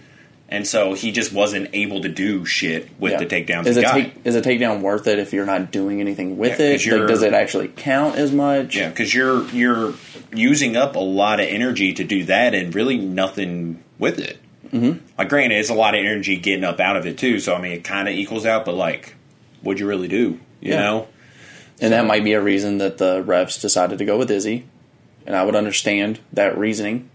and 0.47 0.67
so 0.67 0.93
he 0.93 1.11
just 1.11 1.33
wasn't 1.33 1.69
able 1.73 2.01
to 2.01 2.09
do 2.09 2.45
shit 2.45 2.89
with 2.99 3.13
Yeah. 3.13 3.17
the 3.23 3.25
takedowns 3.25 3.65
Is 3.65 3.77
a 3.77 3.81
take, 3.81 4.13
is 4.25 4.35
a 4.35 4.41
takedown 4.43 4.81
worth 4.81 5.07
it 5.07 5.17
if 5.17 5.33
you're 5.33 5.47
not 5.47 5.71
doing 5.71 6.01
anything 6.01 6.37
with 6.37 6.59
Yeah, 6.59 6.67
it? 6.67 6.85
Like, 6.85 7.07
does 7.07 7.23
it 7.23 7.33
actually 7.33 7.69
count 7.69 8.17
as 8.17 8.31
much? 8.31 8.75
Yeah, 8.75 8.89
because 8.89 9.11
you're 9.11 9.47
you're 9.49 9.93
using 10.33 10.75
up 10.77 10.95
a 10.95 10.99
lot 10.99 11.39
of 11.39 11.47
energy 11.47 11.93
to 11.93 12.03
do 12.03 12.23
that, 12.25 12.53
and 12.53 12.73
really 12.73 12.97
nothing 12.97 13.83
with 13.99 14.19
it. 14.19 14.37
Mm-hmm. 14.71 15.05
Like, 15.17 15.29
granted, 15.29 15.57
it's 15.57 15.69
a 15.69 15.73
lot 15.75 15.95
of 15.95 15.99
energy 15.99 16.37
getting 16.37 16.63
up 16.63 16.79
out 16.79 16.97
of 16.97 17.05
it 17.05 17.17
too. 17.17 17.39
So 17.39 17.55
I 17.55 17.61
mean, 17.61 17.71
it 17.73 17.83
kind 17.83 18.07
of 18.07 18.15
equals 18.15 18.45
out. 18.45 18.65
But 18.65 18.75
like, 18.75 19.15
what'd 19.61 19.79
you 19.79 19.87
really 19.87 20.07
do? 20.07 20.39
You 20.59 20.71
Yeah. 20.71 20.79
know? 20.79 21.07
And 21.81 21.91
that 21.91 22.05
might 22.05 22.23
be 22.23 22.33
a 22.33 22.41
reason 22.41 22.77
that 22.77 22.97
the 22.97 23.21
refs 23.21 23.61
decided 23.61 23.97
to 23.97 24.05
go 24.05 24.17
with 24.17 24.31
Izzy. 24.31 24.65
And 25.25 25.35
I 25.35 25.43
would 25.43 25.55
understand 25.55 26.19
that 26.31 26.57
reasoning. 26.57 27.09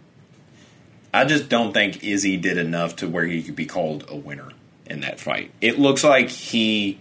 I 1.14 1.24
just 1.24 1.48
don't 1.48 1.72
think 1.72 2.04
Izzy 2.04 2.36
did 2.36 2.58
enough 2.58 2.96
to 2.96 3.08
where 3.08 3.24
he 3.24 3.42
could 3.42 3.56
be 3.56 3.66
called 3.66 4.04
a 4.08 4.16
winner 4.16 4.48
in 4.86 5.00
that 5.00 5.18
fight. 5.18 5.50
It 5.60 5.78
looks 5.78 6.04
like 6.04 6.28
he. 6.28 7.00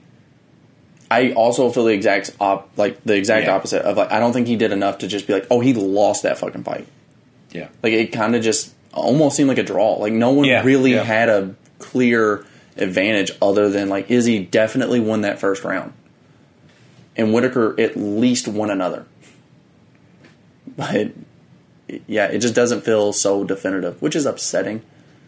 I 1.12 1.32
also 1.32 1.70
feel 1.72 1.86
the 1.86 1.94
exact 1.94 2.36
op- 2.40 2.70
like 2.78 3.04
the 3.04 3.16
exact 3.16 3.46
Yeah. 3.48 3.56
opposite 3.56 3.82
of 3.84 3.98
like 3.98 4.12
I 4.12 4.20
don't 4.20 4.32
think 4.34 4.48
he 4.48 4.56
did 4.56 4.72
enough 4.72 5.00
to 5.00 5.08
just 5.08 5.26
be 5.28 5.34
like, 5.34 5.48
oh, 5.50 5.60
he 5.60 5.74
lost 5.74 6.24
that 6.24 6.38
fucking 6.38 6.64
fight. 6.64 6.88
Yeah. 7.52 7.70
Like 7.82 7.94
it 7.94 8.12
kind 8.12 8.36
of 8.36 8.44
just 8.44 8.74
almost 8.94 9.36
seemed 9.36 9.50
like 9.50 9.58
a 9.58 9.64
draw. 9.64 9.94
Like 9.94 10.14
no 10.14 10.32
one 10.32 10.46
Yeah, 10.46 10.64
really 10.64 10.94
yeah. 10.94 11.04
had 11.04 11.30
a 11.30 11.56
clear 11.80 12.46
advantage 12.78 13.32
other 13.42 13.70
than 13.70 13.90
like 13.90 14.10
Izzy 14.12 14.40
definitely 14.46 15.00
won 15.00 15.22
that 15.22 15.40
first 15.40 15.64
round, 15.64 15.94
and 17.18 17.34
Whitaker 17.34 17.76
at 17.80 17.98
least 17.98 18.48
won 18.48 18.70
another. 18.70 19.06
But 20.78 21.12
yeah, 22.08 22.28
it 22.28 22.40
just 22.40 22.54
doesn't 22.56 22.82
feel 22.82 23.14
so 23.14 23.44
definitive, 23.44 24.02
which 24.02 24.16
is 24.16 24.26
upsetting. 24.26 24.82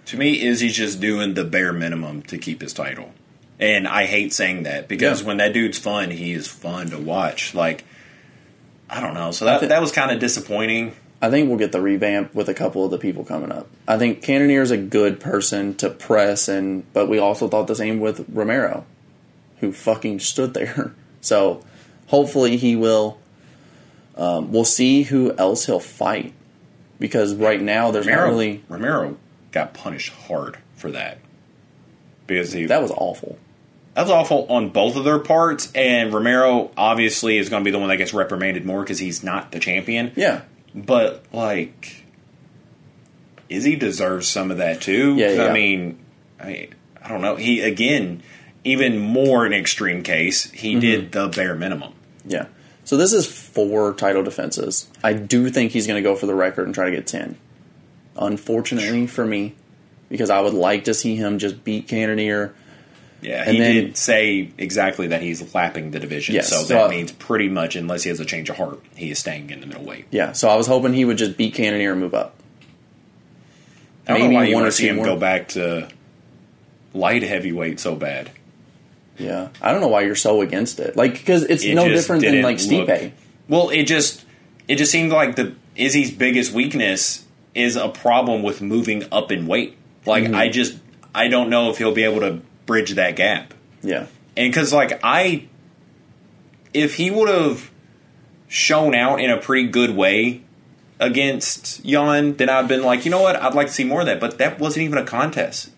To 0.08 0.18
me, 0.18 0.42
Izzy's 0.46 0.76
just 0.76 1.00
doing 1.00 1.34
the 1.34 1.44
bare 1.44 1.74
minimum 1.74 2.22
to 2.24 2.38
keep 2.38 2.62
his 2.62 2.74
title. 2.74 3.12
And 3.62 3.88
I 3.88 4.06
hate 4.08 4.34
saying 4.34 4.64
that 4.64 4.88
because 4.88 5.22
Yeah. 5.22 5.28
when 5.28 5.38
that 5.38 5.54
dude's 5.54 5.78
fun, 5.78 6.10
he 6.12 6.34
is 6.34 6.48
fun 6.48 6.90
to 6.90 6.98
watch. 6.98 7.54
Like, 7.54 7.84
I 8.90 9.00
don't 9.00 9.14
know. 9.14 9.32
So 9.32 9.46
that, 9.46 9.60
thi- 9.62 9.68
that 9.68 9.80
was 9.82 9.92
kind 9.92 10.12
of 10.12 10.20
disappointing. 10.20 10.94
I 11.22 11.30
think 11.30 11.48
we'll 11.48 11.60
get 11.60 11.72
the 11.72 11.80
revamp 11.82 12.34
with 12.34 12.50
a 12.50 12.54
couple 12.56 12.84
of 12.84 12.90
the 12.90 12.98
people 12.98 13.24
coming 13.24 13.52
up. 13.52 13.68
I 13.88 14.00
think 14.00 14.24
Cannonier 14.24 14.64
is 14.64 14.72
a 14.72 14.78
good 14.78 15.20
person 15.20 15.76
to 15.76 15.92
press, 15.92 16.48
and 16.48 16.92
but 16.94 17.08
we 17.08 17.20
also 17.20 17.48
thought 17.48 17.68
the 17.68 17.76
same 17.76 18.00
with 18.00 18.26
Romero, 18.28 18.86
who 19.60 19.72
fucking 19.72 20.20
stood 20.20 20.54
there. 20.56 20.94
So 21.24 21.64
hopefully 22.08 22.58
he 22.58 22.76
will. 22.76 23.20
Um, 24.18 24.52
we'll 24.52 24.66
see 24.66 25.04
who 25.04 25.36
else 25.38 25.68
he'll 25.68 25.80
fight 25.80 26.34
because 27.00 27.36
right 27.36 27.62
now 27.62 27.92
there's 27.92 28.08
Romero, 28.08 28.26
not 28.26 28.32
really. 28.32 28.64
Romero 28.68 29.18
got 29.52 29.76
punished 29.76 30.12
hard 30.12 30.58
for 30.76 30.90
that. 30.90 31.20
Because 32.26 32.54
he, 32.54 32.66
That 32.66 32.82
was 32.82 32.90
awful. 32.90 33.38
That 33.94 34.04
was 34.04 34.12
awful 34.12 34.46
on 34.50 34.70
both 34.70 34.96
of 34.96 35.04
their 35.04 35.20
parts. 35.20 35.72
And 35.76 36.14
Romero 36.14 36.72
obviously 36.78 37.38
is 37.38 37.50
going 37.50 37.62
to 37.62 37.66
be 37.66 37.72
the 37.72 37.80
one 37.80 37.90
that 37.90 37.98
gets 37.98 38.14
reprimanded 38.14 38.66
more 38.66 38.82
because 38.82 39.00
he's 39.00 39.24
not 39.24 39.52
the 39.52 39.60
champion. 39.60 40.14
Yeah, 40.16 40.42
But 40.74 41.26
like, 41.34 42.06
Izzy 43.50 43.76
deserves 43.76 44.28
some 44.28 44.50
of 44.52 44.58
that 44.58 44.80
too. 44.82 45.16
Yeah, 45.16 45.32
yeah. 45.34 45.44
I 45.48 45.54
mean, 45.54 46.00
I, 46.40 46.70
I 47.04 47.10
don't 47.10 47.22
know. 47.22 47.36
He 47.36 47.60
again, 47.62 48.24
even 48.64 48.98
more 48.98 49.46
an 49.46 49.52
extreme 49.54 50.04
case. 50.04 50.50
He 50.52 50.72
Mm-hmm. 50.72 50.80
did 50.80 51.12
the 51.12 51.28
bare 51.28 51.56
minimum. 51.56 51.94
yeah. 52.26 52.46
So 52.84 52.98
this 52.98 53.14
is 53.14 53.26
four 53.28 53.94
title 53.94 54.24
defenses. 54.24 54.90
I 55.04 55.14
do 55.14 55.50
think 55.50 55.72
he's 55.72 55.86
going 55.88 56.02
to 56.02 56.10
go 56.10 56.16
for 56.16 56.26
the 56.26 56.34
record 56.36 56.66
and 56.66 56.74
try 56.74 56.86
to 56.90 56.92
get 56.96 57.06
ten. 57.08 57.38
Unfortunately 58.18 59.08
for 59.08 59.26
me, 59.26 59.56
because 60.10 60.30
I 60.30 60.42
would 60.42 60.54
like 60.54 60.86
to 60.86 60.94
see 60.94 61.16
him 61.16 61.38
just 61.40 61.64
beat 61.64 61.88
Cannonier. 61.88 62.54
Yeah, 63.22 63.44
And 63.46 63.54
he 63.54 63.60
then- 63.60 63.74
did 63.76 63.98
say 63.98 64.50
exactly 64.58 65.08
that 65.08 65.22
he's 65.22 65.54
lapping 65.54 65.92
the 65.92 66.00
division. 66.00 66.34
Yes, 66.36 66.50
so 66.50 66.64
so- 66.64 66.74
that 66.74 66.90
means 66.90 67.12
pretty 67.12 67.50
much, 67.50 67.76
unless 67.76 68.04
he 68.04 68.10
has 68.10 68.20
a 68.20 68.26
change 68.26 68.50
of 68.50 68.58
heart, 68.58 68.80
he 68.96 69.12
is 69.12 69.20
staying 69.20 69.50
in 69.52 69.60
the 69.62 69.68
middleweight. 69.68 70.06
Yeah, 70.12 70.32
so 70.32 70.50
I 70.50 70.56
was 70.56 70.66
hoping 70.68 70.94
he 70.94 71.06
would 71.06 71.18
just 71.18 71.38
beat 71.38 71.54
Cannonier 71.54 71.92
and 71.92 72.00
move 72.02 72.14
up. 72.16 72.34
I 74.08 74.14
don't 74.14 74.22
Maybe 74.22 74.34
know 74.34 74.40
why 74.40 74.46
you 74.48 74.56
want 74.56 74.66
to 74.66 74.72
see 74.72 74.88
him 74.88 74.96
more. 74.98 75.06
go 75.06 75.16
back 75.16 75.50
to 75.50 75.88
light 76.94 77.22
heavyweight 77.24 77.80
so 77.80 77.96
bad. 77.96 78.32
Yeah, 79.20 79.50
I 79.62 79.72
don't 79.72 79.82
know 79.82 79.88
why 79.88 80.02
you're 80.02 80.16
so 80.16 80.42
against 80.42 80.80
it. 80.80 80.96
Like, 80.98 81.14
because 81.14 81.44
it's 81.44 81.64
It 81.64 81.76
no 81.76 81.88
different 81.88 82.24
than 82.24 82.42
like 82.42 82.58
Stipe. 82.58 82.88
look- 82.88 83.12
Well, 83.48 83.70
it 83.70 83.84
just 83.84 84.24
it 84.68 84.76
just 84.78 84.92
seemed 84.92 85.12
like 85.12 85.36
the 85.36 85.54
Izzy's 85.76 86.10
biggest 86.12 86.52
weakness 86.54 87.24
is 87.54 87.76
a 87.76 87.90
problem 87.90 88.42
with 88.42 88.62
moving 88.62 89.04
up 89.12 89.32
in 89.32 89.46
weight. 89.46 89.76
Like 90.06 90.24
Mm-hmm. 90.24 90.36
I 90.36 90.50
just 90.50 90.78
I 91.14 91.28
don't 91.28 91.50
know 91.50 91.70
if 91.70 91.78
he'll 91.78 91.94
be 91.94 92.04
able 92.04 92.22
to 92.22 92.40
bridge 92.72 92.92
that 92.92 93.16
gap. 93.18 93.54
Yeah, 93.84 94.06
And 94.38 94.52
because 94.52 94.72
like 94.72 95.00
I, 95.04 95.48
if 96.74 96.96
he 96.96 97.12
would 97.12 97.28
have 97.30 97.70
shown 98.48 98.96
out 98.96 99.20
in 99.20 99.30
a 99.30 99.38
pretty 99.38 99.68
good 99.68 99.96
way 99.96 100.42
against 101.00 101.84
Jan, 101.86 102.36
then 102.38 102.48
I'd 102.50 102.68
been 102.68 102.84
like, 102.84 103.06
you 103.06 103.12
know 103.12 103.22
what, 103.22 103.36
I'd 103.36 103.56
like 103.56 103.68
to 103.68 103.74
see 103.74 103.84
more 103.84 104.02
of 104.02 104.06
that. 104.06 104.20
But 104.20 104.38
that 104.38 104.60
wasn't 104.60 104.84
even 104.86 104.98
a 104.98 105.04
contest. 105.04 105.72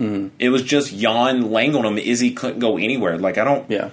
Mm-hmm. 0.00 0.34
It 0.38 0.48
was 0.50 0.62
just 0.62 0.94
Jan 0.96 1.50
laying 1.52 1.74
on 1.76 1.84
him. 1.86 1.96
Izzy 1.98 2.32
couldn't 2.32 2.58
go 2.58 2.76
anywhere. 2.76 3.18
Like 3.18 3.38
I 3.38 3.44
don't. 3.44 3.70
yeah. 3.70 3.90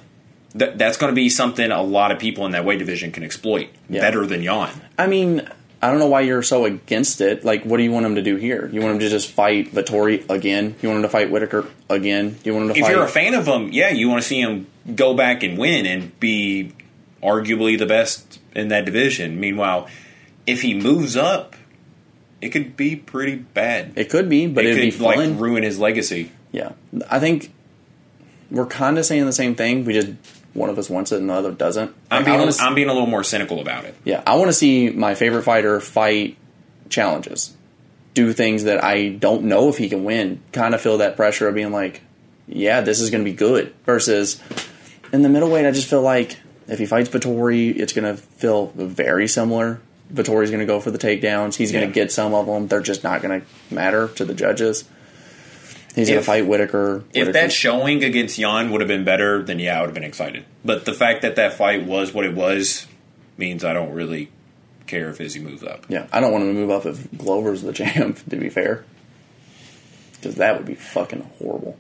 Th- 0.58 0.74
that's 0.76 0.98
going 0.98 1.12
to 1.12 1.16
be 1.16 1.30
something 1.30 1.72
a 1.72 1.82
lot 1.82 2.12
of 2.12 2.20
people 2.20 2.46
in 2.46 2.52
that 2.52 2.66
weight 2.66 2.80
division 2.80 3.12
can 3.14 3.24
exploit 3.24 3.70
Yeah. 3.90 4.02
better 4.02 4.26
than 4.26 4.44
Jan. 4.44 4.70
I 4.98 5.08
mean, 5.08 5.48
I 5.82 5.90
don't 5.90 5.98
know 6.00 6.08
why 6.08 6.22
you're 6.22 6.44
so 6.44 6.66
against 6.66 7.22
it. 7.22 7.44
Like, 7.44 7.64
what 7.64 7.78
do 7.78 7.84
you 7.84 7.92
want 7.92 8.06
him 8.06 8.16
to 8.16 8.22
do 8.22 8.36
here? 8.36 8.70
You 8.72 8.82
want 8.82 8.94
him 8.94 9.00
to 9.00 9.10
just 9.10 9.32
fight 9.32 9.72
Vettori 9.74 10.30
again? 10.30 10.76
You 10.82 10.90
want 10.90 10.98
him 10.98 11.04
to 11.04 11.10
fight 11.10 11.32
Whitaker 11.32 11.66
again? 11.90 12.38
You 12.44 12.54
want 12.54 12.68
him 12.68 12.74
to 12.76 12.80
If 12.80 12.86
fight? 12.86 12.92
you're 12.94 13.04
a 13.04 13.08
fan 13.08 13.34
of 13.34 13.48
him, 13.48 13.70
yeah, 13.72 13.90
you 13.90 14.08
want 14.08 14.22
to 14.22 14.28
see 14.28 14.40
him 14.40 14.68
go 14.96 15.16
back 15.16 15.42
and 15.44 15.58
win 15.58 15.86
and 15.88 16.20
be 16.20 16.74
arguably 17.24 17.80
the 17.80 17.86
best 17.88 18.40
in 18.56 18.68
that 18.68 18.86
division. 18.86 19.40
Meanwhile, 19.40 19.88
if 20.46 20.62
he 20.62 20.74
moves 20.76 21.18
up, 21.18 21.56
it 22.42 22.50
could 22.50 22.76
be 22.78 22.96
pretty 22.96 23.36
bad. 23.36 23.94
it 23.96 24.10
could 24.10 24.30
be, 24.30 24.48
but 24.48 24.66
it 24.66 24.76
could 24.76 24.82
be 24.82 24.92
fun. 24.92 25.32
like 25.32 25.40
ruin 25.40 25.64
his 25.64 25.80
legacy. 25.80 26.32
yeah, 26.52 26.74
I 27.10 27.20
think 27.20 27.52
we're 28.50 28.66
kind 28.66 28.98
of 28.98 29.06
saying 29.06 29.26
the 29.26 29.32
same 29.34 29.56
thing. 29.56 29.86
We 29.86 29.94
just 29.94 30.12
one 30.54 30.70
of 30.70 30.78
us 30.78 30.90
wants 30.90 31.12
it 31.12 31.18
and 31.20 31.30
the 31.30 31.34
other 31.34 31.52
doesn't. 31.52 31.94
I'm 32.10 32.24
Like, 32.24 32.38
being 32.38 32.52
see- 32.52 32.64
I'm 32.64 32.76
being 32.76 32.90
a 32.90 32.94
little 32.94 33.08
more 33.08 33.24
cynical 33.24 33.60
about 33.62 33.86
it. 33.86 33.96
Yeah, 34.04 34.22
I 34.28 34.36
want 34.36 34.50
to 34.50 34.54
see 34.54 34.90
my 34.90 35.16
favorite 35.16 35.44
fighter 35.44 35.80
fight 35.80 36.38
challenges, 36.90 37.54
do 38.14 38.34
things 38.34 38.66
that 38.66 38.84
I 38.84 39.10
don't 39.10 39.44
know 39.44 39.70
if 39.70 39.78
he 39.78 39.90
can 39.90 40.04
win. 40.04 40.42
Kind 40.52 40.76
of 40.76 40.82
feel 40.82 40.98
that 41.00 41.16
pressure 41.16 41.48
of 41.48 41.56
being 41.56 41.72
like, 41.72 42.02
yeah, 42.48 42.82
this 42.82 43.00
is 43.00 43.10
going 43.10 43.24
to 43.24 43.30
be 43.30 43.36
good. 43.36 43.74
Versus 43.86 44.42
in 45.14 45.22
the 45.22 45.30
middleweight, 45.30 45.66
I 45.66 45.72
just 45.72 45.88
feel 45.90 46.02
like 46.02 46.38
if 46.68 46.80
he 46.80 46.86
fights 46.86 47.10
Vettori, 47.10 47.76
it's 47.76 47.94
going 47.94 48.14
to 48.16 48.22
feel 48.22 48.68
very 48.76 49.28
similar. 49.28 49.80
Vettori's 50.14 50.50
going 50.52 50.60
to 50.60 50.66
go 50.66 50.82
for 50.82 50.92
the 50.92 50.98
takedowns. 50.98 51.56
He's 51.56 51.72
going 51.72 51.84
to 51.84 51.88
Yeah. 51.88 52.04
get 52.04 52.12
some 52.12 52.34
of 52.34 52.46
them. 52.46 52.68
They're 52.68 52.82
just 52.82 53.04
not 53.04 53.22
going 53.22 53.40
to 53.42 53.48
matter 53.74 54.10
to 54.16 54.26
the 54.26 54.34
judges. 54.34 54.84
He's 55.96 56.08
going 56.08 56.16
to 56.18 56.20
If- 56.22 56.26
fight 56.26 56.46
Whitaker. 56.48 57.04
If 57.14 57.34
that 57.34 57.52
showing 57.52 58.04
against 58.04 58.40
Jan 58.40 58.72
would 58.72 58.80
have 58.82 58.88
been 58.88 59.04
better, 59.04 59.44
then 59.44 59.60
yeah, 59.60 59.78
I 59.78 59.82
would 59.82 59.88
have 59.88 59.94
been 59.94 60.04
excited. 60.06 60.46
But 60.64 60.86
the 60.86 60.94
fact 60.94 61.22
that 61.24 61.36
that 61.36 61.54
fight 61.54 61.84
was 61.84 62.14
what 62.14 62.26
it 62.26 62.34
was 62.34 62.88
means 63.38 63.66
I 63.66 63.74
don't 63.74 63.92
really 63.94 64.30
care 64.88 65.10
if 65.10 65.20
Izzy 65.22 65.40
moves 65.40 65.64
up. 65.64 65.86
yeah, 65.90 66.08
I 66.14 66.20
don't 66.22 66.32
want 66.32 66.44
him 66.46 66.54
to 66.54 66.60
move 66.60 66.70
up 66.70 66.86
if 66.86 67.08
Glover's 67.18 67.62
the 67.62 67.74
champ. 67.74 68.20
To 68.30 68.36
be 68.38 68.50
fair, 68.50 68.84
because 70.14 70.36
that 70.36 70.58
would 70.58 70.66
be 70.66 70.76
fucking 70.76 71.22
horrible. 71.40 71.78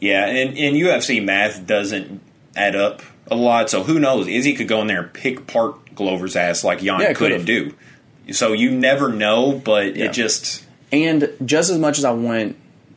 Yeah, 0.00 0.26
and, 0.26 0.56
and 0.56 0.76
UFC 0.76 1.22
math 1.24 1.66
doesn't 1.66 2.20
add 2.56 2.74
up 2.76 3.02
a 3.30 3.36
lot, 3.36 3.68
so 3.70 3.82
who 3.82 3.98
knows? 3.98 4.26
Izzy 4.28 4.54
could 4.54 4.68
go 4.68 4.80
in 4.80 4.86
there 4.86 5.02
and 5.02 5.12
pick 5.12 5.46
part 5.46 5.94
Glover's 5.94 6.36
ass 6.36 6.64
like 6.64 6.80
Jan 6.80 7.00
Yeah, 7.00 7.12
couldn't 7.12 7.44
do. 7.44 7.74
So 8.32 8.52
you 8.52 8.70
never 8.70 9.10
know, 9.12 9.52
but 9.52 9.96
Yeah. 9.96 10.06
it 10.06 10.12
just 10.12 10.64
And 10.92 11.28
just 11.44 11.70
as 11.70 11.78
much 11.78 11.98
as 11.98 12.04
I 12.04 12.12
want 12.12 12.56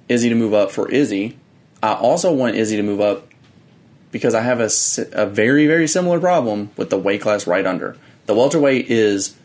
Izzy 0.10 0.30
to 0.30 0.36
move 0.36 0.54
up 0.54 0.72
for 0.72 0.90
Izzy, 0.90 1.38
I 1.82 1.94
also 1.94 2.32
want 2.34 2.56
Izzy 2.56 2.78
to 2.78 2.84
move 2.84 3.02
up 3.02 3.28
because 4.12 4.36
I 4.36 4.42
have 4.42 4.60
a, 4.60 4.70
a 5.14 5.26
very, 5.26 5.68
very 5.68 5.88
similar 5.88 6.20
problem 6.20 6.72
with 6.78 6.90
the 6.90 6.98
weight 6.98 7.22
class 7.22 7.48
right 7.48 7.66
under. 7.66 7.98
The 8.26 8.36
welterweight 8.36 8.90
is 8.90 9.36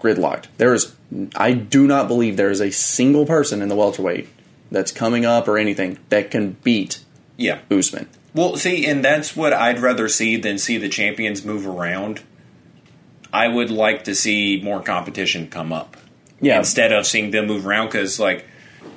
gridlocked. 0.00 0.46
There 0.58 0.74
is, 0.74 0.94
I 1.34 1.52
do 1.52 1.86
not 1.86 2.06
believe 2.06 2.36
there 2.36 2.50
is 2.50 2.60
a 2.60 2.70
single 2.70 3.26
person 3.26 3.62
in 3.62 3.68
the 3.68 3.74
welterweight 3.74 4.28
that's 4.70 4.92
coming 4.92 5.24
up 5.24 5.48
or 5.48 5.56
anything 5.56 5.98
that 6.10 6.30
can 6.30 6.52
beat 6.62 7.02
yeah. 7.36 7.60
Usman. 7.70 8.08
Well, 8.34 8.56
see, 8.56 8.86
and 8.86 9.04
that's 9.04 9.34
what 9.34 9.52
I'd 9.52 9.78
rather 9.78 10.08
see 10.08 10.36
than 10.36 10.58
see 10.58 10.76
the 10.76 10.88
champions 10.88 11.44
move 11.44 11.66
around. 11.66 12.22
I 13.32 13.48
would 13.48 13.70
like 13.70 14.04
to 14.04 14.14
see 14.14 14.60
more 14.62 14.80
competition 14.82 15.48
come 15.48 15.72
up 15.72 15.96
Yeah, 16.40 16.58
instead 16.58 16.92
of 16.92 17.06
seeing 17.06 17.30
them 17.30 17.46
move 17.46 17.66
around 17.66 17.86
because, 17.86 18.20
like, 18.20 18.46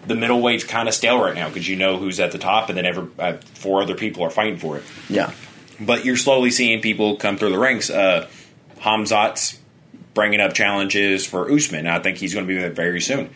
the 0.07 0.13
middleweight's 0.15 0.63
kind 0.63 0.87
of 0.87 0.93
stale 0.93 1.19
right 1.21 1.35
now 1.35 1.47
because 1.49 1.67
you 1.67 1.75
know 1.75 1.97
who's 1.97 2.19
at 2.19 2.31
the 2.31 2.37
top, 2.37 2.69
and 2.69 2.77
then 2.77 2.85
every, 2.85 3.07
uh, 3.19 3.33
four 3.55 3.81
other 3.81 3.95
people 3.95 4.23
are 4.23 4.29
fighting 4.29 4.57
for 4.57 4.77
it. 4.77 4.83
yeah, 5.09 5.31
But 5.79 6.05
you're 6.05 6.17
slowly 6.17 6.51
seeing 6.51 6.81
people 6.81 7.17
come 7.17 7.37
through 7.37 7.49
the 7.51 7.59
ranks. 7.59 7.89
Uh, 7.89 8.27
Hamzat's 8.79 9.59
bringing 10.13 10.39
up 10.39 10.53
challenges 10.53 11.25
for 11.25 11.51
Usman. 11.51 11.87
I 11.87 11.99
think 11.99 12.17
he's 12.17 12.33
going 12.33 12.45
to 12.47 12.53
be 12.53 12.59
there 12.59 12.69
very 12.69 13.01
soon, 13.01 13.29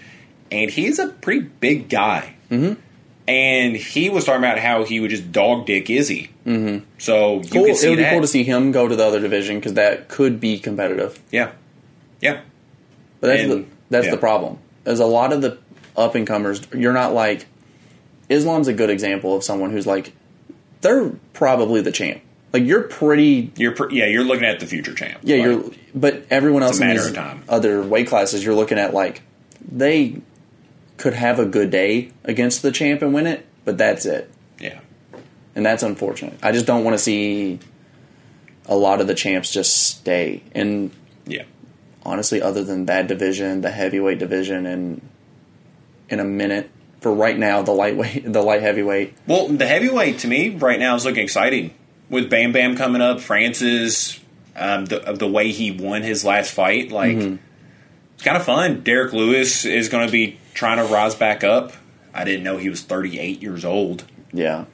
and 0.52 0.70
he's 0.72 1.00
a 1.00 1.08
pretty 1.10 1.42
big 1.42 1.90
guy. 1.90 2.36
Mm-hmm. 2.50 2.80
And 3.28 3.76
he 3.78 4.10
was 4.10 4.26
talking 4.26 4.40
about 4.44 4.58
how 4.60 4.84
he 4.84 5.00
would 5.00 5.10
just 5.12 5.32
dog 5.32 5.66
dick 5.68 5.90
Izzy. 5.90 6.32
Mm-hmm. 6.46 6.86
So 6.98 7.42
you 7.42 7.50
cool. 7.50 7.66
It 7.66 7.90
would 7.90 7.98
be 7.98 8.10
cool 8.10 8.22
to 8.22 8.28
see 8.28 8.44
him 8.44 8.72
go 8.72 8.88
to 8.88 8.96
the 8.96 9.06
other 9.06 9.20
division 9.20 9.58
because 9.58 9.76
that 9.76 10.08
could 10.10 10.40
be 10.40 10.58
competitive. 10.60 11.20
Yeah, 11.32 11.52
yeah, 12.20 12.42
But 13.20 13.28
that's 13.28 13.42
And- 13.44 13.52
the 13.52 13.66
that's 13.90 14.06
yeah. 14.06 14.12
the 14.12 14.18
problem. 14.18 14.58
As 14.86 15.00
a 15.00 15.06
lot 15.06 15.32
of 15.34 15.42
the 15.42 15.58
up 15.98 16.16
and 16.16 16.26
comers, 16.28 16.62
you're 16.74 16.94
not 16.94 17.14
like 17.14 17.46
Islam's 18.30 18.68
a 18.68 18.74
good 18.74 18.90
example 18.90 19.36
of 19.36 19.44
someone 19.44 19.72
who's 19.72 19.88
like 19.88 20.14
they're 20.82 21.10
probably 21.34 21.82
the 21.82 21.92
champ. 21.92 22.22
Like 22.54 22.64
you're 22.64 22.84
pretty 22.84 23.52
you're 23.56 23.74
pr- 23.74 23.92
yeah 23.92 24.08
you're 24.08 24.24
looking 24.24 24.46
at 24.46 24.60
the 24.60 24.66
future 24.68 24.94
champ. 24.94 25.20
yeah, 25.24 25.38
Like, 25.38 25.46
you're 25.46 25.72
but 25.94 26.26
everyone 26.30 26.64
else 26.64 26.80
in 26.80 26.90
these 26.90 27.16
other 27.50 27.82
weight 27.82 28.08
classes 28.08 28.44
you're 28.44 28.56
looking 28.56 28.78
at 28.80 28.94
like 28.94 29.22
they 29.72 30.22
could 30.98 31.14
have 31.14 31.40
a 31.40 31.46
good 31.46 31.70
day 31.72 32.12
against 32.24 32.62
the 32.62 32.72
champ 32.72 33.02
and 33.02 33.14
win 33.14 33.26
it, 33.28 33.46
but 33.66 33.78
that's 33.78 34.06
it. 34.06 34.30
yeah. 34.60 34.80
And 35.56 35.66
that's 35.66 35.84
unfortunate. 35.84 36.38
I 36.44 36.52
just 36.54 36.66
don't 36.66 36.84
want 36.86 36.94
to 36.94 36.98
see 37.00 37.60
a 38.68 38.76
lot 38.76 39.02
of 39.02 39.08
the 39.08 39.14
champs 39.16 39.52
just 39.52 39.76
stay. 39.98 40.44
And 40.54 40.92
Yeah. 41.26 41.44
honestly, 42.04 42.42
other 42.42 42.64
than 42.64 42.86
that 42.86 43.08
division, 43.08 43.62
the 43.62 43.72
heavyweight 43.72 44.20
division, 44.20 44.66
and 44.66 45.02
in 46.12 46.20
a 46.20 46.24
minute 46.26 46.70
for 47.00 47.14
right 47.14 47.38
now, 47.38 47.62
the 47.62 47.72
lightweight, 47.72 48.24
the 48.32 48.42
light 48.42 48.62
heavyweight. 48.62 49.16
Well, 49.28 49.48
the 49.48 49.66
heavyweight 49.68 50.20
to 50.20 50.28
me 50.28 50.50
right 50.50 50.80
now 50.80 50.96
is 50.96 51.06
looking 51.06 51.24
exciting 51.24 51.74
with 52.10 52.30
Bam 52.30 52.52
Bam 52.52 52.76
coming 52.76 53.02
up. 53.02 53.20
Francis, 53.22 54.20
um, 54.56 54.86
the 54.86 55.00
the 55.18 55.28
way 55.28 55.52
he 55.52 55.72
won 55.72 56.02
his 56.04 56.24
last 56.26 56.52
fight, 56.54 56.92
like 56.92 57.16
it's 57.18 58.24
kind 58.24 58.38
of 58.38 58.44
fun. 58.44 58.82
Derrick 58.82 59.14
Lewis 59.14 59.66
is 59.66 59.90
going 59.90 60.06
to 60.06 60.12
be 60.12 60.38
trying 60.54 60.78
to 60.78 60.94
rise 60.94 61.16
back 61.16 61.44
up. 61.44 61.74
I 62.14 62.24
didn't 62.26 62.44
know 62.44 62.58
he 62.58 62.70
was 62.70 62.82
38 62.82 63.42
years 63.42 63.64
old, 63.64 64.04
Yeah, 64.34 64.66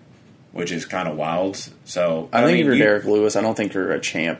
which 0.52 0.72
is 0.72 0.86
kind 0.86 1.08
of 1.08 1.16
wild. 1.16 1.56
So 1.86 2.30
I, 2.34 2.42
think 2.44 2.54
mean, 2.54 2.60
if 2.62 2.66
you're 2.66 2.74
you- 2.76 2.84
Derrick 2.84 3.06
Lewis, 3.06 3.36
I 3.36 3.42
don't 3.42 3.56
think 3.56 3.74
you're 3.76 3.92
a 3.92 4.00
champ 4.02 4.40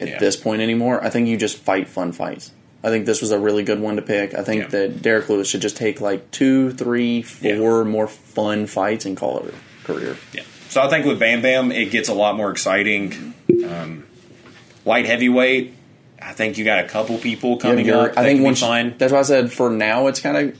at 0.00 0.08
Yeah. 0.08 0.18
this 0.18 0.34
point 0.36 0.60
anymore. 0.60 1.02
I 1.04 1.08
think 1.08 1.28
you 1.28 1.36
just 1.36 1.56
fight 1.58 1.86
fun 1.88 2.10
fights. 2.10 2.50
I 2.84 2.88
think 2.90 3.06
this 3.06 3.20
was 3.20 3.30
a 3.30 3.38
really 3.38 3.62
good 3.62 3.80
one 3.80 3.96
to 3.96 4.02
pick. 4.02 4.34
I 4.34 4.42
think 4.42 4.62
Yeah. 4.62 4.68
that 4.68 5.02
Derrick 5.02 5.28
Lewis 5.28 5.48
should 5.48 5.62
just 5.62 5.76
take 5.76 6.00
like 6.00 6.30
two, 6.32 6.72
three, 6.72 7.22
four 7.22 7.84
more 7.84 8.08
fun 8.08 8.66
fights 8.66 9.04
and 9.04 9.16
call 9.16 9.38
it 9.46 9.54
a 9.54 9.86
career. 9.86 10.16
Yeah. 10.32 10.42
So 10.68 10.80
I 10.82 10.88
think 10.88 11.06
with 11.06 11.18
Bam 11.20 11.42
Bam, 11.42 11.70
it 11.70 11.90
gets 11.90 12.08
a 12.08 12.14
lot 12.14 12.36
more 12.36 12.50
exciting. 12.50 13.34
Um, 13.68 14.04
light 14.84 15.06
heavyweight, 15.06 15.74
I 16.20 16.32
think 16.32 16.56
you 16.58 16.64
got 16.64 16.84
a 16.84 16.88
couple 16.88 17.18
people 17.18 17.56
coming 17.58 17.86
You're- 17.86 18.08
up. 18.10 18.18
I 18.18 18.24
think 18.24 18.42
once 18.42 18.60
fine. 18.60 18.94
that's 18.98 19.12
why 19.12 19.18
I 19.20 19.22
said 19.22 19.52
for 19.52 19.70
now 19.70 20.06
it's 20.08 20.20
kind 20.20 20.36
of 20.36 20.58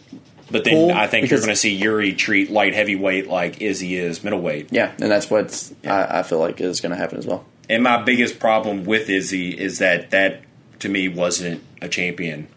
But 0.51 0.65
then 0.65 0.75
cool, 0.75 0.91
I 0.93 1.07
think 1.07 1.31
you're 1.31 1.39
going 1.41 1.49
to 1.51 1.57
see 1.57 1.73
Yuri 1.75 2.13
treat 2.13 2.51
light 2.51 2.75
heavyweight 2.75 3.27
like 3.29 3.63
Izzy 3.63 3.97
is 3.97 4.23
middleweight. 4.23 4.69
yeah, 4.71 4.91
and 5.01 5.11
that's 5.11 5.31
what 5.31 5.73
I, 5.87 6.19
I 6.19 6.23
feel 6.25 6.39
like 6.41 6.61
is 6.61 6.81
going 6.81 6.91
to 6.93 6.99
happen 6.99 7.19
as 7.19 7.27
well. 7.27 7.45
And 7.71 7.83
my 7.83 8.03
biggest 8.03 8.39
problem 8.39 8.85
with 8.85 9.09
Izzy 9.09 9.51
is 9.59 9.79
that 9.79 10.11
that 10.11 10.43
to 10.81 10.89
me 10.91 11.09
wasn't 11.09 11.63
a 11.83 11.89
champion 11.89 12.49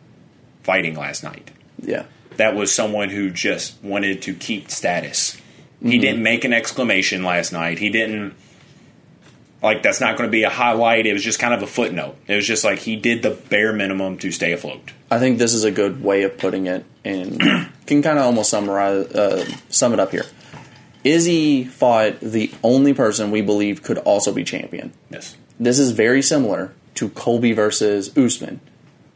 fighting 0.64 0.95
last 0.95 1.23
night. 1.23 1.52
Yeah, 1.81 2.06
That 2.38 2.56
was 2.56 2.73
someone 2.73 3.10
who 3.10 3.30
just 3.30 3.84
wanted 3.84 4.22
to 4.23 4.34
keep 4.34 4.72
status. 4.72 5.35
Mm-hmm. 5.35 5.89
He 5.89 5.97
didn't 5.99 6.23
make 6.23 6.45
an 6.45 6.53
exclamation 6.53 7.23
last 7.23 7.52
night. 7.52 7.80
He 7.80 7.89
didn't 7.89 8.35
like 9.61 9.84
that's 9.84 9.99
not 9.99 10.18
going 10.18 10.27
to 10.27 10.31
be 10.31 10.43
a 10.43 10.49
highlight. 10.49 11.06
It 11.06 11.14
was 11.14 11.23
just 11.23 11.39
kind 11.39 11.53
of 11.53 11.61
a 11.64 11.68
footnote. 11.68 12.15
It 12.27 12.35
was 12.35 12.47
just 12.47 12.64
like 12.64 12.80
he 12.80 12.95
did 12.95 13.23
the 13.23 13.31
bare 13.31 13.73
minimum 13.73 14.18
to 14.19 14.31
stay 14.31 14.53
afloat. 14.53 14.91
I 15.11 15.19
think 15.19 15.38
this 15.38 15.53
is 15.53 15.64
a 15.64 15.72
good 15.72 16.03
way 16.03 16.23
of 16.23 16.38
putting 16.38 16.68
it, 16.68 16.85
and 17.03 17.39
can 17.88 18.02
kind 18.02 18.18
of 18.18 18.26
almost 18.26 18.49
summarize 18.49 19.07
uh, 19.07 19.45
sum 19.69 19.93
it 19.93 19.99
up 19.99 20.11
here. 20.11 20.26
Izzy 21.03 21.64
fought 21.65 22.19
the 22.19 22.52
only 22.64 22.93
person 22.93 23.30
we 23.30 23.41
believe 23.41 23.84
could 23.84 23.99
also 23.99 24.31
be 24.34 24.43
champion. 24.43 24.93
Yes. 25.10 25.35
This 25.60 25.77
is 25.77 25.91
very 25.91 26.22
similar 26.22 26.73
to 26.95 27.10
Colby 27.10 27.53
versus 27.53 28.15
Usman. 28.18 28.60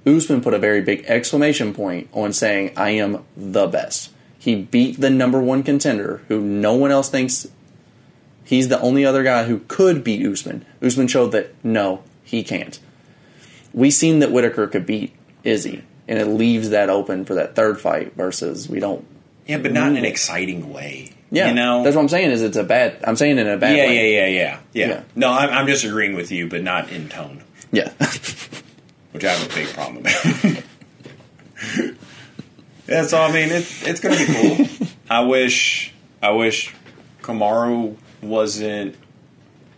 Usman 0.05 0.41
put 0.41 0.53
a 0.53 0.59
very 0.59 0.81
big 0.81 1.05
exclamation 1.07 1.73
point 1.73 2.09
on 2.13 2.33
saying, 2.33 2.73
I 2.77 2.91
am 2.91 3.23
the 3.35 3.67
best. 3.67 4.11
He 4.37 4.55
beat 4.55 4.99
the 4.99 5.09
number 5.09 5.41
one 5.41 5.63
contender 5.63 6.21
who 6.29 6.41
no 6.41 6.73
one 6.73 6.91
else 6.91 7.09
thinks 7.09 7.47
he's 8.45 8.69
the 8.69 8.79
only 8.79 9.05
other 9.05 9.23
guy 9.23 9.43
who 9.43 9.59
could 9.67 10.03
beat 10.03 10.25
Usman. 10.25 10.65
Usman 10.81 11.07
showed 11.07 11.33
that 11.33 11.53
no, 11.63 12.03
he 12.23 12.43
can't. 12.43 12.79
We 13.73 13.91
seen 13.91 14.19
that 14.19 14.31
Whitaker 14.31 14.67
could 14.67 14.85
beat 14.85 15.13
Izzy, 15.43 15.83
and 16.07 16.17
it 16.17 16.25
leaves 16.25 16.69
that 16.69 16.89
open 16.89 17.25
for 17.25 17.35
that 17.35 17.55
third 17.55 17.79
fight 17.79 18.15
versus 18.15 18.67
we 18.67 18.79
don't. 18.79 19.05
Yeah, 19.45 19.57
but 19.57 19.73
not 19.73 19.89
in 19.89 19.97
an 19.97 20.05
exciting 20.05 20.71
way. 20.71 21.13
Yeah, 21.31 21.49
you 21.49 21.53
know. 21.53 21.83
that's 21.83 21.95
what 21.95 22.01
I'm 22.01 22.09
saying. 22.09 22.31
Is 22.31 22.41
it's 22.41 22.57
a 22.57 22.63
bad. 22.63 23.03
I'm 23.03 23.15
saying 23.15 23.37
in 23.37 23.47
a 23.47 23.57
bad 23.57 23.75
yeah, 23.77 23.85
way. 23.85 24.13
yeah, 24.15 24.25
yeah, 24.25 24.27
yeah, 24.27 24.59
yeah, 24.73 24.87
Yeah. 24.87 25.03
No, 25.15 25.31
I'm, 25.31 25.49
I'm 25.49 25.67
just 25.67 25.83
agreeing 25.83 26.15
with 26.15 26.31
you, 26.31 26.47
but 26.47 26.63
not 26.63 26.91
in 26.91 27.09
tone, 27.09 27.43
yeah. 27.71 27.93
which 29.11 29.23
I 29.25 29.31
have 29.31 29.51
a 29.51 29.53
big 29.53 29.67
problem 29.67 30.03
with. 30.03 30.65
yeah, 32.87 33.03
so 33.03 33.21
I 33.21 33.31
mean, 33.31 33.49
it, 33.49 33.67
it's 33.83 33.99
going 33.99 34.17
to 34.17 34.25
be 34.25 34.33
cool. 34.33 34.87
I 35.09 35.21
wish, 35.21 35.93
I 36.21 36.31
wish 36.31 36.73
Kamaru 37.21 37.95
wasn't 38.21 38.95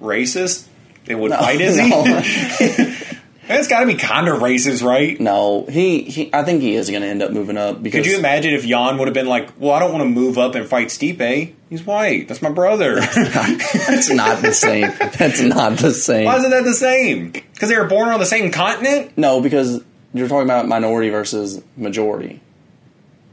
racist. 0.02 0.68
It 1.06 1.16
would 1.16 1.32
fight 1.32 1.62
Izzy. 1.62 1.90
No. 1.90 3.11
That's 3.48 3.68
got 3.68 3.82
to 3.82 3.88
be 3.88 3.96
kind 3.96 4.28
of 4.28 4.40
racist, 4.40 4.84
right? 4.84 5.20
No, 5.20 5.66
he, 5.66 6.04
he 6.04 6.30
I 6.34 6.44
think 6.44 6.62
he 6.62 6.76
is 6.76 6.90
going 6.90 7.02
to 7.02 7.08
end 7.08 7.22
up 7.22 7.32
moving 7.32 7.58
up 7.58 7.82
because 7.82 8.04
Could 8.04 8.12
you 8.12 8.20
imagine 8.20 8.54
if 8.54 8.66
Jan 8.66 8.98
would 8.98 9.08
have 9.08 9.16
been 9.16 9.28
like, 9.28 9.50
"Well, 9.60 9.72
I 9.72 9.80
don't 9.80 9.92
want 9.92 10.04
to 10.04 10.10
move 10.10 10.38
up 10.38 10.56
and 10.56 10.68
fight 10.68 10.88
Stipe. 10.88 11.54
He's 11.70 11.84
white. 11.84 12.28
That's 12.28 12.42
my 12.42 12.52
brother." 12.52 12.96
that's 13.00 14.10
not 14.10 14.42
the 14.42 14.54
same. 14.54 14.92
That's 15.18 15.42
not 15.42 15.78
the 15.78 15.92
same. 15.92 16.26
Why 16.26 16.38
isn't 16.38 16.52
that 16.52 16.64
the 16.64 16.74
same? 16.74 17.32
Because 17.32 17.70
they 17.70 17.78
were 17.78 17.88
born 17.88 18.10
on 18.10 18.20
the 18.20 18.26
same 18.26 18.52
continent. 18.52 19.18
No, 19.18 19.42
because 19.42 19.84
you're 20.14 20.28
talking 20.28 20.48
about 20.48 20.68
minority 20.68 21.10
versus 21.10 21.64
majority. 21.76 22.42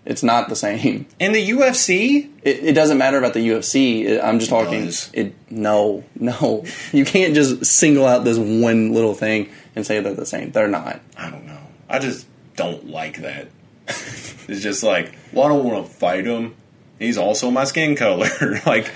It's 0.08 0.22
not 0.22 0.48
the 0.48 0.56
same. 0.56 1.06
In 1.20 1.32
the 1.32 1.50
UFC, 1.50 2.30
It, 2.42 2.64
it 2.64 2.72
doesn't 2.72 2.96
matter 2.96 3.18
about 3.18 3.34
the 3.34 3.46
UFC. 3.46 4.04
It- 4.06 4.24
I'm 4.24 4.38
just 4.38 4.50
talking. 4.50 4.86
does. 4.86 5.10
It 5.12 5.34
no, 5.50 6.02
no. 6.18 6.64
You 6.92 7.04
can't 7.04 7.34
just 7.34 7.64
single 7.66 8.06
out 8.06 8.24
this 8.24 8.38
one 8.38 8.94
little 8.94 9.14
thing 9.14 9.50
and 9.76 9.86
say 9.86 10.00
they're 10.00 10.14
the 10.14 10.24
same. 10.24 10.50
They're 10.50 10.66
not. 10.66 11.00
I 11.16 11.30
don't 11.30 11.46
know. 11.46 11.60
I 11.90 11.98
just 11.98 12.26
don't 12.56 12.88
like 12.88 13.18
that. 13.18 13.48
it's 13.86 14.62
just 14.62 14.82
like, 14.82 15.14
well, 15.32 15.44
I 15.44 15.48
don't 15.50 15.64
want 15.64 15.86
to 15.86 15.92
fight 15.92 16.24
him. 16.26 16.56
He's 16.98 17.18
also 17.18 17.50
my 17.50 17.64
skin 17.64 17.94
color. 17.94 18.28
like, 18.66 18.90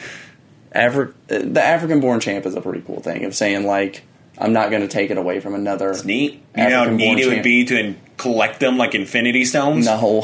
Afri- 0.74 1.12
uh, 1.30 1.38
the 1.44 1.62
African-born 1.62 2.20
champ 2.20 2.46
is 2.46 2.54
a 2.54 2.60
pretty 2.62 2.80
cool 2.80 3.00
thing 3.00 3.24
of 3.26 3.34
saying 3.34 3.66
like 3.66 4.02
I'm 4.38 4.54
not 4.54 4.70
going 4.70 4.82
to 4.82 4.88
take 4.88 5.10
it 5.10 5.18
away 5.18 5.40
from 5.40 5.54
another. 5.54 5.94
neat. 6.04 6.42
You 6.56 6.68
know 6.70 6.84
how 6.84 6.90
neat 6.90 7.18
it 7.18 7.26
would 7.28 7.42
be 7.42 7.66
to 7.66 7.94
collect 8.16 8.60
them 8.60 8.78
like 8.78 8.94
Infinity 8.94 9.44
Stones. 9.44 9.84
No. 9.84 10.22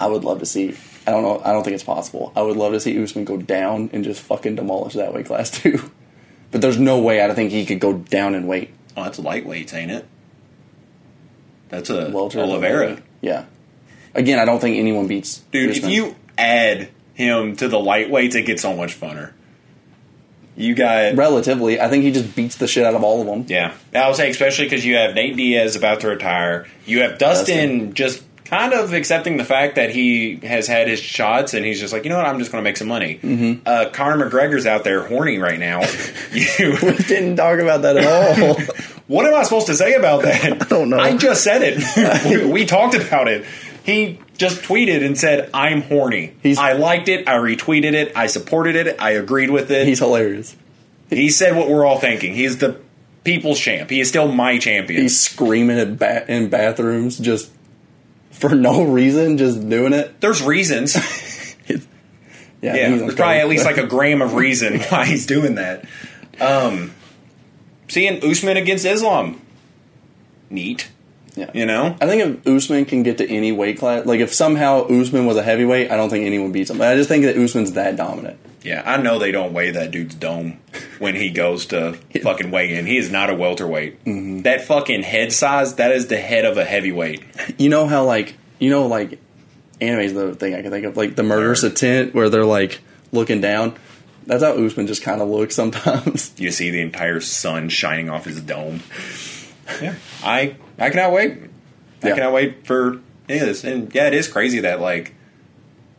I 0.00 0.06
would 0.06 0.24
love 0.24 0.38
to 0.40 0.46
see. 0.46 0.74
I 1.06 1.10
don't 1.10 1.22
know. 1.22 1.40
I 1.44 1.52
don't 1.52 1.62
think 1.62 1.74
it's 1.74 1.84
possible. 1.84 2.32
I 2.34 2.42
would 2.42 2.56
love 2.56 2.72
to 2.72 2.80
see 2.80 3.00
Usman 3.00 3.24
go 3.24 3.36
down 3.36 3.90
and 3.92 4.02
just 4.02 4.20
fucking 4.22 4.56
demolish 4.56 4.94
that 4.94 5.12
weight 5.14 5.26
class 5.26 5.50
too. 5.62 5.90
But 6.50 6.62
there's 6.62 6.78
no 6.78 6.98
way 6.98 7.20
I 7.20 7.26
don't 7.26 7.36
think 7.36 7.52
he 7.52 7.64
could 7.66 7.78
go 7.80 7.92
down 7.92 8.34
in 8.34 8.46
weight. 8.46 8.74
Oh, 8.96 9.04
that's 9.04 9.20
lightweights, 9.20 9.72
ain't 9.72 9.90
it? 9.90 10.06
That's 11.68 11.90
a 11.90 12.10
Welter, 12.10 12.40
Oliveira. 12.40 13.00
Yeah. 13.20 13.44
Again, 14.14 14.40
I 14.40 14.44
don't 14.44 14.58
think 14.60 14.76
anyone 14.76 15.06
beats 15.06 15.38
Dude, 15.52 15.76
if 15.76 15.84
you 15.88 16.16
add 16.36 16.88
him 17.14 17.54
to 17.56 17.68
the 17.68 17.76
lightweights, 17.76 18.34
it 18.34 18.42
gets 18.42 18.62
so 18.62 18.74
much 18.74 18.98
funner. 18.98 19.32
You 20.56 20.74
got 20.74 21.14
relatively, 21.14 21.80
I 21.80 21.88
think 21.88 22.02
he 22.02 22.10
just 22.10 22.34
beats 22.34 22.56
the 22.56 22.66
shit 22.66 22.84
out 22.84 22.94
of 22.94 23.04
all 23.04 23.20
of 23.20 23.26
them. 23.28 23.46
yeah. 23.48 23.72
I 23.94 24.08
would 24.08 24.16
say 24.16 24.28
especially 24.30 24.66
because 24.66 24.84
you 24.84 24.96
have 24.96 25.14
Nate 25.14 25.36
Diaz 25.36 25.76
about 25.76 26.00
to 26.00 26.08
retire. 26.08 26.66
You 26.86 27.02
have 27.02 27.18
Dustin, 27.18 27.54
Dustin. 27.78 27.94
just 27.94 28.29
kind 28.44 28.72
of 28.72 28.92
accepting 28.92 29.36
the 29.36 29.44
fact 29.44 29.76
that 29.76 29.90
he 29.90 30.36
has 30.42 30.66
had 30.66 30.88
his 30.88 31.00
shots, 31.00 31.54
and 31.54 31.64
he's 31.64 31.78
just 31.80 31.92
like, 31.92 32.04
you 32.04 32.10
know 32.10 32.16
what, 32.16 32.26
I'm 32.26 32.38
just 32.38 32.50
going 32.50 32.62
to 32.62 32.68
make 32.68 32.76
some 32.76 32.88
money. 32.88 33.20
Mm-hmm. 33.22 33.62
Uh, 33.64 33.90
Conor 33.92 34.28
McGregor's 34.28 34.66
out 34.66 34.84
there 34.84 35.02
horny 35.06 35.38
right 35.38 35.58
now. 35.58 35.80
you, 36.32 36.76
Didn't 37.06 37.36
talk 37.36 37.58
about 37.60 37.82
that 37.82 37.96
at 37.96 38.06
all. 38.06 38.54
what 39.06 39.26
am 39.26 39.34
I 39.34 39.42
supposed 39.44 39.66
to 39.68 39.74
say 39.74 39.94
about 39.94 40.22
that? 40.22 40.44
I 40.62 40.64
don't 40.66 40.90
know. 40.90 40.98
I 40.98 41.16
just 41.16 41.44
said 41.44 41.62
it. 41.62 42.44
we, 42.44 42.50
we 42.52 42.66
talked 42.66 42.94
about 42.94 43.28
it. 43.28 43.44
He 43.84 44.18
just 44.36 44.60
tweeted 44.62 45.04
and 45.04 45.16
said, 45.18 45.50
"I'm 45.54 45.80
horny." 45.82 46.34
He's- 46.42 46.58
I 46.58 46.72
liked 46.74 47.08
it. 47.08 47.26
I 47.28 47.34
retweeted 47.38 47.94
it. 47.94 48.12
I 48.14 48.26
supported 48.26 48.76
it. 48.76 48.96
I 49.00 49.12
agreed 49.12 49.50
with 49.50 49.70
it. 49.70 49.86
He's 49.86 50.00
hilarious. 50.00 50.54
he 51.08 51.30
said 51.30 51.56
what 51.56 51.68
we're 51.68 51.84
all 51.86 51.98
thinking. 51.98 52.34
He's 52.34 52.58
the 52.58 52.78
people's 53.24 53.58
champ. 53.58 53.88
He 53.90 54.00
is 54.00 54.08
still 54.08 54.28
my 54.28 54.58
champion. 54.58 55.02
He's 55.02 55.18
screaming 55.18 55.78
at 55.78 55.98
ba- 55.98 56.30
in 56.30 56.48
bathrooms 56.50 57.18
just 57.18 57.50
for 58.48 58.54
no 58.54 58.84
reason, 58.84 59.38
just 59.38 59.68
doing 59.68 59.92
it. 59.92 60.20
There's 60.20 60.42
reasons. 60.42 60.96
Yeah, 62.62 62.74
yeah, 62.74 62.96
there's 62.96 63.14
probably 63.14 63.38
at 63.38 63.48
least 63.48 63.64
like 63.64 63.78
a 63.78 63.86
gram 63.86 64.20
of 64.20 64.34
reason 64.34 64.80
why 64.80 65.06
he's 65.06 65.26
doing 65.26 65.54
that. 65.54 65.86
Um, 66.40 66.92
seeing 67.88 68.22
Usman 68.22 68.56
against 68.56 68.84
Islam, 68.84 69.40
neat. 70.50 70.90
Yeah. 71.36 71.50
You 71.54 71.64
know, 71.64 71.96
I 72.00 72.06
think 72.06 72.22
if 72.22 72.46
Usman 72.46 72.84
can 72.84 73.02
get 73.02 73.18
to 73.18 73.28
any 73.28 73.52
weight 73.52 73.78
class, 73.78 74.04
like 74.04 74.20
if 74.20 74.34
somehow 74.34 74.86
Usman 74.88 75.24
was 75.24 75.36
a 75.36 75.42
heavyweight, 75.42 75.90
I 75.90 75.96
don't 75.96 76.10
think 76.10 76.26
anyone 76.26 76.52
beats 76.52 76.70
him. 76.70 76.78
But 76.78 76.92
I 76.92 76.96
just 76.96 77.08
think 77.08 77.24
that 77.24 77.36
Usman's 77.36 77.72
that 77.72 77.96
dominant. 77.96 78.38
Yeah, 78.62 78.82
I 78.84 79.00
know 79.00 79.18
they 79.18 79.32
don't 79.32 79.52
weigh 79.54 79.70
that 79.70 79.90
dude's 79.90 80.14
dome 80.14 80.58
when 80.98 81.14
he 81.14 81.30
goes 81.30 81.66
to 81.66 81.94
fucking 82.22 82.50
weigh 82.50 82.74
in. 82.76 82.84
He 82.86 82.98
is 82.98 83.10
not 83.10 83.30
a 83.30 83.34
welterweight. 83.34 84.04
Mm-hmm. 84.04 84.42
That 84.42 84.62
fucking 84.64 85.02
head 85.02 85.32
size, 85.32 85.76
that 85.76 85.92
is 85.92 86.08
the 86.08 86.18
head 86.18 86.44
of 86.44 86.58
a 86.58 86.64
heavyweight. 86.64 87.22
You 87.58 87.70
know 87.70 87.86
how 87.86 88.04
like 88.04 88.36
you 88.58 88.68
know 88.68 88.86
like 88.86 89.18
anime's 89.80 90.12
the 90.12 90.34
thing 90.34 90.54
I 90.54 90.60
can 90.62 90.70
think 90.70 90.84
of 90.84 90.96
like 90.96 91.16
the 91.16 91.22
murderous 91.22 91.62
intent 91.64 92.14
where 92.14 92.28
they're 92.28 92.44
like 92.44 92.80
looking 93.12 93.40
down. 93.40 93.76
That's 94.26 94.42
how 94.44 94.52
Usman 94.52 94.86
just 94.86 95.02
kind 95.02 95.22
of 95.22 95.28
looks 95.28 95.54
sometimes. 95.54 96.32
You 96.36 96.50
see 96.50 96.70
the 96.70 96.82
entire 96.82 97.20
sun 97.20 97.70
shining 97.70 98.10
off 98.10 98.24
his 98.26 98.40
dome. 98.40 98.82
Yeah, 99.80 99.94
I 100.24 100.56
I 100.80 100.90
cannot 100.90 101.12
wait. 101.12 101.38
I 102.02 102.08
Yeah. 102.08 102.14
cannot 102.16 102.32
wait 102.32 102.66
for 102.66 103.00
any 103.28 103.38
of 103.38 103.46
this. 103.46 103.62
And 103.62 103.94
yeah, 103.94 104.08
it 104.08 104.14
is 104.14 104.26
crazy 104.26 104.58
that 104.60 104.80
like. 104.80 105.14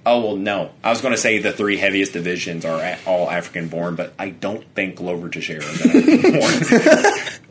Oh 0.05 0.21
well, 0.21 0.35
no. 0.35 0.71
I 0.83 0.89
was 0.89 1.01
going 1.01 1.13
to 1.13 1.19
say 1.19 1.37
the 1.39 1.51
three 1.51 1.77
heaviest 1.77 2.13
divisions 2.13 2.65
are 2.65 2.97
all 3.05 3.29
African 3.29 3.67
born, 3.67 3.95
but 3.95 4.13
I 4.17 4.29
don't 4.29 4.63
think 4.73 4.95
Glover 4.95 5.29
Teixeira 5.29 5.63
is 5.63 5.85
African 5.85 6.21
born. 6.21 6.41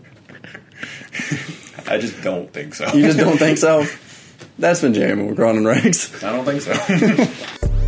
I 1.86 1.98
just 1.98 2.22
don't 2.22 2.52
think 2.52 2.74
so. 2.74 2.92
You 2.92 3.02
just 3.02 3.18
don't 3.18 3.38
think 3.38 3.58
so? 3.58 3.84
That's 4.58 4.80
been 4.80 4.94
Jeremy 4.94 5.32
McGraw 5.32 5.56
and 5.56 5.66
Rex. 5.66 6.22
I 6.22 6.32
don't 6.32 6.44
think 6.44 6.62
so. 6.62 7.76